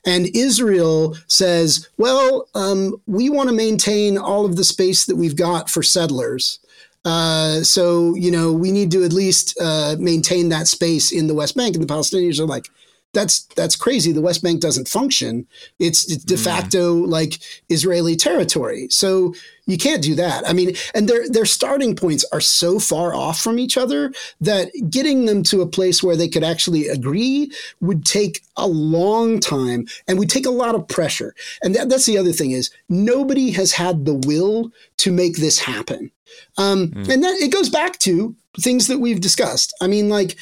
And 0.05 0.27
Israel 0.33 1.17
says, 1.27 1.88
well, 1.99 2.47
um, 2.55 2.95
we 3.05 3.29
want 3.29 3.49
to 3.49 3.55
maintain 3.55 4.17
all 4.17 4.45
of 4.45 4.55
the 4.55 4.63
space 4.63 5.05
that 5.05 5.17
we've 5.17 5.35
got 5.35 5.69
for 5.69 5.83
settlers. 5.83 6.59
Uh, 7.05 7.61
so, 7.61 8.15
you 8.15 8.31
know, 8.31 8.53
we 8.53 8.71
need 8.71 8.89
to 8.91 9.03
at 9.03 9.13
least 9.13 9.57
uh, 9.61 9.95
maintain 9.99 10.49
that 10.49 10.67
space 10.67 11.11
in 11.11 11.27
the 11.27 11.33
West 11.33 11.55
Bank. 11.55 11.75
And 11.75 11.83
the 11.83 11.93
Palestinians 11.93 12.39
are 12.39 12.45
like, 12.45 12.69
that's 13.13 13.45
that's 13.55 13.75
crazy. 13.75 14.11
The 14.11 14.21
West 14.21 14.43
Bank 14.43 14.61
doesn't 14.61 14.87
function. 14.87 15.47
It's, 15.79 16.09
it's 16.11 16.23
de 16.23 16.35
mm. 16.35 16.43
facto 16.43 16.93
like 16.93 17.39
Israeli 17.69 18.15
territory. 18.15 18.87
So 18.89 19.33
you 19.65 19.77
can't 19.77 20.03
do 20.03 20.15
that. 20.15 20.47
I 20.47 20.53
mean, 20.53 20.75
and 20.93 21.07
their 21.07 21.27
their 21.27 21.45
starting 21.45 21.95
points 21.95 22.25
are 22.31 22.41
so 22.41 22.79
far 22.79 23.15
off 23.15 23.39
from 23.39 23.57
each 23.57 23.77
other 23.77 24.13
that 24.41 24.71
getting 24.89 25.25
them 25.25 25.43
to 25.43 25.61
a 25.61 25.67
place 25.67 26.03
where 26.03 26.15
they 26.15 26.27
could 26.27 26.43
actually 26.43 26.87
agree 26.87 27.51
would 27.81 28.05
take 28.05 28.43
a 28.57 28.67
long 28.67 29.39
time 29.39 29.87
and 30.07 30.19
would 30.19 30.29
take 30.29 30.45
a 30.45 30.51
lot 30.51 30.75
of 30.75 30.87
pressure. 30.87 31.33
And 31.63 31.75
that, 31.75 31.89
that's 31.89 32.05
the 32.05 32.17
other 32.17 32.33
thing 32.33 32.51
is 32.51 32.69
nobody 32.89 33.51
has 33.51 33.71
had 33.73 34.05
the 34.05 34.15
will 34.15 34.71
to 34.97 35.11
make 35.11 35.37
this 35.37 35.59
happen. 35.59 36.11
Um, 36.57 36.89
mm. 36.89 37.09
And 37.09 37.23
that 37.23 37.37
it 37.39 37.51
goes 37.51 37.69
back 37.69 37.97
to 37.99 38.35
things 38.59 38.87
that 38.87 38.99
we've 38.99 39.21
discussed. 39.21 39.73
I 39.81 39.87
mean, 39.87 40.09
like 40.09 40.35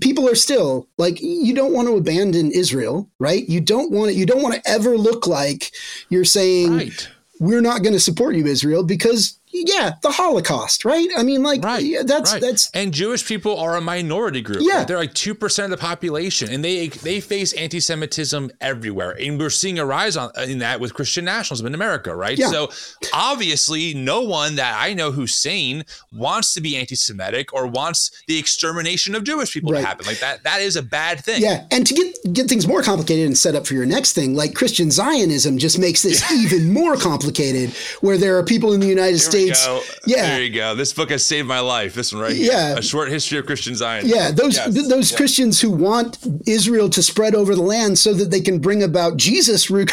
people 0.00 0.28
are 0.28 0.34
still 0.34 0.88
like 0.96 1.20
you 1.20 1.54
don't 1.54 1.72
want 1.72 1.88
to 1.88 1.96
abandon 1.96 2.50
Israel, 2.50 3.10
right? 3.18 3.46
You 3.48 3.60
don't 3.60 3.90
want 3.90 4.10
to, 4.10 4.16
you 4.16 4.26
don't 4.26 4.42
want 4.42 4.54
to 4.54 4.70
ever 4.70 4.96
look 4.96 5.26
like 5.26 5.72
you're 6.08 6.24
saying 6.24 6.76
right. 6.76 7.08
we're 7.40 7.60
not 7.60 7.82
going 7.82 7.92
to 7.92 8.00
support 8.00 8.36
you 8.36 8.46
Israel 8.46 8.82
because 8.82 9.38
yeah, 9.54 9.94
the 10.02 10.10
Holocaust, 10.10 10.84
right? 10.84 11.08
I 11.16 11.22
mean, 11.22 11.44
like, 11.44 11.62
right, 11.62 11.82
yeah, 11.82 12.02
that's 12.02 12.32
right. 12.32 12.42
that's 12.42 12.70
and 12.72 12.92
Jewish 12.92 13.24
people 13.24 13.56
are 13.56 13.76
a 13.76 13.80
minority 13.80 14.42
group. 14.42 14.58
Yeah, 14.60 14.78
right? 14.78 14.88
they're 14.88 14.96
like 14.96 15.14
two 15.14 15.34
percent 15.34 15.72
of 15.72 15.78
the 15.78 15.82
population, 15.82 16.50
and 16.50 16.64
they 16.64 16.88
they 16.88 17.20
face 17.20 17.52
anti-Semitism 17.52 18.50
everywhere, 18.60 19.16
and 19.20 19.38
we're 19.38 19.50
seeing 19.50 19.78
a 19.78 19.86
rise 19.86 20.16
on 20.16 20.32
in 20.48 20.58
that 20.58 20.80
with 20.80 20.92
Christian 20.94 21.24
nationalism 21.24 21.68
in 21.68 21.74
America, 21.74 22.14
right? 22.16 22.36
Yeah. 22.36 22.48
So 22.48 22.70
obviously, 23.12 23.94
no 23.94 24.22
one 24.22 24.56
that 24.56 24.76
I 24.76 24.92
know 24.92 25.12
who's 25.12 25.36
sane 25.36 25.84
wants 26.12 26.52
to 26.54 26.60
be 26.60 26.76
anti-Semitic 26.76 27.54
or 27.54 27.68
wants 27.68 28.10
the 28.26 28.36
extermination 28.36 29.14
of 29.14 29.22
Jewish 29.22 29.54
people 29.54 29.70
right. 29.70 29.82
to 29.82 29.86
happen. 29.86 30.06
Like 30.06 30.18
that, 30.18 30.42
that 30.42 30.62
is 30.62 30.74
a 30.74 30.82
bad 30.82 31.20
thing. 31.20 31.40
Yeah, 31.40 31.64
and 31.70 31.86
to 31.86 31.94
get 31.94 32.32
get 32.32 32.48
things 32.48 32.66
more 32.66 32.82
complicated 32.82 33.26
and 33.26 33.38
set 33.38 33.54
up 33.54 33.68
for 33.68 33.74
your 33.74 33.86
next 33.86 34.14
thing, 34.14 34.34
like 34.34 34.54
Christian 34.54 34.90
Zionism, 34.90 35.58
just 35.58 35.78
makes 35.78 36.02
this 36.02 36.28
even 36.44 36.72
more 36.72 36.96
complicated, 36.96 37.70
where 38.00 38.18
there 38.18 38.36
are 38.36 38.42
people 38.42 38.72
in 38.72 38.80
the 38.80 38.88
United 38.88 39.20
States 39.20 39.43
Go. 39.52 39.82
Yeah. 40.06 40.28
There 40.28 40.42
you 40.42 40.54
go. 40.54 40.74
This 40.74 40.92
book 40.92 41.10
has 41.10 41.24
saved 41.24 41.46
my 41.48 41.60
life. 41.60 41.94
This 41.94 42.12
one 42.12 42.22
right 42.22 42.32
here. 42.32 42.52
Yeah. 42.52 42.78
A 42.78 42.82
short 42.82 43.08
history 43.08 43.38
of 43.38 43.46
Christian 43.46 43.74
Zionism. 43.74 44.16
Yeah. 44.16 44.30
Those 44.30 44.56
yes. 44.56 44.74
th- 44.74 44.88
those 44.88 45.12
Christians 45.12 45.60
who 45.60 45.70
want 45.70 46.18
Israel 46.46 46.88
to 46.90 47.02
spread 47.02 47.34
over 47.34 47.54
the 47.54 47.62
land 47.62 47.98
so 47.98 48.14
that 48.14 48.30
they 48.30 48.40
can 48.40 48.58
bring 48.58 48.82
about 48.82 49.16
Jesus 49.16 49.70
re- 49.70 49.86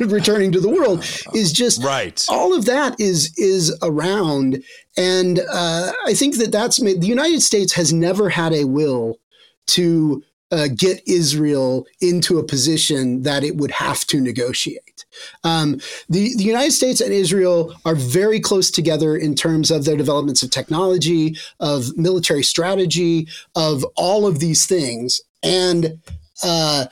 returning 0.00 0.52
to 0.52 0.60
the 0.60 0.68
world 0.68 1.04
is 1.34 1.52
just 1.52 1.82
right. 1.82 2.24
All 2.28 2.54
of 2.54 2.64
that 2.66 2.98
is 3.00 3.32
is 3.36 3.76
around, 3.82 4.62
and 4.96 5.40
uh, 5.50 5.92
I 6.06 6.14
think 6.14 6.36
that 6.38 6.52
that's 6.52 6.80
made, 6.80 7.00
the 7.00 7.06
United 7.06 7.42
States 7.42 7.72
has 7.74 7.92
never 7.92 8.28
had 8.28 8.52
a 8.52 8.64
will 8.64 9.18
to 9.66 10.22
uh, 10.50 10.68
get 10.74 11.02
Israel 11.06 11.86
into 12.00 12.38
a 12.38 12.44
position 12.44 13.22
that 13.22 13.42
it 13.42 13.56
would 13.56 13.72
have 13.72 14.04
to 14.06 14.20
negotiate. 14.20 14.93
Um, 15.42 15.80
the, 16.08 16.34
the 16.36 16.44
United 16.44 16.72
States 16.72 17.00
and 17.00 17.12
Israel 17.12 17.74
are 17.84 17.94
very 17.94 18.40
close 18.40 18.70
together 18.70 19.16
in 19.16 19.34
terms 19.34 19.70
of 19.70 19.84
their 19.84 19.96
developments 19.96 20.42
of 20.42 20.50
technology, 20.50 21.36
of 21.60 21.96
military 21.96 22.42
strategy, 22.42 23.28
of 23.54 23.84
all 23.96 24.26
of 24.26 24.38
these 24.38 24.66
things. 24.66 25.20
And 25.42 25.98
uh, 26.42 26.86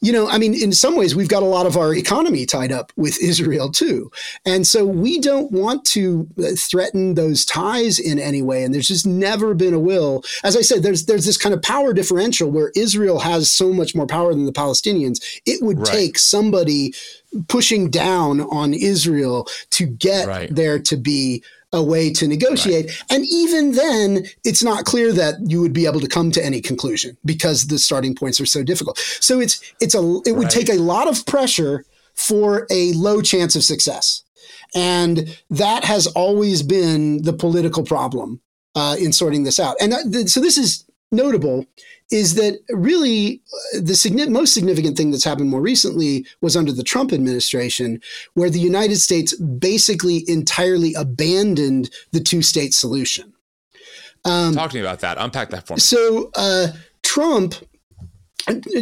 you 0.00 0.12
know, 0.12 0.28
I 0.28 0.38
mean, 0.38 0.54
in 0.54 0.72
some 0.72 0.96
ways, 0.96 1.16
we've 1.16 1.28
got 1.28 1.42
a 1.42 1.46
lot 1.46 1.66
of 1.66 1.76
our 1.76 1.94
economy 1.94 2.46
tied 2.46 2.72
up 2.72 2.92
with 2.96 3.20
Israel 3.22 3.70
too. 3.70 4.10
And 4.44 4.66
so 4.66 4.84
we 4.84 5.18
don't 5.18 5.50
want 5.50 5.84
to 5.86 6.28
uh, 6.38 6.48
threaten 6.58 7.14
those 7.14 7.44
ties 7.44 7.98
in 7.98 8.18
any 8.18 8.42
way. 8.42 8.62
And 8.62 8.74
there's 8.74 8.88
just 8.88 9.06
never 9.06 9.54
been 9.54 9.74
a 9.74 9.78
will. 9.78 10.22
As 10.44 10.56
I 10.56 10.60
said, 10.60 10.82
there's, 10.82 11.06
there's 11.06 11.24
this 11.24 11.38
kind 11.38 11.54
of 11.54 11.62
power 11.62 11.92
differential 11.92 12.50
where 12.50 12.72
Israel 12.76 13.20
has 13.20 13.50
so 13.50 13.72
much 13.72 13.94
more 13.94 14.06
power 14.06 14.34
than 14.34 14.46
the 14.46 14.52
Palestinians. 14.52 15.40
It 15.46 15.62
would 15.62 15.78
right. 15.78 15.88
take 15.88 16.18
somebody 16.18 16.92
pushing 17.48 17.90
down 17.90 18.42
on 18.42 18.74
Israel 18.74 19.48
to 19.70 19.86
get 19.86 20.26
right. 20.26 20.54
there 20.54 20.78
to 20.78 20.96
be 20.96 21.42
a 21.76 21.82
way 21.82 22.12
to 22.14 22.26
negotiate. 22.26 22.86
Right. 22.86 23.02
And 23.10 23.26
even 23.26 23.72
then, 23.72 24.26
it's 24.44 24.64
not 24.64 24.84
clear 24.84 25.12
that 25.12 25.34
you 25.46 25.60
would 25.60 25.72
be 25.72 25.86
able 25.86 26.00
to 26.00 26.08
come 26.08 26.32
to 26.32 26.44
any 26.44 26.60
conclusion 26.60 27.16
because 27.24 27.66
the 27.66 27.78
starting 27.78 28.14
points 28.14 28.40
are 28.40 28.46
so 28.46 28.64
difficult. 28.64 28.98
So 29.20 29.38
it's 29.38 29.60
it's 29.80 29.94
a 29.94 30.00
it 30.24 30.32
would 30.32 30.44
right. 30.44 30.50
take 30.50 30.70
a 30.70 30.80
lot 30.80 31.06
of 31.06 31.24
pressure 31.26 31.84
for 32.14 32.66
a 32.70 32.92
low 32.94 33.20
chance 33.20 33.54
of 33.54 33.62
success. 33.62 34.22
And 34.74 35.38
that 35.50 35.84
has 35.84 36.06
always 36.08 36.62
been 36.62 37.22
the 37.22 37.32
political 37.32 37.84
problem 37.84 38.40
uh, 38.74 38.96
in 38.98 39.12
sorting 39.12 39.44
this 39.44 39.60
out. 39.60 39.76
And 39.80 39.94
th- 40.12 40.28
so 40.28 40.40
this 40.40 40.58
is 40.58 40.85
notable 41.12 41.66
is 42.10 42.34
that 42.34 42.60
really 42.70 43.42
uh, 43.74 43.80
the 43.80 44.26
most 44.28 44.54
significant 44.54 44.96
thing 44.96 45.10
that's 45.10 45.24
happened 45.24 45.50
more 45.50 45.60
recently 45.60 46.26
was 46.40 46.56
under 46.56 46.72
the 46.72 46.82
Trump 46.82 47.12
administration, 47.12 48.00
where 48.34 48.50
the 48.50 48.60
United 48.60 48.96
States 48.96 49.34
basically 49.36 50.24
entirely 50.28 50.94
abandoned 50.94 51.90
the 52.12 52.20
two 52.20 52.42
state 52.42 52.74
solution. 52.74 53.32
Um, 54.24 54.54
Talk 54.54 54.70
to 54.70 54.76
me 54.76 54.80
about 54.80 55.00
that. 55.00 55.18
Unpack 55.18 55.50
that 55.50 55.66
for 55.66 55.74
me. 55.74 55.80
So, 55.80 56.30
uh, 56.34 56.68
Trump 57.02 57.54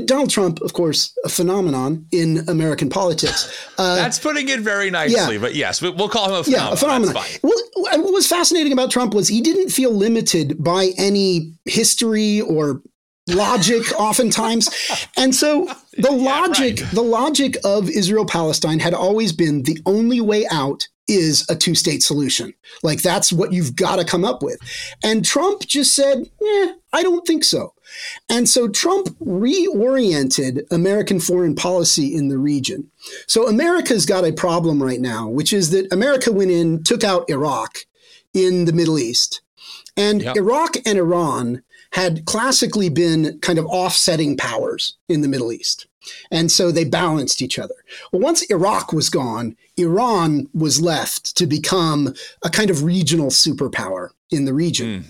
Donald 0.04 0.30
Trump, 0.30 0.60
of 0.60 0.72
course, 0.72 1.16
a 1.24 1.28
phenomenon 1.28 2.06
in 2.12 2.46
American 2.48 2.90
politics. 2.90 3.68
Uh, 3.78 3.96
That's 3.96 4.18
putting 4.18 4.48
it 4.48 4.60
very 4.60 4.90
nicely, 4.90 5.34
yeah. 5.34 5.40
but 5.40 5.54
yes, 5.54 5.80
we'll 5.80 6.08
call 6.08 6.28
him 6.28 6.34
a 6.34 6.44
phenomenon. 6.44 6.68
Yeah, 6.68 6.72
a 6.72 6.76
phenomenon. 6.76 7.14
Well, 7.42 7.54
what 7.74 8.12
was 8.12 8.26
fascinating 8.26 8.72
about 8.72 8.90
Trump 8.90 9.14
was 9.14 9.28
he 9.28 9.40
didn't 9.40 9.70
feel 9.70 9.92
limited 9.92 10.62
by 10.62 10.90
any 10.98 11.54
history 11.64 12.40
or 12.42 12.82
logic 13.28 13.82
oftentimes 13.98 14.68
and 15.16 15.34
so 15.34 15.66
the 15.96 16.12
logic 16.12 16.78
right. 16.80 16.90
the 16.92 17.00
logic 17.00 17.56
of 17.64 17.88
israel 17.88 18.26
palestine 18.26 18.78
had 18.78 18.92
always 18.92 19.32
been 19.32 19.62
the 19.62 19.78
only 19.86 20.20
way 20.20 20.46
out 20.50 20.86
is 21.06 21.44
a 21.48 21.56
two-state 21.56 22.02
solution. 22.02 22.54
Like 22.82 23.02
that's 23.02 23.32
what 23.32 23.52
you've 23.52 23.76
got 23.76 23.96
to 23.96 24.04
come 24.04 24.24
up 24.24 24.42
with. 24.42 24.58
And 25.02 25.24
trump 25.24 25.62
just 25.62 25.94
said 25.94 26.30
eh, 26.42 26.72
i 26.92 27.02
don't 27.02 27.26
think 27.26 27.44
so. 27.44 27.74
And 28.28 28.48
so 28.48 28.68
trump 28.68 29.08
reoriented 29.18 30.62
american 30.70 31.20
foreign 31.20 31.54
policy 31.54 32.14
in 32.14 32.28
the 32.28 32.38
region. 32.38 32.90
So 33.26 33.46
america's 33.48 34.06
got 34.06 34.24
a 34.24 34.32
problem 34.32 34.82
right 34.82 35.00
now 35.00 35.28
which 35.28 35.52
is 35.52 35.70
that 35.70 35.92
america 35.92 36.32
went 36.32 36.50
in 36.50 36.82
took 36.82 37.04
out 37.04 37.28
iraq 37.28 37.78
in 38.32 38.64
the 38.64 38.72
middle 38.72 38.98
east. 38.98 39.42
And 39.96 40.22
yep. 40.22 40.36
iraq 40.36 40.76
and 40.86 40.98
iran 40.98 41.62
had 41.94 42.24
classically 42.24 42.88
been 42.88 43.38
kind 43.38 43.56
of 43.56 43.66
offsetting 43.66 44.36
powers 44.36 44.96
in 45.08 45.20
the 45.20 45.28
Middle 45.28 45.52
East. 45.52 45.86
And 46.30 46.50
so 46.50 46.70
they 46.70 46.84
balanced 46.84 47.42
each 47.42 47.58
other. 47.58 47.74
Well, 48.12 48.22
once 48.22 48.42
Iraq 48.42 48.92
was 48.92 49.10
gone, 49.10 49.56
Iran 49.76 50.48
was 50.54 50.80
left 50.80 51.36
to 51.36 51.46
become 51.46 52.14
a 52.42 52.50
kind 52.50 52.70
of 52.70 52.84
regional 52.84 53.28
superpower 53.28 54.10
in 54.30 54.44
the 54.44 54.54
region. 54.54 55.02
Mm. 55.02 55.04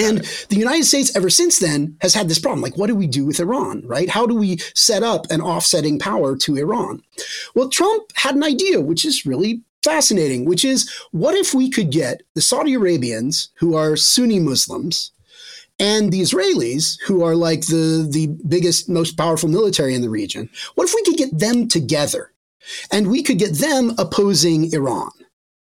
And 0.00 0.18
the 0.48 0.56
United 0.56 0.84
States, 0.84 1.14
ever 1.16 1.30
since 1.30 1.58
then, 1.58 1.96
has 2.02 2.14
had 2.14 2.28
this 2.28 2.38
problem. 2.38 2.60
Like, 2.60 2.76
what 2.76 2.88
do 2.88 2.94
we 2.94 3.06
do 3.06 3.24
with 3.24 3.40
Iran, 3.40 3.82
right? 3.86 4.08
How 4.08 4.26
do 4.26 4.34
we 4.34 4.58
set 4.74 5.02
up 5.02 5.26
an 5.30 5.40
offsetting 5.40 5.98
power 5.98 6.36
to 6.36 6.56
Iran? 6.56 7.02
Well, 7.54 7.70
Trump 7.70 8.04
had 8.14 8.36
an 8.36 8.44
idea, 8.44 8.80
which 8.80 9.04
is 9.04 9.26
really 9.26 9.62
fascinating, 9.82 10.44
which 10.44 10.64
is 10.64 10.90
what 11.10 11.34
if 11.34 11.54
we 11.54 11.70
could 11.70 11.90
get 11.90 12.22
the 12.34 12.42
Saudi 12.42 12.74
Arabians, 12.74 13.48
who 13.58 13.74
are 13.74 13.96
Sunni 13.96 14.38
Muslims, 14.38 15.12
and 15.78 16.12
the 16.12 16.20
Israelis, 16.20 16.98
who 17.06 17.22
are 17.22 17.36
like 17.36 17.66
the, 17.66 18.08
the 18.10 18.26
biggest, 18.48 18.88
most 18.88 19.16
powerful 19.16 19.48
military 19.48 19.94
in 19.94 20.02
the 20.02 20.10
region, 20.10 20.48
what 20.74 20.88
if 20.88 20.94
we 20.94 21.02
could 21.04 21.16
get 21.16 21.38
them 21.38 21.68
together 21.68 22.32
and 22.90 23.10
we 23.10 23.22
could 23.22 23.38
get 23.38 23.54
them 23.54 23.92
opposing 23.98 24.72
Iran? 24.72 25.10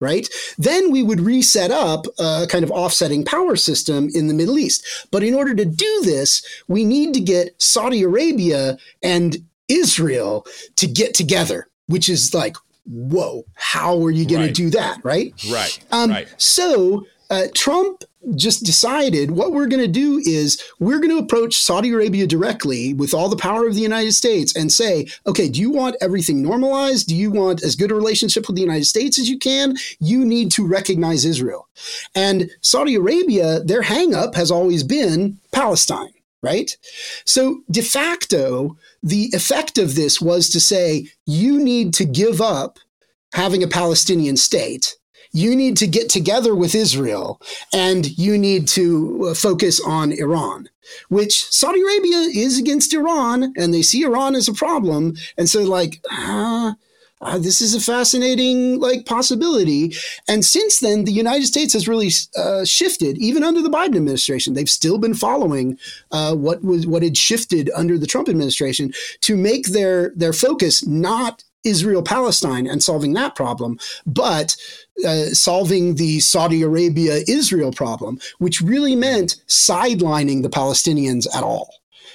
right? 0.02 0.28
Then 0.58 0.92
we 0.92 1.02
would 1.04 1.22
reset 1.22 1.72
up 1.72 2.06
a 2.20 2.46
kind 2.50 2.64
of 2.64 2.72
offsetting 2.72 3.24
power 3.24 3.56
system 3.56 4.10
in 4.14 4.28
the 4.28 4.34
Middle 4.34 4.60
East. 4.60 4.86
But 5.10 5.24
in 5.24 5.34
order 5.34 5.56
to 5.56 5.66
do 5.66 6.02
this, 6.04 6.46
we 6.68 6.84
need 6.84 7.14
to 7.14 7.22
get 7.22 7.60
Saudi 7.62 8.04
Arabia 8.04 8.78
and 9.02 9.38
Israel 9.68 10.46
to 10.76 10.88
get 10.88 11.14
together, 11.14 11.70
which 11.88 12.10
is 12.10 12.34
like, 12.34 12.58
whoa, 12.86 13.46
how 13.56 14.04
are 14.04 14.12
you 14.12 14.28
going 14.28 14.42
right. 14.42 14.48
to 14.48 14.54
do 14.54 14.70
that, 14.72 15.00
right? 15.04 15.34
Right. 15.50 15.80
Um, 15.92 16.12
right. 16.12 16.28
So 16.38 17.06
uh, 17.30 17.48
Trump 17.54 18.04
just 18.36 18.64
decided 18.64 19.32
what 19.32 19.52
we're 19.52 19.68
going 19.68 19.82
to 19.82 19.88
do 19.88 20.20
is 20.26 20.62
we're 20.80 21.00
going 21.00 21.12
to 21.12 21.24
approach 21.24 21.56
Saudi 21.56 21.92
Arabia 21.92 22.26
directly 22.26 22.94
with 22.94 23.14
all 23.14 23.30
the 23.30 23.36
power 23.36 23.68
of 23.68 23.76
the 23.76 23.82
United 23.82 24.14
States 24.14 24.56
and 24.56 24.72
say, 24.72 25.08
okay, 25.28 25.48
do 25.48 25.62
you 25.62 25.70
want 25.70 25.96
everything 26.02 26.42
normalized? 26.42 27.08
Do 27.08 27.16
you 27.16 27.30
want 27.32 27.64
as 27.64 27.76
good 27.76 27.92
a 27.92 27.96
relationship 27.96 28.48
with 28.48 28.56
the 28.56 28.62
United 28.62 28.86
States 28.86 29.20
as 29.20 29.30
you 29.30 29.38
can? 29.38 29.76
You 30.00 30.26
need 30.26 30.52
to 30.54 30.66
recognize 30.66 31.26
Israel. 31.26 31.68
And 32.16 32.50
Saudi 32.62 32.96
Arabia, 32.96 33.62
their 33.62 33.84
hangup 33.84 34.36
has 34.36 34.52
always 34.52 34.84
been 34.84 35.40
Palestine. 35.52 36.12
Right? 36.42 36.78
So, 37.26 37.62
de 37.72 37.82
facto, 37.82 38.78
the 39.02 39.32
effect 39.34 39.80
of 39.80 39.96
this 39.96 40.22
was 40.22 40.48
to 40.50 40.60
say, 40.60 41.08
you 41.26 41.60
need 41.60 41.92
to 41.96 42.06
give 42.06 42.40
up 42.40 42.78
having 43.34 43.64
a 43.64 43.68
Palestinian 43.68 44.38
state 44.38 44.96
you 45.36 45.54
need 45.54 45.76
to 45.76 45.86
get 45.88 46.10
together 46.10 46.56
with 46.56 46.74
Israel 46.74 47.42
and 47.74 48.18
you 48.18 48.38
need 48.38 48.70
to 48.70 49.28
uh, 49.28 49.34
focus 49.34 49.82
on 49.86 50.14
Iran, 50.14 50.70
which 51.10 51.46
Saudi 51.52 51.82
Arabia 51.82 52.20
is 52.34 52.58
against 52.58 52.94
Iran 52.94 53.54
and 53.58 53.74
they 53.74 53.82
see 53.82 54.04
Iran 54.04 54.36
as 54.36 54.48
a 54.48 54.54
problem. 54.54 55.16
And 55.38 55.50
so, 55.50 55.64
like, 55.64 56.00
ah, 56.10 56.76
uh, 57.22 57.38
this 57.38 57.62
is 57.62 57.74
a 57.74 57.80
fascinating 57.80 58.80
like 58.80 59.06
possibility. 59.06 59.94
And 60.28 60.44
since 60.44 60.80
then, 60.80 61.06
the 61.06 61.12
United 61.12 61.46
States 61.46 61.74
has 61.74 61.88
really 61.88 62.12
uh, 62.38 62.66
shifted, 62.66 63.18
even 63.18 63.44
under 63.44 63.62
the 63.62 63.70
Biden 63.70 63.96
administration. 63.96 64.54
They've 64.54 64.70
still 64.70 64.98
been 64.98 65.14
following 65.14 65.80
uh, 66.12 66.36
what 66.36 66.64
was 66.64 66.86
what 66.86 67.04
had 67.04 67.18
shifted 67.18 67.72
under 67.74 67.98
the 67.98 68.08
Trump 68.08 68.28
administration 68.28 68.94
to 69.22 69.38
make 69.38 69.68
their 69.68 70.12
their 70.16 70.34
focus 70.34 70.86
not 70.86 71.45
Israel 71.66 72.04
Palestine 72.04 72.68
and 72.68 72.82
solving 72.82 73.14
that 73.14 73.36
problem, 73.36 73.80
but 74.06 74.56
uh, 75.06 75.26
solving 75.26 75.96
the 75.96 76.20
Saudi 76.20 76.62
Arabia 76.62 77.22
Israel 77.28 77.72
problem, 77.72 78.20
which 78.40 78.62
really 78.62 78.96
meant 78.96 79.42
sidelining 79.48 80.44
the 80.44 80.50
Palestinians 80.50 81.28
at 81.36 81.44
all. 81.44 81.70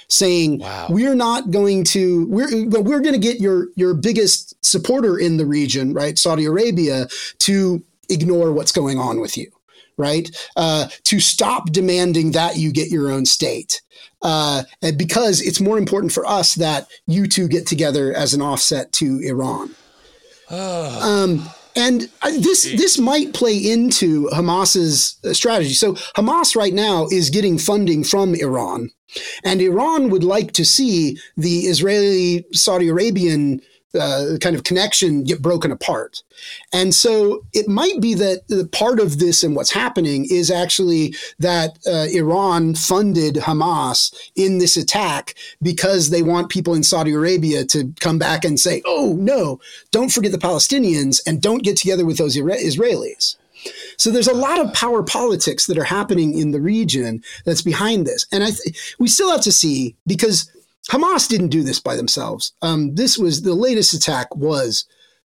Saying 0.07 0.59
wow. 0.59 0.87
we're 0.89 1.15
not 1.15 1.51
going 1.51 1.85
to 1.85 2.25
we're 2.27 2.67
we're 2.67 2.99
going 2.99 3.13
to 3.13 3.19
get 3.19 3.39
your 3.39 3.67
your 3.75 3.93
biggest 3.93 4.55
supporter 4.65 5.17
in 5.17 5.37
the 5.37 5.45
region, 5.45 5.93
right, 5.93 6.17
Saudi 6.17 6.45
Arabia, 6.45 7.07
to 7.39 7.81
ignore 8.09 8.51
what's 8.51 8.73
going 8.73 8.99
on 8.99 9.21
with 9.21 9.37
you 9.37 9.49
right? 9.97 10.35
Uh, 10.55 10.87
to 11.03 11.19
stop 11.19 11.71
demanding 11.71 12.31
that 12.31 12.57
you 12.57 12.71
get 12.71 12.89
your 12.89 13.11
own 13.11 13.25
state. 13.25 13.81
Uh, 14.21 14.63
because 14.97 15.41
it's 15.41 15.59
more 15.59 15.79
important 15.79 16.11
for 16.11 16.25
us 16.27 16.53
that 16.55 16.87
you 17.07 17.25
two 17.25 17.47
get 17.47 17.65
together 17.65 18.13
as 18.13 18.33
an 18.35 18.41
offset 18.41 18.91
to 18.91 19.19
Iran. 19.23 19.71
um, 21.01 21.49
and 21.75 22.09
this 22.23 22.63
this 22.63 22.97
might 22.97 23.33
play 23.33 23.57
into 23.57 24.27
Hamas's 24.33 25.17
uh, 25.23 25.33
strategy. 25.33 25.73
So 25.73 25.93
Hamas 26.15 26.55
right 26.55 26.73
now 26.73 27.07
is 27.11 27.29
getting 27.29 27.57
funding 27.57 28.03
from 28.03 28.35
Iran, 28.35 28.89
and 29.43 29.61
Iran 29.61 30.09
would 30.09 30.23
like 30.23 30.51
to 30.53 30.65
see 30.65 31.17
the 31.37 31.61
Israeli 31.61 32.45
Saudi 32.51 32.89
Arabian 32.89 33.61
uh, 33.99 34.37
kind 34.39 34.55
of 34.55 34.63
connection 34.63 35.23
get 35.23 35.41
broken 35.41 35.71
apart. 35.71 36.23
And 36.71 36.93
so 36.93 37.45
it 37.53 37.67
might 37.67 37.99
be 37.99 38.13
that 38.15 38.47
the 38.47 38.67
part 38.71 38.99
of 38.99 39.19
this 39.19 39.43
and 39.43 39.55
what's 39.55 39.71
happening 39.71 40.27
is 40.29 40.49
actually 40.49 41.13
that 41.39 41.77
uh, 41.85 42.07
Iran 42.13 42.75
funded 42.75 43.35
Hamas 43.35 44.13
in 44.35 44.59
this 44.59 44.77
attack 44.77 45.35
because 45.61 46.09
they 46.09 46.21
want 46.21 46.49
people 46.49 46.73
in 46.73 46.83
Saudi 46.83 47.13
Arabia 47.13 47.65
to 47.65 47.93
come 47.99 48.17
back 48.17 48.45
and 48.45 48.59
say, 48.59 48.81
oh, 48.85 49.15
no, 49.19 49.59
don't 49.91 50.11
forget 50.11 50.31
the 50.31 50.37
Palestinians 50.37 51.19
and 51.25 51.41
don't 51.41 51.63
get 51.63 51.77
together 51.77 52.05
with 52.05 52.17
those 52.17 52.37
Israelis. 52.37 53.35
So 53.97 54.09
there's 54.09 54.27
a 54.27 54.33
lot 54.33 54.59
of 54.59 54.73
power 54.73 55.03
politics 55.03 55.67
that 55.67 55.77
are 55.77 55.83
happening 55.83 56.37
in 56.37 56.51
the 56.51 56.61
region 56.61 57.23
that's 57.45 57.61
behind 57.61 58.07
this. 58.07 58.25
And 58.31 58.43
I 58.43 58.51
th- 58.51 58.95
we 58.99 59.07
still 59.07 59.31
have 59.31 59.41
to 59.41 59.51
see 59.51 59.95
because 60.07 60.51
Hamas 60.89 61.27
didn't 61.27 61.49
do 61.49 61.63
this 61.63 61.79
by 61.79 61.95
themselves. 61.95 62.53
Um, 62.61 62.95
this 62.95 63.17
was 63.17 63.41
the 63.41 63.53
latest 63.53 63.93
attack 63.93 64.35
was 64.35 64.85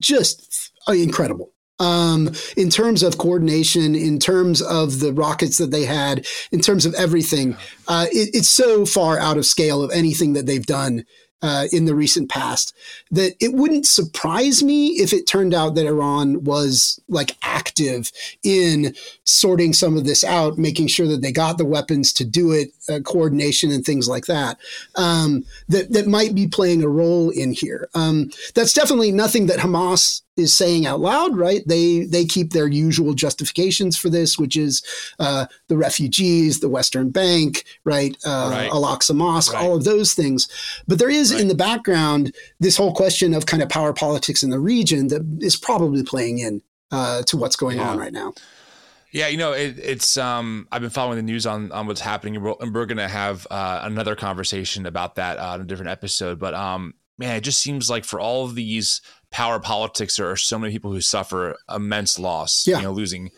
just 0.02 0.72
incredible. 0.88 1.52
Um, 1.80 2.32
in 2.56 2.70
terms 2.70 3.04
of 3.04 3.18
coordination, 3.18 3.96
in 3.96 4.20
terms 4.20 4.62
of 4.62 5.00
the 5.00 5.12
rockets 5.12 5.58
that 5.58 5.72
they 5.72 5.86
had, 5.86 6.26
in 6.52 6.62
terms 6.62 6.86
of 6.86 6.94
everything, 6.94 7.58
uh, 7.88 8.06
it, 8.12 8.30
it's 8.34 8.50
so 8.50 8.86
far 8.86 9.20
out 9.20 9.38
of 9.38 9.46
scale 9.46 9.82
of 9.82 9.92
anything 9.92 10.34
that 10.34 10.46
they've 10.46 10.66
done 10.66 11.04
uh, 11.44 11.68
in 11.74 11.84
the 11.86 11.94
recent 11.94 12.30
past 12.30 12.74
that 13.12 13.36
it 13.42 13.54
wouldn't 13.54 13.86
surprise 13.86 14.64
me 14.64 14.92
if 14.92 15.12
it 15.12 15.28
turned 15.28 15.54
out 15.54 15.76
that 15.76 15.86
Iran 15.86 16.44
was 16.46 17.02
like 17.10 17.36
active 17.44 18.12
in 18.44 18.96
sorting 19.26 19.74
some 19.74 19.98
of 19.98 20.06
this 20.06 20.24
out, 20.24 20.58
making 20.58 20.88
sure 20.88 21.08
that 21.08 21.22
they 21.22 21.34
got 21.34 21.58
the 21.58 21.66
weapons 21.66 22.14
to 22.14 22.24
do 22.24 22.54
it, 22.54 22.70
uh, 22.90 23.00
coordination 23.00 23.72
and 23.72 23.86
things 23.86 24.08
like 24.08 24.26
that. 24.26 24.58
Um, 24.96 25.46
that 25.70 25.92
that 25.92 26.08
might 26.08 26.36
be 26.36 26.48
playing 26.48 26.84
a 26.84 26.90
role 26.90 27.30
in 27.30 27.54
here. 27.54 27.90
Um, 27.94 28.30
that's 28.56 28.74
definitely 28.74 29.12
nothing 29.12 29.48
that 29.48 29.60
Hamas 29.60 30.22
is 30.36 30.56
saying 30.56 30.86
out 30.86 31.00
loud, 31.00 31.38
right? 31.38 31.62
They 31.68 32.06
they 32.06 32.26
keep 32.26 32.52
their 32.52 32.68
usual 32.68 33.14
justifications 33.14 33.98
for 33.98 34.10
this, 34.10 34.38
which 34.38 34.58
is 34.58 34.84
uh, 35.20 35.46
the 35.68 35.78
refugees, 35.78 36.60
the 36.60 36.70
Western 36.70 37.10
Bank, 37.10 37.64
right? 37.84 38.18
Uh, 38.26 38.50
right. 38.52 38.72
Al-Aqsa 38.72 39.16
Mosque, 39.16 39.54
right. 39.54 39.64
all 39.64 39.76
of 39.76 39.84
those 39.84 40.14
things. 40.14 40.48
But 40.88 41.00
there 41.00 41.10
is 41.10 41.32
right. 41.32 41.42
in 41.42 41.48
the 41.48 41.56
background 41.56 42.36
this 42.60 42.78
whole 42.78 42.94
question 42.94 43.34
of 43.34 43.46
kind 43.46 43.62
of 43.62 43.70
power 43.70 43.94
politics 43.94 44.44
in 44.44 44.50
the 44.50 44.60
region 44.60 45.10
that 45.10 45.22
is 45.40 45.56
probably 45.56 46.04
playing 46.04 46.40
in 46.40 46.62
uh, 46.92 47.24
to 47.24 47.38
what's 47.38 47.56
going 47.56 47.78
yeah. 47.78 47.90
on 47.90 47.98
right 47.98 48.14
now. 48.14 48.34
Yeah, 49.14 49.28
you 49.28 49.38
know, 49.38 49.52
it, 49.52 49.78
it's 49.78 50.18
um, 50.18 50.68
I've 50.72 50.82
been 50.82 50.90
following 50.90 51.18
the 51.18 51.24
news 51.24 51.46
on, 51.46 51.72
on 51.72 51.86
what's 51.86 52.02
happening, 52.02 52.36
and 52.36 52.44
we're, 52.44 52.86
to 52.98 53.08
have 53.08 53.46
uh, 53.52 53.82
another 53.84 54.16
conversation 54.16 54.88
about 54.88 55.16
that 55.16 55.38
uh, 55.38 55.54
in 55.56 55.62
a 55.62 55.66
different 55.66 55.92
episode. 55.92 56.40
But 56.40 56.56
um, 56.56 56.96
man, 57.20 57.36
it 57.36 57.42
just 57.42 57.62
seems 57.62 57.92
like 57.92 58.06
for 58.06 58.20
all 58.20 58.44
of 58.44 58.56
these 58.56 59.02
power 59.30 59.60
politics, 59.60 60.18
there 60.18 60.32
are 60.32 60.36
so 60.36 60.58
many 60.58 60.74
people 60.74 60.92
who 60.92 61.00
suffer 61.00 61.56
immense 61.74 62.18
loss. 62.18 62.66
Yeah. 62.66 62.78
You 62.78 62.84
know, 62.86 62.92
losing 62.92 63.30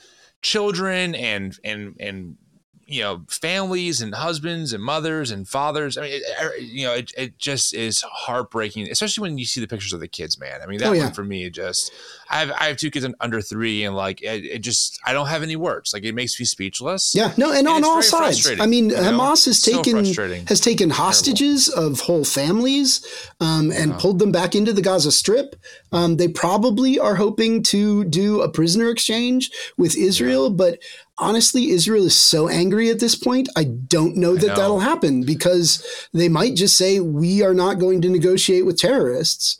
children 0.41 1.13
and 1.13 1.59
and 1.65 1.95
and 1.99 2.37
you 2.87 3.01
know 3.01 3.23
families 3.27 4.01
and 4.01 4.13
husbands 4.13 4.73
and 4.73 4.83
mothers 4.83 5.31
and 5.31 5.47
fathers. 5.47 5.97
I 5.97 6.01
mean, 6.01 6.11
it, 6.13 6.23
er, 6.41 6.55
you 6.57 6.85
know, 6.85 6.93
it, 6.93 7.11
it 7.17 7.37
just 7.37 7.73
is 7.73 8.01
heartbreaking, 8.01 8.89
especially 8.89 9.23
when 9.23 9.37
you 9.37 9.45
see 9.45 9.61
the 9.61 9.67
pictures 9.67 9.93
of 9.93 9.99
the 9.99 10.07
kids. 10.07 10.39
Man, 10.39 10.61
I 10.61 10.65
mean, 10.65 10.79
that 10.79 10.89
oh, 10.89 10.93
yeah. 10.93 11.05
one 11.05 11.13
for 11.13 11.23
me 11.23 11.49
just. 11.49 11.91
I 12.29 12.39
have 12.39 12.51
I 12.51 12.65
have 12.65 12.77
two 12.77 12.89
kids 12.89 13.07
under 13.19 13.41
three, 13.41 13.83
and 13.83 13.95
like 13.95 14.21
it, 14.21 14.45
it, 14.45 14.59
just 14.59 14.99
I 15.05 15.13
don't 15.13 15.27
have 15.27 15.43
any 15.43 15.55
words. 15.55 15.93
Like 15.93 16.03
it 16.03 16.13
makes 16.13 16.39
me 16.39 16.45
speechless. 16.45 17.13
Yeah, 17.15 17.33
no, 17.37 17.49
and, 17.49 17.59
and 17.59 17.67
on 17.67 17.83
all 17.83 18.01
sides. 18.01 18.49
I 18.59 18.65
mean, 18.65 18.89
you 18.89 18.95
know? 18.95 19.01
Hamas 19.01 19.45
has 19.45 19.61
taken 19.61 20.05
so 20.05 20.27
has 20.47 20.59
taken 20.59 20.89
hostages 20.89 21.67
Terrible. 21.67 21.93
of 21.93 21.99
whole 22.01 22.25
families 22.25 23.05
um, 23.39 23.71
and 23.71 23.91
uh-huh. 23.91 23.99
pulled 23.99 24.19
them 24.19 24.31
back 24.31 24.55
into 24.55 24.73
the 24.73 24.81
Gaza 24.81 25.11
Strip. 25.11 25.55
Um, 25.91 26.17
they 26.17 26.27
probably 26.27 26.99
are 26.99 27.15
hoping 27.15 27.63
to 27.63 28.03
do 28.05 28.41
a 28.41 28.49
prisoner 28.49 28.89
exchange 28.89 29.51
with 29.77 29.95
Israel, 29.95 30.49
yeah. 30.49 30.55
but 30.55 30.79
honestly, 31.17 31.69
Israel 31.69 32.05
is 32.05 32.15
so 32.15 32.47
angry 32.47 32.89
at 32.89 32.99
this 32.99 33.15
point. 33.15 33.49
I 33.55 33.63
don't 33.63 34.15
know 34.17 34.35
that 34.35 34.47
know. 34.47 34.55
that'll 34.55 34.79
happen 34.79 35.23
because 35.23 35.85
they 36.13 36.29
might 36.29 36.55
just 36.55 36.77
say, 36.77 36.99
we 36.99 37.41
are 37.41 37.53
not 37.53 37.79
going 37.79 38.01
to 38.01 38.09
negotiate 38.09 38.65
with 38.65 38.79
terrorists. 38.79 39.57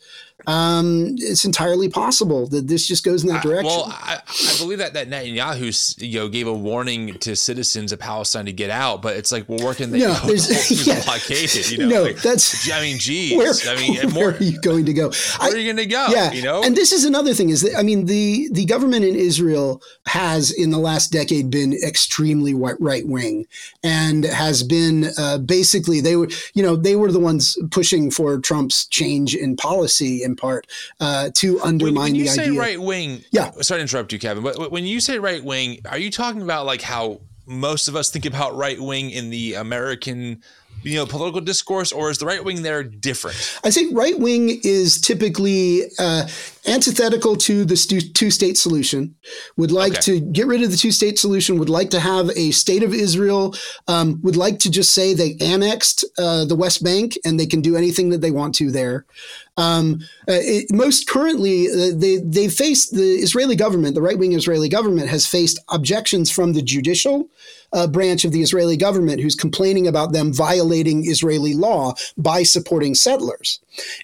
Um, 0.48 1.16
it's 1.18 1.46
entirely 1.46 1.90
possible 1.90 2.48
that 2.48 2.68
this 2.68 2.88
just 2.88 3.04
goes 3.04 3.24
in 3.24 3.30
that 3.30 3.44
direction. 3.44 3.66
well, 3.66 3.86
I, 3.88 4.20
I, 4.28 4.58
believe 4.58 4.78
that 4.80 4.94
that 4.94 5.10
Netanyahu 5.10 6.02
you 6.02 6.20
know 6.20 6.28
gave 6.28 6.48
a 6.48 6.54
warning 6.54 7.18
to 7.20 7.36
citizens 7.36 7.92
of 7.92 8.00
Palestine 8.00 8.46
to 8.46 8.54
get 8.54 8.70
out, 8.70 9.02
but 9.02 9.16
it's 9.16 9.32
like, 9.32 9.48
well, 9.50 9.60
where 9.60 9.74
can 9.74 9.92
they 9.92 10.00
no, 10.00 10.14
go? 10.14 10.14
There's, 10.28 10.88
yeah. 10.88 11.04
blockaded, 11.04 11.72
you 11.72 11.78
know? 11.80 11.88
No, 11.88 12.04
like, 12.04 12.18
that's. 12.18 12.72
I 12.72 12.82
mean, 12.82 12.98
geez. 12.98 13.38
Where, 13.38 13.54
I 13.68 13.80
mean, 13.80 13.96
where 13.96 14.10
more, 14.10 14.32
are 14.32 14.44
you 14.44 14.60
going 14.62 14.86
to 14.86 14.94
go? 14.94 15.10
Where 15.10 15.14
I, 15.40 15.50
are 15.50 15.58
you 15.58 15.66
going 15.66 15.78
to 15.78 15.86
go? 15.86 16.08
Yeah, 16.10 16.32
you 16.32 16.44
know. 16.44 16.64
And 16.64 16.76
this 16.76 16.92
is 16.92 17.06
another 17.06 17.34
thing: 17.34 17.50
is 17.50 17.62
that 17.62 17.78
I 17.78 17.84
mean, 17.84 18.06
the 18.06 18.50
the 18.52 18.66
government 18.66 19.06
in 19.06 19.16
Israel 19.16 19.82
has 20.06 20.52
in 20.52 20.70
the 20.72 20.80
last 20.80 21.12
decade 21.12 21.50
been 21.50 21.74
extremely 21.86 22.54
right 22.54 23.08
wing, 23.08 23.48
and 23.84 24.26
has 24.26 24.64
been 24.64 25.08
uh, 25.18 25.38
basically 25.40 26.02
they 26.02 26.16
were 26.16 26.30
you 26.54 26.64
know 26.64 26.76
they 26.76 26.96
were 26.96 27.12
the 27.12 27.20
ones 27.20 27.58
pushing 27.72 28.12
for 28.12 28.40
Trump's 28.40 28.86
change 28.88 29.36
in 29.36 29.56
policy 29.56 30.24
in 30.36 30.38
part 30.38 30.68
uh, 31.00 31.30
to 31.34 31.62
undermine 31.62 31.94
when, 31.94 32.04
when 32.04 32.16
you 32.16 32.24
the 32.26 32.30
say 32.30 32.44
idea. 32.46 32.60
right 32.60 32.82
wing, 32.82 33.24
yeah. 33.32 33.52
Sorry 33.62 33.80
to 33.80 33.82
interrupt 33.82 34.12
you, 34.12 34.20
Kevin, 34.20 34.44
but 34.44 34.72
when 34.72 34.86
you 34.86 35.00
say 35.00 35.20
right 35.20 35.44
wing, 35.44 35.80
are 35.90 35.98
you 35.98 36.12
talking 36.12 36.42
about 36.42 36.66
like 36.66 36.82
how 36.82 37.22
most 37.46 37.88
of 37.88 37.96
us 37.96 38.10
think 38.10 38.26
about 38.26 38.56
right 38.56 38.80
wing 38.80 39.12
in 39.12 39.30
the 39.30 39.54
American 39.54 40.42
you 40.86 40.96
know 40.96 41.06
political 41.06 41.42
discourse 41.42 41.92
or 41.92 42.10
is 42.10 42.20
the 42.20 42.26
right 42.26 42.44
wing 42.44 42.62
there 42.62 42.84
different? 42.84 43.36
I 43.64 43.72
think 43.72 43.96
right 43.96 44.18
wing 44.18 44.60
is 44.64 45.02
typically 45.02 45.84
uh, 46.00 46.28
antithetical 46.68 47.36
to 47.36 47.66
the 47.66 47.76
stu- 47.76 48.02
two 48.02 48.32
state 48.32 48.58
solution. 48.58 49.16
Would 49.58 49.72
like 49.72 49.94
okay. 49.94 50.02
to 50.02 50.20
get 50.20 50.48
rid 50.48 50.64
of 50.64 50.72
the 50.72 50.78
two 50.78 50.92
state 50.92 51.20
solution 51.20 51.60
would 51.60 51.70
like 51.70 51.90
to 51.92 52.00
have 52.00 52.30
a 52.36 52.52
state 52.52 52.84
of 52.84 52.94
israel 52.94 53.56
um, 53.88 54.20
would 54.24 54.36
like 54.36 54.60
to 54.60 54.72
just 54.72 54.92
say 54.92 55.14
they 55.14 55.36
annexed 55.42 56.06
uh, 56.18 56.46
the 56.46 56.56
west 56.56 56.84
bank 56.84 57.18
and 57.26 57.40
they 57.40 57.46
can 57.46 57.62
do 57.62 57.76
anything 57.76 58.10
that 58.10 58.22
they 58.22 58.32
want 58.32 58.56
to 58.56 58.72
there. 58.72 59.06
Um, 59.58 60.00
uh, 60.28 60.40
it, 60.42 60.72
most 60.72 61.08
currently, 61.08 61.68
uh, 61.70 61.92
they 61.96 62.18
they 62.18 62.50
faced 62.50 62.94
the 62.94 63.16
Israeli 63.26 63.56
government, 63.56 63.96
the 63.96 64.02
right 64.02 64.18
wing 64.18 64.34
Israeli 64.34 64.68
government, 64.68 65.10
has 65.10 65.26
faced 65.26 65.60
objections 65.70 66.30
from 66.30 66.54
the 66.54 66.62
judicial 66.62 67.30
uh, 67.76 67.88
branch 67.88 68.26
of 68.26 68.32
the 68.32 68.42
Israeli 68.42 68.78
government, 68.78 69.22
who's 69.22 69.36
complaining 69.36 69.88
about 69.88 70.14
them 70.14 70.34
violating 70.34 71.06
Israeli 71.06 71.54
law 71.54 71.94
by 72.18 72.42
supporting 72.44 72.96
settlers. 72.96 73.60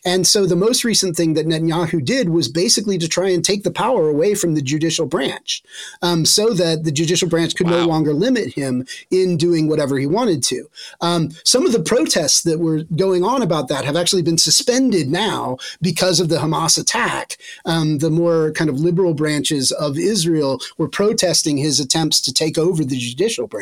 And 0.06 0.28
so, 0.28 0.46
the 0.46 0.56
most 0.56 0.84
recent 0.84 1.16
thing 1.16 1.34
that 1.34 1.48
Netanyahu 1.48 2.04
did 2.06 2.30
was 2.30 2.48
basically 2.48 2.98
to 3.00 3.08
try 3.08 3.30
and 3.30 3.44
take 3.44 3.64
the 3.64 3.72
power 3.72 4.10
away 4.10 4.36
from 4.36 4.54
the 4.54 4.62
judicial 4.62 5.06
branch, 5.06 5.64
um, 6.02 6.26
so 6.26 6.54
that 6.54 6.84
the 6.84 6.92
judicial 6.92 7.30
branch 7.30 7.56
could 7.56 7.68
wow. 7.68 7.78
no 7.80 7.86
longer 7.88 8.14
limit 8.14 8.54
him 8.54 8.86
in 9.10 9.38
doing 9.38 9.68
whatever 9.68 9.98
he 9.98 10.06
wanted 10.06 10.44
to. 10.44 10.70
Um, 11.00 11.32
some 11.44 11.66
of 11.66 11.72
the 11.72 11.82
protests 11.82 12.44
that 12.44 12.60
were 12.60 12.84
going 12.96 13.24
on 13.24 13.42
about 13.42 13.70
that 13.70 13.86
have 13.86 13.96
actually 13.96 14.22
been 14.22 14.38
suspended 14.38 15.10
now 15.10 15.32
now 15.32 15.58
because 15.82 16.20
of 16.20 16.30
the 16.30 16.38
Hamas 16.38 16.78
attack. 16.78 17.38
Um, 17.66 18.00
the 18.00 18.10
more 18.10 18.52
kind 18.52 18.70
of 18.70 18.80
liberal 18.80 19.14
branches 19.14 19.72
of 19.72 19.98
Israel 19.98 20.60
were 20.78 20.88
protesting 20.88 21.58
his 21.58 21.80
attempts 21.80 22.22
to 22.22 22.34
take 22.34 22.58
over 22.58 22.84
the 22.84 22.98
judicial 22.98 23.48
branch. 23.48 23.61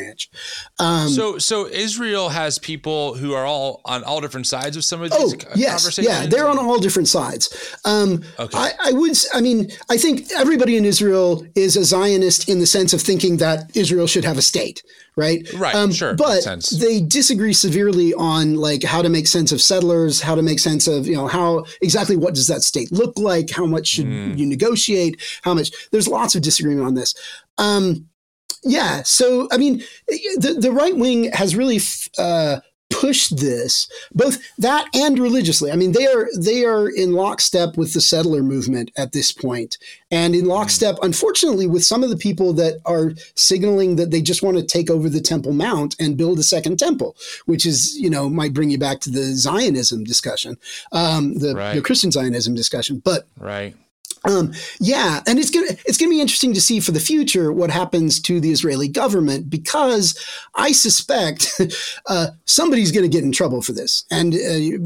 Um, 0.79 1.09
so, 1.09 1.37
so 1.37 1.67
Israel 1.67 2.29
has 2.29 2.59
people 2.59 3.15
who 3.15 3.33
are 3.33 3.45
all 3.45 3.81
on 3.85 4.03
all 4.03 4.21
different 4.21 4.47
sides 4.47 4.77
of 4.77 4.83
some 4.83 5.01
of 5.01 5.11
these 5.11 5.19
oh, 5.19 5.51
yes, 5.55 5.81
conversations. 5.81 6.07
Yeah, 6.07 6.25
they're 6.27 6.47
on 6.47 6.57
all 6.57 6.79
different 6.79 7.07
sides. 7.07 7.77
Um, 7.85 8.23
okay. 8.39 8.57
I, 8.57 8.71
I 8.85 8.91
would, 8.93 9.17
I 9.33 9.41
mean, 9.41 9.71
I 9.89 9.97
think 9.97 10.31
everybody 10.35 10.77
in 10.77 10.85
Israel 10.85 11.45
is 11.55 11.75
a 11.75 11.83
Zionist 11.83 12.49
in 12.49 12.59
the 12.59 12.65
sense 12.65 12.93
of 12.93 13.01
thinking 13.01 13.37
that 13.37 13.75
Israel 13.75 14.07
should 14.07 14.25
have 14.25 14.37
a 14.37 14.41
state, 14.41 14.83
right? 15.15 15.47
Right. 15.53 15.75
Um, 15.75 15.91
sure. 15.91 16.13
But 16.13 16.45
they 16.79 17.01
disagree 17.01 17.53
severely 17.53 18.13
on 18.13 18.55
like 18.55 18.83
how 18.83 19.01
to 19.01 19.09
make 19.09 19.27
sense 19.27 19.51
of 19.51 19.61
settlers, 19.61 20.21
how 20.21 20.35
to 20.35 20.41
make 20.41 20.59
sense 20.59 20.87
of 20.87 21.07
you 21.07 21.15
know 21.15 21.27
how 21.27 21.65
exactly 21.81 22.15
what 22.15 22.35
does 22.35 22.47
that 22.47 22.61
state 22.61 22.91
look 22.91 23.17
like, 23.17 23.49
how 23.49 23.65
much 23.65 23.87
should 23.87 24.07
mm. 24.07 24.37
you 24.37 24.45
negotiate, 24.45 25.21
how 25.43 25.53
much. 25.53 25.71
There's 25.91 26.07
lots 26.07 26.35
of 26.35 26.41
disagreement 26.41 26.87
on 26.87 26.95
this. 26.95 27.13
Um, 27.57 28.07
yeah. 28.63 29.03
So 29.03 29.47
I 29.51 29.57
mean, 29.57 29.83
the 30.07 30.57
the 30.59 30.71
right 30.71 30.95
wing 30.95 31.31
has 31.31 31.55
really. 31.55 31.79
Uh, 32.17 32.61
pushed 32.89 33.37
this 33.37 33.87
both 34.13 34.39
that 34.57 34.87
and 34.95 35.19
religiously 35.19 35.71
i 35.71 35.75
mean 35.75 35.91
they 35.91 36.07
are 36.07 36.27
they 36.37 36.65
are 36.65 36.89
in 36.89 37.13
lockstep 37.13 37.77
with 37.77 37.93
the 37.93 38.01
settler 38.01 38.41
movement 38.41 38.91
at 38.97 39.11
this 39.11 39.31
point 39.31 39.77
and 40.09 40.33
in 40.33 40.45
lockstep 40.45 40.95
mm. 40.95 41.05
unfortunately 41.05 41.67
with 41.67 41.83
some 41.83 42.03
of 42.03 42.09
the 42.09 42.17
people 42.17 42.51
that 42.51 42.79
are 42.85 43.13
signaling 43.35 43.95
that 43.95 44.09
they 44.09 44.21
just 44.21 44.41
want 44.41 44.57
to 44.57 44.63
take 44.63 44.89
over 44.89 45.07
the 45.07 45.21
temple 45.21 45.53
mount 45.53 45.95
and 45.99 46.17
build 46.17 46.39
a 46.39 46.43
second 46.43 46.79
temple 46.79 47.15
which 47.45 47.65
is 47.65 47.95
you 47.97 48.09
know 48.09 48.27
might 48.27 48.53
bring 48.53 48.71
you 48.71 48.77
back 48.77 48.99
to 48.99 49.11
the 49.11 49.23
zionism 49.35 50.03
discussion 50.03 50.57
um, 50.91 51.35
the, 51.35 51.53
right. 51.53 51.75
the 51.75 51.81
christian 51.81 52.11
zionism 52.11 52.55
discussion 52.55 52.99
but 53.05 53.27
right 53.37 53.75
um, 54.25 54.53
yeah, 54.79 55.21
and 55.27 55.39
it's 55.39 55.49
gonna 55.49 55.71
it's 55.85 55.97
gonna 55.97 56.09
be 56.09 56.21
interesting 56.21 56.53
to 56.53 56.61
see 56.61 56.79
for 56.79 56.91
the 56.91 56.99
future 56.99 57.51
what 57.51 57.71
happens 57.71 58.21
to 58.23 58.39
the 58.39 58.51
Israeli 58.51 58.87
government 58.87 59.49
because 59.49 60.17
I 60.55 60.71
suspect 60.71 61.61
uh, 62.07 62.27
somebody's 62.45 62.91
going 62.91 63.09
to 63.09 63.15
get 63.15 63.23
in 63.23 63.31
trouble 63.31 63.61
for 63.61 63.71
this, 63.71 64.05
and 64.11 64.33
uh, 64.33 64.37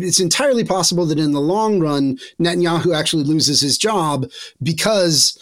it's 0.05 0.19
entirely 0.19 0.63
possible 0.63 1.05
that 1.07 1.19
in 1.19 1.31
the 1.31 1.41
long 1.41 1.79
run 1.79 2.17
Netanyahu 2.39 2.95
actually 2.95 3.23
loses 3.23 3.61
his 3.61 3.77
job 3.77 4.29
because 4.61 5.37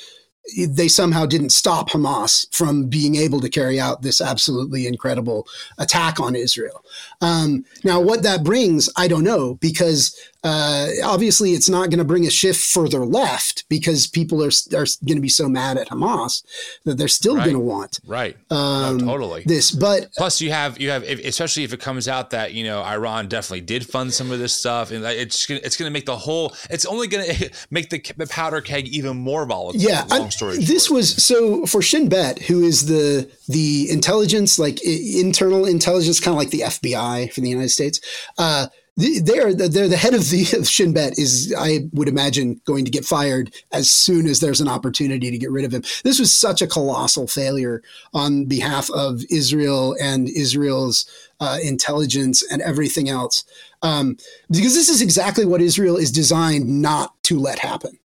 they 0.67 0.87
somehow 0.87 1.25
didn't 1.25 1.51
stop 1.51 1.89
Hamas 1.89 2.47
from 2.53 2.87
being 2.87 3.15
able 3.15 3.39
to 3.41 3.49
carry 3.49 3.79
out 3.79 4.01
this 4.01 4.19
absolutely 4.19 4.87
incredible 4.87 5.47
attack 5.77 6.19
on 6.19 6.35
Israel. 6.35 6.83
Um, 7.21 7.63
now, 7.83 8.01
what 8.01 8.23
that 8.23 8.43
brings, 8.43 8.89
I 8.97 9.07
don't 9.07 9.23
know, 9.23 9.55
because 9.55 10.15
uh, 10.43 10.87
obviously 11.03 11.51
it's 11.51 11.69
not 11.69 11.89
going 11.89 11.99
to 11.99 12.05
bring 12.05 12.25
a 12.25 12.31
shift 12.31 12.61
further 12.61 13.05
left 13.05 13.67
because 13.69 14.07
people 14.07 14.43
are, 14.43 14.51
are 14.73 14.85
going 15.05 15.17
to 15.17 15.21
be 15.21 15.29
so 15.29 15.47
mad 15.47 15.77
at 15.77 15.89
Hamas 15.89 16.43
that 16.85 16.97
they're 16.97 17.07
still 17.07 17.35
right. 17.35 17.45
going 17.45 17.55
to 17.55 17.59
want 17.59 17.99
right 18.05 18.37
um, 18.49 18.97
no, 18.97 19.05
totally 19.05 19.43
this. 19.45 19.71
But 19.71 20.11
plus, 20.17 20.41
you 20.41 20.51
have 20.51 20.79
you 20.79 20.89
have 20.89 21.03
if, 21.03 21.23
especially 21.25 21.63
if 21.63 21.73
it 21.73 21.79
comes 21.79 22.07
out 22.07 22.31
that 22.31 22.53
you 22.53 22.63
know 22.63 22.81
Iran 22.81 23.27
definitely 23.27 23.61
did 23.61 23.85
fund 23.85 24.13
some 24.13 24.31
of 24.31 24.39
this 24.39 24.53
stuff, 24.53 24.91
and 24.91 25.03
it's 25.05 25.45
gonna, 25.45 25.61
it's 25.63 25.77
going 25.77 25.89
to 25.89 25.93
make 25.93 26.05
the 26.05 26.17
whole 26.17 26.53
it's 26.69 26.85
only 26.85 27.07
going 27.07 27.25
to 27.35 27.49
make 27.69 27.89
the, 27.89 28.01
the 28.17 28.27
powder 28.27 28.61
keg 28.61 28.87
even 28.87 29.17
more 29.17 29.45
volatile. 29.45 29.81
Yeah, 29.81 30.03
long 30.09 30.31
story. 30.31 30.57
this 30.57 30.89
was 30.89 31.23
so 31.23 31.65
for 31.65 31.81
Shin 31.81 32.09
Bet, 32.09 32.39
who 32.39 32.63
is 32.63 32.85
the 32.87 33.29
the 33.47 33.89
intelligence 33.89 34.57
like 34.59 34.81
internal 34.83 35.65
intelligence, 35.65 36.19
kind 36.19 36.33
of 36.33 36.37
like 36.37 36.49
the 36.49 36.61
FBI 36.61 37.31
for 37.31 37.41
the 37.41 37.49
United 37.49 37.69
States. 37.69 37.99
Uh, 38.37 38.67
they're 38.97 39.53
they're 39.53 39.87
the 39.87 39.97
head 39.97 40.13
of 40.13 40.29
the 40.29 40.45
of 40.57 40.67
Shin 40.67 40.93
Bet 40.93 41.17
is 41.17 41.53
I 41.57 41.89
would 41.93 42.07
imagine 42.07 42.61
going 42.65 42.85
to 42.85 42.91
get 42.91 43.05
fired 43.05 43.53
as 43.71 43.89
soon 43.89 44.27
as 44.27 44.39
there's 44.39 44.61
an 44.61 44.67
opportunity 44.67 45.31
to 45.31 45.37
get 45.37 45.51
rid 45.51 45.65
of 45.65 45.73
him. 45.73 45.83
This 46.03 46.19
was 46.19 46.33
such 46.33 46.61
a 46.61 46.67
colossal 46.67 47.27
failure 47.27 47.81
on 48.13 48.45
behalf 48.45 48.89
of 48.91 49.21
Israel 49.29 49.95
and 50.01 50.27
Israel's 50.29 51.09
uh, 51.39 51.57
intelligence 51.63 52.43
and 52.51 52.61
everything 52.61 53.09
else, 53.09 53.45
um, 53.81 54.17
because 54.49 54.73
this 54.73 54.89
is 54.89 55.01
exactly 55.01 55.45
what 55.45 55.61
Israel 55.61 55.95
is 55.95 56.11
designed 56.11 56.67
not 56.81 57.11
to 57.23 57.39
let 57.39 57.59
happen. 57.59 57.97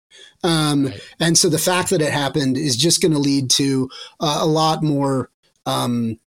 Um, 0.42 0.86
right. 0.86 1.00
And 1.18 1.38
so 1.38 1.48
the 1.48 1.58
fact 1.58 1.88
that 1.90 2.02
it 2.02 2.12
happened 2.12 2.58
is 2.58 2.76
just 2.76 3.00
going 3.00 3.12
to 3.12 3.18
lead 3.18 3.48
to 3.52 3.88
uh, 4.20 4.38
a 4.42 4.46
lot 4.46 4.82
more 4.82 5.30
um, 5.64 6.18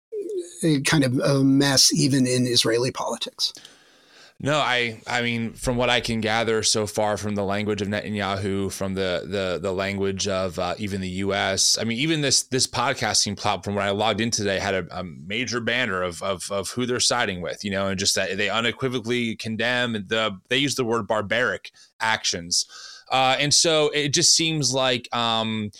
kind 0.86 1.04
of 1.04 1.18
a 1.18 1.44
mess, 1.44 1.92
even 1.92 2.26
in 2.26 2.46
Israeli 2.46 2.90
politics. 2.90 3.52
No, 4.38 4.58
I 4.58 5.00
I 5.06 5.22
mean 5.22 5.54
from 5.54 5.76
what 5.76 5.88
I 5.88 6.00
can 6.00 6.20
gather 6.20 6.62
so 6.62 6.86
far 6.86 7.16
from 7.16 7.36
the 7.36 7.44
language 7.44 7.80
of 7.80 7.88
Netanyahu, 7.88 8.70
from 8.70 8.92
the 8.92 9.22
the 9.24 9.58
the 9.60 9.72
language 9.72 10.28
of 10.28 10.58
uh, 10.58 10.74
even 10.76 11.00
the 11.00 11.08
U.S. 11.08 11.78
I 11.80 11.84
mean 11.84 11.98
even 11.98 12.20
this 12.20 12.42
this 12.42 12.66
podcasting 12.66 13.38
platform 13.38 13.76
when 13.76 13.86
I 13.86 13.90
logged 13.90 14.20
in 14.20 14.30
today 14.30 14.58
had 14.58 14.74
a, 14.74 14.86
a, 14.90 15.04
major 15.04 15.60
banner 15.60 16.02
of, 16.02 16.22
of 16.22 16.52
of 16.52 16.68
who 16.70 16.84
they're 16.84 17.00
siding 17.00 17.40
with, 17.40 17.64
you 17.64 17.70
know, 17.70 17.86
and 17.86 17.98
just 17.98 18.14
that 18.16 18.36
they 18.36 18.50
unequivocally 18.50 19.36
condemn 19.36 19.92
the 19.94 20.38
they 20.48 20.58
use 20.58 20.74
the 20.74 20.84
word 20.84 21.06
barbaric 21.06 21.72
actions, 21.98 22.66
uh, 23.10 23.36
and 23.40 23.54
so 23.54 23.88
it 23.94 24.10
just 24.10 24.34
seems 24.34 24.74
like. 24.74 25.14
Um, 25.16 25.70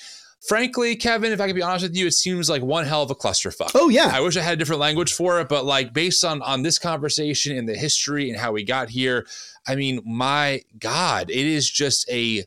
frankly, 0.40 0.96
Kevin, 0.96 1.32
if 1.32 1.40
I 1.40 1.46
can 1.46 1.56
be 1.56 1.62
honest 1.62 1.84
with 1.84 1.96
you, 1.96 2.06
it 2.06 2.12
seems 2.12 2.48
like 2.48 2.62
one 2.62 2.84
hell 2.84 3.02
of 3.02 3.10
a 3.10 3.14
clusterfuck. 3.14 3.72
Oh 3.74 3.88
yeah. 3.88 4.10
I 4.12 4.20
wish 4.20 4.36
I 4.36 4.42
had 4.42 4.54
a 4.54 4.56
different 4.56 4.80
language 4.80 5.12
for 5.12 5.40
it, 5.40 5.48
but 5.48 5.64
like 5.64 5.92
based 5.92 6.24
on 6.24 6.42
on 6.42 6.62
this 6.62 6.78
conversation 6.78 7.56
and 7.56 7.68
the 7.68 7.74
history 7.74 8.30
and 8.30 8.38
how 8.38 8.52
we 8.52 8.64
got 8.64 8.90
here, 8.90 9.26
I 9.66 9.74
mean, 9.74 10.00
my 10.04 10.62
God, 10.78 11.30
it 11.30 11.46
is 11.46 11.70
just 11.70 12.08
a 12.10 12.44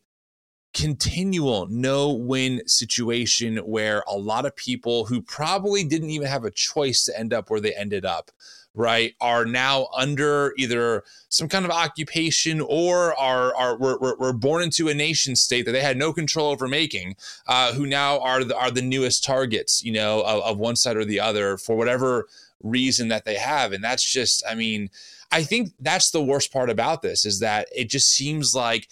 continual 0.73 1.67
no 1.69 2.13
win 2.13 2.61
situation 2.67 3.57
where 3.57 4.03
a 4.07 4.15
lot 4.15 4.45
of 4.45 4.55
people 4.55 5.05
who 5.05 5.21
probably 5.21 5.83
didn't 5.83 6.11
even 6.11 6.27
have 6.27 6.45
a 6.45 6.51
choice 6.51 7.03
to 7.05 7.19
end 7.19 7.33
up 7.33 7.49
where 7.49 7.59
they 7.59 7.73
ended 7.73 8.05
up 8.05 8.31
right, 8.75 9.15
are 9.19 9.45
now 9.45 9.87
under 9.95 10.53
either 10.57 11.03
some 11.29 11.49
kind 11.49 11.65
of 11.65 11.71
occupation 11.71 12.61
or 12.61 13.19
are 13.19 13.55
are 13.55 13.77
were, 13.77 14.15
were 14.17 14.33
born 14.33 14.63
into 14.63 14.87
a 14.87 14.93
nation 14.93 15.35
state 15.35 15.65
that 15.65 15.71
they 15.71 15.81
had 15.81 15.97
no 15.97 16.13
control 16.13 16.51
over 16.51 16.67
making, 16.67 17.15
uh, 17.47 17.73
who 17.73 17.85
now 17.85 18.19
are 18.19 18.43
the, 18.43 18.57
are 18.57 18.71
the 18.71 18.81
newest 18.81 19.23
targets, 19.23 19.83
you 19.83 19.91
know, 19.91 20.21
of, 20.21 20.41
of 20.43 20.57
one 20.57 20.75
side 20.75 20.97
or 20.97 21.05
the 21.05 21.19
other 21.19 21.57
for 21.57 21.75
whatever 21.75 22.27
reason 22.63 23.07
that 23.07 23.25
they 23.25 23.35
have, 23.35 23.71
and 23.71 23.83
that's 23.83 24.03
just, 24.03 24.43
I 24.49 24.55
mean. 24.55 24.89
I 25.31 25.43
think 25.43 25.73
that's 25.79 26.09
the 26.09 26.23
worst 26.23 26.51
part 26.51 26.71
about 26.71 27.03
this 27.03 27.23
is 27.23 27.39
that 27.41 27.67
it 27.75 27.87
just 27.87 28.09
seems 28.09 28.55
like 28.55 28.89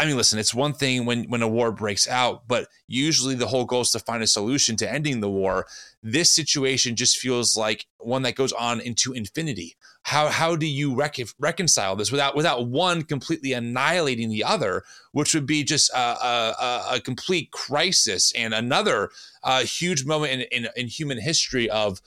I 0.00 0.06
mean, 0.06 0.16
listen, 0.16 0.38
it's 0.38 0.54
one 0.54 0.74
thing 0.74 1.06
when 1.06 1.24
when 1.24 1.42
a 1.42 1.48
war 1.48 1.72
breaks 1.72 2.06
out, 2.06 2.46
but 2.46 2.68
usually 2.86 3.34
the 3.34 3.48
whole 3.48 3.64
goal 3.64 3.80
is 3.80 3.90
to 3.90 3.98
find 3.98 4.22
a 4.22 4.28
solution 4.28 4.76
to 4.76 4.90
ending 4.90 5.20
the 5.20 5.30
war. 5.30 5.66
This 6.02 6.30
situation 6.30 6.94
just 6.94 7.18
feels 7.18 7.56
like 7.56 7.86
one 7.98 8.22
that 8.22 8.36
goes 8.36 8.52
on 8.52 8.80
into 8.80 9.12
infinity. 9.12 9.76
How 10.02 10.28
how 10.28 10.54
do 10.54 10.66
you 10.66 10.94
rec- 10.94 11.16
reconcile 11.40 11.96
this 11.96 12.12
without 12.12 12.36
without 12.36 12.68
one 12.68 13.02
completely 13.02 13.52
annihilating 13.52 14.28
the 14.30 14.44
other, 14.44 14.84
which 15.10 15.34
would 15.34 15.46
be 15.46 15.64
just 15.64 15.90
a, 15.90 15.98
a, 15.98 16.84
a 16.92 17.00
complete 17.00 17.50
crisis 17.50 18.32
and 18.36 18.54
another 18.54 19.10
uh, 19.42 19.64
huge 19.64 20.04
moment 20.04 20.32
in, 20.32 20.40
in 20.52 20.68
in 20.76 20.86
human 20.86 21.20
history 21.20 21.68
of 21.68 22.00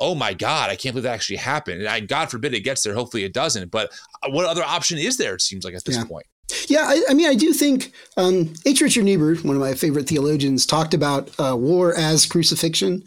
oh 0.00 0.14
my 0.14 0.34
God, 0.34 0.70
I 0.70 0.76
can't 0.76 0.94
believe 0.94 1.04
that 1.04 1.14
actually 1.14 1.36
happened. 1.36 1.80
And 1.80 1.88
I, 1.88 2.00
God 2.00 2.30
forbid 2.30 2.52
it 2.54 2.60
gets 2.60 2.82
there. 2.82 2.94
Hopefully 2.94 3.22
it 3.22 3.32
doesn't. 3.32 3.70
But 3.70 3.92
uh, 4.22 4.30
what 4.30 4.46
other 4.46 4.64
option 4.64 4.98
is 4.98 5.18
there, 5.18 5.34
it 5.34 5.42
seems 5.42 5.64
like 5.64 5.74
at 5.74 5.84
this 5.84 5.96
yeah. 5.96 6.04
point? 6.04 6.26
Yeah, 6.68 6.84
I, 6.86 7.02
I, 7.10 7.14
mean, 7.14 7.28
I 7.28 7.34
do 7.34 7.52
think 7.52 7.92
um, 8.16 8.52
H. 8.66 8.80
Richard 8.80 9.04
Niebuhr, 9.04 9.36
one 9.36 9.56
of 9.56 9.62
my 9.62 9.74
favorite 9.74 10.08
theologians, 10.08 10.66
talked 10.66 10.94
about 10.94 11.30
uh, 11.38 11.56
war 11.56 11.94
as 11.96 12.26
crucifixion. 12.26 13.02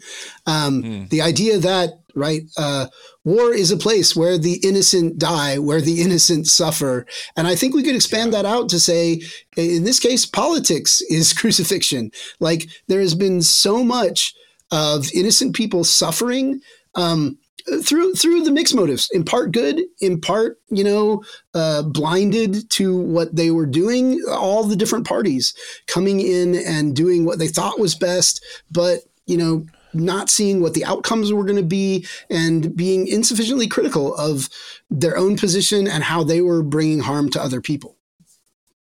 Um, 0.46 0.82
mm. 0.82 1.08
The 1.10 1.22
idea 1.22 1.58
that, 1.58 2.00
right, 2.14 2.42
uh, 2.56 2.86
war 3.24 3.52
is 3.52 3.70
a 3.70 3.76
place 3.76 4.16
where 4.16 4.38
the 4.38 4.54
innocent 4.66 5.18
die, 5.18 5.58
where 5.58 5.80
the 5.80 6.00
innocent 6.00 6.46
suffer. 6.46 7.06
And 7.36 7.46
I 7.46 7.54
think 7.54 7.74
we 7.74 7.82
could 7.82 7.94
expand 7.94 8.32
that 8.32 8.46
out 8.46 8.68
to 8.70 8.80
say, 8.80 9.22
in 9.56 9.84
this 9.84 10.00
case, 10.00 10.26
politics 10.26 11.00
is 11.02 11.32
crucifixion. 11.38 12.10
Like 12.40 12.68
there 12.88 13.00
has 13.00 13.14
been 13.14 13.42
so 13.42 13.84
much 13.84 14.34
of 14.70 15.12
innocent 15.14 15.54
people 15.54 15.84
suffering 15.84 16.60
um, 16.94 17.38
through 17.82 18.14
through 18.14 18.42
the 18.42 18.52
mixed 18.52 18.74
motives, 18.74 19.08
in 19.12 19.24
part 19.24 19.52
good, 19.52 19.82
in 20.00 20.20
part 20.20 20.58
you 20.68 20.84
know 20.84 21.22
uh, 21.54 21.82
blinded 21.82 22.68
to 22.70 22.98
what 22.98 23.34
they 23.34 23.50
were 23.50 23.66
doing. 23.66 24.22
All 24.28 24.64
the 24.64 24.76
different 24.76 25.06
parties 25.06 25.54
coming 25.86 26.20
in 26.20 26.54
and 26.54 26.94
doing 26.94 27.24
what 27.24 27.38
they 27.38 27.48
thought 27.48 27.78
was 27.78 27.94
best, 27.94 28.44
but 28.70 29.00
you 29.26 29.36
know 29.36 29.66
not 29.94 30.28
seeing 30.28 30.60
what 30.60 30.74
the 30.74 30.84
outcomes 30.84 31.32
were 31.32 31.44
going 31.44 31.56
to 31.56 31.62
be 31.62 32.06
and 32.30 32.76
being 32.76 33.06
insufficiently 33.08 33.66
critical 33.66 34.14
of 34.16 34.48
their 34.90 35.16
own 35.16 35.36
position 35.36 35.88
and 35.88 36.04
how 36.04 36.22
they 36.22 36.42
were 36.42 36.62
bringing 36.62 37.00
harm 37.00 37.30
to 37.30 37.42
other 37.42 37.60
people. 37.60 37.96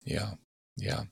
Yeah, 0.05 0.33
yeah. 0.77 1.03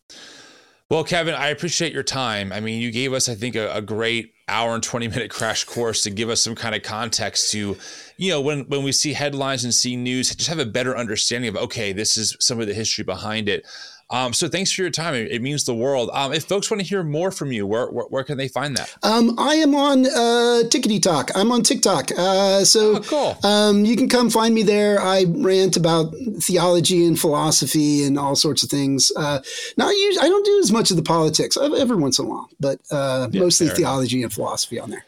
Well, 0.90 1.02
Kevin, 1.02 1.35
I 1.35 1.48
appreciate 1.48 1.94
your 1.94 2.02
time. 2.02 2.52
I 2.52 2.61
mean, 2.61 2.81
you 2.81 2.90
gave 2.90 3.15
us, 3.15 3.28
I 3.31 3.35
think, 3.35 3.56
a, 3.56 3.73
a, 3.74 3.81
great 3.81 4.35
hour 4.48 4.74
and 4.74 4.82
20 4.82 5.09
minute 5.09 5.31
crash 5.31 5.65
course 5.65 6.02
to 6.02 6.11
give 6.11 6.28
us 6.28 6.43
some 6.43 6.55
kind 6.55 6.74
of 6.74 6.82
context 6.82 7.51
to, 7.52 7.78
you 8.19 8.31
know, 8.31 8.43
when, 8.43 8.69
when 8.69 8.85
we 8.85 8.93
see 8.93 9.15
headlines 9.15 9.65
and 9.65 9.73
see 9.73 9.97
news, 9.97 10.35
just 10.35 10.51
have 10.51 10.59
a 10.59 10.66
better 10.66 10.94
understanding 10.94 11.48
of, 11.48 11.56
okay, 11.56 11.94
this 11.94 12.19
is 12.19 12.36
some 12.39 12.61
of 12.61 12.66
the 12.66 12.74
history 12.74 13.02
behind 13.02 13.48
it. 13.48 13.66
Um, 14.15 14.32
so 14.32 14.49
thanks 14.49 14.70
for 14.70 14.82
your 14.82 14.93
time. 14.93 15.15
It, 15.15 15.32
it 15.32 15.43
means 15.43 15.65
the 15.65 15.74
world. 15.74 16.09
Um, 16.12 16.32
if 16.32 16.45
folks 16.45 16.70
want 16.70 16.81
to 16.81 16.86
hear 16.86 17.03
more 17.03 17.32
from 17.32 17.51
you, 17.51 17.66
where, 17.66 17.86
where, 17.86 18.07
where 18.07 18.23
can 18.23 18.39
they 18.39 18.47
find 18.47 18.77
that? 18.77 18.95
Um, 19.03 19.35
I 19.39 19.57
am 19.57 19.74
on 19.74 20.07
uh, 20.07 20.62
Tickety 20.69 21.03
Talk. 21.03 21.32
I'm 21.35 21.51
on 21.51 21.65
TikTok. 21.65 22.12
Uh, 22.16 22.65
so 22.65 22.99
oh, 22.99 23.01
cool. 23.01 23.51
um, 23.51 23.85
you 23.85 23.97
can 23.97 24.09
come 24.09 24.31
find 24.31 24.55
me 24.55 24.62
there. 24.62 25.01
I 25.01 25.24
rant 25.28 25.77
about 25.77 26.15
theology 26.39 27.05
and 27.05 27.19
philosophy 27.19 28.05
and 28.05 28.16
all 28.16 28.36
sorts 28.36 28.62
of 28.62 28.70
things. 28.70 29.11
Uh, 29.16 29.41
not 29.77 29.91
usually, 29.91 30.24
I 30.24 30.28
don't 30.28 30.47
do 30.47 30.61
as 30.61 30.70
much 30.70 30.93
of 30.93 30.97
the 30.97 31.03
politics 31.03 31.57
every 31.57 31.97
once 31.97 32.20
in 32.20 32.27
a 32.27 32.28
while, 32.28 32.49
but 32.61 32.78
uh, 32.93 33.28
yeah, 33.32 33.41
mostly 33.41 33.66
theology 33.69 34.19
enough. 34.19 34.27
and 34.27 34.32
philosophy 34.32 34.78
on 34.78 34.91
there. 34.91 35.05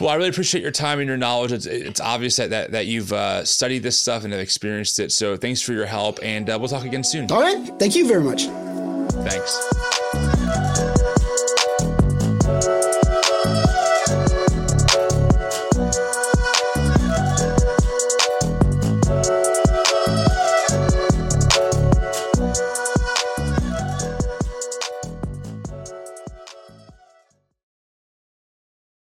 Well, 0.00 0.10
I 0.10 0.14
really 0.14 0.28
appreciate 0.28 0.62
your 0.62 0.70
time 0.70 0.98
and 1.00 1.08
your 1.08 1.16
knowledge. 1.16 1.52
It's, 1.52 1.66
it's 1.66 2.00
obvious 2.00 2.36
that, 2.36 2.50
that, 2.50 2.72
that 2.72 2.86
you've 2.86 3.12
uh, 3.12 3.44
studied 3.44 3.82
this 3.82 3.98
stuff 3.98 4.24
and 4.24 4.32
have 4.32 4.42
experienced 4.42 5.00
it. 5.00 5.12
So 5.12 5.36
thanks 5.36 5.60
for 5.60 5.72
your 5.72 5.86
help, 5.86 6.18
and 6.22 6.48
uh, 6.48 6.58
we'll 6.58 6.68
talk 6.68 6.84
again 6.84 7.04
soon. 7.04 7.30
All 7.30 7.40
right. 7.40 7.66
Thank 7.78 7.96
you 7.96 8.06
very 8.06 8.22
much. 8.22 8.46
Thanks. 9.24 10.02